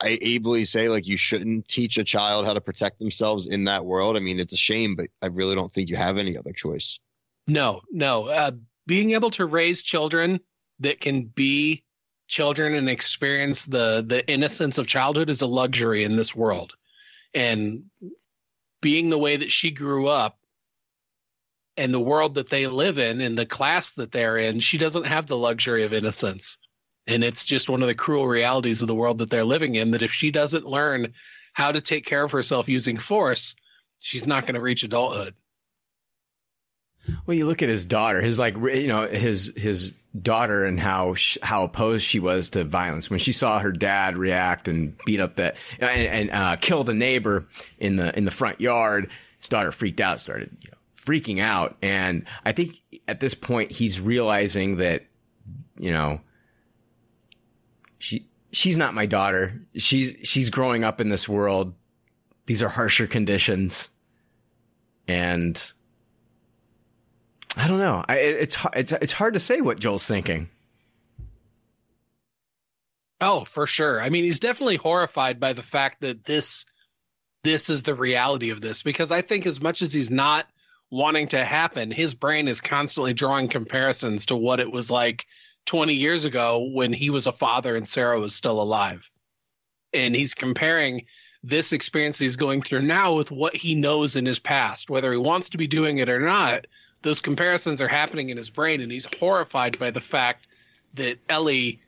I 0.00 0.18
ably 0.22 0.64
say 0.64 0.88
like 0.88 1.08
you 1.08 1.16
shouldn't 1.16 1.66
teach 1.66 1.98
a 1.98 2.04
child 2.04 2.46
how 2.46 2.54
to 2.54 2.60
protect 2.60 3.00
themselves 3.00 3.46
in 3.46 3.64
that 3.64 3.84
world? 3.84 4.16
I 4.16 4.20
mean, 4.20 4.38
it's 4.38 4.54
a 4.54 4.56
shame, 4.56 4.94
but 4.94 5.08
I 5.20 5.26
really 5.26 5.56
don't 5.56 5.72
think 5.72 5.90
you 5.90 5.96
have 5.96 6.18
any 6.18 6.38
other 6.38 6.52
choice. 6.52 7.00
No, 7.48 7.80
no. 7.90 8.28
Uh, 8.28 8.52
being 8.86 9.10
able 9.10 9.30
to 9.30 9.46
raise 9.46 9.82
children 9.82 10.40
that 10.78 11.00
can 11.00 11.24
be 11.24 11.82
children 12.28 12.74
and 12.74 12.88
experience 12.88 13.66
the 13.66 14.04
the 14.06 14.26
innocence 14.30 14.78
of 14.78 14.86
childhood 14.86 15.30
is 15.30 15.42
a 15.42 15.46
luxury 15.46 16.04
in 16.04 16.14
this 16.14 16.34
world. 16.34 16.72
And 17.34 17.84
being 18.80 19.10
the 19.10 19.18
way 19.18 19.36
that 19.36 19.50
she 19.50 19.72
grew 19.72 20.06
up 20.06 20.39
and 21.80 21.94
the 21.94 21.98
world 21.98 22.34
that 22.34 22.50
they 22.50 22.66
live 22.66 22.98
in 22.98 23.22
and 23.22 23.38
the 23.38 23.46
class 23.46 23.92
that 23.92 24.12
they're 24.12 24.36
in, 24.36 24.60
she 24.60 24.76
doesn't 24.76 25.06
have 25.06 25.26
the 25.26 25.36
luxury 25.36 25.82
of 25.82 25.94
innocence. 25.94 26.58
And 27.06 27.24
it's 27.24 27.46
just 27.46 27.70
one 27.70 27.80
of 27.80 27.88
the 27.88 27.94
cruel 27.94 28.28
realities 28.28 28.82
of 28.82 28.88
the 28.88 28.94
world 28.94 29.18
that 29.18 29.30
they're 29.30 29.44
living 29.44 29.76
in 29.76 29.92
that 29.92 30.02
if 30.02 30.12
she 30.12 30.30
doesn't 30.30 30.66
learn 30.66 31.14
how 31.54 31.72
to 31.72 31.80
take 31.80 32.04
care 32.04 32.22
of 32.22 32.32
herself 32.32 32.68
using 32.68 32.98
force, 32.98 33.54
she's 33.98 34.26
not 34.26 34.42
going 34.42 34.56
to 34.56 34.60
reach 34.60 34.82
adulthood. 34.82 35.34
Well, 37.24 37.34
you 37.34 37.46
look 37.46 37.62
at 37.62 37.70
his 37.70 37.86
daughter, 37.86 38.20
his 38.20 38.38
like, 38.38 38.56
you 38.56 38.86
know, 38.86 39.06
his 39.06 39.50
his 39.56 39.94
daughter, 40.20 40.66
and 40.66 40.78
how 40.78 41.14
how 41.42 41.64
opposed 41.64 42.04
she 42.04 42.20
was 42.20 42.50
to 42.50 42.64
violence 42.64 43.08
when 43.08 43.20
she 43.20 43.32
saw 43.32 43.58
her 43.58 43.72
dad 43.72 44.18
react 44.18 44.68
and 44.68 44.98
beat 45.06 45.18
up 45.18 45.36
that 45.36 45.56
and, 45.78 45.90
and 45.90 46.30
uh, 46.30 46.56
kill 46.56 46.84
the 46.84 46.92
neighbor 46.92 47.46
in 47.78 47.96
the 47.96 48.16
in 48.16 48.26
the 48.26 48.30
front 48.30 48.60
yard. 48.60 49.10
His 49.38 49.48
daughter 49.48 49.72
freaked 49.72 50.00
out, 50.00 50.20
started 50.20 50.54
freaking 51.04 51.40
out, 51.40 51.76
and 51.82 52.24
I 52.44 52.52
think 52.52 52.82
at 53.08 53.20
this 53.20 53.34
point 53.34 53.70
he's 53.70 54.00
realizing 54.00 54.76
that 54.76 55.04
you 55.78 55.92
know 55.92 56.20
she 57.98 58.28
she's 58.52 58.78
not 58.78 58.94
my 58.94 59.06
daughter. 59.06 59.60
She's 59.76 60.16
she's 60.22 60.50
growing 60.50 60.84
up 60.84 61.00
in 61.00 61.08
this 61.08 61.28
world. 61.28 61.74
These 62.46 62.62
are 62.62 62.68
harsher 62.68 63.06
conditions, 63.06 63.88
and 65.06 65.72
I 67.56 67.66
don't 67.66 67.78
know. 67.78 68.04
I, 68.08 68.16
it's 68.16 68.56
it's 68.74 68.92
it's 68.92 69.12
hard 69.12 69.34
to 69.34 69.40
say 69.40 69.60
what 69.60 69.78
Joel's 69.78 70.06
thinking. 70.06 70.48
Oh, 73.20 73.44
for 73.44 73.66
sure. 73.66 74.00
I 74.00 74.08
mean, 74.08 74.24
he's 74.24 74.40
definitely 74.40 74.76
horrified 74.76 75.40
by 75.40 75.52
the 75.52 75.62
fact 75.62 76.00
that 76.00 76.24
this 76.24 76.64
this 77.42 77.70
is 77.70 77.82
the 77.82 77.94
reality 77.94 78.50
of 78.50 78.60
this 78.60 78.82
because 78.82 79.10
I 79.10 79.22
think 79.22 79.46
as 79.46 79.60
much 79.60 79.82
as 79.82 79.92
he's 79.92 80.10
not 80.10 80.46
wanting 80.90 81.28
to 81.28 81.44
happen, 81.44 81.90
his 81.90 82.14
brain 82.14 82.48
is 82.48 82.60
constantly 82.60 83.14
drawing 83.14 83.48
comparisons 83.48 84.26
to 84.26 84.36
what 84.36 84.60
it 84.60 84.70
was 84.70 84.90
like 84.90 85.26
20 85.66 85.94
years 85.94 86.24
ago 86.24 86.68
when 86.72 86.92
he 86.92 87.10
was 87.10 87.26
a 87.26 87.32
father 87.32 87.76
and 87.76 87.88
Sarah 87.88 88.20
was 88.20 88.34
still 88.34 88.60
alive. 88.60 89.10
And 89.92 90.14
he's 90.14 90.34
comparing 90.34 91.06
this 91.42 91.72
experience 91.72 92.18
he's 92.18 92.36
going 92.36 92.62
through 92.62 92.82
now 92.82 93.14
with 93.14 93.30
what 93.30 93.56
he 93.56 93.74
knows 93.74 94.16
in 94.16 94.26
his 94.26 94.38
past, 94.38 94.90
whether 94.90 95.10
he 95.10 95.18
wants 95.18 95.50
to 95.50 95.58
be 95.58 95.66
doing 95.66 95.98
it 95.98 96.08
or 96.08 96.20
not. 96.20 96.66
Those 97.02 97.20
comparisons 97.20 97.80
are 97.80 97.88
happening 97.88 98.28
in 98.28 98.36
his 98.36 98.50
brain, 98.50 98.82
and 98.82 98.92
he's 98.92 99.06
horrified 99.18 99.78
by 99.78 99.90
the 99.90 100.02
fact 100.02 100.46
that 100.94 101.18
Ellie 101.28 101.80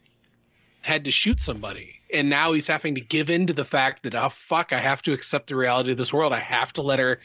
had 0.81 1.05
to 1.05 1.11
shoot 1.11 1.39
somebody. 1.39 2.01
And 2.13 2.31
now 2.31 2.53
he's 2.53 2.67
having 2.67 2.95
to 2.95 3.01
give 3.01 3.29
in 3.29 3.47
to 3.49 3.53
the 3.53 3.65
fact 3.65 4.05
that, 4.05 4.15
oh, 4.15 4.31
fuck, 4.31 4.73
I 4.73 4.79
have 4.79 5.03
to 5.03 5.13
accept 5.13 5.49
the 5.49 5.57
reality 5.57 5.93
of 5.93 5.99
this 5.99 6.13
world. 6.13 6.33
I 6.33 6.39
have 6.39 6.73
to 6.75 6.83
let 6.83 6.99
her 6.99 7.21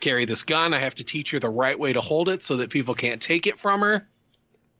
carry 0.00 0.24
this 0.24 0.42
gun. 0.42 0.74
I 0.74 0.78
have 0.78 0.94
to 0.96 1.04
teach 1.04 1.30
her 1.32 1.38
the 1.38 1.50
right 1.50 1.78
way 1.78 1.92
to 1.92 2.00
hold 2.00 2.28
it 2.28 2.42
so 2.42 2.56
that 2.56 2.70
people 2.70 2.94
can't 2.94 3.20
take 3.20 3.46
it 3.46 3.58
from 3.58 3.80
her. 3.80 4.08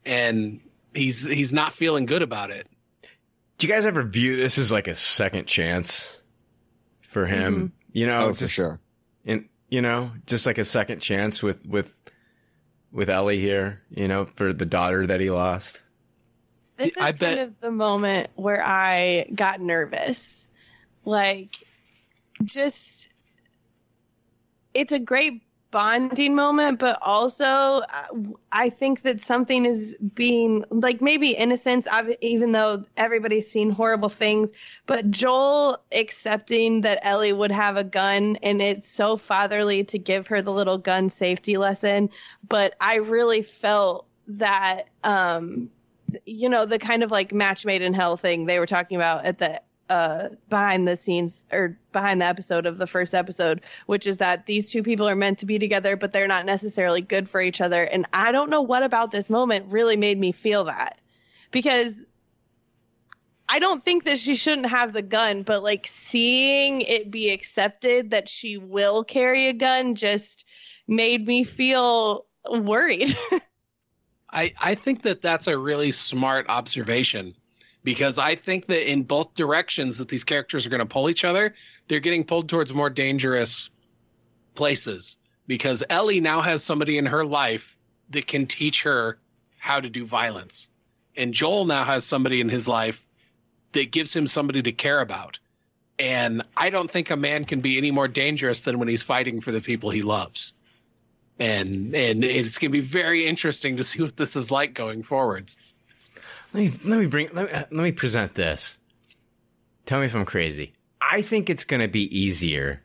And 0.05 0.60
he's 0.94 1.26
he's 1.26 1.52
not 1.52 1.74
feeling 1.74 2.06
good 2.06 2.22
about 2.22 2.51
it. 2.51 2.66
Do 3.59 3.66
you 3.66 3.72
guys 3.72 3.84
ever 3.84 4.02
view 4.02 4.36
this 4.36 4.56
as 4.56 4.72
like 4.72 4.88
a 4.88 4.94
second 4.94 5.47
chance 5.47 6.18
for 7.02 7.26
him? 7.26 7.55
Mm-hmm. 7.55 7.66
You 7.92 8.06
know, 8.06 8.18
oh, 8.28 8.32
just, 8.32 8.40
for 8.40 8.48
sure. 8.48 8.80
And 9.26 9.48
you 9.68 9.82
know, 9.82 10.12
just 10.26 10.47
like 10.47 10.59
a 10.59 10.64
second 10.64 11.01
chance 11.01 11.42
with 11.42 11.66
with 11.66 12.01
with 12.90 13.10
Ellie 13.10 13.40
here. 13.40 13.82
You 13.90 14.09
know, 14.09 14.24
for 14.24 14.55
the 14.55 14.66
daughter 14.66 15.06
that 15.06 15.20
he 15.20 15.30
lost. 15.30 15.82
This 16.78 16.92
is 16.92 16.97
I 16.98 17.12
bet... 17.12 17.36
kind 17.36 17.40
of 17.40 17.60
the 17.60 17.70
moment 17.70 18.30
where 18.36 18.64
I 18.64 19.26
got 19.34 19.60
nervous. 19.60 20.48
Like, 21.05 21.56
just 22.42 23.10
it's 24.74 24.92
a 24.92 24.98
great 24.98 25.42
bonding 25.70 26.34
moment, 26.34 26.78
but 26.78 26.98
also 27.01 27.47
uh, 27.47 28.06
I 28.51 28.70
think 28.70 29.02
that 29.02 29.22
something 29.22 29.64
is 29.64 29.97
being 30.14 30.64
like 30.70 31.01
maybe 31.01 31.30
innocence, 31.30 31.86
even 32.20 32.52
though 32.52 32.84
everybody's 32.97 33.48
seen 33.51 33.70
horrible 33.70 34.09
things. 34.09 34.51
But 34.86 35.10
Joel 35.10 35.78
accepting 35.92 36.80
that 36.82 36.98
Ellie 37.02 37.32
would 37.32 37.52
have 37.52 37.76
a 37.76 37.84
gun, 37.84 38.36
and 38.42 38.60
it's 38.60 38.90
so 38.90 39.16
fatherly 39.16 39.84
to 39.84 39.98
give 39.98 40.26
her 40.28 40.42
the 40.42 40.52
little 40.52 40.78
gun 40.78 41.10
safety 41.10 41.56
lesson. 41.56 42.10
But 42.48 42.74
I 42.80 42.97
really 42.97 43.42
felt 43.42 44.06
that, 44.26 44.88
um, 45.05 45.70
you 46.24 46.48
know, 46.48 46.66
the 46.66 46.78
kind 46.78 47.02
of 47.02 47.10
like 47.10 47.32
match 47.32 47.64
made 47.64 47.82
in 47.82 47.94
hell 47.94 48.16
thing 48.16 48.47
they 48.47 48.59
were 48.59 48.66
talking 48.66 48.97
about 48.97 49.24
at 49.24 49.38
the 49.38 49.60
uh, 49.91 50.29
behind 50.49 50.87
the 50.87 50.97
scenes 50.97 51.45
or 51.53 51.77
behind 51.91 52.23
the 52.23 52.25
episode 52.25 52.65
of 52.65 52.79
the 52.79 52.87
first 52.87 53.12
episode, 53.12 53.61
which 53.87 54.07
is 54.07 54.19
that 54.19 54.47
these 54.47 54.71
two 54.71 54.85
people 54.85 55.07
are 55.09 55.17
meant 55.17 55.39
to 55.41 55.47
be 55.47 55.59
together, 55.59 55.97
but 55.97 56.12
they're 56.12 56.29
not 56.29 56.47
necessarily 56.47 57.01
good 57.01 57.29
for 57.29 57.41
each 57.41 57.61
other. 57.61 57.83
And 57.83 58.07
I 58.12 58.31
don't 58.31 58.51
know 58.51 58.62
what 58.62 58.85
about 58.85 59.11
this 59.11 59.29
moment 59.29 59.67
really 59.69 59.97
made 59.97 60.19
me 60.19 60.31
feel 60.31 60.65
that 60.65 61.01
because 61.51 62.05
I 63.49 63.59
don't 63.59 63.85
think 63.85 64.05
that 64.05 64.21
she 64.21 64.37
shouldn't 64.37 64.69
have 64.69 64.93
the 64.93 65.03
gun, 65.03 65.43
but 65.43 65.65
like 65.65 65.89
seeing 65.89 66.83
it 66.83 67.11
be 67.11 67.31
accepted 67.31 68.11
that 68.11 68.29
she 68.29 68.57
will 68.59 69.03
carry 69.03 69.49
a 69.49 69.53
gun 69.53 69.97
just 69.97 70.45
made 70.87 71.27
me 71.27 71.43
feel 71.43 72.27
worried. 72.49 73.12
I, 74.33 74.55
I 74.61 74.77
think 74.77 75.03
that 75.03 75.21
that's 75.21 75.49
a 75.49 75.59
really 75.59 75.91
smart 75.91 76.47
observation 76.49 77.35
because 77.82 78.19
I 78.19 78.35
think 78.35 78.66
that 78.66 78.90
in 78.90 79.02
both 79.02 79.35
directions 79.35 79.98
that 79.98 80.09
these 80.09 80.24
characters 80.24 80.66
are 80.66 80.70
going 80.70 80.81
to 80.81 80.86
pull 80.86 81.09
each 81.09 81.24
other, 81.24 81.55
they're 81.89 82.01
getting 82.01 82.24
pulled 82.24 82.48
towards 82.48 82.73
more 82.73 82.90
dangerous 82.90 83.70
places 84.55 85.16
because 85.47 85.82
Ellie 85.89 86.20
now 86.20 86.40
has 86.43 86.62
somebody 86.62 86.98
in 86.98 87.07
her 87.07 87.24
life 87.24 87.77
that 88.11 88.27
can 88.27 88.47
teach 88.47 88.82
her 88.82 89.19
how 89.59 89.81
to 89.81 89.89
do 89.89 90.05
violence. 90.05 90.69
And 91.16 91.35
Joel 91.35 91.65
now 91.65 91.85
has 91.85 92.05
somebody 92.05 92.40
in 92.40 92.48
his 92.48 92.69
life 92.69 93.05
that 93.73 93.90
gives 93.90 94.15
him 94.15 94.27
somebody 94.27 94.62
to 94.62 94.73
care 94.73 95.01
about. 95.01 95.39
And 95.98 96.43
I 96.57 96.70
don't 96.70 96.90
think 96.90 97.11
a 97.11 97.16
man 97.16 97.44
can 97.44 97.61
be 97.61 97.77
any 97.77 97.90
more 97.90 98.09
dangerous 98.09 98.62
than 98.62 98.78
when 98.78 98.89
he's 98.89 99.02
fighting 99.02 99.40
for 99.40 99.52
the 99.52 99.61
people 99.61 99.90
he 99.90 100.02
loves. 100.02 100.55
And 101.39 101.94
and 101.94 102.23
it's 102.24 102.59
going 102.59 102.70
to 102.70 102.78
be 102.78 102.81
very 102.81 103.27
interesting 103.27 103.77
to 103.77 103.85
see 103.85 104.02
what 104.02 104.16
this 104.16 104.36
is 104.36 104.51
like 104.51 104.74
going 104.74 105.02
forwards. 105.02 105.57
Let 106.52 106.60
me 106.60 106.72
let 106.85 107.01
me 107.01 107.06
bring 107.06 107.28
let 107.32 107.47
me, 107.47 107.52
let 107.52 107.72
me 107.72 107.93
present 107.93 108.35
this. 108.35 108.78
Tell 109.86 110.01
me 110.01 110.06
if 110.06 110.14
I'm 110.14 110.24
crazy. 110.24 110.72
I 111.01 111.22
think 111.22 111.48
it's 111.48 111.64
going 111.64 111.81
to 111.81 111.89
be 111.89 112.16
easier 112.16 112.82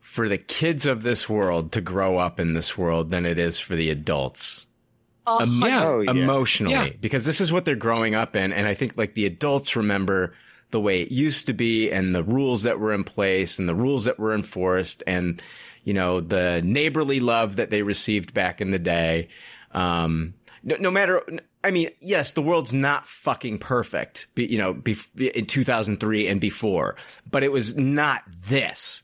for 0.00 0.28
the 0.28 0.38
kids 0.38 0.86
of 0.86 1.02
this 1.02 1.28
world 1.28 1.72
to 1.72 1.80
grow 1.80 2.18
up 2.18 2.38
in 2.40 2.54
this 2.54 2.78
world 2.78 3.10
than 3.10 3.26
it 3.26 3.38
is 3.38 3.58
for 3.58 3.76
the 3.76 3.90
adults. 3.90 4.66
Oh, 5.26 5.38
em- 5.38 5.60
yeah. 5.60 5.84
Oh, 5.84 6.00
yeah. 6.00 6.10
Emotionally, 6.12 6.74
yeah. 6.74 6.88
because 7.00 7.24
this 7.24 7.40
is 7.40 7.52
what 7.52 7.64
they're 7.64 7.74
growing 7.74 8.14
up 8.14 8.36
in, 8.36 8.52
and 8.52 8.68
I 8.68 8.74
think 8.74 8.96
like 8.96 9.14
the 9.14 9.26
adults 9.26 9.74
remember 9.74 10.34
the 10.70 10.80
way 10.80 11.00
it 11.00 11.10
used 11.10 11.46
to 11.46 11.52
be 11.52 11.90
and 11.90 12.14
the 12.14 12.22
rules 12.22 12.62
that 12.62 12.78
were 12.78 12.92
in 12.92 13.04
place 13.04 13.58
and 13.58 13.68
the 13.68 13.74
rules 13.74 14.04
that 14.04 14.18
were 14.18 14.34
enforced 14.34 15.02
and 15.06 15.40
you 15.84 15.94
know 15.94 16.20
the 16.20 16.60
neighborly 16.64 17.20
love 17.20 17.56
that 17.56 17.70
they 17.70 17.82
received 17.82 18.34
back 18.34 18.60
in 18.60 18.70
the 18.70 18.78
day. 18.78 19.28
Um, 19.72 20.34
no, 20.62 20.76
no 20.76 20.90
matter 20.90 21.22
I 21.66 21.72
mean, 21.72 21.90
yes, 22.00 22.30
the 22.30 22.42
world's 22.42 22.72
not 22.72 23.08
fucking 23.08 23.58
perfect, 23.58 24.28
you 24.36 24.56
know, 24.56 24.80
in 25.18 25.46
2003 25.46 26.28
and 26.28 26.40
before, 26.40 26.94
but 27.28 27.42
it 27.42 27.50
was 27.50 27.76
not 27.76 28.22
this. 28.48 29.02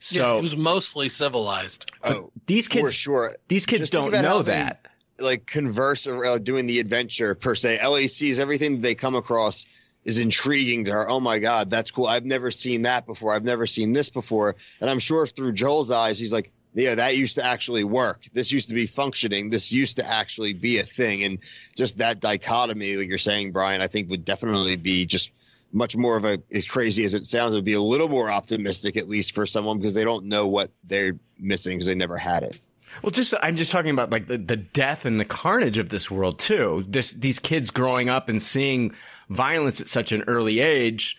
So 0.00 0.32
yeah, 0.32 0.38
it 0.38 0.42
was 0.42 0.56
mostly 0.56 1.08
civilized. 1.08 1.92
Oh, 2.02 2.32
these 2.46 2.66
kids, 2.66 2.92
sure. 2.92 3.36
These 3.46 3.64
kids 3.64 3.82
Just 3.82 3.92
don't 3.92 4.10
know 4.10 4.42
that. 4.42 4.88
They, 5.18 5.24
like 5.24 5.46
converse 5.46 6.08
or 6.08 6.24
uh, 6.24 6.38
doing 6.38 6.66
the 6.66 6.80
adventure 6.80 7.36
per 7.36 7.54
se. 7.54 7.78
Ellie 7.78 8.08
sees 8.08 8.40
everything 8.40 8.80
they 8.80 8.96
come 8.96 9.14
across 9.14 9.64
is 10.04 10.18
intriguing 10.18 10.86
to 10.86 10.92
her. 10.92 11.08
Oh 11.08 11.20
my 11.20 11.38
god, 11.38 11.70
that's 11.70 11.92
cool. 11.92 12.06
I've 12.06 12.24
never 12.24 12.50
seen 12.50 12.82
that 12.82 13.06
before. 13.06 13.32
I've 13.34 13.44
never 13.44 13.66
seen 13.66 13.92
this 13.92 14.10
before. 14.10 14.56
And 14.80 14.90
I'm 14.90 14.98
sure 14.98 15.28
through 15.28 15.52
Joel's 15.52 15.92
eyes, 15.92 16.18
he's 16.18 16.32
like, 16.32 16.50
yeah, 16.74 16.94
that 16.94 17.16
used 17.16 17.34
to 17.36 17.44
actually 17.44 17.84
work. 17.84 18.24
This 18.32 18.52
used 18.52 18.68
to 18.68 18.74
be 18.74 18.86
functioning. 18.86 19.50
This 19.50 19.72
used 19.72 19.96
to 19.96 20.06
actually 20.06 20.52
be 20.52 20.78
a 20.78 20.84
thing. 20.84 21.24
And 21.24 21.38
just 21.76 21.98
that 21.98 22.20
dichotomy, 22.20 22.96
like 22.96 23.08
you're 23.08 23.18
saying, 23.18 23.52
Brian, 23.52 23.80
I 23.80 23.88
think 23.88 24.08
would 24.10 24.24
definitely 24.24 24.76
be 24.76 25.04
just 25.06 25.32
much 25.72 25.96
more 25.96 26.16
of 26.16 26.24
a, 26.24 26.40
as 26.52 26.66
crazy 26.66 27.04
as 27.04 27.14
it 27.14 27.26
sounds, 27.26 27.52
it 27.52 27.56
would 27.56 27.64
be 27.64 27.74
a 27.74 27.80
little 27.80 28.08
more 28.08 28.30
optimistic, 28.30 28.96
at 28.96 29.08
least 29.08 29.34
for 29.34 29.46
someone, 29.46 29.78
because 29.78 29.94
they 29.94 30.04
don't 30.04 30.24
know 30.26 30.46
what 30.46 30.70
they're 30.84 31.18
missing 31.38 31.76
because 31.76 31.86
they 31.86 31.94
never 31.94 32.16
had 32.16 32.42
it. 32.42 32.58
Well, 33.02 33.10
just 33.10 33.34
I'm 33.40 33.56
just 33.56 33.70
talking 33.70 33.92
about 33.92 34.10
like 34.10 34.26
the, 34.26 34.36
the 34.36 34.56
death 34.56 35.04
and 35.04 35.18
the 35.18 35.24
carnage 35.24 35.78
of 35.78 35.88
this 35.88 36.10
world 36.10 36.38
too. 36.38 36.84
This 36.88 37.12
these 37.12 37.38
kids 37.38 37.70
growing 37.70 38.08
up 38.08 38.28
and 38.28 38.42
seeing 38.42 38.94
violence 39.28 39.80
at 39.80 39.88
such 39.88 40.10
an 40.10 40.24
early 40.26 40.58
age, 40.58 41.16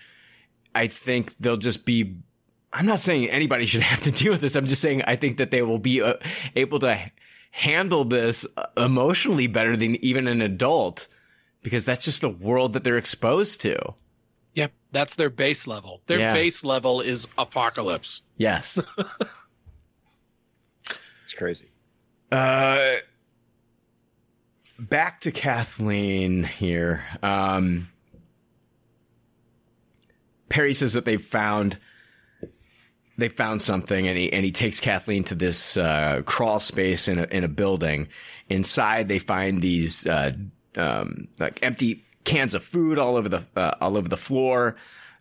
I 0.75 0.87
think 0.87 1.37
they'll 1.37 1.57
just 1.57 1.85
be 1.85 2.17
I'm 2.73 2.85
not 2.85 2.99
saying 2.99 3.29
anybody 3.29 3.65
should 3.65 3.81
have 3.91 4.03
to 4.03 4.11
deal 4.11 4.31
with 4.31 4.41
this. 4.41 4.55
I'm 4.55 4.67
just 4.67 4.81
saying 4.81 5.03
I 5.03 5.15
think 5.15 5.37
that 5.37 5.51
they 5.51 5.61
will 5.61 5.79
be 5.79 6.01
uh, 6.01 6.15
able 6.55 6.79
to 6.79 7.11
handle 7.51 8.05
this 8.05 8.45
uh, 8.57 8.65
emotionally 8.77 9.47
better 9.47 9.75
than 9.75 10.03
even 10.03 10.27
an 10.27 10.41
adult 10.41 11.07
because 11.63 11.85
that's 11.85 12.05
just 12.05 12.21
the 12.21 12.29
world 12.29 12.73
that 12.73 12.83
they're 12.83 12.97
exposed 12.97 13.61
to. 13.61 13.93
Yep, 14.55 14.71
that's 14.91 15.15
their 15.15 15.29
base 15.29 15.67
level. 15.67 16.01
Their 16.07 16.19
yeah. 16.19 16.33
base 16.33 16.63
level 16.65 17.01
is 17.01 17.27
apocalypse. 17.37 18.21
Yes. 18.37 18.79
it's 21.23 21.33
crazy. 21.35 21.69
Uh 22.31 22.95
back 24.79 25.21
to 25.21 25.31
Kathleen 25.31 26.43
here. 26.43 27.03
Um 27.21 27.89
Perry 30.49 30.73
says 30.73 30.93
that 30.93 31.05
they've 31.05 31.23
found 31.23 31.77
they 33.21 33.29
found 33.29 33.61
something 33.61 34.07
and 34.07 34.17
he 34.17 34.33
and 34.33 34.43
he 34.43 34.51
takes 34.51 34.79
Kathleen 34.79 35.23
to 35.25 35.35
this 35.35 35.77
uh, 35.77 36.23
crawl 36.25 36.59
space 36.59 37.07
in 37.07 37.19
a 37.19 37.23
in 37.23 37.43
a 37.43 37.47
building. 37.47 38.07
Inside, 38.49 39.07
they 39.07 39.19
find 39.19 39.61
these 39.61 40.05
uh, 40.05 40.33
um, 40.75 41.29
like 41.39 41.59
empty 41.63 42.03
cans 42.23 42.53
of 42.53 42.63
food 42.63 42.97
all 42.97 43.15
over 43.15 43.29
the 43.29 43.43
uh, 43.55 43.75
all 43.79 43.95
over 43.95 44.09
the 44.09 44.17
floor. 44.17 44.75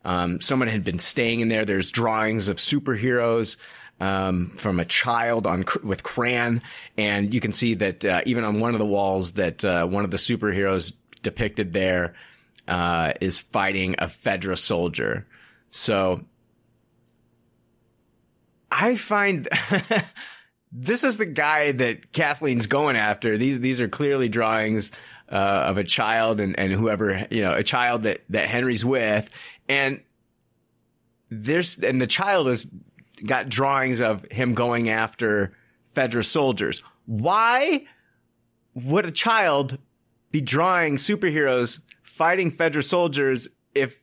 Um, 0.05 0.41
someone 0.41 0.69
had 0.69 0.83
been 0.83 0.99
staying 0.99 1.41
in 1.41 1.49
there. 1.49 1.65
There's 1.65 1.91
drawings 1.91 2.49
of 2.49 2.57
superheroes 2.57 3.59
um, 4.01 4.51
from 4.57 4.81
a 4.81 4.85
child 4.85 5.47
on 5.47 5.65
with 5.85 6.03
crayon, 6.03 6.61
and 6.97 7.33
you 7.33 7.41
can 7.41 7.53
see 7.53 7.75
that 7.75 8.05
uh, 8.05 8.23
even 8.25 8.45
on 8.45 8.61
one 8.61 8.75
of 8.75 8.79
the 8.79 8.87
walls 8.87 9.33
that 9.33 9.65
uh, 9.65 9.87
one 9.87 10.05
of 10.05 10.11
the 10.11 10.17
superheroes 10.17 10.93
depicted 11.23 11.73
there 11.75 12.15
uh, 12.67 13.13
is 13.21 13.39
fighting 13.39 13.97
a 13.99 14.07
Fedra 14.07 14.57
soldier. 14.57 15.27
So 15.71 16.25
I 18.71 18.97
find 18.97 19.49
this 20.73 21.05
is 21.05 21.17
the 21.17 21.27
guy 21.27 21.73
that 21.73 22.13
Kathleen's 22.13 22.67
going 22.67 22.97
after. 22.97 23.37
These 23.37 23.61
these 23.61 23.81
are 23.81 23.89
clearly 23.89 24.29
drawings 24.29 24.93
uh, 25.31 25.35
of 25.35 25.79
a 25.79 25.85
child 25.85 26.41
and, 26.41 26.59
and 26.59 26.73
whoever 26.73 27.27
you 27.31 27.43
know 27.43 27.55
a 27.55 27.63
child 27.63 28.05
that 28.05 28.23
that 28.31 28.49
Henry's 28.49 28.85
with, 28.85 29.29
and 29.69 30.01
there's 31.31 31.79
and 31.79 32.01
the 32.01 32.07
child 32.07 32.47
has 32.47 32.67
got 33.25 33.49
drawings 33.49 34.01
of 34.01 34.25
him 34.31 34.55
going 34.55 34.89
after 34.89 35.53
Fedra 35.95 36.25
soldiers. 36.25 36.83
Why 37.07 37.87
would 38.75 39.07
a 39.07 39.11
child 39.11 39.79
be 40.31 40.41
drawing 40.41 40.97
superheroes 40.97 41.81
fighting 42.03 42.53
Fedra 42.53 42.85
soldiers 42.85 43.49
if 43.75 44.03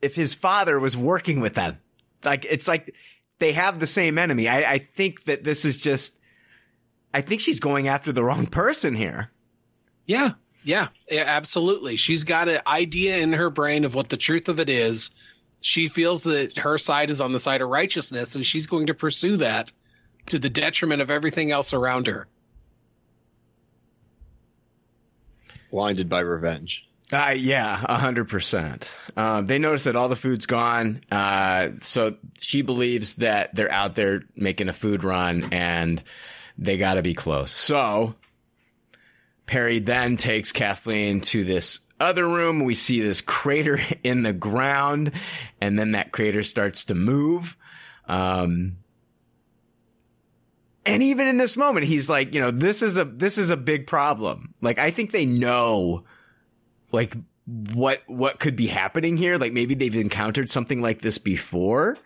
if 0.00 0.14
his 0.14 0.34
father 0.34 0.78
was 0.80 0.96
working 0.96 1.40
with 1.40 1.54
them? 1.54 1.78
Like 2.24 2.46
it's 2.48 2.68
like 2.68 2.94
they 3.38 3.52
have 3.52 3.78
the 3.78 3.86
same 3.86 4.18
enemy. 4.18 4.48
I, 4.48 4.74
I 4.74 4.78
think 4.78 5.24
that 5.24 5.44
this 5.44 5.64
is 5.64 5.78
just 5.78 6.14
I 7.12 7.20
think 7.20 7.40
she's 7.40 7.60
going 7.60 7.88
after 7.88 8.12
the 8.12 8.24
wrong 8.24 8.46
person 8.46 8.94
here. 8.94 9.30
Yeah, 10.06 10.30
yeah, 10.64 10.88
yeah, 11.10 11.24
absolutely. 11.26 11.96
She's 11.96 12.24
got 12.24 12.48
an 12.48 12.60
idea 12.66 13.18
in 13.18 13.32
her 13.32 13.50
brain 13.50 13.84
of 13.84 13.94
what 13.94 14.08
the 14.08 14.16
truth 14.16 14.48
of 14.48 14.58
it 14.58 14.68
is. 14.68 15.10
She 15.60 15.88
feels 15.88 16.24
that 16.24 16.58
her 16.58 16.76
side 16.76 17.10
is 17.10 17.20
on 17.20 17.32
the 17.32 17.38
side 17.38 17.62
of 17.62 17.68
righteousness, 17.68 18.34
and 18.34 18.44
she's 18.44 18.66
going 18.66 18.88
to 18.88 18.94
pursue 18.94 19.36
that 19.38 19.70
to 20.26 20.38
the 20.38 20.50
detriment 20.50 21.02
of 21.02 21.10
everything 21.10 21.52
else 21.52 21.72
around 21.72 22.06
her. 22.06 22.26
Blinded 25.70 26.08
by 26.08 26.20
revenge. 26.20 26.88
Uh, 27.14 27.30
yeah, 27.30 27.80
a 27.88 27.96
hundred 27.96 28.28
percent. 28.28 28.90
Um, 29.16 29.46
they 29.46 29.58
notice 29.58 29.84
that 29.84 29.94
all 29.94 30.08
the 30.08 30.16
food's 30.16 30.46
gone. 30.46 31.00
Uh, 31.12 31.68
so 31.80 32.16
she 32.40 32.62
believes 32.62 33.14
that 33.16 33.54
they're 33.54 33.70
out 33.70 33.94
there 33.94 34.22
making 34.34 34.68
a 34.68 34.72
food 34.72 35.04
run 35.04 35.52
and 35.52 36.02
they 36.58 36.76
got 36.76 36.94
to 36.94 37.02
be 37.02 37.14
close. 37.14 37.52
So 37.52 38.16
Perry 39.46 39.78
then 39.78 40.16
takes 40.16 40.50
Kathleen 40.50 41.20
to 41.20 41.44
this 41.44 41.78
other 42.00 42.26
room. 42.26 42.64
We 42.64 42.74
see 42.74 43.00
this 43.00 43.20
crater 43.20 43.80
in 44.02 44.22
the 44.22 44.32
ground 44.32 45.12
and 45.60 45.78
then 45.78 45.92
that 45.92 46.10
crater 46.10 46.42
starts 46.42 46.86
to 46.86 46.96
move. 46.96 47.56
Um, 48.08 48.78
and 50.84 51.02
even 51.02 51.28
in 51.28 51.38
this 51.38 51.56
moment, 51.56 51.86
he's 51.86 52.10
like, 52.10 52.34
you 52.34 52.40
know, 52.40 52.50
this 52.50 52.82
is 52.82 52.98
a, 52.98 53.04
this 53.04 53.38
is 53.38 53.50
a 53.50 53.56
big 53.56 53.86
problem. 53.86 54.52
Like, 54.60 54.78
I 54.78 54.90
think 54.90 55.12
they 55.12 55.24
know 55.24 56.04
like 56.94 57.14
what 57.46 58.02
what 58.06 58.40
could 58.40 58.56
be 58.56 58.66
happening 58.66 59.16
here? 59.16 59.36
Like 59.38 59.52
maybe 59.52 59.74
they've 59.74 59.94
encountered 59.94 60.48
something 60.48 60.80
like 60.80 61.02
this 61.02 61.18
before. 61.18 61.98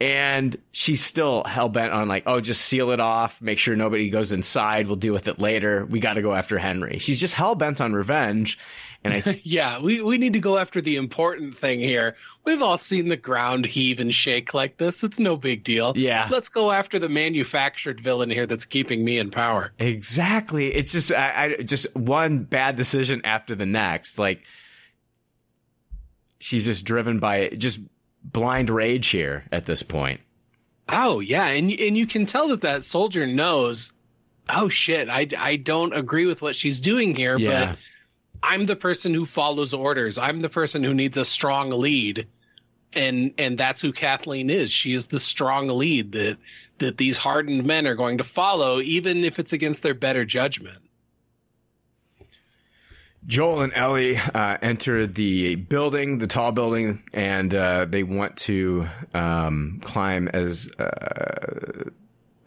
And 0.00 0.56
she's 0.70 1.04
still 1.04 1.42
hell-bent 1.42 1.92
on 1.92 2.06
like 2.06 2.22
oh 2.26 2.40
just 2.40 2.62
seal 2.62 2.90
it 2.90 3.00
off. 3.00 3.42
Make 3.42 3.58
sure 3.58 3.76
nobody 3.76 4.08
goes 4.10 4.32
inside. 4.32 4.86
We'll 4.86 4.96
deal 4.96 5.12
with 5.12 5.28
it 5.28 5.40
later. 5.40 5.84
We 5.86 6.00
got 6.00 6.14
to 6.14 6.22
go 6.22 6.34
after 6.34 6.56
henry. 6.56 6.98
She's 6.98 7.20
just 7.20 7.34
hell-bent 7.34 7.80
on 7.80 7.92
revenge 7.92 8.58
and 9.04 9.14
I 9.14 9.40
yeah, 9.44 9.78
we, 9.80 10.02
we 10.02 10.18
need 10.18 10.32
to 10.32 10.40
go 10.40 10.58
after 10.58 10.80
the 10.80 10.96
important 10.96 11.56
thing 11.56 11.80
here. 11.80 12.16
We've 12.44 12.62
all 12.62 12.78
seen 12.78 13.08
the 13.08 13.16
ground 13.16 13.64
heave 13.66 14.00
and 14.00 14.12
shake 14.12 14.54
like 14.54 14.76
this. 14.76 15.04
It's 15.04 15.18
no 15.18 15.36
big 15.36 15.62
deal. 15.64 15.92
Yeah. 15.96 16.28
Let's 16.30 16.48
go 16.48 16.70
after 16.72 16.98
the 16.98 17.08
manufactured 17.08 18.00
villain 18.00 18.30
here 18.30 18.46
that's 18.46 18.64
keeping 18.64 19.04
me 19.04 19.18
in 19.18 19.30
power. 19.30 19.72
Exactly. 19.78 20.74
It's 20.74 20.92
just 20.92 21.12
I, 21.12 21.54
I 21.58 21.62
just 21.62 21.94
one 21.96 22.44
bad 22.44 22.76
decision 22.76 23.22
after 23.24 23.54
the 23.54 23.66
next. 23.66 24.18
Like 24.18 24.42
she's 26.40 26.64
just 26.64 26.84
driven 26.84 27.18
by 27.18 27.48
just 27.50 27.80
blind 28.24 28.70
rage 28.70 29.08
here 29.08 29.44
at 29.52 29.66
this 29.66 29.82
point. 29.82 30.20
Oh 30.88 31.20
yeah, 31.20 31.46
and 31.48 31.70
and 31.70 31.96
you 31.98 32.06
can 32.06 32.26
tell 32.26 32.48
that 32.48 32.62
that 32.62 32.82
soldier 32.82 33.26
knows. 33.26 33.92
Oh 34.48 34.68
shit, 34.70 35.08
I 35.10 35.28
I 35.38 35.56
don't 35.56 35.94
agree 35.94 36.24
with 36.26 36.40
what 36.40 36.56
she's 36.56 36.80
doing 36.80 37.14
here, 37.14 37.36
Yeah. 37.38 37.66
but 37.72 37.78
I'm 38.42 38.64
the 38.64 38.76
person 38.76 39.14
who 39.14 39.24
follows 39.24 39.74
orders. 39.74 40.18
I'm 40.18 40.40
the 40.40 40.48
person 40.48 40.84
who 40.84 40.94
needs 40.94 41.16
a 41.16 41.24
strong 41.24 41.70
lead. 41.70 42.26
And 42.94 43.34
and 43.38 43.58
that's 43.58 43.80
who 43.80 43.92
Kathleen 43.92 44.48
is. 44.48 44.70
She 44.70 44.94
is 44.94 45.08
the 45.08 45.20
strong 45.20 45.68
lead 45.68 46.12
that 46.12 46.38
that 46.78 46.96
these 46.96 47.16
hardened 47.16 47.64
men 47.64 47.86
are 47.86 47.94
going 47.94 48.18
to 48.18 48.24
follow 48.24 48.80
even 48.80 49.24
if 49.24 49.38
it's 49.38 49.52
against 49.52 49.82
their 49.82 49.94
better 49.94 50.24
judgment. 50.24 50.78
Joel 53.26 53.60
and 53.60 53.74
Ellie 53.74 54.16
uh, 54.16 54.56
enter 54.62 55.06
the 55.06 55.56
building, 55.56 56.16
the 56.16 56.26
tall 56.26 56.50
building, 56.52 57.02
and 57.12 57.54
uh, 57.54 57.84
they 57.84 58.02
want 58.02 58.38
to 58.38 58.88
um, 59.12 59.80
climb 59.84 60.28
as 60.28 60.70
uh, 60.78 61.90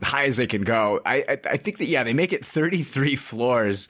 high 0.03 0.25
as 0.25 0.37
they 0.37 0.47
can 0.47 0.63
go. 0.63 0.99
I, 1.05 1.17
I, 1.27 1.39
I 1.51 1.57
think 1.57 1.77
that 1.79 1.85
yeah, 1.85 2.03
they 2.03 2.13
make 2.13 2.33
it 2.33 2.45
33 2.45 3.15
floors 3.15 3.87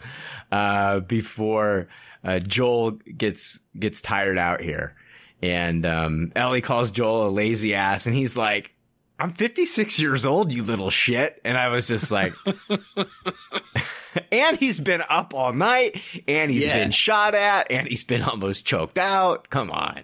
uh, 0.51 0.99
before 1.01 1.87
uh, 2.23 2.39
Joel 2.39 2.91
gets 2.91 3.59
gets 3.77 4.01
tired 4.01 4.37
out 4.37 4.61
here, 4.61 4.95
and 5.41 5.85
um, 5.85 6.31
Ellie 6.35 6.61
calls 6.61 6.91
Joel 6.91 7.27
a 7.27 7.31
lazy 7.31 7.73
ass, 7.75 8.05
and 8.05 8.15
he's 8.15 8.35
like. 8.35 8.73
I'm 9.19 9.33
56 9.33 9.99
years 9.99 10.25
old, 10.25 10.51
you 10.51 10.63
little 10.63 10.89
shit. 10.89 11.39
And 11.45 11.55
I 11.55 11.67
was 11.67 11.87
just 11.87 12.09
like, 12.09 12.33
and 14.31 14.57
he's 14.57 14.79
been 14.79 15.03
up 15.07 15.35
all 15.35 15.53
night, 15.53 16.01
and 16.27 16.49
he's 16.49 16.65
Yeah. 16.65 16.79
been 16.79 16.89
shot 16.89 17.35
at, 17.35 17.71
and 17.71 17.87
he's 17.87 18.03
been 18.03 18.23
almost 18.23 18.65
choked 18.65 18.97
out. 18.97 19.47
Come 19.51 19.69
on. 19.69 20.01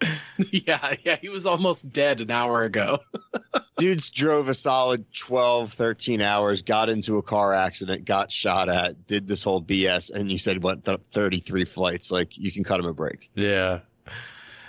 yeah, 0.50 0.94
yeah, 1.04 1.16
he 1.20 1.28
was 1.28 1.46
almost 1.46 1.90
dead 1.92 2.20
an 2.20 2.30
hour 2.30 2.62
ago. 2.62 3.00
Dudes 3.78 4.10
drove 4.10 4.48
a 4.48 4.54
solid 4.54 5.04
12, 5.12 5.72
13 5.74 6.20
hours, 6.22 6.62
got 6.62 6.88
into 6.88 7.18
a 7.18 7.22
car 7.22 7.52
accident, 7.52 8.04
got 8.04 8.30
shot 8.30 8.68
at, 8.68 9.06
did 9.06 9.26
this 9.28 9.42
whole 9.42 9.62
BS, 9.62 10.10
and 10.10 10.30
you 10.30 10.38
said, 10.38 10.62
what, 10.62 10.84
th- 10.84 11.00
33 11.12 11.64
flights? 11.64 12.10
Like, 12.10 12.36
you 12.36 12.52
can 12.52 12.64
cut 12.64 12.80
him 12.80 12.86
a 12.86 12.94
break. 12.94 13.30
Yeah. 13.34 13.80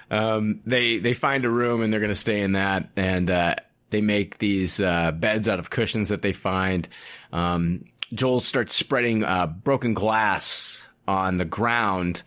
Um, 0.10 0.62
they 0.66 1.00
they 1.00 1.14
find 1.14 1.44
a 1.44 1.50
room 1.50 1.82
and 1.82 1.92
they're 1.92 2.00
gonna 2.00 2.16
stay 2.16 2.40
in 2.40 2.54
that, 2.54 2.90
and 2.96 3.30
uh, 3.30 3.56
they 3.90 4.00
make 4.00 4.38
these 4.38 4.80
uh, 4.80 5.12
beds 5.12 5.50
out 5.50 5.60
of 5.60 5.70
cushions 5.70 6.10
that 6.10 6.22
they 6.22 6.34
find. 6.34 6.88
Um, 7.34 7.86
Joel 8.14 8.40
starts 8.40 8.74
spreading 8.74 9.26
uh, 9.26 9.48
broken 9.48 9.94
glass 9.94 10.82
on 11.08 11.38
the 11.38 11.46
ground 11.46 12.24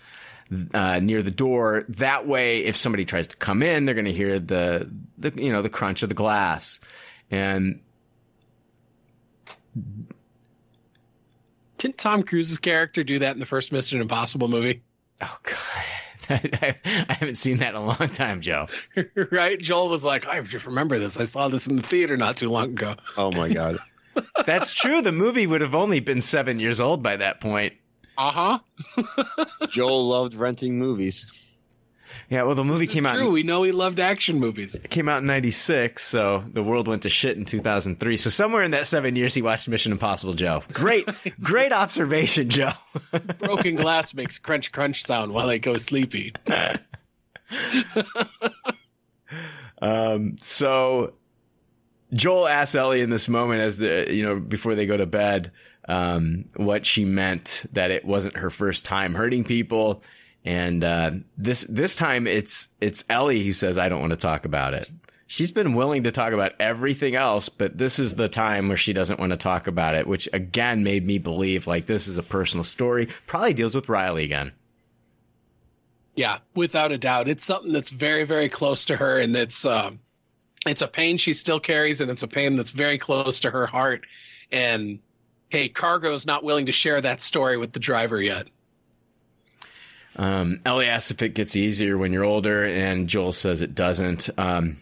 uh, 0.75 1.01
near 1.01 1.23
the 1.23 1.31
door. 1.31 1.85
That 1.91 2.27
way, 2.27 2.65
if 2.65 2.77
somebody 2.77 3.05
tries 3.05 3.29
to 3.29 3.37
come 3.37 3.63
in, 3.63 3.85
they're 3.85 3.95
gonna 3.95 4.11
hear 4.11 4.39
the 4.39 4.91
the 5.19 5.33
you 5.37 5.53
know 5.53 5.63
the 5.63 5.69
crunch 5.71 6.03
of 6.03 6.09
the 6.09 6.15
glass, 6.15 6.81
and 7.31 7.81
Didn't 11.79 11.99
Tom 11.99 12.23
Cruise's 12.23 12.59
character 12.59 13.03
do 13.03 13.21
that 13.21 13.33
in 13.33 13.41
the 13.41 13.47
first 13.47 13.73
Mission 13.73 14.01
Impossible 14.01 14.49
movie? 14.49 14.83
oh 15.23 15.39
god. 15.43 15.57
I, 16.29 16.77
I 16.85 17.13
haven't 17.15 17.39
seen 17.39 17.57
that 17.59 17.71
in 17.71 17.75
a 17.77 17.85
long 17.85 18.09
time, 18.11 18.41
Joe. 18.41 18.67
right? 19.33 19.59
Joel 19.59 19.89
was 19.89 20.05
like, 20.05 20.29
I 20.29 20.41
just 20.43 20.67
remember 20.67 20.99
this. 20.99 21.19
I 21.19 21.25
saw 21.25 21.49
this 21.49 21.67
in 21.67 21.77
the 21.77 21.83
theater 21.83 22.17
not 22.17 22.37
too 22.37 22.51
long 22.51 22.71
ago. 22.71 22.97
Oh 23.17 23.33
my 23.33 23.49
God. 23.53 23.79
That's 24.47 24.75
true. 24.75 25.03
The 25.03 25.13
movie 25.13 25.47
would 25.47 25.61
have 25.61 25.75
only 25.75 26.01
been 26.01 26.21
seven 26.21 26.61
years 26.61 26.81
old 26.81 27.03
by 27.03 27.17
that 27.17 27.41
point. 27.41 27.75
Uh 28.19 28.59
huh. 28.97 29.45
Joel 29.71 30.07
loved 30.09 30.35
renting 30.35 30.79
movies. 30.79 31.27
Yeah, 32.29 32.43
well, 32.45 32.55
the 32.55 32.65
movie 32.65 32.85
It's 32.85 32.95
came 32.95 33.07
out 33.07 33.17
true. 33.17 33.31
We 33.31 33.43
know 33.43 33.63
he 33.65 33.73
loved 33.73 33.99
action 33.99 34.39
movies. 34.39 34.75
it 34.77 34.91
came 34.91 35.09
out 35.09 35.19
in 35.19 35.27
'96, 35.27 36.03
so 36.03 36.45
the 36.53 36.63
world 36.63 36.87
went 36.87 37.03
to 37.03 37.09
shit 37.09 37.37
in 37.37 37.45
2003. 37.45 38.17
So 38.17 38.31
somewhere 38.31 38.63
in 38.63 38.71
that 38.73 38.87
seven 38.87 39.17
years, 39.17 39.35
he 39.35 39.43
watched 39.43 39.69
Mission 39.69 39.91
Impossible. 39.93 40.35
Joe, 40.35 40.63
great, 40.73 41.09
great 41.43 41.73
observation, 41.73 42.49
Joe. 42.49 42.73
Broken 43.39 43.77
glass 43.77 44.15
makes 44.15 44.39
crunch 44.39 44.71
crunch 44.71 45.05
sound 45.05 45.33
while 45.33 45.49
I 45.51 45.59
go 45.59 45.77
sleepy. 45.77 46.33
Um, 49.83 50.37
so 50.39 51.15
Joel 52.13 52.49
asks 52.49 52.75
Ellie 52.75 53.01
in 53.01 53.11
this 53.11 53.29
moment, 53.29 53.63
as 53.63 53.79
the 53.79 54.07
you 54.11 54.25
know 54.25 54.39
before 54.39 54.75
they 54.75 54.87
go 54.87 54.97
to 54.97 55.07
bed, 55.07 55.53
um, 55.91 56.45
what 56.57 56.87
she 56.87 57.05
meant 57.05 57.65
that 57.73 57.91
it 57.91 58.05
wasn't 58.05 58.37
her 58.37 58.49
first 58.49 58.85
time 58.85 59.15
hurting 59.15 59.45
people, 59.45 60.03
and 60.45 60.85
uh, 60.85 61.11
this 61.37 61.63
this 61.63 61.97
time 61.97 62.27
it's 62.27 62.69
it's 62.81 63.05
Ellie 63.11 63.43
who 63.43 63.53
says, 63.53 63.77
"I 63.77 63.89
don't 63.89 64.01
want 64.01 64.13
to 64.13 64.17
talk 64.17 64.45
about 64.45 64.73
it." 64.75 64.89
She's 65.27 65.53
been 65.53 65.75
willing 65.75 66.05
to 66.05 66.13
talk 66.13 66.33
about 66.33 66.53
everything 66.61 67.15
else, 67.15 67.49
but 67.49 67.77
this 67.77 67.99
is 67.99 68.15
the 68.15 68.29
time 68.29 68.69
where 68.69 68.77
she 68.77 68.93
doesn't 68.93 69.21
want 69.21 69.31
to 69.31 69.37
talk 69.37 69.67
about 69.67 69.95
it, 69.95 70.07
which 70.07 70.29
again 70.33 70.83
made 70.85 71.05
me 71.05 71.19
believe 71.19 71.67
like 71.67 71.87
this 71.87 72.07
is 72.07 72.19
a 72.19 72.23
personal 72.23 72.65
story. 72.65 73.09
Probably 73.27 73.55
deals 73.55 73.75
with 73.75 73.89
Riley 73.89 74.25
again. 74.25 74.53
Yeah, 76.15 76.39
without 76.55 76.93
a 76.93 76.99
doubt, 76.99 77.29
it's 77.29 77.45
something 77.45 77.73
that's 77.73 77.91
very, 77.91 78.25
very 78.25 78.49
close 78.49 78.85
to 78.87 78.97
her, 78.97 79.19
and 79.19 79.37
it's 79.37 79.65
um, 79.65 79.99
it's 80.67 80.83
a 80.83 80.89
pain 80.89 81.17
she 81.17 81.33
still 81.33 81.61
carries, 81.61 82.01
and 82.01 82.11
it's 82.11 82.23
a 82.23 82.29
pain 82.29 82.55
that's 82.55 82.71
very 82.71 82.99
close 82.99 83.41
to 83.41 83.51
her 83.51 83.67
heart. 83.67 84.07
And 84.53 85.01
hey, 85.51 85.69
Cargo's 85.69 86.25
not 86.25 86.43
willing 86.43 86.67
to 86.67 86.73
share 86.73 87.01
that 87.01 87.21
story 87.21 87.59
with 87.59 87.73
the 87.73 87.81
driver 87.81 88.21
yet. 88.23 88.47
Um, 90.17 90.61
Ellie 90.65 90.87
asks 90.87 91.11
if 91.11 91.23
it 91.23 91.35
gets 91.35 91.57
easier 91.57 91.99
when 91.99 92.13
you're 92.13 92.25
older, 92.25 92.65
and 92.65 93.09
Joel 93.09 93.33
says 93.33 93.61
it 93.61 93.75
doesn't. 93.75 94.31
Um, 94.39 94.79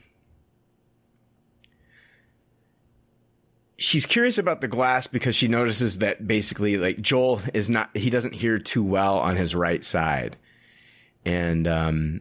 she's 3.76 4.06
curious 4.06 4.38
about 4.38 4.60
the 4.60 4.68
glass 4.68 5.06
because 5.06 5.36
she 5.36 5.48
notices 5.48 5.98
that 5.98 6.26
basically, 6.26 6.76
like 6.76 7.00
Joel 7.00 7.40
is 7.54 7.68
not, 7.68 7.94
he 7.96 8.10
doesn't 8.10 8.34
hear 8.34 8.58
too 8.58 8.82
well 8.82 9.18
on 9.18 9.36
his 9.36 9.54
right 9.54 9.82
side, 9.82 10.36
and 11.24 11.66
um, 11.66 12.20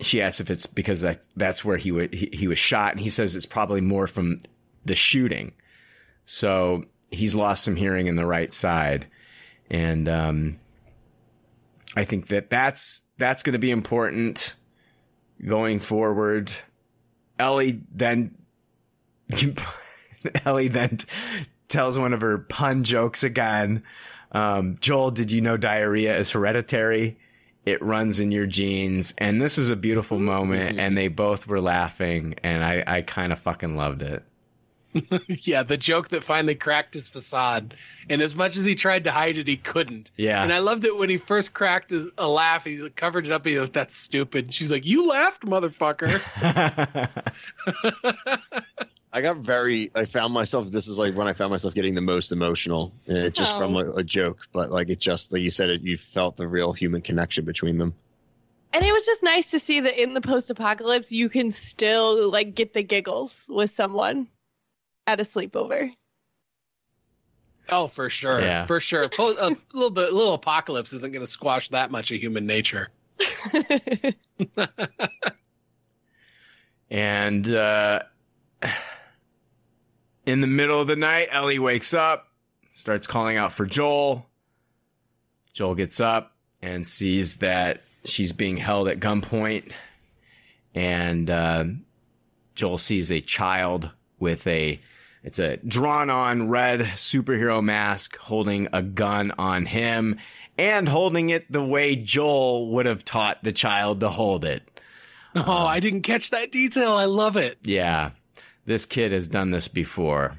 she 0.00 0.22
asks 0.22 0.40
if 0.40 0.50
it's 0.50 0.66
because 0.66 1.00
that 1.00 1.26
that's 1.36 1.64
where 1.64 1.76
he, 1.76 1.90
w- 1.90 2.08
he 2.12 2.30
he 2.32 2.48
was 2.48 2.58
shot, 2.58 2.92
and 2.92 3.00
he 3.00 3.10
says 3.10 3.36
it's 3.36 3.46
probably 3.46 3.80
more 3.80 4.06
from 4.06 4.38
the 4.84 4.94
shooting. 4.94 5.52
So 6.26 6.84
he's 7.10 7.34
lost 7.34 7.64
some 7.64 7.76
hearing 7.76 8.06
in 8.06 8.16
the 8.16 8.26
right 8.26 8.52
side, 8.52 9.06
and 9.70 10.08
um, 10.08 10.58
I 11.94 12.04
think 12.04 12.28
that 12.28 12.50
that's 12.50 13.02
that's 13.18 13.42
going 13.42 13.54
to 13.54 13.58
be 13.58 13.70
important 13.70 14.54
going 15.44 15.80
forward. 15.80 16.52
Ellie 17.38 17.80
then 17.92 18.34
Ellie 20.44 20.68
then 20.68 20.98
t- 20.98 21.08
tells 21.68 21.98
one 21.98 22.12
of 22.12 22.20
her 22.20 22.38
pun 22.38 22.84
jokes 22.84 23.22
again. 23.22 23.82
Um, 24.32 24.76
Joel, 24.80 25.10
did 25.10 25.30
you 25.30 25.40
know 25.40 25.56
diarrhea 25.56 26.16
is 26.16 26.30
hereditary? 26.30 27.18
It 27.64 27.82
runs 27.82 28.20
in 28.20 28.30
your 28.30 28.46
genes. 28.46 29.12
And 29.18 29.42
this 29.42 29.58
is 29.58 29.70
a 29.70 29.76
beautiful 29.76 30.18
moment. 30.18 30.78
And 30.78 30.96
they 30.96 31.08
both 31.08 31.46
were 31.46 31.60
laughing. 31.60 32.36
And 32.42 32.64
I, 32.64 32.84
I 32.86 33.02
kind 33.02 33.32
of 33.32 33.40
fucking 33.40 33.76
loved 33.76 34.02
it. 34.02 34.22
yeah, 35.28 35.62
the 35.62 35.76
joke 35.76 36.08
that 36.08 36.24
finally 36.24 36.54
cracked 36.54 36.94
his 36.94 37.08
facade. 37.08 37.76
And 38.08 38.22
as 38.22 38.34
much 38.34 38.56
as 38.56 38.64
he 38.64 38.74
tried 38.74 39.04
to 39.04 39.12
hide 39.12 39.36
it, 39.38 39.46
he 39.46 39.56
couldn't. 39.56 40.10
Yeah. 40.16 40.42
And 40.42 40.52
I 40.52 40.58
loved 40.58 40.84
it 40.84 40.96
when 40.96 41.10
he 41.10 41.18
first 41.18 41.52
cracked 41.52 41.92
a 41.92 42.26
laugh. 42.28 42.64
He 42.64 42.88
covered 42.90 43.26
it 43.26 43.32
up. 43.32 43.44
He 43.46 43.60
like, 43.60 43.72
"That's 43.72 43.94
stupid." 43.94 44.54
She's 44.54 44.70
like, 44.70 44.86
"You 44.86 45.08
laughed, 45.08 45.42
motherfucker." 45.42 46.20
I 49.12 49.22
got 49.22 49.38
very. 49.38 49.90
I 49.94 50.04
found 50.04 50.34
myself. 50.34 50.68
This 50.68 50.88
is 50.88 50.98
like 50.98 51.16
when 51.16 51.26
I 51.26 51.32
found 51.32 51.50
myself 51.50 51.74
getting 51.74 51.94
the 51.94 52.00
most 52.00 52.32
emotional, 52.32 52.92
and 53.06 53.18
it 53.18 53.34
just 53.34 53.56
from 53.56 53.76
Oh. 53.76 53.80
a, 53.80 53.96
a 53.96 54.02
joke. 54.04 54.46
But 54.52 54.70
like 54.70 54.90
it 54.90 54.98
just 54.98 55.32
like 55.32 55.42
you 55.42 55.50
said, 55.50 55.70
it 55.70 55.82
you 55.82 55.96
felt 55.98 56.36
the 56.36 56.46
real 56.46 56.72
human 56.72 57.02
connection 57.02 57.44
between 57.44 57.78
them. 57.78 57.94
And 58.72 58.84
it 58.84 58.92
was 58.92 59.06
just 59.06 59.22
nice 59.22 59.52
to 59.52 59.58
see 59.58 59.80
that 59.80 60.00
in 60.00 60.12
the 60.12 60.20
post-apocalypse, 60.20 61.10
you 61.10 61.30
can 61.30 61.50
still 61.50 62.30
like 62.30 62.54
get 62.54 62.74
the 62.74 62.82
giggles 62.82 63.46
with 63.48 63.70
someone 63.70 64.28
at 65.06 65.20
a 65.20 65.22
sleepover. 65.24 65.90
oh, 67.68 67.86
for 67.86 68.08
sure, 68.08 68.40
Yeah. 68.40 68.64
for 68.64 68.78
sure. 68.80 69.08
Po- 69.08 69.34
a 69.38 69.56
little 69.74 69.90
bit, 69.90 70.12
little 70.12 70.34
apocalypse 70.34 70.92
isn't 70.92 71.12
going 71.12 71.24
to 71.24 71.30
squash 71.30 71.68
that 71.70 71.90
much 71.90 72.10
of 72.12 72.18
human 72.20 72.46
nature. 72.46 72.88
And 76.90 77.48
uh, 77.52 78.02
in 80.24 80.40
the 80.40 80.46
middle 80.46 80.80
of 80.80 80.86
the 80.86 80.96
night, 80.96 81.28
Ellie 81.32 81.58
wakes 81.58 81.92
up, 81.94 82.28
starts 82.74 83.06
calling 83.06 83.36
out 83.36 83.52
for 83.52 83.66
Joel. 83.66 84.26
Joel 85.52 85.74
gets 85.74 85.98
up 85.98 86.36
and 86.62 86.86
sees 86.86 87.36
that 87.36 87.82
she's 88.04 88.32
being 88.32 88.56
held 88.56 88.86
at 88.88 89.00
gunpoint. 89.00 89.72
And 90.74 91.28
uh, 91.28 91.64
Joel 92.54 92.78
sees 92.78 93.10
a 93.10 93.20
child 93.20 93.90
with 94.20 94.46
a 94.46 94.80
it's 95.26 95.40
a 95.40 95.56
drawn 95.56 96.08
on 96.08 96.48
red 96.48 96.82
superhero 96.94 97.60
mask 97.62 98.16
holding 98.16 98.68
a 98.72 98.80
gun 98.80 99.32
on 99.36 99.66
him 99.66 100.20
and 100.56 100.88
holding 100.88 101.30
it 101.30 101.50
the 101.50 101.64
way 101.64 101.96
Joel 101.96 102.70
would 102.74 102.86
have 102.86 103.04
taught 103.04 103.42
the 103.42 103.50
child 103.50 104.00
to 104.00 104.08
hold 104.08 104.44
it. 104.44 104.62
Oh, 105.34 105.66
I 105.66 105.80
didn't 105.80 106.02
catch 106.02 106.30
that 106.30 106.52
detail. 106.52 106.92
I 106.92 107.06
love 107.06 107.36
it. 107.36 107.58
Yeah, 107.64 108.10
this 108.66 108.86
kid 108.86 109.10
has 109.10 109.26
done 109.26 109.50
this 109.50 109.66
before. 109.66 110.38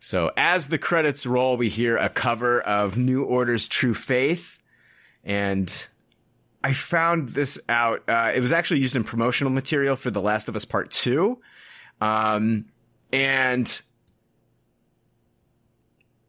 So 0.00 0.30
as 0.34 0.68
the 0.68 0.78
credits 0.78 1.26
roll, 1.26 1.58
we 1.58 1.68
hear 1.68 1.98
a 1.98 2.08
cover 2.08 2.62
of 2.62 2.96
New 2.96 3.22
Order's 3.22 3.68
True 3.68 3.94
Faith. 3.94 4.58
And 5.22 5.70
I 6.62 6.72
found 6.72 7.28
this 7.28 7.58
out. 7.68 8.02
Uh, 8.08 8.32
it 8.34 8.40
was 8.40 8.50
actually 8.50 8.80
used 8.80 8.96
in 8.96 9.04
promotional 9.04 9.52
material 9.52 9.94
for 9.94 10.10
The 10.10 10.22
Last 10.22 10.48
of 10.48 10.56
Us 10.56 10.64
Part 10.64 10.90
2. 10.90 11.38
Um, 12.00 12.64
and 13.12 13.82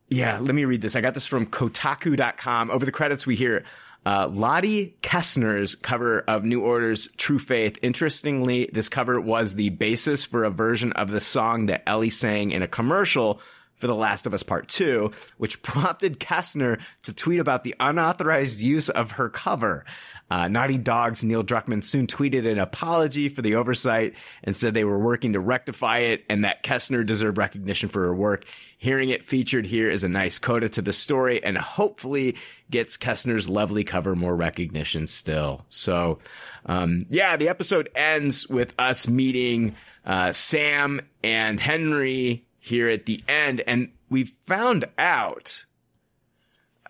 yeah, 0.10 0.40
let 0.40 0.54
me 0.54 0.66
read 0.66 0.82
this. 0.82 0.96
I 0.96 1.02
got 1.02 1.14
this 1.14 1.26
from 1.26 1.48
Kotaku.com. 1.48 2.72
Over 2.72 2.86
the 2.86 2.92
credits, 2.92 3.26
we 3.26 3.36
hear 3.36 3.64
uh, 4.06 4.30
Lotte 4.32 5.02
Kestner's 5.02 5.76
cover 5.76 6.22
of 6.22 6.44
New 6.44 6.62
Order's 6.62 7.08
True 7.18 7.40
Faith. 7.40 7.80
Interestingly, 7.82 8.70
this 8.72 8.88
cover 8.88 9.20
was 9.20 9.56
the 9.56 9.70
basis 9.70 10.24
for 10.24 10.44
a 10.44 10.52
version 10.52 10.94
of 10.94 11.10
the 11.10 11.22
song 11.22 11.66
that 11.68 11.84
Ellie 11.88 12.12
sang 12.12 12.52
in 12.52 12.62
a 12.62 12.68
commercial 12.68 13.42
for 13.78 13.88
The 13.88 13.96
Last 13.96 14.26
of 14.26 14.34
Us 14.34 14.44
Part 14.44 14.68
2, 14.68 15.12
which 15.38 15.62
prompted 15.64 16.20
Kessner 16.20 16.80
to 17.04 17.14
tweet 17.14 17.40
about 17.40 17.64
the 17.64 17.76
unauthorized 17.80 18.62
use 18.62 18.90
of 18.90 19.12
her 19.12 19.30
cover. 19.30 19.86
Uh, 20.30 20.48
Naughty 20.48 20.78
Dog's 20.78 21.24
Neil 21.24 21.44
Druckmann 21.44 21.84
soon 21.84 22.08
tweeted 22.08 22.50
an 22.52 22.58
apology 22.58 23.30
for 23.30 23.42
the 23.42 23.56
oversight 23.56 24.16
and 24.44 24.56
said 24.56 24.74
they 24.74 24.84
were 24.84 24.98
working 24.98 25.34
to 25.34 25.40
rectify 25.40 26.00
it 26.00 26.26
and 26.30 26.44
that 26.44 26.64
Kestner 26.64 27.06
deserved 27.06 27.38
recognition 27.38 27.90
for 27.90 28.06
her 28.06 28.16
work. 28.16 28.46
Hearing 28.78 29.10
it 29.10 29.24
featured 29.24 29.66
here 29.66 29.90
is 29.90 30.04
a 30.04 30.10
nice 30.10 30.40
coda 30.40 30.68
to 30.70 30.82
the 30.82 30.94
story 30.94 31.44
and 31.44 31.58
hopefully 31.58 32.38
gets 32.72 32.98
Kestner's 32.98 33.48
lovely 33.48 33.84
cover 33.84 34.16
more 34.16 34.36
recognition 34.36 35.06
still. 35.08 35.66
So, 35.70 36.20
um, 36.66 37.06
yeah, 37.10 37.38
the 37.38 37.50
episode 37.50 37.90
ends 37.96 38.48
with 38.48 38.74
us 38.80 39.08
meeting 39.08 39.76
uh, 40.06 40.34
Sam 40.34 41.02
and 41.24 41.60
Henry 41.60 42.46
here 42.60 42.90
at 42.90 43.06
the 43.06 43.22
end, 43.28 43.62
and 43.68 43.92
we 44.10 44.24
found 44.24 44.86
out 44.98 45.66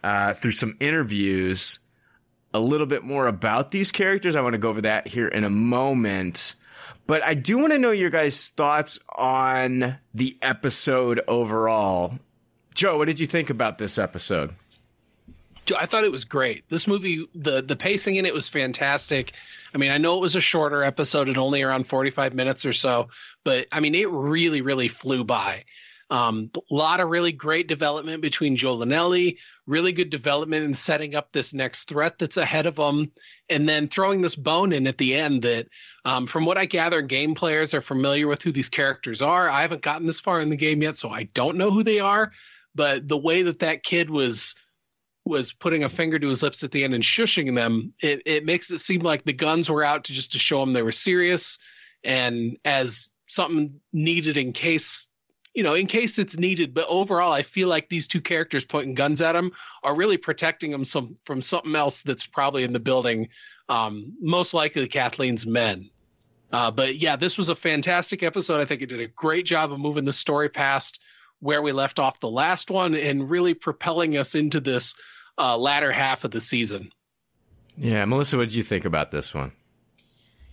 uh, 0.04 0.34
through 0.34 0.52
some 0.52 0.78
interviews 0.80 1.80
a 2.56 2.60
little 2.60 2.88
bit 2.88 3.04
more 3.04 3.28
about 3.28 3.72
these 3.72 3.92
characters. 3.92 4.36
I 4.36 4.42
want 4.42 4.54
to 4.54 4.60
go 4.60 4.70
over 4.70 4.82
that 4.82 5.08
here 5.08 5.28
in 5.28 5.44
a 5.44 5.50
moment. 5.50 6.56
But 7.08 7.22
I 7.24 7.34
do 7.34 7.58
want 7.58 7.74
to 7.74 7.80
know 7.80 7.92
your 7.92 8.10
guys' 8.10 8.48
thoughts 8.48 9.00
on 9.10 9.98
the 10.14 10.38
episode 10.42 11.22
overall. 11.28 12.18
Joe, 12.74 12.98
what 12.98 13.06
did 13.06 13.20
you 13.20 13.28
think 13.28 13.50
about 13.50 13.78
this 13.78 13.98
episode? 13.98 14.56
I 15.76 15.86
thought 15.86 16.04
it 16.04 16.12
was 16.12 16.26
great. 16.26 16.64
This 16.70 16.88
movie, 16.88 17.28
the 17.34 17.62
the 17.62 17.76
pacing 17.76 18.18
in 18.18 18.26
it 18.26 18.34
was 18.34 18.48
fantastic. 18.50 19.34
I 19.74 19.78
mean, 19.80 19.92
I 19.92 19.98
know 19.98 20.18
it 20.18 20.22
was 20.22 20.36
a 20.36 20.42
shorter 20.42 20.84
episode 20.84 21.28
and 21.28 21.38
only 21.38 21.64
around 21.64 21.88
45 21.88 22.36
minutes 22.36 22.66
or 22.66 22.74
so, 22.74 23.10
but 23.44 23.68
I 23.72 23.80
mean, 23.80 23.96
it 23.96 24.10
really, 24.10 24.62
really 24.62 24.88
flew 24.88 25.24
by. 25.24 25.66
Um, 26.12 26.52
a 26.56 26.74
lot 26.74 27.00
of 27.00 27.10
really 27.10 27.32
great 27.32 27.68
development 27.68 28.22
between 28.22 28.56
Joel 28.56 28.84
and 28.84 28.94
Ellie, 28.94 29.40
really 29.66 29.92
good 29.92 30.12
development 30.12 30.64
in 30.64 30.74
setting 30.74 31.16
up 31.16 31.32
this 31.32 31.54
next 31.54 31.88
threat 31.88 32.20
that's 32.20 32.38
ahead 32.38 32.68
of 32.68 32.76
them, 32.76 33.12
and 33.50 33.68
then 33.68 33.88
throwing 33.88 34.22
this 34.22 34.36
bone 34.36 34.72
in 34.72 34.86
at 34.86 35.00
the 35.00 35.16
end 35.16 35.42
that, 35.42 35.68
um, 36.06 36.28
from 36.28 36.46
what 36.46 36.60
I 36.60 36.66
gather, 36.66 37.02
game 37.02 37.34
players 37.34 37.74
are 37.74 37.82
familiar 37.82 38.28
with 38.28 38.44
who 38.44 38.52
these 38.52 38.70
characters 38.70 39.22
are. 39.24 39.50
I 39.50 39.62
haven't 39.62 39.82
gotten 39.82 40.06
this 40.06 40.20
far 40.20 40.40
in 40.40 40.50
the 40.50 40.56
game 40.56 40.84
yet, 40.84 40.96
so 40.96 41.10
I 41.10 41.24
don't 41.24 41.58
know 41.58 41.72
who 41.72 41.82
they 41.82 42.00
are, 42.00 42.32
but 42.76 43.08
the 43.08 43.18
way 43.18 43.42
that 43.44 43.60
that 43.60 43.84
kid 43.84 44.10
was 44.10 44.56
was 45.28 45.54
putting 45.54 45.84
a 45.84 45.90
finger 45.90 46.20
to 46.20 46.30
his 46.30 46.44
lips 46.44 46.64
at 46.64 46.70
the 46.70 46.84
end 46.84 46.94
and 46.94 47.04
shushing 47.04 47.56
them, 47.56 47.94
it, 48.00 48.22
it 48.28 48.46
makes 48.46 48.70
it 48.70 48.78
seem 48.78 49.02
like 49.02 49.24
the 49.24 49.34
guns 49.34 49.68
were 49.68 49.84
out 49.84 50.04
to 50.04 50.14
just 50.14 50.34
to 50.34 50.40
show 50.40 50.60
them 50.60 50.72
they 50.72 50.84
were 50.84 50.92
serious. 50.92 51.58
And 52.04 52.58
as 52.64 53.10
something 53.26 53.82
needed 53.92 54.38
in 54.38 54.54
case 54.54 55.08
you 55.56 55.64
know 55.64 55.74
in 55.74 55.88
case 55.88 56.20
it's 56.20 56.38
needed 56.38 56.74
but 56.74 56.86
overall 56.88 57.32
i 57.32 57.42
feel 57.42 57.68
like 57.68 57.90
these 57.90 58.08
two 58.08 58.22
characters 58.22 58.66
pointing 58.66 58.94
guns 58.94 59.22
at 59.22 59.36
him 59.36 59.52
are 59.84 59.96
really 59.96 60.18
protecting 60.18 60.72
him 60.72 60.86
some 60.86 61.18
from 61.24 61.42
something 61.42 61.76
else 61.76 62.04
that's 62.04 62.28
probably 62.28 62.64
in 62.64 62.74
the 62.74 62.80
building 62.80 63.30
um, 63.68 64.14
most 64.22 64.54
likely 64.54 64.88
kathleen's 64.88 65.46
men 65.46 65.90
uh, 66.52 66.70
but 66.70 66.98
yeah 66.98 67.16
this 67.16 67.38
was 67.38 67.50
a 67.50 67.56
fantastic 67.56 68.22
episode 68.22 68.62
i 68.62 68.66
think 68.66 68.82
it 68.82 68.90
did 68.90 69.00
a 69.00 69.08
great 69.08 69.46
job 69.46 69.72
of 69.72 69.80
moving 69.80 70.06
the 70.06 70.14
story 70.14 70.50
past 70.50 71.00
where 71.40 71.62
we 71.62 71.72
left 71.72 72.00
off 72.00 72.20
the 72.20 72.30
last 72.30 72.72
one 72.72 72.96
and 72.96 73.30
really 73.30 73.54
propelling 73.54 74.18
us 74.18 74.36
into 74.36 74.60
this 74.60 74.96
uh, 75.38 75.58
latter 75.58 75.92
half 75.92 76.24
of 76.24 76.32
the 76.32 76.40
season. 76.40 76.92
Yeah, 77.78 78.06
Melissa, 78.06 78.38
what 78.38 78.50
did 78.50 78.56
you 78.56 78.64
think 78.64 78.86
about 78.86 79.12
this 79.12 79.34
one? 79.34 79.52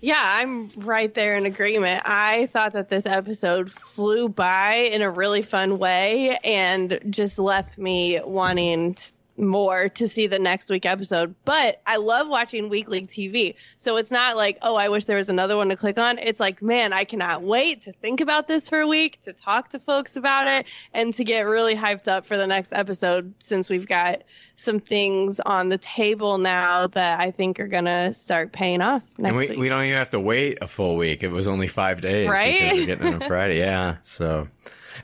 Yeah, 0.03 0.21
I'm 0.21 0.69
right 0.79 1.15
there 1.15 1.37
in 1.37 1.47
agreement. 1.47 2.03
I 2.05 2.47
thought 2.53 2.73
that 2.73 2.89
this 2.89 3.07
episode 3.07 3.73
flew 3.73 4.29
by 4.29 4.75
in 4.93 5.01
a 5.01 5.09
really 5.09 5.43
fun 5.43 5.79
way 5.79 6.37
and 6.43 6.99
just 7.09 7.39
left 7.39 7.79
me 7.79 8.21
wanting 8.25 8.97
more 9.37 9.89
to 9.89 10.09
see 10.09 10.27
the 10.27 10.39
next 10.39 10.71
week 10.71 10.87
episode. 10.87 11.35
But 11.45 11.81
I 11.87 11.97
love 11.97 12.29
watching 12.29 12.69
weekly 12.69 13.03
TV. 13.03 13.55
So 13.77 13.97
it's 13.97 14.11
not 14.11 14.37
like, 14.37 14.59
oh, 14.63 14.77
I 14.77 14.89
wish 14.89 15.07
there 15.07 15.17
was 15.17 15.29
another 15.29 15.57
one 15.57 15.69
to 15.71 15.77
click 15.77 15.99
on. 15.99 16.19
It's 16.19 16.41
like, 16.41 16.63
man, 16.63 16.93
I 16.93 17.05
cannot 17.05 17.43
wait 17.43 17.83
to 17.83 17.93
think 17.93 18.21
about 18.21 18.49
this 18.49 18.69
for 18.69 18.81
a 18.81 18.87
week, 18.87 19.23
to 19.25 19.33
talk 19.33 19.71
to 19.71 19.79
folks 19.79 20.17
about 20.17 20.47
it, 20.47 20.67
and 20.93 21.15
to 21.15 21.25
get 21.25 21.43
really 21.43 21.75
hyped 21.75 22.09
up 22.09 22.27
for 22.27 22.37
the 22.37 22.47
next 22.47 22.73
episode 22.73 23.35
since 23.39 23.71
we've 23.71 23.87
got 23.87 24.23
some 24.55 24.81
things 24.81 25.41
on 25.41 25.69
the 25.69 25.79
table 25.79 26.39
now 26.39 26.87
that 26.89 27.21
I 27.21 27.31
think 27.31 27.59
are 27.59 27.67
going 27.67 27.87
to 27.87 28.15
start 28.15 28.53
paying 28.53 28.81
off 28.83 29.03
next 29.19 29.29
and 29.29 29.37
we, 29.37 29.49
week. 29.49 29.59
we 29.59 29.69
don't 29.69 29.85
even 29.85 29.97
have 29.97 30.11
to 30.11 30.21
wait 30.21 30.59
a 30.61 30.69
full 30.69 30.97
week. 30.97 31.23
It 31.23 31.31
was 31.31 31.49
only 31.49 31.69
five 31.69 32.01
days. 32.01 32.29
Right? 32.29 32.61
Because 32.61 32.79
we're 32.79 32.87
getting 32.87 33.15
on 33.15 33.21
Friday. 33.27 33.59
Yeah. 33.59 33.97
So 34.03 34.49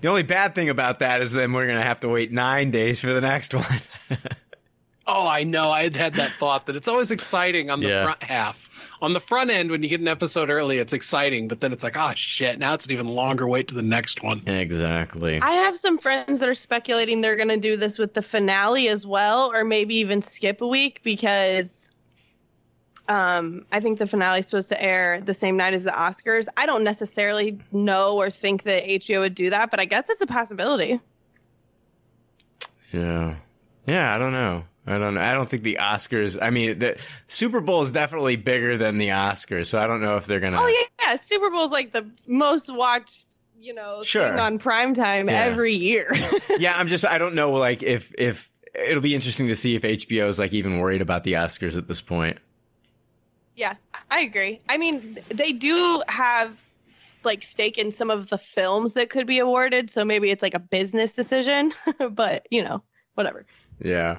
the 0.01 0.09
only 0.09 0.23
bad 0.23 0.55
thing 0.55 0.69
about 0.69 0.98
that 1.01 1.20
is 1.23 1.32
then 1.32 1.52
we're 1.52 1.66
going 1.66 1.78
to 1.78 1.85
have 1.85 2.01
to 2.01 2.09
wait 2.09 2.32
nine 2.32 2.70
days 2.70 3.01
for 3.01 3.12
the 3.12 3.20
next 3.20 3.55
one. 3.55 3.65
Oh, 5.10 5.27
I 5.27 5.43
know. 5.43 5.70
I 5.70 5.85
had 5.85 5.97
had 5.97 6.15
that 6.16 6.32
thought 6.32 6.66
that 6.66 6.77
it's 6.77 6.86
always 6.86 7.10
exciting 7.10 7.70
on 7.70 7.81
the 7.81 7.89
Yeah. 7.89 8.05
front 8.05 8.23
half. 8.23 8.90
On 9.01 9.15
the 9.15 9.20
front 9.20 9.51
end, 9.51 9.70
when 9.70 9.82
you 9.82 9.89
get 9.89 10.01
an 10.02 10.09
episode 10.09 10.51
early, 10.51 10.77
it's 10.77 10.93
exciting, 10.93 11.48
but 11.48 11.60
then 11.62 11.73
it's 11.73 11.82
like, 11.82 11.97
oh 11.97 12.12
shit! 12.15 12.59
Now 12.59 12.74
it's 12.74 12.85
an 12.85 12.93
even 12.93 13.06
longer 13.09 13.48
wait 13.48 13.69
to 13.69 13.74
the 13.74 13.81
next 13.82 14.23
one. 14.23 14.43
exactly. 14.47 15.40
I 15.40 15.52
have 15.52 15.78
some 15.78 15.97
friends 15.97 16.40
that 16.40 16.48
are 16.51 16.55
speculating 16.55 17.23
they're 17.23 17.36
going 17.36 17.48
to 17.48 17.56
do 17.56 17.74
this 17.74 17.97
with 17.97 18.12
the 18.12 18.20
finale 18.20 18.89
as 18.90 19.06
well, 19.06 19.51
or 19.55 19.65
maybe 19.65 19.94
even 19.97 20.20
skip 20.20 20.60
a 20.60 20.66
week 20.66 21.01
because 21.05 21.88
um, 23.09 23.64
I 23.72 23.80
think 23.80 23.98
the 23.98 24.06
finale 24.06 24.40
is 24.40 24.47
supposed 24.47 24.68
to 24.68 24.82
air 24.82 25.20
the 25.20 25.35
same 25.35 25.56
night 25.56 25.74
as 25.74 25.82
the 25.85 25.90
Oscars. 25.90 26.47
I 26.56 26.66
don't 26.66 26.85
necessarily 26.85 27.59
know 27.72 28.16
or 28.16 28.30
think 28.30 28.64
that 28.64 28.85
HBO 28.85 29.20
would 29.20 29.35
do 29.35 29.51
that, 29.51 29.70
but 29.70 29.80
I 29.80 29.85
guess 29.86 30.09
it's 30.10 30.20
a 30.22 30.26
possibility. 30.26 31.01
Yeah. 32.93 33.36
Yeah, 33.86 34.14
I 34.14 34.18
don't 34.18 34.32
know. 34.32 34.64
I 34.86 34.97
don't 34.98 35.14
know. 35.14 35.20
I 35.20 35.32
don't 35.32 35.48
think 35.48 35.62
the 35.62 35.78
Oscars. 35.80 36.39
I 36.40 36.48
mean, 36.51 36.78
the 36.78 36.98
Super 37.26 37.60
Bowl 37.60 37.82
is 37.82 37.90
definitely 37.93 38.36
bigger 38.36 38.78
than 38.78 38.97
the 38.98 39.09
Oscars, 39.09 39.66
so 39.66 39.78
I 39.78 39.86
don't 39.86 40.01
know 40.01 40.16
if 40.16 40.24
they're 40.26 40.40
gonna. 40.40 40.59
Oh 40.60 40.66
yeah, 40.66 40.80
yeah. 41.10 41.16
Super 41.16 41.51
Bowl 41.51 41.64
is 41.66 41.70
like 41.70 41.93
the 41.93 42.10
most 42.26 42.72
watched, 42.74 43.26
you 43.59 43.74
know, 43.74 44.02
Sure. 44.02 44.26
thing 44.28 44.39
on 44.39 44.59
primetime 44.59 45.26
Yeah. 45.30 45.43
every 45.44 45.74
year. 45.74 46.06
yeah, 46.59 46.74
I'm 46.78 46.89
just. 46.89 47.05
I 47.05 47.18
don't 47.18 47.35
know. 47.35 47.52
Like, 47.52 47.82
if 47.82 48.14
if 48.16 48.51
it'll 48.74 49.02
be 49.02 49.14
interesting 49.14 49.48
to 49.48 49.56
see 49.56 49.74
if 49.74 49.82
HBO 49.82 50.26
is 50.28 50.39
like 50.39 50.55
even 50.55 50.78
worried 50.78 51.02
about 51.02 51.22
the 51.24 51.35
Oscars 51.35 51.76
at 51.76 51.86
this 51.86 52.01
point. 52.01 52.39
Yeah, 53.59 53.74
I 54.09 54.20
agree. 54.20 54.60
I 54.68 54.78
mean, 54.78 55.18
they 55.30 55.51
do 55.51 56.01
have 56.06 56.56
like 57.24 57.43
stake 57.43 57.76
in 57.76 57.90
some 57.90 58.09
of 58.09 58.30
the 58.30 58.39
films 58.39 58.93
that 58.93 59.10
could 59.10 59.26
be 59.26 59.40
awarded, 59.40 59.90
so 59.90 60.05
maybe 60.05 60.30
it's 60.30 60.43
like 60.43 60.55
a 60.55 60.60
business 60.60 61.16
decision, 61.16 61.74
but 62.12 62.47
you 62.52 62.62
know, 62.62 62.85
whatever. 63.14 63.44
Yeah. 63.80 64.18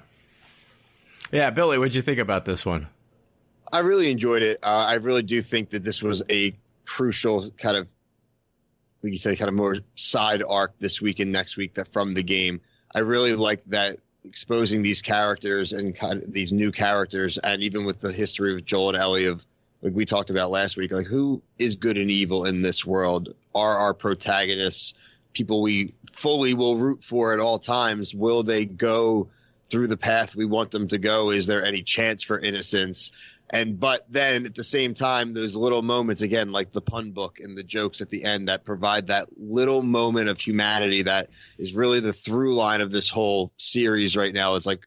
Yeah, 1.31 1.51
Billy, 1.51 1.77
what'd 1.77 1.95
you 1.95 2.01
think 2.01 2.19
about 2.19 2.43
this 2.43 2.65
one? 2.65 2.87
I 3.71 3.79
really 3.79 4.11
enjoyed 4.11 4.41
it. 4.41 4.57
Uh, 4.61 4.87
I 4.89 4.95
really 4.95 5.23
do 5.23 5.41
think 5.41 5.69
that 5.69 5.85
this 5.85 6.03
was 6.03 6.21
a 6.29 6.53
crucial 6.83 7.49
kind 7.51 7.77
of, 7.77 7.87
like 9.03 9.13
you 9.13 9.19
said, 9.19 9.37
kind 9.37 9.47
of 9.47 9.55
more 9.55 9.77
side 9.95 10.43
arc 10.43 10.77
this 10.79 11.01
week 11.01 11.19
and 11.19 11.31
next 11.31 11.55
week 11.55 11.75
that 11.75 11.93
from 11.93 12.11
the 12.11 12.23
game. 12.23 12.59
I 12.93 12.99
really 12.99 13.35
like 13.35 13.63
that 13.67 14.01
exposing 14.23 14.81
these 14.81 15.01
characters 15.01 15.73
and 15.73 15.95
kind 15.95 16.23
of 16.23 16.33
these 16.33 16.51
new 16.51 16.71
characters, 16.71 17.37
and 17.39 17.61
even 17.61 17.85
with 17.85 17.99
the 18.01 18.11
history 18.11 18.53
of 18.53 18.65
Joel 18.65 18.89
and 18.89 18.97
Ellie 18.97 19.25
of 19.25 19.45
like 19.81 19.93
we 19.93 20.05
talked 20.05 20.29
about 20.29 20.51
last 20.51 20.77
week, 20.77 20.91
like 20.91 21.07
who 21.07 21.41
is 21.57 21.75
good 21.75 21.97
and 21.97 22.11
evil 22.11 22.45
in 22.45 22.61
this 22.61 22.85
world? 22.85 23.33
Are 23.55 23.77
our 23.77 23.93
protagonists 23.93 24.93
people 25.33 25.61
we 25.61 25.93
fully 26.11 26.53
will 26.53 26.75
root 26.75 27.03
for 27.03 27.33
at 27.33 27.39
all 27.39 27.59
times? 27.59 28.13
Will 28.13 28.43
they 28.43 28.65
go 28.65 29.29
through 29.69 29.87
the 29.87 29.97
path 29.97 30.35
we 30.35 30.45
want 30.45 30.71
them 30.71 30.87
to 30.87 30.97
go? 30.97 31.29
Is 31.29 31.45
there 31.45 31.63
any 31.63 31.81
chance 31.81 32.23
for 32.23 32.39
innocence? 32.39 33.11
And 33.51 33.79
but 33.79 34.05
then 34.09 34.45
at 34.45 34.53
the 34.53 34.63
same 34.63 34.93
time, 34.93 35.33
those 35.33 35.55
little 35.55 35.81
moments 35.81 36.21
again, 36.21 36.51
like 36.51 36.71
the 36.71 36.81
pun 36.81 37.11
book 37.11 37.39
and 37.39 37.57
the 37.57 37.63
jokes 37.63 37.99
at 37.99 38.09
the 38.09 38.23
end 38.23 38.47
that 38.47 38.63
provide 38.63 39.07
that 39.07 39.27
little 39.37 39.81
moment 39.81 40.29
of 40.29 40.39
humanity 40.39 41.01
that 41.03 41.29
is 41.57 41.73
really 41.73 41.99
the 41.99 42.13
through 42.13 42.53
line 42.53 42.81
of 42.81 42.91
this 42.91 43.09
whole 43.09 43.51
series 43.57 44.15
right 44.15 44.33
now 44.33 44.53
is 44.53 44.67
like 44.67 44.85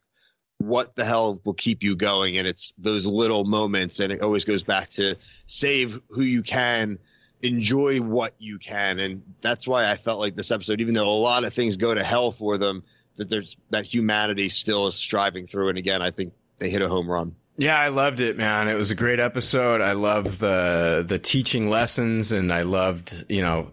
what 0.59 0.95
the 0.95 1.05
hell 1.05 1.41
will 1.45 1.55
keep 1.55 1.83
you 1.83 1.97
going? 1.97 2.39
And 2.39 2.47
it's 2.47 2.73
those 2.79 3.05
little 3.05 3.45
moments 3.45 3.99
and 3.99 4.13
it 4.13 4.23
always 4.23 4.45
goes 4.45 4.63
back 4.63 4.91
to 4.91 5.17
save 5.47 6.01
who 6.09 6.23
you 6.23 6.43
can 6.43 7.01
enjoy 7.43 7.99
what 7.99 8.35
you 8.39 8.61
can. 8.61 9.01
And 9.01 9.23
that's 9.41 9.67
why 9.67 9.91
i 9.91 9.97
felt 9.97 10.21
like 10.21 10.37
this 10.37 10.53
episode 10.53 10.81
even 10.81 10.95
though 10.95 11.09
a 11.09 11.19
lot 11.19 11.43
of 11.43 11.53
things 11.53 11.77
go 11.77 11.93
to 11.93 12.05
hell 12.05 12.31
for 12.31 12.59
them 12.59 12.85
that 13.17 13.29
there's 13.29 13.57
that 13.71 13.93
humanity 13.93 14.49
still 14.49 14.87
is 14.87 14.95
striving 14.95 15.49
through. 15.49 15.71
And 15.71 15.79
again 15.79 16.01
i 16.01 16.13
think 16.13 16.33
they 16.59 16.71
hit 16.71 16.81
a 16.81 16.89
home 16.89 17.11
run 17.11 17.35
Yeah, 17.57 17.79
I 17.79 17.89
loved 17.89 18.21
it, 18.21 18.37
man. 18.37 18.69
It 18.69 18.75
was 18.75 18.91
a 18.91 18.95
great 18.95 19.21
episode. 19.21 19.81
I 19.81 19.93
loved 19.93 20.39
the 20.39 21.05
the 21.07 21.19
teaching 21.19 21.69
lessons, 21.69 22.33
and 22.33 22.53
I 22.53 22.63
loved 22.63 23.27
you 23.29 23.43
know 23.43 23.73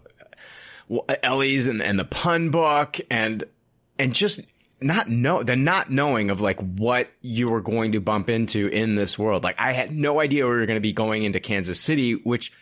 Ellie's 1.22 1.66
and, 1.66 1.80
and 1.82 1.98
the 1.98 2.04
pun 2.04 2.50
book, 2.50 2.98
and 3.10 3.44
and 3.98 4.14
just 4.14 4.40
not 4.82 5.08
know 5.08 5.42
the 5.42 5.56
not 5.56 5.90
knowing 5.90 6.30
of 6.30 6.40
like 6.40 6.58
what 6.60 7.10
you 7.20 7.48
were 7.48 7.60
going 7.60 7.92
to 7.92 8.00
bump 8.00 8.28
into 8.30 8.66
in 8.68 8.94
this 8.94 9.18
world. 9.18 9.44
Like 9.44 9.56
I 9.58 9.72
had 9.72 9.92
no 9.92 10.20
idea 10.20 10.44
we 10.44 10.50
were 10.50 10.66
going 10.66 10.76
to 10.76 10.80
be 10.80 10.92
going 10.92 11.22
into 11.22 11.40
Kansas 11.40 11.80
City, 11.80 12.14
which 12.14 12.52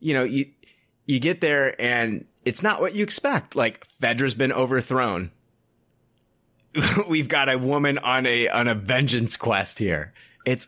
you 0.00 0.14
know 0.14 0.24
you 0.24 0.46
you 1.06 1.20
get 1.20 1.40
there 1.40 1.80
and 1.80 2.26
it's 2.44 2.62
not 2.62 2.80
what 2.80 2.94
you 2.94 3.02
expect. 3.02 3.56
Like 3.56 3.86
Fedra's 3.86 4.34
been 4.34 4.52
overthrown. 4.52 5.30
We've 7.08 7.28
got 7.28 7.48
a 7.48 7.58
woman 7.58 7.98
on 7.98 8.26
a 8.26 8.48
on 8.48 8.68
a 8.68 8.74
vengeance 8.74 9.36
quest 9.36 9.78
here. 9.78 10.12
It's 10.48 10.66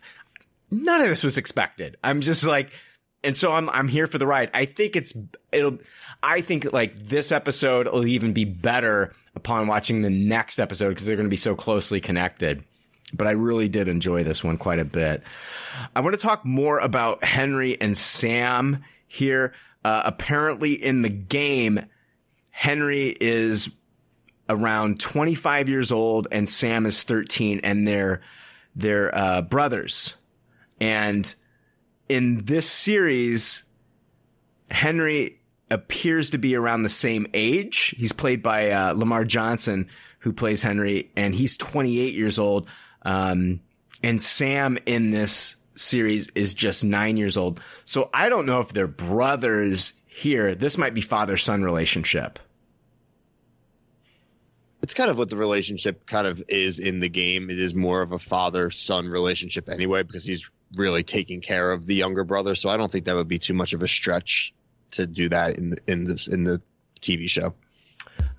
none 0.69 1.01
of 1.01 1.07
this 1.07 1.23
was 1.23 1.37
expected. 1.37 1.97
I'm 2.03 2.21
just 2.21 2.45
like, 2.45 2.71
and 3.23 3.35
so 3.35 3.51
I'm 3.51 3.69
I'm 3.69 3.87
here 3.87 4.07
for 4.07 4.17
the 4.17 4.27
ride. 4.27 4.51
I 4.53 4.65
think 4.65 4.95
it's 4.95 5.13
it'll. 5.51 5.79
I 6.23 6.41
think 6.41 6.71
like 6.71 6.97
this 6.97 7.31
episode 7.31 7.87
will 7.87 8.05
even 8.05 8.33
be 8.33 8.45
better 8.45 9.13
upon 9.35 9.67
watching 9.67 10.01
the 10.01 10.09
next 10.09 10.59
episode 10.59 10.89
because 10.89 11.05
they're 11.05 11.15
going 11.15 11.27
to 11.27 11.31
be 11.31 11.35
so 11.35 11.55
closely 11.55 11.99
connected. 11.99 12.63
But 13.13 13.27
I 13.27 13.31
really 13.31 13.67
did 13.67 13.87
enjoy 13.87 14.23
this 14.23 14.43
one 14.43 14.57
quite 14.57 14.79
a 14.79 14.85
bit. 14.85 15.23
I 15.95 15.99
want 15.99 16.13
to 16.13 16.21
talk 16.21 16.45
more 16.45 16.79
about 16.79 17.23
Henry 17.23 17.79
and 17.79 17.97
Sam 17.97 18.83
here. 19.07 19.53
Uh, 19.83 20.03
apparently, 20.05 20.73
in 20.73 21.01
the 21.01 21.09
game, 21.09 21.83
Henry 22.51 23.15
is 23.19 23.69
around 24.47 24.99
25 24.99 25.69
years 25.69 25.91
old 25.91 26.27
and 26.31 26.47
Sam 26.47 26.85
is 26.85 27.03
13 27.03 27.61
and 27.63 27.87
they're 27.87 28.21
they're 28.75 29.15
uh, 29.15 29.41
brothers. 29.41 30.15
And 30.79 31.33
in 32.09 32.45
this 32.45 32.69
series, 32.69 33.63
Henry 34.69 35.39
appears 35.69 36.31
to 36.31 36.37
be 36.37 36.55
around 36.55 36.83
the 36.83 36.89
same 36.89 37.27
age. 37.33 37.95
He's 37.97 38.11
played 38.11 38.43
by 38.43 38.71
uh, 38.71 38.93
Lamar 38.93 39.23
Johnson, 39.23 39.87
who 40.19 40.33
plays 40.33 40.61
Henry, 40.61 41.11
and 41.15 41.33
he's 41.33 41.57
28 41.57 42.13
years 42.13 42.37
old. 42.39 42.67
Um, 43.03 43.61
and 44.03 44.21
Sam 44.21 44.77
in 44.85 45.11
this 45.11 45.55
series 45.75 46.29
is 46.35 46.53
just 46.53 46.83
nine 46.83 47.17
years 47.17 47.37
old. 47.37 47.61
So 47.85 48.09
I 48.13 48.29
don't 48.29 48.45
know 48.45 48.59
if 48.59 48.73
they're 48.73 48.87
brothers 48.87 49.93
here. 50.07 50.55
This 50.55 50.77
might 50.77 50.93
be 50.93 51.01
father 51.01 51.37
son 51.37 51.63
relationship. 51.63 52.39
It's 54.81 54.93
kind 54.93 55.09
of 55.11 55.17
what 55.17 55.29
the 55.29 55.35
relationship 55.37 56.05
kind 56.07 56.27
of 56.27 56.41
is 56.47 56.79
in 56.79 56.99
the 56.99 57.09
game. 57.09 57.49
It 57.49 57.59
is 57.59 57.73
more 57.75 58.01
of 58.01 58.11
a 58.11 58.19
father 58.19 58.71
son 58.71 59.07
relationship 59.09 59.69
anyway, 59.69 60.03
because 60.03 60.25
he's 60.25 60.49
really 60.75 61.03
taking 61.03 61.41
care 61.41 61.71
of 61.71 61.85
the 61.85 61.95
younger 61.95 62.23
brother. 62.23 62.55
So 62.55 62.69
I 62.69 62.77
don't 62.77 62.91
think 62.91 63.05
that 63.05 63.15
would 63.15 63.27
be 63.27 63.39
too 63.39 63.53
much 63.53 63.73
of 63.73 63.83
a 63.83 63.87
stretch 63.87 64.53
to 64.91 65.05
do 65.07 65.29
that 65.29 65.57
in 65.57 65.71
the, 65.71 65.77
in 65.87 66.05
this 66.05 66.27
in 66.27 66.43
the 66.43 66.61
TV 66.99 67.29
show. 67.29 67.53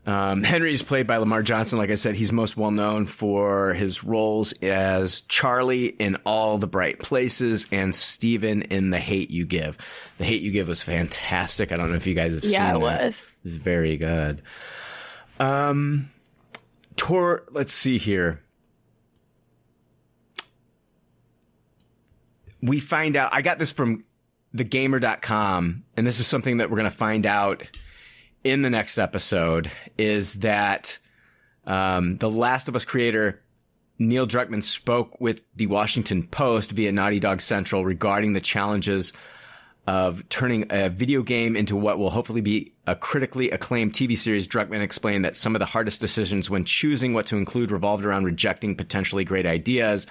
Um, 0.05 0.43
Henry 0.43 0.73
is 0.73 0.83
played 0.83 1.07
by 1.07 1.19
Lamar 1.19 1.43
Johnson. 1.45 1.79
Like 1.79 1.91
I 1.91 1.95
said, 1.95 2.17
he's 2.17 2.33
most 2.33 2.57
well 2.57 2.73
known 2.73 3.07
for 3.07 3.73
his 3.73 4.03
roles 4.03 4.53
as 4.61 5.21
Charlie 5.23 5.87
in 5.87 6.17
All 6.27 6.59
the 6.59 6.67
Bright 6.67 6.99
Places 6.99 7.69
and 7.71 7.95
Steven 7.95 8.63
in 8.63 8.91
The 8.91 8.99
Hate 8.99 9.31
You 9.31 9.47
Give. 9.47 9.79
The 10.19 10.25
Hate 10.25 10.43
You 10.43 10.51
Give 10.51 10.67
was 10.67 10.83
fantastic. 10.83 11.71
I 11.71 11.77
don't 11.77 11.91
know 11.91 11.97
if 11.97 12.09
you 12.09 12.15
guys 12.15 12.35
have 12.35 12.43
Yeah, 12.45 12.67
seen 12.73 12.77
it 12.83 12.85
that. 12.85 13.05
was. 13.05 13.33
It 13.45 13.49
was 13.49 13.57
very 13.59 13.97
good. 13.97 14.43
Um, 15.39 16.11
Let's 17.11 17.73
see 17.73 17.99
here. 17.99 18.43
We 22.61 22.79
find 22.79 23.17
out, 23.17 23.31
I 23.33 23.43
got 23.43 23.59
this 23.59 23.73
from 23.73 24.05
thegamer.com, 24.55 25.85
and 25.97 26.07
this 26.07 26.21
is 26.21 26.27
something 26.27 26.59
that 26.59 26.71
we're 26.71 26.77
going 26.77 26.91
to 26.91 26.97
find 26.97 27.27
out 27.27 27.67
in 28.45 28.63
the 28.63 28.71
next 28.71 28.99
episode 28.99 29.71
is 29.99 30.35
that 30.35 30.99
um, 31.65 32.19
the 32.19 32.31
Last 32.31 32.69
of 32.69 32.77
Us 32.77 32.85
creator 32.85 33.41
Neil 33.99 34.27
Druckmann 34.27 34.63
spoke 34.63 35.21
with 35.21 35.41
the 35.55 35.67
Washington 35.67 36.27
Post 36.27 36.73
via 36.73 36.93
Naughty 36.93 37.21
Dog 37.21 37.41
Central 37.41 37.85
regarding 37.85 38.33
the 38.33 38.41
challenges 38.41 39.13
of 39.87 40.29
turning 40.29 40.67
a 40.71 40.89
video 40.89 41.23
game 41.23 41.57
into 41.57 41.75
what 41.75 41.99
will 41.99 42.11
hopefully 42.11 42.41
be 42.41 42.73
a 42.87 42.95
critically 42.95 43.51
acclaimed 43.51 43.93
TV 43.93 44.17
series, 44.17 44.47
Druckmann 44.47 44.81
explained 44.81 45.25
that 45.25 45.37
some 45.37 45.57
of 45.57 45.59
the 45.59 45.67
hardest 45.67 46.01
decisions 46.01 46.49
when 46.49 46.65
choosing 46.65 47.15
what 47.15 47.27
to 47.27 47.37
include 47.37 47.73
revolved 47.73 48.05
around 48.05 48.25
rejecting 48.25 48.77
potentially 48.77 49.25
great 49.25 49.47
ideas 49.47 50.07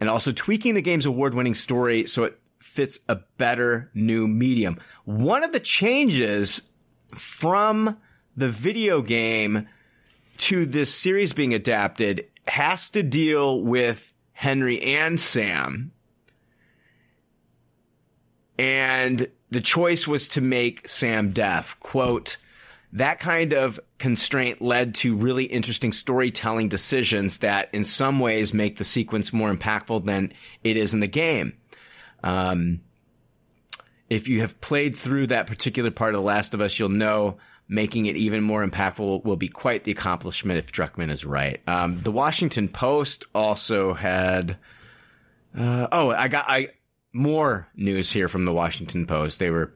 and 0.00 0.08
also 0.08 0.32
tweaking 0.32 0.74
the 0.74 0.82
game's 0.82 1.06
award 1.06 1.34
winning 1.34 1.54
story 1.54 2.06
so 2.06 2.24
it 2.24 2.38
fits 2.58 3.00
a 3.08 3.16
better 3.36 3.90
new 3.94 4.26
medium. 4.26 4.78
One 5.04 5.44
of 5.44 5.52
the 5.52 5.60
changes 5.60 6.62
from 7.14 7.98
the 8.36 8.48
video 8.48 9.02
game 9.02 9.68
to 10.38 10.64
this 10.64 10.94
series 10.94 11.34
being 11.34 11.52
adapted 11.52 12.26
has 12.46 12.88
to 12.90 13.02
deal 13.02 13.60
with 13.60 14.12
Henry 14.32 14.80
and 14.80 15.20
Sam. 15.20 15.92
And 18.62 19.26
the 19.50 19.60
choice 19.60 20.06
was 20.06 20.28
to 20.28 20.40
make 20.40 20.88
Sam 20.88 21.32
deaf. 21.32 21.80
Quote, 21.80 22.36
that 22.92 23.18
kind 23.18 23.52
of 23.52 23.80
constraint 23.98 24.62
led 24.62 24.94
to 24.96 25.16
really 25.16 25.46
interesting 25.46 25.90
storytelling 25.90 26.68
decisions 26.68 27.38
that 27.38 27.70
in 27.72 27.82
some 27.82 28.20
ways 28.20 28.54
make 28.54 28.76
the 28.76 28.84
sequence 28.84 29.32
more 29.32 29.52
impactful 29.52 30.04
than 30.04 30.32
it 30.62 30.76
is 30.76 30.94
in 30.94 31.00
the 31.00 31.08
game. 31.08 31.54
Um, 32.22 32.82
if 34.08 34.28
you 34.28 34.42
have 34.42 34.60
played 34.60 34.94
through 34.94 35.26
that 35.28 35.48
particular 35.48 35.90
part 35.90 36.14
of 36.14 36.20
The 36.20 36.26
Last 36.26 36.54
of 36.54 36.60
Us, 36.60 36.78
you'll 36.78 36.88
know 36.88 37.38
making 37.66 38.06
it 38.06 38.16
even 38.16 38.44
more 38.44 38.64
impactful 38.64 39.24
will 39.24 39.34
be 39.34 39.48
quite 39.48 39.82
the 39.82 39.90
accomplishment 39.90 40.60
if 40.60 40.70
Druckmann 40.70 41.10
is 41.10 41.24
right. 41.24 41.60
Um, 41.66 42.00
the 42.00 42.12
Washington 42.12 42.68
Post 42.68 43.24
also 43.34 43.92
had. 43.92 44.56
Uh, 45.58 45.88
oh, 45.90 46.12
I 46.12 46.28
got 46.28 46.44
I 46.46 46.68
more 47.12 47.68
news 47.76 48.10
here 48.10 48.28
from 48.28 48.44
the 48.44 48.52
Washington 48.52 49.06
Post. 49.06 49.38
They 49.38 49.50
were 49.50 49.72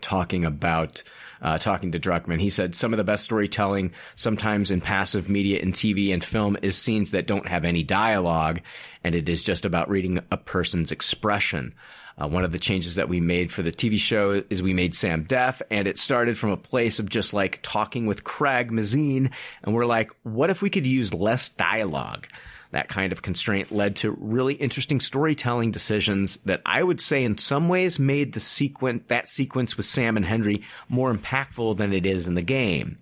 talking 0.00 0.44
about 0.44 1.02
uh, 1.40 1.58
talking 1.58 1.92
to 1.92 2.00
Druckmann. 2.00 2.40
He 2.40 2.50
said 2.50 2.74
some 2.74 2.92
of 2.92 2.96
the 2.96 3.04
best 3.04 3.24
storytelling, 3.24 3.92
sometimes 4.16 4.70
in 4.70 4.80
passive 4.80 5.28
media 5.28 5.60
in 5.60 5.72
TV 5.72 6.12
and 6.12 6.22
film, 6.22 6.56
is 6.62 6.76
scenes 6.76 7.12
that 7.12 7.26
don't 7.26 7.46
have 7.46 7.64
any 7.64 7.82
dialogue, 7.82 8.60
and 9.04 9.14
it 9.14 9.28
is 9.28 9.44
just 9.44 9.64
about 9.64 9.88
reading 9.88 10.20
a 10.30 10.36
person's 10.36 10.90
expression. 10.90 11.74
Uh, 12.20 12.26
one 12.26 12.42
of 12.42 12.50
the 12.50 12.58
changes 12.58 12.96
that 12.96 13.08
we 13.08 13.20
made 13.20 13.52
for 13.52 13.62
the 13.62 13.70
TV 13.70 13.96
show 13.98 14.42
is 14.50 14.60
we 14.60 14.74
made 14.74 14.94
Sam 14.94 15.22
deaf, 15.22 15.62
and 15.70 15.86
it 15.86 15.98
started 15.98 16.36
from 16.36 16.50
a 16.50 16.56
place 16.56 16.98
of 16.98 17.08
just 17.08 17.32
like 17.32 17.60
talking 17.62 18.06
with 18.06 18.24
Craig 18.24 18.72
Mazin, 18.72 19.30
and 19.62 19.74
we're 19.74 19.86
like, 19.86 20.10
what 20.24 20.50
if 20.50 20.60
we 20.60 20.70
could 20.70 20.86
use 20.86 21.14
less 21.14 21.48
dialogue? 21.48 22.26
That 22.70 22.88
kind 22.88 23.12
of 23.12 23.22
constraint 23.22 23.72
led 23.72 23.96
to 23.96 24.10
really 24.20 24.54
interesting 24.54 25.00
storytelling 25.00 25.70
decisions 25.70 26.36
that 26.44 26.60
I 26.66 26.82
would 26.82 27.00
say 27.00 27.24
in 27.24 27.38
some 27.38 27.68
ways 27.68 27.98
made 27.98 28.34
the 28.34 28.40
sequence, 28.40 29.04
that 29.08 29.26
sequence 29.28 29.76
with 29.76 29.86
Sam 29.86 30.16
and 30.16 30.26
Henry 30.26 30.62
more 30.88 31.12
impactful 31.12 31.78
than 31.78 31.94
it 31.94 32.04
is 32.04 32.28
in 32.28 32.34
the 32.34 32.42
game. 32.42 32.98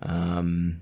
Um, 0.00 0.80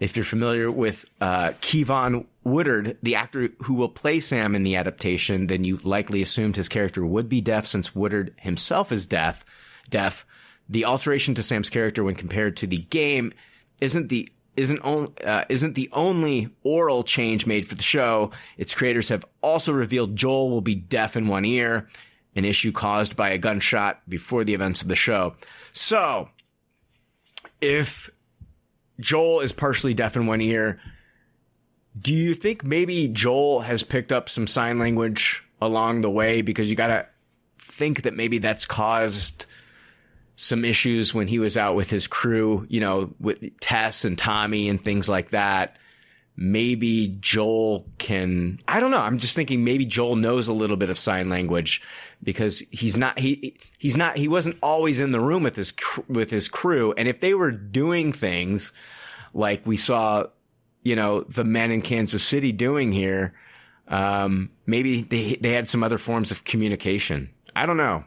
if 0.00 0.16
you're 0.16 0.24
familiar 0.24 0.70
with 0.70 1.04
uh, 1.20 1.50
Keivonn 1.60 2.26
Woodard, 2.42 2.96
the 3.02 3.14
actor 3.14 3.50
who 3.62 3.74
will 3.74 3.88
play 3.88 4.20
Sam 4.20 4.54
in 4.54 4.62
the 4.62 4.76
adaptation, 4.76 5.46
then 5.46 5.64
you 5.64 5.78
likely 5.78 6.20
assumed 6.20 6.56
his 6.56 6.68
character 6.68 7.04
would 7.04 7.28
be 7.28 7.40
deaf 7.40 7.66
since 7.66 7.94
Woodard 7.94 8.34
himself 8.38 8.90
is 8.90 9.06
deaf. 9.06 9.44
Deaf. 9.90 10.26
The 10.68 10.86
alteration 10.86 11.34
to 11.34 11.42
Sam's 11.42 11.70
character 11.70 12.02
when 12.02 12.14
compared 12.14 12.56
to 12.58 12.66
the 12.66 12.78
game 12.78 13.34
isn't 13.80 14.08
the 14.08 14.28
isn't 14.56 14.80
on, 14.80 15.12
uh, 15.24 15.44
isn't 15.48 15.74
the 15.74 15.88
only 15.92 16.48
aural 16.62 17.04
change 17.04 17.46
made 17.46 17.66
for 17.66 17.74
the 17.74 17.82
show. 17.82 18.30
Its 18.56 18.74
creators 18.74 19.08
have 19.08 19.24
also 19.42 19.72
revealed 19.72 20.16
Joel 20.16 20.50
will 20.50 20.60
be 20.60 20.74
deaf 20.74 21.16
in 21.16 21.28
one 21.28 21.44
ear, 21.44 21.88
an 22.36 22.44
issue 22.44 22.72
caused 22.72 23.16
by 23.16 23.30
a 23.30 23.38
gunshot 23.38 24.00
before 24.08 24.44
the 24.44 24.54
events 24.54 24.82
of 24.82 24.88
the 24.88 24.96
show. 24.96 25.34
So, 25.72 26.28
if 27.60 28.10
Joel 29.00 29.40
is 29.40 29.52
partially 29.52 29.94
deaf 29.94 30.16
in 30.16 30.26
one 30.26 30.40
ear, 30.40 30.80
do 32.00 32.14
you 32.14 32.34
think 32.34 32.64
maybe 32.64 33.08
Joel 33.08 33.60
has 33.60 33.82
picked 33.82 34.12
up 34.12 34.28
some 34.28 34.46
sign 34.46 34.78
language 34.78 35.44
along 35.60 36.02
the 36.02 36.10
way? 36.10 36.42
Because 36.42 36.68
you 36.68 36.76
got 36.76 36.88
to 36.88 37.06
think 37.58 38.02
that 38.02 38.14
maybe 38.14 38.38
that's 38.38 38.66
caused 38.66 39.46
some 40.36 40.64
issues 40.64 41.14
when 41.14 41.28
he 41.28 41.38
was 41.38 41.56
out 41.56 41.76
with 41.76 41.90
his 41.90 42.06
crew, 42.06 42.66
you 42.68 42.80
know, 42.80 43.14
with 43.20 43.60
Tess 43.60 44.04
and 44.04 44.18
Tommy 44.18 44.68
and 44.68 44.82
things 44.82 45.08
like 45.08 45.30
that. 45.30 45.76
Maybe 46.36 47.16
Joel 47.20 47.86
can, 47.98 48.60
I 48.66 48.80
don't 48.80 48.90
know. 48.90 49.00
I'm 49.00 49.18
just 49.18 49.36
thinking 49.36 49.62
maybe 49.62 49.86
Joel 49.86 50.16
knows 50.16 50.48
a 50.48 50.52
little 50.52 50.76
bit 50.76 50.90
of 50.90 50.98
sign 50.98 51.28
language 51.28 51.80
because 52.24 52.58
he's 52.72 52.98
not, 52.98 53.20
he, 53.20 53.56
he's 53.78 53.96
not, 53.96 54.16
he 54.16 54.26
wasn't 54.26 54.56
always 54.60 55.00
in 55.00 55.12
the 55.12 55.20
room 55.20 55.44
with 55.44 55.54
his, 55.54 55.72
with 56.08 56.30
his 56.30 56.48
crew. 56.48 56.92
And 56.98 57.06
if 57.06 57.20
they 57.20 57.34
were 57.34 57.52
doing 57.52 58.12
things 58.12 58.72
like 59.32 59.64
we 59.64 59.76
saw, 59.76 60.24
you 60.82 60.96
know, 60.96 61.20
the 61.22 61.44
men 61.44 61.70
in 61.70 61.82
Kansas 61.82 62.24
City 62.24 62.50
doing 62.50 62.90
here, 62.90 63.32
um, 63.86 64.50
maybe 64.66 65.02
they, 65.02 65.34
they 65.34 65.52
had 65.52 65.68
some 65.68 65.84
other 65.84 65.98
forms 65.98 66.32
of 66.32 66.42
communication. 66.42 67.30
I 67.54 67.66
don't 67.66 67.76
know. 67.76 68.04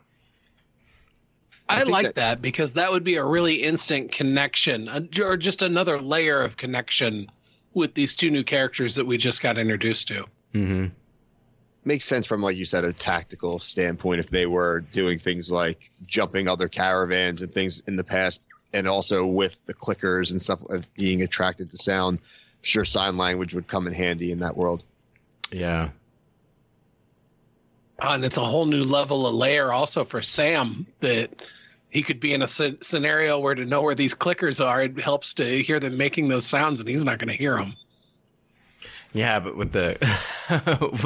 I, 1.69 1.81
I 1.81 1.84
like 1.84 2.06
that, 2.06 2.15
that, 2.15 2.41
because 2.41 2.73
that 2.73 2.91
would 2.91 3.03
be 3.03 3.15
a 3.15 3.23
really 3.23 3.56
instant 3.56 4.11
connection, 4.11 4.89
or 5.19 5.38
just 5.38 5.61
another 5.61 5.99
layer 5.99 6.41
of 6.41 6.57
connection 6.57 7.30
with 7.73 7.94
these 7.94 8.15
two 8.15 8.31
new 8.31 8.44
characters 8.44 8.95
that 8.95 9.06
we 9.06 9.18
just 9.18 9.41
got 9.41 9.57
introduced 9.57 10.07
to. 10.07 10.26
Mm-hmm. 10.53 10.88
Makes 11.84 12.06
sense 12.06 12.26
from, 12.26 12.41
like 12.41 12.57
you 12.57 12.65
said, 12.65 12.84
a 12.84 12.91
tactical 12.91 13.60
standpoint. 13.60 14.19
If 14.19 14.30
they 14.30 14.45
were 14.45 14.81
doing 14.91 15.19
things 15.19 15.52
like 15.52 15.91
jumping 16.06 16.48
other 16.48 16.68
caravans 16.68 17.41
and 17.41 17.53
things 17.53 17.81
in 17.88 17.95
the 17.95 18.03
past, 18.03 18.41
and 18.73 18.88
also 18.88 19.26
with 19.26 19.56
the 19.65 19.73
clickers 19.73 20.31
and 20.31 20.41
stuff 20.41 20.60
of 20.69 20.91
being 20.95 21.22
attracted 21.22 21.72
to 21.72 21.77
sound, 21.77 22.19
sure, 22.61 22.84
sign 22.84 23.15
language 23.15 23.53
would 23.53 23.68
come 23.68 23.88
in 23.88 23.94
handy 23.94 24.31
in 24.31 24.39
that 24.39 24.57
world. 24.57 24.84
Yeah. 25.52 25.89
Uh, 27.99 28.11
and 28.11 28.26
it's 28.26 28.38
a 28.38 28.44
whole 28.44 28.65
new 28.65 28.84
level 28.84 29.26
of 29.26 29.34
layer 29.34 29.72
also 29.72 30.03
for 30.03 30.22
Sam 30.22 30.85
that 30.99 31.31
he 31.89 32.01
could 32.03 32.19
be 32.19 32.34
in 32.34 32.41
a 32.41 32.47
scenario 32.47 33.39
where 33.39 33.55
to 33.55 33.65
know 33.65 33.81
where 33.81 33.95
these 33.95 34.14
clickers 34.14 34.65
are, 34.65 34.84
it 34.84 34.99
helps 34.99 35.34
to 35.35 35.64
hear 35.64 35.80
them 35.80 35.97
making 35.97 36.27
those 36.27 36.45
sounds, 36.45 36.80
and 36.80 36.89
he's 36.89 37.03
not 37.03 37.19
going 37.19 37.30
to 37.30 37.38
hear 37.38 37.57
them. 37.57 37.76
Yeah, 39.14 39.39
but 39.39 39.55
with 39.55 39.72
the 39.72 39.97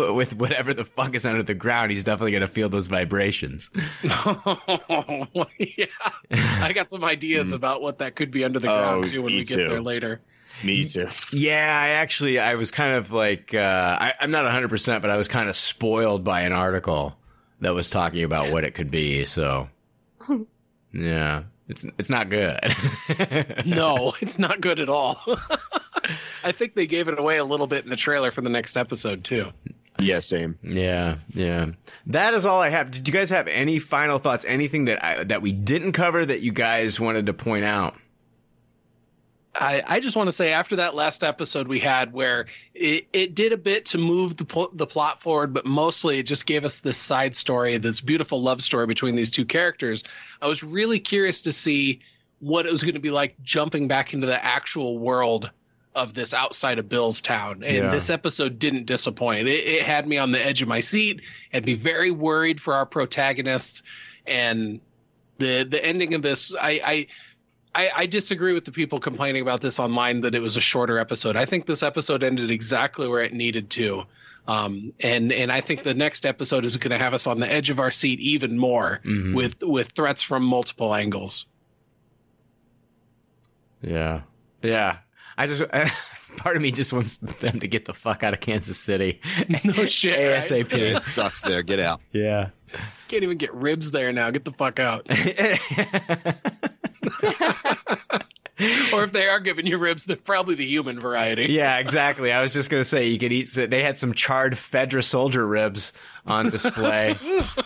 with 0.15 0.35
whatever 0.35 0.73
the 0.73 0.83
fuck 0.83 1.15
is 1.15 1.25
under 1.25 1.43
the 1.43 1.53
ground, 1.53 1.91
he's 1.91 2.03
definitely 2.03 2.31
going 2.31 2.41
to 2.41 2.47
feel 2.47 2.67
those 2.67 2.87
vibrations. 2.87 3.69
yeah, 4.03 4.25
I 6.29 6.71
got 6.73 6.89
some 6.89 7.03
ideas 7.03 7.49
mm. 7.49 7.53
about 7.53 7.81
what 7.81 7.99
that 7.99 8.15
could 8.15 8.31
be 8.31 8.43
under 8.43 8.59
the 8.59 8.67
ground 8.67 9.05
oh, 9.05 9.07
too 9.07 9.21
when 9.21 9.33
we 9.33 9.43
get 9.43 9.57
there 9.57 9.81
later. 9.81 10.19
Me 10.63 10.87
too. 10.87 11.07
Yeah, 11.31 11.79
I 11.79 11.89
actually 11.89 12.39
I 12.39 12.55
was 12.55 12.71
kind 12.71 12.93
of 12.93 13.11
like 13.11 13.53
uh, 13.53 13.97
I, 13.99 14.13
I'm 14.19 14.31
not 14.31 14.43
100, 14.43 14.69
percent 14.69 15.01
but 15.01 15.11
I 15.11 15.17
was 15.17 15.27
kind 15.27 15.47
of 15.47 15.55
spoiled 15.55 16.23
by 16.23 16.41
an 16.41 16.51
article 16.51 17.15
that 17.61 17.73
was 17.73 17.89
talking 17.89 18.23
about 18.23 18.51
what 18.51 18.63
it 18.63 18.71
could 18.71 18.91
be. 18.91 19.25
So 19.25 19.69
yeah, 20.93 21.43
it's 21.67 21.85
it's 21.97 22.09
not 22.09 22.29
good. 22.29 22.59
no, 23.65 24.13
it's 24.21 24.39
not 24.39 24.61
good 24.61 24.79
at 24.79 24.89
all. 24.89 25.21
I 26.43 26.51
think 26.51 26.75
they 26.75 26.87
gave 26.87 27.07
it 27.07 27.19
away 27.19 27.37
a 27.37 27.45
little 27.45 27.67
bit 27.67 27.83
in 27.83 27.89
the 27.89 27.95
trailer 27.95 28.31
for 28.31 28.41
the 28.41 28.49
next 28.49 28.75
episode 28.75 29.23
too. 29.23 29.51
Yeah, 29.99 30.19
same. 30.19 30.57
Yeah, 30.63 31.17
yeah. 31.33 31.67
That 32.07 32.33
is 32.33 32.45
all 32.45 32.61
I 32.61 32.69
have. 32.69 32.91
Did 32.91 33.07
you 33.07 33.13
guys 33.13 33.29
have 33.29 33.47
any 33.47 33.79
final 33.79 34.17
thoughts? 34.19 34.45
Anything 34.47 34.85
that 34.85 35.03
I, 35.05 35.23
that 35.25 35.41
we 35.41 35.51
didn't 35.51 35.91
cover 35.91 36.25
that 36.25 36.41
you 36.41 36.51
guys 36.51 36.99
wanted 36.99 37.27
to 37.27 37.33
point 37.33 37.65
out? 37.65 37.95
I, 39.53 39.83
I 39.85 39.99
just 39.99 40.15
want 40.15 40.27
to 40.27 40.31
say 40.31 40.53
after 40.53 40.77
that 40.77 40.95
last 40.95 41.23
episode 41.23 41.67
we 41.67 41.79
had 41.79 42.13
where 42.13 42.45
it, 42.73 43.07
it 43.11 43.35
did 43.35 43.51
a 43.51 43.57
bit 43.57 43.85
to 43.87 43.97
move 43.97 44.37
the 44.37 44.69
the 44.73 44.87
plot 44.87 45.21
forward, 45.21 45.53
but 45.53 45.65
mostly 45.65 46.19
it 46.19 46.23
just 46.23 46.45
gave 46.45 46.63
us 46.63 46.79
this 46.79 46.97
side 46.97 47.35
story, 47.35 47.77
this 47.77 47.99
beautiful 47.99 48.41
love 48.41 48.61
story 48.61 48.87
between 48.87 49.15
these 49.15 49.29
two 49.29 49.45
characters. 49.45 50.03
I 50.41 50.47
was 50.47 50.63
really 50.63 50.99
curious 50.99 51.41
to 51.41 51.51
see 51.51 51.99
what 52.39 52.65
it 52.65 52.71
was 52.71 52.81
going 52.81 52.95
to 52.95 53.01
be 53.01 53.11
like 53.11 53.35
jumping 53.43 53.87
back 53.87 54.13
into 54.13 54.25
the 54.25 54.43
actual 54.43 54.97
world 54.97 55.51
of 55.93 56.13
this 56.13 56.33
outside 56.33 56.79
of 56.79 56.87
Bill's 56.87 57.19
town. 57.19 57.63
And 57.63 57.75
yeah. 57.75 57.89
this 57.89 58.09
episode 58.09 58.57
didn't 58.57 58.85
disappoint. 58.85 59.49
It, 59.49 59.65
it 59.65 59.83
had 59.83 60.07
me 60.07 60.17
on 60.17 60.31
the 60.31 60.43
edge 60.43 60.61
of 60.61 60.69
my 60.69 60.79
seat, 60.79 61.21
had 61.51 61.65
be 61.65 61.75
very 61.75 62.11
worried 62.11 62.61
for 62.61 62.73
our 62.73 62.85
protagonists, 62.85 63.83
and 64.25 64.79
the 65.39 65.63
the 65.63 65.83
ending 65.83 66.13
of 66.13 66.21
this, 66.21 66.55
I. 66.55 66.81
I 66.85 67.07
I, 67.73 67.89
I, 67.95 68.05
disagree 68.05 68.53
with 68.53 68.65
the 68.65 68.71
people 68.71 68.99
complaining 68.99 69.41
about 69.41 69.61
this 69.61 69.79
online 69.79 70.21
that 70.21 70.35
it 70.35 70.41
was 70.41 70.57
a 70.57 70.61
shorter 70.61 70.99
episode. 70.99 71.37
I 71.37 71.45
think 71.45 71.65
this 71.65 71.83
episode 71.83 72.23
ended 72.23 72.51
exactly 72.51 73.07
where 73.07 73.21
it 73.21 73.33
needed 73.33 73.69
to. 73.71 74.03
Um, 74.47 74.93
and 74.99 75.31
and 75.31 75.51
I 75.51 75.61
think 75.61 75.83
the 75.83 75.93
next 75.93 76.25
episode 76.25 76.65
is 76.65 76.75
going 76.77 76.91
to 76.91 76.97
have 76.97 77.13
us 77.13 77.27
on 77.27 77.39
the 77.39 77.51
edge 77.51 77.69
of 77.69 77.79
our 77.79 77.91
seat 77.91 78.19
even 78.19 78.57
more 78.57 78.99
mm-hmm. 79.05 79.35
with 79.35 79.61
with 79.61 79.89
threats 79.89 80.23
from 80.23 80.43
multiple 80.43 80.93
angles. 80.93 81.45
Yeah, 83.81 84.21
yeah. 84.61 84.97
I 85.37 85.47
just 85.47 85.63
part 86.37 86.55
of 86.55 86.61
me 86.61 86.71
just 86.71 86.91
wants 86.91 87.17
them 87.17 87.59
to 87.59 87.67
get 87.67 87.85
the 87.85 87.93
fuck 87.93 88.23
out 88.23 88.33
of 88.33 88.39
Kansas 88.39 88.77
City. 88.77 89.21
No 89.63 89.85
shit. 89.85 90.17
right? 90.17 90.43
ASAP. 90.43 90.73
It 90.73 91.05
sucks 91.05 91.41
there. 91.43 91.61
Get 91.61 91.79
out. 91.79 92.01
Yeah. 92.11 92.49
Can't 93.07 93.23
even 93.23 93.37
get 93.37 93.53
ribs 93.53 93.91
there 93.91 94.11
now. 94.11 94.29
Get 94.31 94.45
the 94.45 94.51
fuck 94.51 94.79
out. 94.79 95.07
or 98.93 99.03
if 99.03 99.11
they 99.11 99.27
are 99.27 99.39
giving 99.39 99.65
you 99.65 99.77
ribs, 99.77 100.05
they're 100.05 100.15
probably 100.15 100.55
the 100.55 100.65
human 100.65 100.99
variety. 100.99 101.47
yeah, 101.51 101.77
exactly. 101.79 102.31
I 102.31 102.41
was 102.41 102.53
just 102.53 102.69
gonna 102.69 102.83
say 102.83 103.07
you 103.07 103.19
could 103.19 103.31
eat. 103.31 103.51
They 103.53 103.83
had 103.83 103.99
some 103.99 104.13
charred 104.13 104.53
Fedra 104.53 105.03
soldier 105.03 105.45
ribs 105.45 105.93
on 106.25 106.49
display 106.49 107.17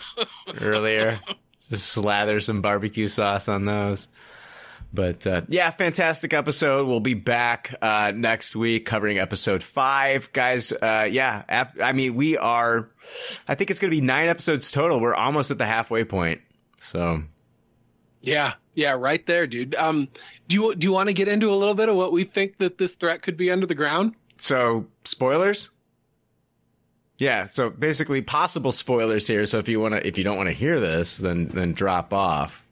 earlier. 0.60 1.20
Just 1.68 1.86
slather 1.86 2.40
some 2.40 2.62
barbecue 2.62 3.08
sauce 3.08 3.48
on 3.48 3.64
those. 3.64 4.08
But 4.94 5.26
uh, 5.26 5.42
yeah, 5.48 5.68
fantastic 5.70 6.32
episode. 6.32 6.86
We'll 6.86 7.00
be 7.00 7.14
back 7.14 7.74
uh, 7.82 8.12
next 8.14 8.56
week 8.56 8.86
covering 8.86 9.18
episode 9.18 9.62
five, 9.62 10.32
guys. 10.32 10.72
Uh, 10.72 11.08
yeah, 11.10 11.42
ap- 11.48 11.80
I 11.82 11.92
mean 11.92 12.14
we 12.14 12.38
are. 12.38 12.88
I 13.46 13.56
think 13.56 13.70
it's 13.70 13.78
going 13.78 13.90
to 13.90 13.96
be 13.96 14.00
nine 14.00 14.28
episodes 14.28 14.70
total. 14.70 14.98
We're 15.00 15.14
almost 15.14 15.50
at 15.50 15.58
the 15.58 15.66
halfway 15.66 16.04
point. 16.04 16.40
So 16.82 17.22
Yeah, 18.26 18.54
yeah, 18.74 18.92
right 18.92 19.24
there, 19.24 19.46
dude. 19.46 19.74
Um, 19.76 20.08
do 20.48 20.56
you 20.56 20.74
do 20.74 20.86
you 20.86 20.92
want 20.92 21.08
to 21.08 21.12
get 21.14 21.28
into 21.28 21.50
a 21.50 21.54
little 21.54 21.74
bit 21.74 21.88
of 21.88 21.96
what 21.96 22.12
we 22.12 22.24
think 22.24 22.58
that 22.58 22.76
this 22.78 22.94
threat 22.94 23.22
could 23.22 23.36
be 23.36 23.50
under 23.50 23.66
the 23.66 23.74
ground? 23.74 24.14
So, 24.38 24.86
spoilers? 25.04 25.70
Yeah, 27.18 27.46
so 27.46 27.70
basically 27.70 28.20
possible 28.20 28.72
spoilers 28.72 29.26
here. 29.26 29.46
So 29.46 29.58
if 29.58 29.68
you 29.68 29.80
want 29.80 29.94
to 29.94 30.06
if 30.06 30.18
you 30.18 30.24
don't 30.24 30.36
want 30.36 30.48
to 30.48 30.54
hear 30.54 30.80
this, 30.80 31.16
then 31.18 31.46
then 31.48 31.72
drop 31.72 32.12
off. 32.12 32.62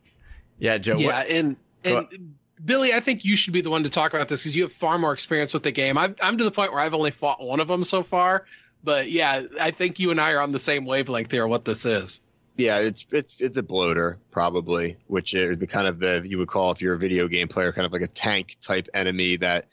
Yeah, 0.58 0.78
Joe. 0.78 0.96
yeah, 0.98 1.06
what- 1.20 1.28
and 1.28 1.56
and 1.84 2.34
Billy, 2.64 2.92
I 2.92 3.00
think 3.00 3.24
you 3.24 3.36
should 3.36 3.52
be 3.52 3.60
the 3.60 3.70
one 3.70 3.82
to 3.82 3.90
talk 3.90 4.14
about 4.14 4.28
this 4.28 4.42
because 4.42 4.56
you 4.56 4.62
have 4.62 4.72
far 4.72 4.96
more 4.98 5.12
experience 5.12 5.52
with 5.52 5.62
the 5.64 5.72
game. 5.72 5.98
I've, 5.98 6.14
I'm 6.22 6.38
to 6.38 6.44
the 6.44 6.50
point 6.50 6.72
where 6.72 6.80
I've 6.80 6.94
only 6.94 7.10
fought 7.10 7.42
one 7.44 7.60
of 7.60 7.68
them 7.68 7.84
so 7.84 8.02
far, 8.02 8.46
but 8.82 9.10
yeah, 9.10 9.42
I 9.60 9.70
think 9.70 9.98
you 9.98 10.10
and 10.10 10.20
I 10.20 10.32
are 10.32 10.40
on 10.40 10.52
the 10.52 10.58
same 10.58 10.86
wavelength 10.86 11.30
here. 11.30 11.46
What 11.46 11.64
this 11.64 11.84
is? 11.84 12.20
Yeah, 12.56 12.78
it's 12.78 13.04
it's 13.10 13.40
it's 13.40 13.58
a 13.58 13.62
bloater 13.62 14.18
probably, 14.30 14.96
which 15.08 15.34
is 15.34 15.58
the 15.58 15.66
kind 15.66 15.86
of 15.86 15.98
the 15.98 16.22
you 16.24 16.38
would 16.38 16.48
call 16.48 16.70
if 16.70 16.80
you're 16.80 16.94
a 16.94 16.98
video 16.98 17.26
game 17.26 17.48
player, 17.48 17.72
kind 17.72 17.86
of 17.86 17.92
like 17.92 18.02
a 18.02 18.06
tank 18.06 18.56
type 18.60 18.88
enemy 18.94 19.36
that 19.36 19.66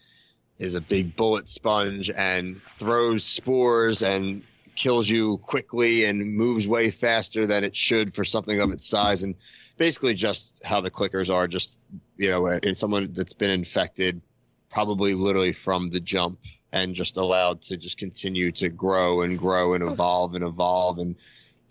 is 0.58 0.76
a 0.76 0.82
big 0.82 1.16
bullet 1.16 1.48
sponge 1.48 2.10
and 2.10 2.62
throws 2.78 3.24
spores 3.24 4.02
and 4.02 4.44
kills 4.76 5.10
you 5.10 5.38
quickly 5.40 6.06
and 6.06 6.36
moves 6.36 6.68
way 6.68 6.90
faster 6.90 7.46
than 7.46 7.64
it 7.64 7.76
should 7.76 8.16
for 8.16 8.26
something 8.26 8.60
of 8.60 8.72
its 8.72 8.88
size. 8.88 9.22
And 9.22 9.36
basically 9.78 10.14
just 10.14 10.64
how 10.64 10.82
the 10.82 10.92
clickers 10.92 11.34
are 11.34 11.48
just 11.48 11.76
you 12.18 12.30
know 12.30 12.48
uh, 12.48 12.60
in 12.64 12.76
someone 12.76 13.12
that's 13.14 13.34
been 13.34 13.52
infected 13.52 14.22
probably 14.70 15.14
literally 15.14 15.52
from 15.52 15.90
the 15.90 16.00
jump 16.00 16.40
and 16.74 16.96
just 16.96 17.18
allowed 17.18 17.62
to 17.62 17.78
just 17.78 17.98
continue 17.98 18.52
to 18.52 18.70
grow 18.70 19.22
and 19.22 19.38
grow 19.38 19.74
and 19.74 19.84
oh. 19.84 19.92
evolve 19.92 20.36
and 20.36 20.44
evolve. 20.44 21.00
And 21.00 21.16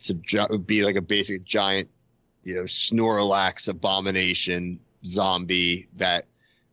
subju- 0.01 0.51
would 0.51 0.67
be 0.67 0.85
like 0.85 0.97
a 0.97 1.03
basic 1.03 1.45
giant, 1.45 1.89
you 2.45 2.55
know, 2.55 2.63
Snorlax 2.63 3.69
abomination 3.69 4.81
zombie 5.05 5.89
that 5.97 6.27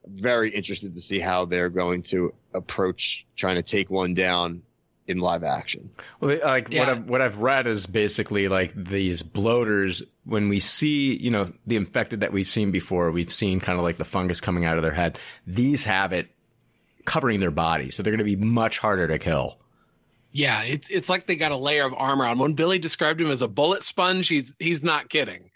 very 0.05 0.49
interested 0.49 0.95
to 0.95 1.01
see 1.01 1.19
how 1.19 1.45
they're 1.45 1.69
going 1.69 2.01
to 2.01 2.33
approach 2.53 3.25
trying 3.35 3.55
to 3.57 3.61
take 3.61 3.89
one 3.89 4.13
down 4.13 4.61
in 5.07 5.19
live 5.19 5.43
action. 5.43 5.89
Well, 6.19 6.37
like 6.43 6.69
Yeah. 6.71 6.79
what 6.79 6.89
I've 6.89 7.09
what 7.09 7.21
I've 7.21 7.37
read 7.37 7.67
is 7.67 7.85
basically 7.87 8.47
like 8.47 8.73
these 8.75 9.23
bloaters. 9.23 10.03
When 10.25 10.49
we 10.49 10.59
see, 10.59 11.17
you 11.17 11.31
know, 11.31 11.51
the 11.65 11.77
infected 11.77 12.21
that 12.21 12.33
we've 12.33 12.47
seen 12.47 12.71
before, 12.71 13.11
we've 13.11 13.31
seen 13.31 13.59
kind 13.61 13.77
of 13.77 13.83
like 13.83 13.95
the 13.97 14.03
fungus 14.05 14.41
coming 14.41 14.65
out 14.65 14.75
of 14.77 14.83
their 14.83 14.91
head. 14.91 15.17
These 15.45 15.85
have 15.85 16.11
it 16.13 16.27
covering 17.05 17.39
their 17.39 17.51
body, 17.51 17.89
so 17.89 18.03
they're 18.03 18.11
going 18.11 18.25
to 18.27 18.35
be 18.35 18.35
much 18.35 18.79
harder 18.79 19.07
to 19.07 19.17
kill. 19.17 19.57
Yeah, 20.37 20.61
it's 20.61 20.91
it's 20.91 21.09
like 21.09 21.25
they 21.25 21.35
got 21.35 21.51
a 21.51 21.57
layer 21.57 21.83
of 21.83 21.95
armor 21.97 22.27
on. 22.27 22.37
When 22.37 22.53
Billy 22.53 22.77
described 22.77 23.19
him 23.19 23.31
as 23.31 23.41
a 23.41 23.47
bullet 23.47 23.81
sponge, 23.81 24.27
he's 24.27 24.53
he's 24.59 24.83
not 24.83 25.09
kidding. 25.09 25.49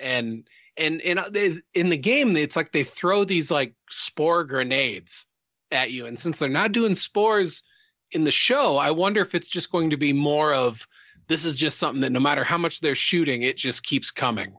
And 0.00 0.48
and 0.76 1.00
in 1.02 1.18
uh, 1.18 1.30
in 1.72 1.88
the 1.88 1.96
game, 1.96 2.36
it's 2.36 2.56
like 2.56 2.72
they 2.72 2.82
throw 2.82 3.22
these 3.22 3.52
like 3.52 3.74
spore 3.90 4.42
grenades 4.42 5.26
at 5.70 5.92
you, 5.92 6.06
and 6.06 6.18
since 6.18 6.40
they're 6.40 6.48
not 6.48 6.72
doing 6.72 6.96
spores 6.96 7.62
in 8.10 8.24
the 8.24 8.32
show, 8.32 8.76
I 8.76 8.90
wonder 8.90 9.20
if 9.20 9.36
it's 9.36 9.46
just 9.46 9.70
going 9.70 9.90
to 9.90 9.96
be 9.96 10.12
more 10.12 10.52
of 10.52 10.84
this 11.28 11.44
is 11.44 11.54
just 11.54 11.78
something 11.78 12.00
that 12.00 12.10
no 12.10 12.18
matter 12.18 12.42
how 12.42 12.58
much 12.58 12.80
they're 12.80 12.96
shooting, 12.96 13.42
it 13.42 13.56
just 13.56 13.86
keeps 13.86 14.10
coming. 14.10 14.56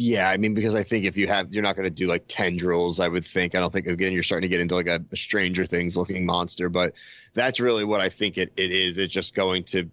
Yeah, 0.00 0.30
I 0.30 0.36
mean, 0.36 0.54
because 0.54 0.74
I 0.74 0.82
think 0.82 1.04
if 1.04 1.16
you 1.16 1.26
have, 1.26 1.52
you're 1.52 1.62
not 1.62 1.76
going 1.76 1.88
to 1.88 1.94
do 1.94 2.06
like 2.06 2.24
tendrils. 2.28 3.00
I 3.00 3.08
would 3.08 3.26
think. 3.26 3.54
I 3.54 3.60
don't 3.60 3.72
think 3.72 3.86
again 3.86 4.12
you're 4.12 4.22
starting 4.22 4.48
to 4.48 4.54
get 4.54 4.60
into 4.60 4.74
like 4.74 4.86
a, 4.86 5.04
a 5.10 5.16
Stranger 5.16 5.66
Things 5.66 5.96
looking 5.96 6.24
monster, 6.24 6.68
but 6.68 6.94
that's 7.38 7.60
really 7.60 7.84
what 7.84 8.00
I 8.00 8.08
think 8.08 8.38
it, 8.38 8.52
it 8.56 8.70
is. 8.70 8.98
It's 8.98 9.12
just 9.12 9.34
going 9.34 9.64
to 9.64 9.90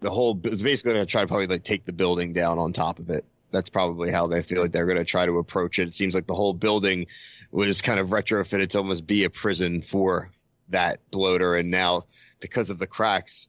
the 0.00 0.10
whole. 0.10 0.38
It's 0.44 0.62
basically 0.62 0.94
going 0.94 1.06
to 1.06 1.10
try 1.10 1.22
to 1.22 1.26
probably 1.26 1.46
like 1.46 1.62
take 1.62 1.84
the 1.84 1.92
building 1.92 2.32
down 2.32 2.58
on 2.58 2.72
top 2.72 2.98
of 2.98 3.10
it. 3.10 3.24
That's 3.50 3.70
probably 3.70 4.10
how 4.10 4.26
they 4.26 4.42
feel 4.42 4.62
like 4.62 4.72
they're 4.72 4.86
going 4.86 4.98
to 4.98 5.04
try 5.04 5.26
to 5.26 5.38
approach 5.38 5.78
it. 5.78 5.88
It 5.88 5.94
seems 5.94 6.14
like 6.14 6.26
the 6.26 6.34
whole 6.34 6.54
building 6.54 7.06
was 7.50 7.80
kind 7.80 8.00
of 8.00 8.08
retrofitted 8.08 8.70
to 8.70 8.78
almost 8.78 9.06
be 9.06 9.24
a 9.24 9.30
prison 9.30 9.82
for 9.82 10.30
that 10.68 10.98
bloater, 11.10 11.54
and 11.54 11.70
now 11.70 12.04
because 12.40 12.70
of 12.70 12.78
the 12.78 12.86
cracks, 12.86 13.48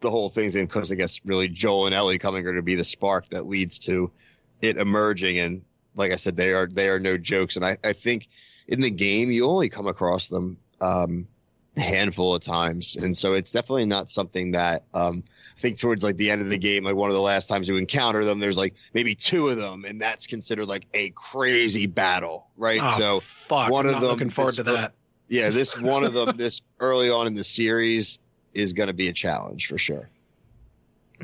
the 0.00 0.10
whole 0.10 0.28
thing's 0.28 0.54
in 0.54 0.66
because 0.66 0.92
I 0.92 0.94
guess 0.94 1.20
really 1.24 1.48
Joel 1.48 1.86
and 1.86 1.94
Ellie 1.94 2.18
coming 2.18 2.40
are 2.40 2.44
going 2.44 2.56
to 2.56 2.62
be 2.62 2.74
the 2.74 2.84
spark 2.84 3.28
that 3.30 3.46
leads 3.46 3.78
to 3.80 4.10
it 4.60 4.76
emerging 4.76 5.38
and 5.38 5.62
like 5.98 6.12
I 6.12 6.16
said, 6.16 6.36
they 6.36 6.52
are 6.52 6.66
they 6.66 6.88
are 6.88 7.00
no 7.00 7.18
jokes. 7.18 7.56
And 7.56 7.64
I, 7.64 7.76
I 7.84 7.92
think 7.92 8.28
in 8.68 8.80
the 8.80 8.90
game 8.90 9.30
you 9.30 9.44
only 9.44 9.68
come 9.68 9.86
across 9.86 10.28
them 10.28 10.56
um, 10.80 11.26
handful 11.78 12.34
of 12.34 12.42
times, 12.42 12.96
and 12.96 13.16
so 13.16 13.34
it's 13.34 13.52
definitely 13.52 13.86
not 13.86 14.10
something 14.10 14.52
that 14.52 14.84
um, 14.94 15.24
I 15.56 15.60
think 15.60 15.78
towards 15.78 16.04
like 16.04 16.16
the 16.16 16.30
end 16.30 16.42
of 16.42 16.48
the 16.50 16.58
game, 16.58 16.84
like 16.84 16.94
one 16.94 17.10
of 17.10 17.14
the 17.14 17.20
last 17.20 17.48
times 17.48 17.68
you 17.68 17.76
encounter 17.76 18.24
them, 18.24 18.40
there's 18.40 18.56
like 18.56 18.74
maybe 18.94 19.14
two 19.14 19.48
of 19.48 19.56
them, 19.56 19.84
and 19.84 20.00
that's 20.00 20.26
considered 20.26 20.66
like 20.66 20.86
a 20.94 21.10
crazy 21.10 21.86
battle, 21.86 22.48
right? 22.56 22.80
Oh, 22.82 22.88
so 22.96 23.20
fuck, 23.20 23.70
one 23.70 23.86
I'm 23.86 23.88
of 23.88 23.92
not 23.94 24.00
them 24.02 24.10
looking 24.10 24.30
forward 24.30 24.54
to 24.56 24.64
for- 24.64 24.72
that. 24.72 24.92
yeah, 25.28 25.50
this 25.50 25.78
one 25.80 26.04
of 26.04 26.12
them 26.14 26.36
this 26.36 26.60
early 26.80 27.10
on 27.10 27.26
in 27.26 27.34
the 27.34 27.44
series 27.44 28.18
is 28.54 28.72
going 28.72 28.86
to 28.88 28.92
be 28.94 29.08
a 29.08 29.12
challenge 29.12 29.66
for 29.68 29.78
sure. 29.78 30.08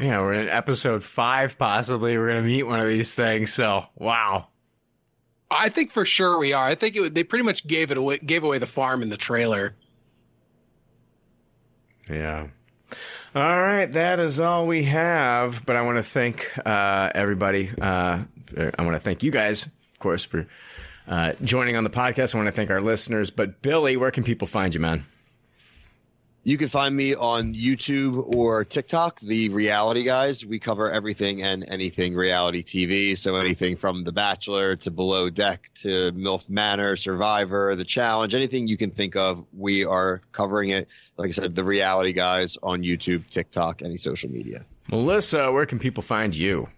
Yeah, 0.01 0.21
we're 0.23 0.33
in 0.35 0.49
episode 0.49 1.05
five. 1.05 1.57
Possibly, 1.57 2.19
we're 2.19 2.29
going 2.29 2.43
to 2.43 2.49
meet 2.49 2.65
one 2.65 2.81
of 2.81 2.89
these 2.89 3.15
things. 3.15 3.53
So, 3.55 3.85
wow. 3.95 4.49
I 5.51 5.69
think 5.69 5.93
for 5.93 6.05
sure 6.05 6.37
we 6.37 6.53
are. 6.53 6.65
I 6.67 6.75
think 6.75 6.97
it, 6.97 7.15
they 7.15 7.23
pretty 7.23 7.45
much 7.45 7.65
gave 7.65 7.93
it 7.93 7.97
away, 7.97 8.19
gave 8.19 8.43
away 8.43 8.59
the 8.59 8.67
farm 8.67 9.03
in 9.03 9.09
the 9.09 9.17
trailer. 9.17 9.77
Yeah. 12.09 12.49
All 13.35 13.63
right, 13.63 13.87
that 13.87 14.21
is 14.21 14.39
all 14.39 14.67
we 14.67 14.85
have. 14.85 15.65
But 15.67 15.77
I 15.77 15.83
want 15.83 15.99
to 15.99 16.03
thank 16.05 16.53
uh, 16.65 17.11
everybody. 17.15 17.71
Uh, 17.81 18.23
I 18.57 18.83
want 18.83 18.95
to 18.95 19.01
thank 19.01 19.23
you 19.23 19.31
guys, 19.31 19.67
of 19.67 19.99
course, 19.99 20.25
for 20.25 20.47
uh, 21.09 21.33
joining 21.43 21.77
on 21.77 21.85
the 21.85 21.91
podcast. 21.91 22.35
I 22.35 22.39
want 22.39 22.49
to 22.49 22.53
thank 22.53 22.71
our 22.71 22.81
listeners. 22.81 23.31
But 23.31 23.63
Billy, 23.63 23.97
where 23.97 24.11
can 24.11 24.23
people 24.23 24.47
find 24.47 24.73
you, 24.73 24.81
man? 24.81 25.05
You 26.47 26.59
can 26.59 26.69
find 26.69 26.95
me 26.95 27.15
on 27.15 27.55
YouTube 27.55 28.37
or 28.37 28.67
TikTok, 28.67 29.19
The 29.21 29.49
Reality 29.49 30.03
Guys. 30.03 30.45
We 30.45 30.59
cover 30.59 30.91
everything 30.91 31.43
and 31.43 31.65
anything 31.71 32.15
reality 32.15 32.63
TV. 32.63 33.17
So 33.17 33.37
anything 33.37 33.77
from 33.77 34.05
The 34.05 34.13
Bachelor 34.13 34.77
to 34.77 34.91
Below 34.91 35.31
Deck 35.31 35.71
to 35.77 36.13
MILF 36.13 36.51
Manor, 36.51 36.97
Survivor, 36.97 37.75
The 37.75 37.85
Challenge, 37.85 38.35
anything 38.35 38.69
you 38.69 38.77
can 38.77 38.91
think 38.91 39.17
of, 39.17 39.43
we 39.57 39.87
are 39.87 40.21
covering 40.33 40.69
it. 40.69 40.87
Like 41.17 41.31
I 41.31 41.33
said, 41.33 41.55
The 41.55 41.65
Reality 41.65 42.13
Guys 42.13 42.59
on 42.63 42.83
YouTube, 42.83 43.27
TikTok, 43.27 43.81
any 43.81 43.97
social 43.97 44.31
media. 44.31 44.67
Melissa, 44.91 45.51
where 45.51 45.65
can 45.65 45.79
people 45.79 46.03
find 46.03 46.37
you? 46.37 46.69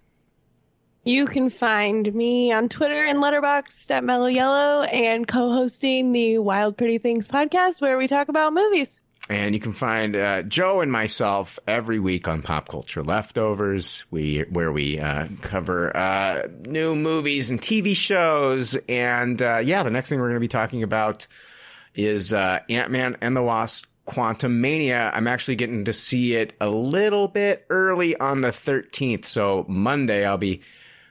You 1.02 1.26
can 1.26 1.50
find 1.50 2.14
me 2.14 2.52
on 2.52 2.68
Twitter 2.68 3.04
and 3.04 3.18
Letterboxd 3.18 3.90
at 3.90 4.04
Mellow 4.04 4.28
Yellow 4.28 4.82
and 4.82 5.26
co-hosting 5.26 6.12
the 6.12 6.38
Wild 6.38 6.76
Pretty 6.76 6.98
Things 6.98 7.26
podcast 7.26 7.80
where 7.80 7.98
we 7.98 8.06
talk 8.06 8.28
about 8.28 8.52
movies. 8.52 9.00
And 9.28 9.54
you 9.54 9.60
can 9.60 9.72
find 9.72 10.14
uh, 10.14 10.42
Joe 10.42 10.80
and 10.80 10.92
myself 10.92 11.58
every 11.66 11.98
week 11.98 12.28
on 12.28 12.42
Pop 12.42 12.68
Culture 12.68 13.02
Leftovers, 13.02 14.04
we 14.10 14.44
where 14.50 14.70
we 14.70 15.00
uh, 15.00 15.26
cover 15.42 15.96
uh, 15.96 16.46
new 16.60 16.94
movies 16.94 17.50
and 17.50 17.60
TV 17.60 17.96
shows. 17.96 18.76
And 18.88 19.42
uh, 19.42 19.58
yeah, 19.58 19.82
the 19.82 19.90
next 19.90 20.08
thing 20.08 20.20
we're 20.20 20.28
going 20.28 20.36
to 20.36 20.40
be 20.40 20.48
talking 20.48 20.84
about 20.84 21.26
is 21.96 22.32
uh, 22.32 22.60
Ant 22.68 22.92
Man 22.92 23.16
and 23.20 23.36
the 23.36 23.42
Wasp: 23.42 23.86
Quantumania. 24.06 25.10
I'm 25.12 25.26
actually 25.26 25.56
getting 25.56 25.84
to 25.86 25.92
see 25.92 26.34
it 26.34 26.52
a 26.60 26.68
little 26.68 27.26
bit 27.26 27.66
early 27.68 28.16
on 28.18 28.42
the 28.42 28.50
13th, 28.50 29.24
so 29.24 29.64
Monday 29.66 30.24
I'll 30.24 30.38
be 30.38 30.60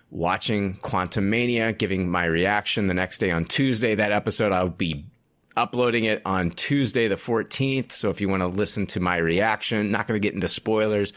watching 0.09 0.75
Quantumania, 0.75 1.77
giving 1.77 2.09
my 2.09 2.23
reaction. 2.23 2.87
The 2.87 2.93
next 2.93 3.17
day 3.17 3.31
on 3.31 3.43
Tuesday, 3.43 3.95
that 3.95 4.13
episode 4.13 4.53
I'll 4.53 4.69
be 4.69 5.05
uploading 5.55 6.05
it 6.05 6.21
on 6.25 6.51
Tuesday 6.51 7.07
the 7.07 7.15
14th. 7.15 7.91
So 7.91 8.09
if 8.09 8.21
you 8.21 8.29
want 8.29 8.41
to 8.41 8.47
listen 8.47 8.85
to 8.87 8.99
my 8.99 9.17
reaction, 9.17 9.91
not 9.91 10.07
going 10.07 10.19
to 10.19 10.25
get 10.25 10.33
into 10.33 10.47
spoilers. 10.47 11.13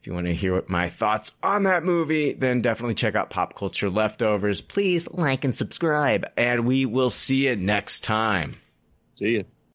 If 0.00 0.06
you 0.06 0.14
want 0.14 0.26
to 0.26 0.34
hear 0.34 0.54
what 0.54 0.68
my 0.68 0.88
thoughts 0.88 1.32
on 1.42 1.64
that 1.64 1.82
movie, 1.82 2.32
then 2.32 2.62
definitely 2.62 2.94
check 2.94 3.16
out 3.16 3.30
Pop 3.30 3.56
Culture 3.56 3.90
Leftovers. 3.90 4.60
Please 4.60 5.08
like 5.10 5.44
and 5.44 5.56
subscribe, 5.56 6.24
and 6.36 6.66
we 6.66 6.86
will 6.86 7.10
see 7.10 7.48
you 7.48 7.56
next 7.56 8.04
time. 8.04 8.54
See 9.16 9.30
you. 9.30 9.44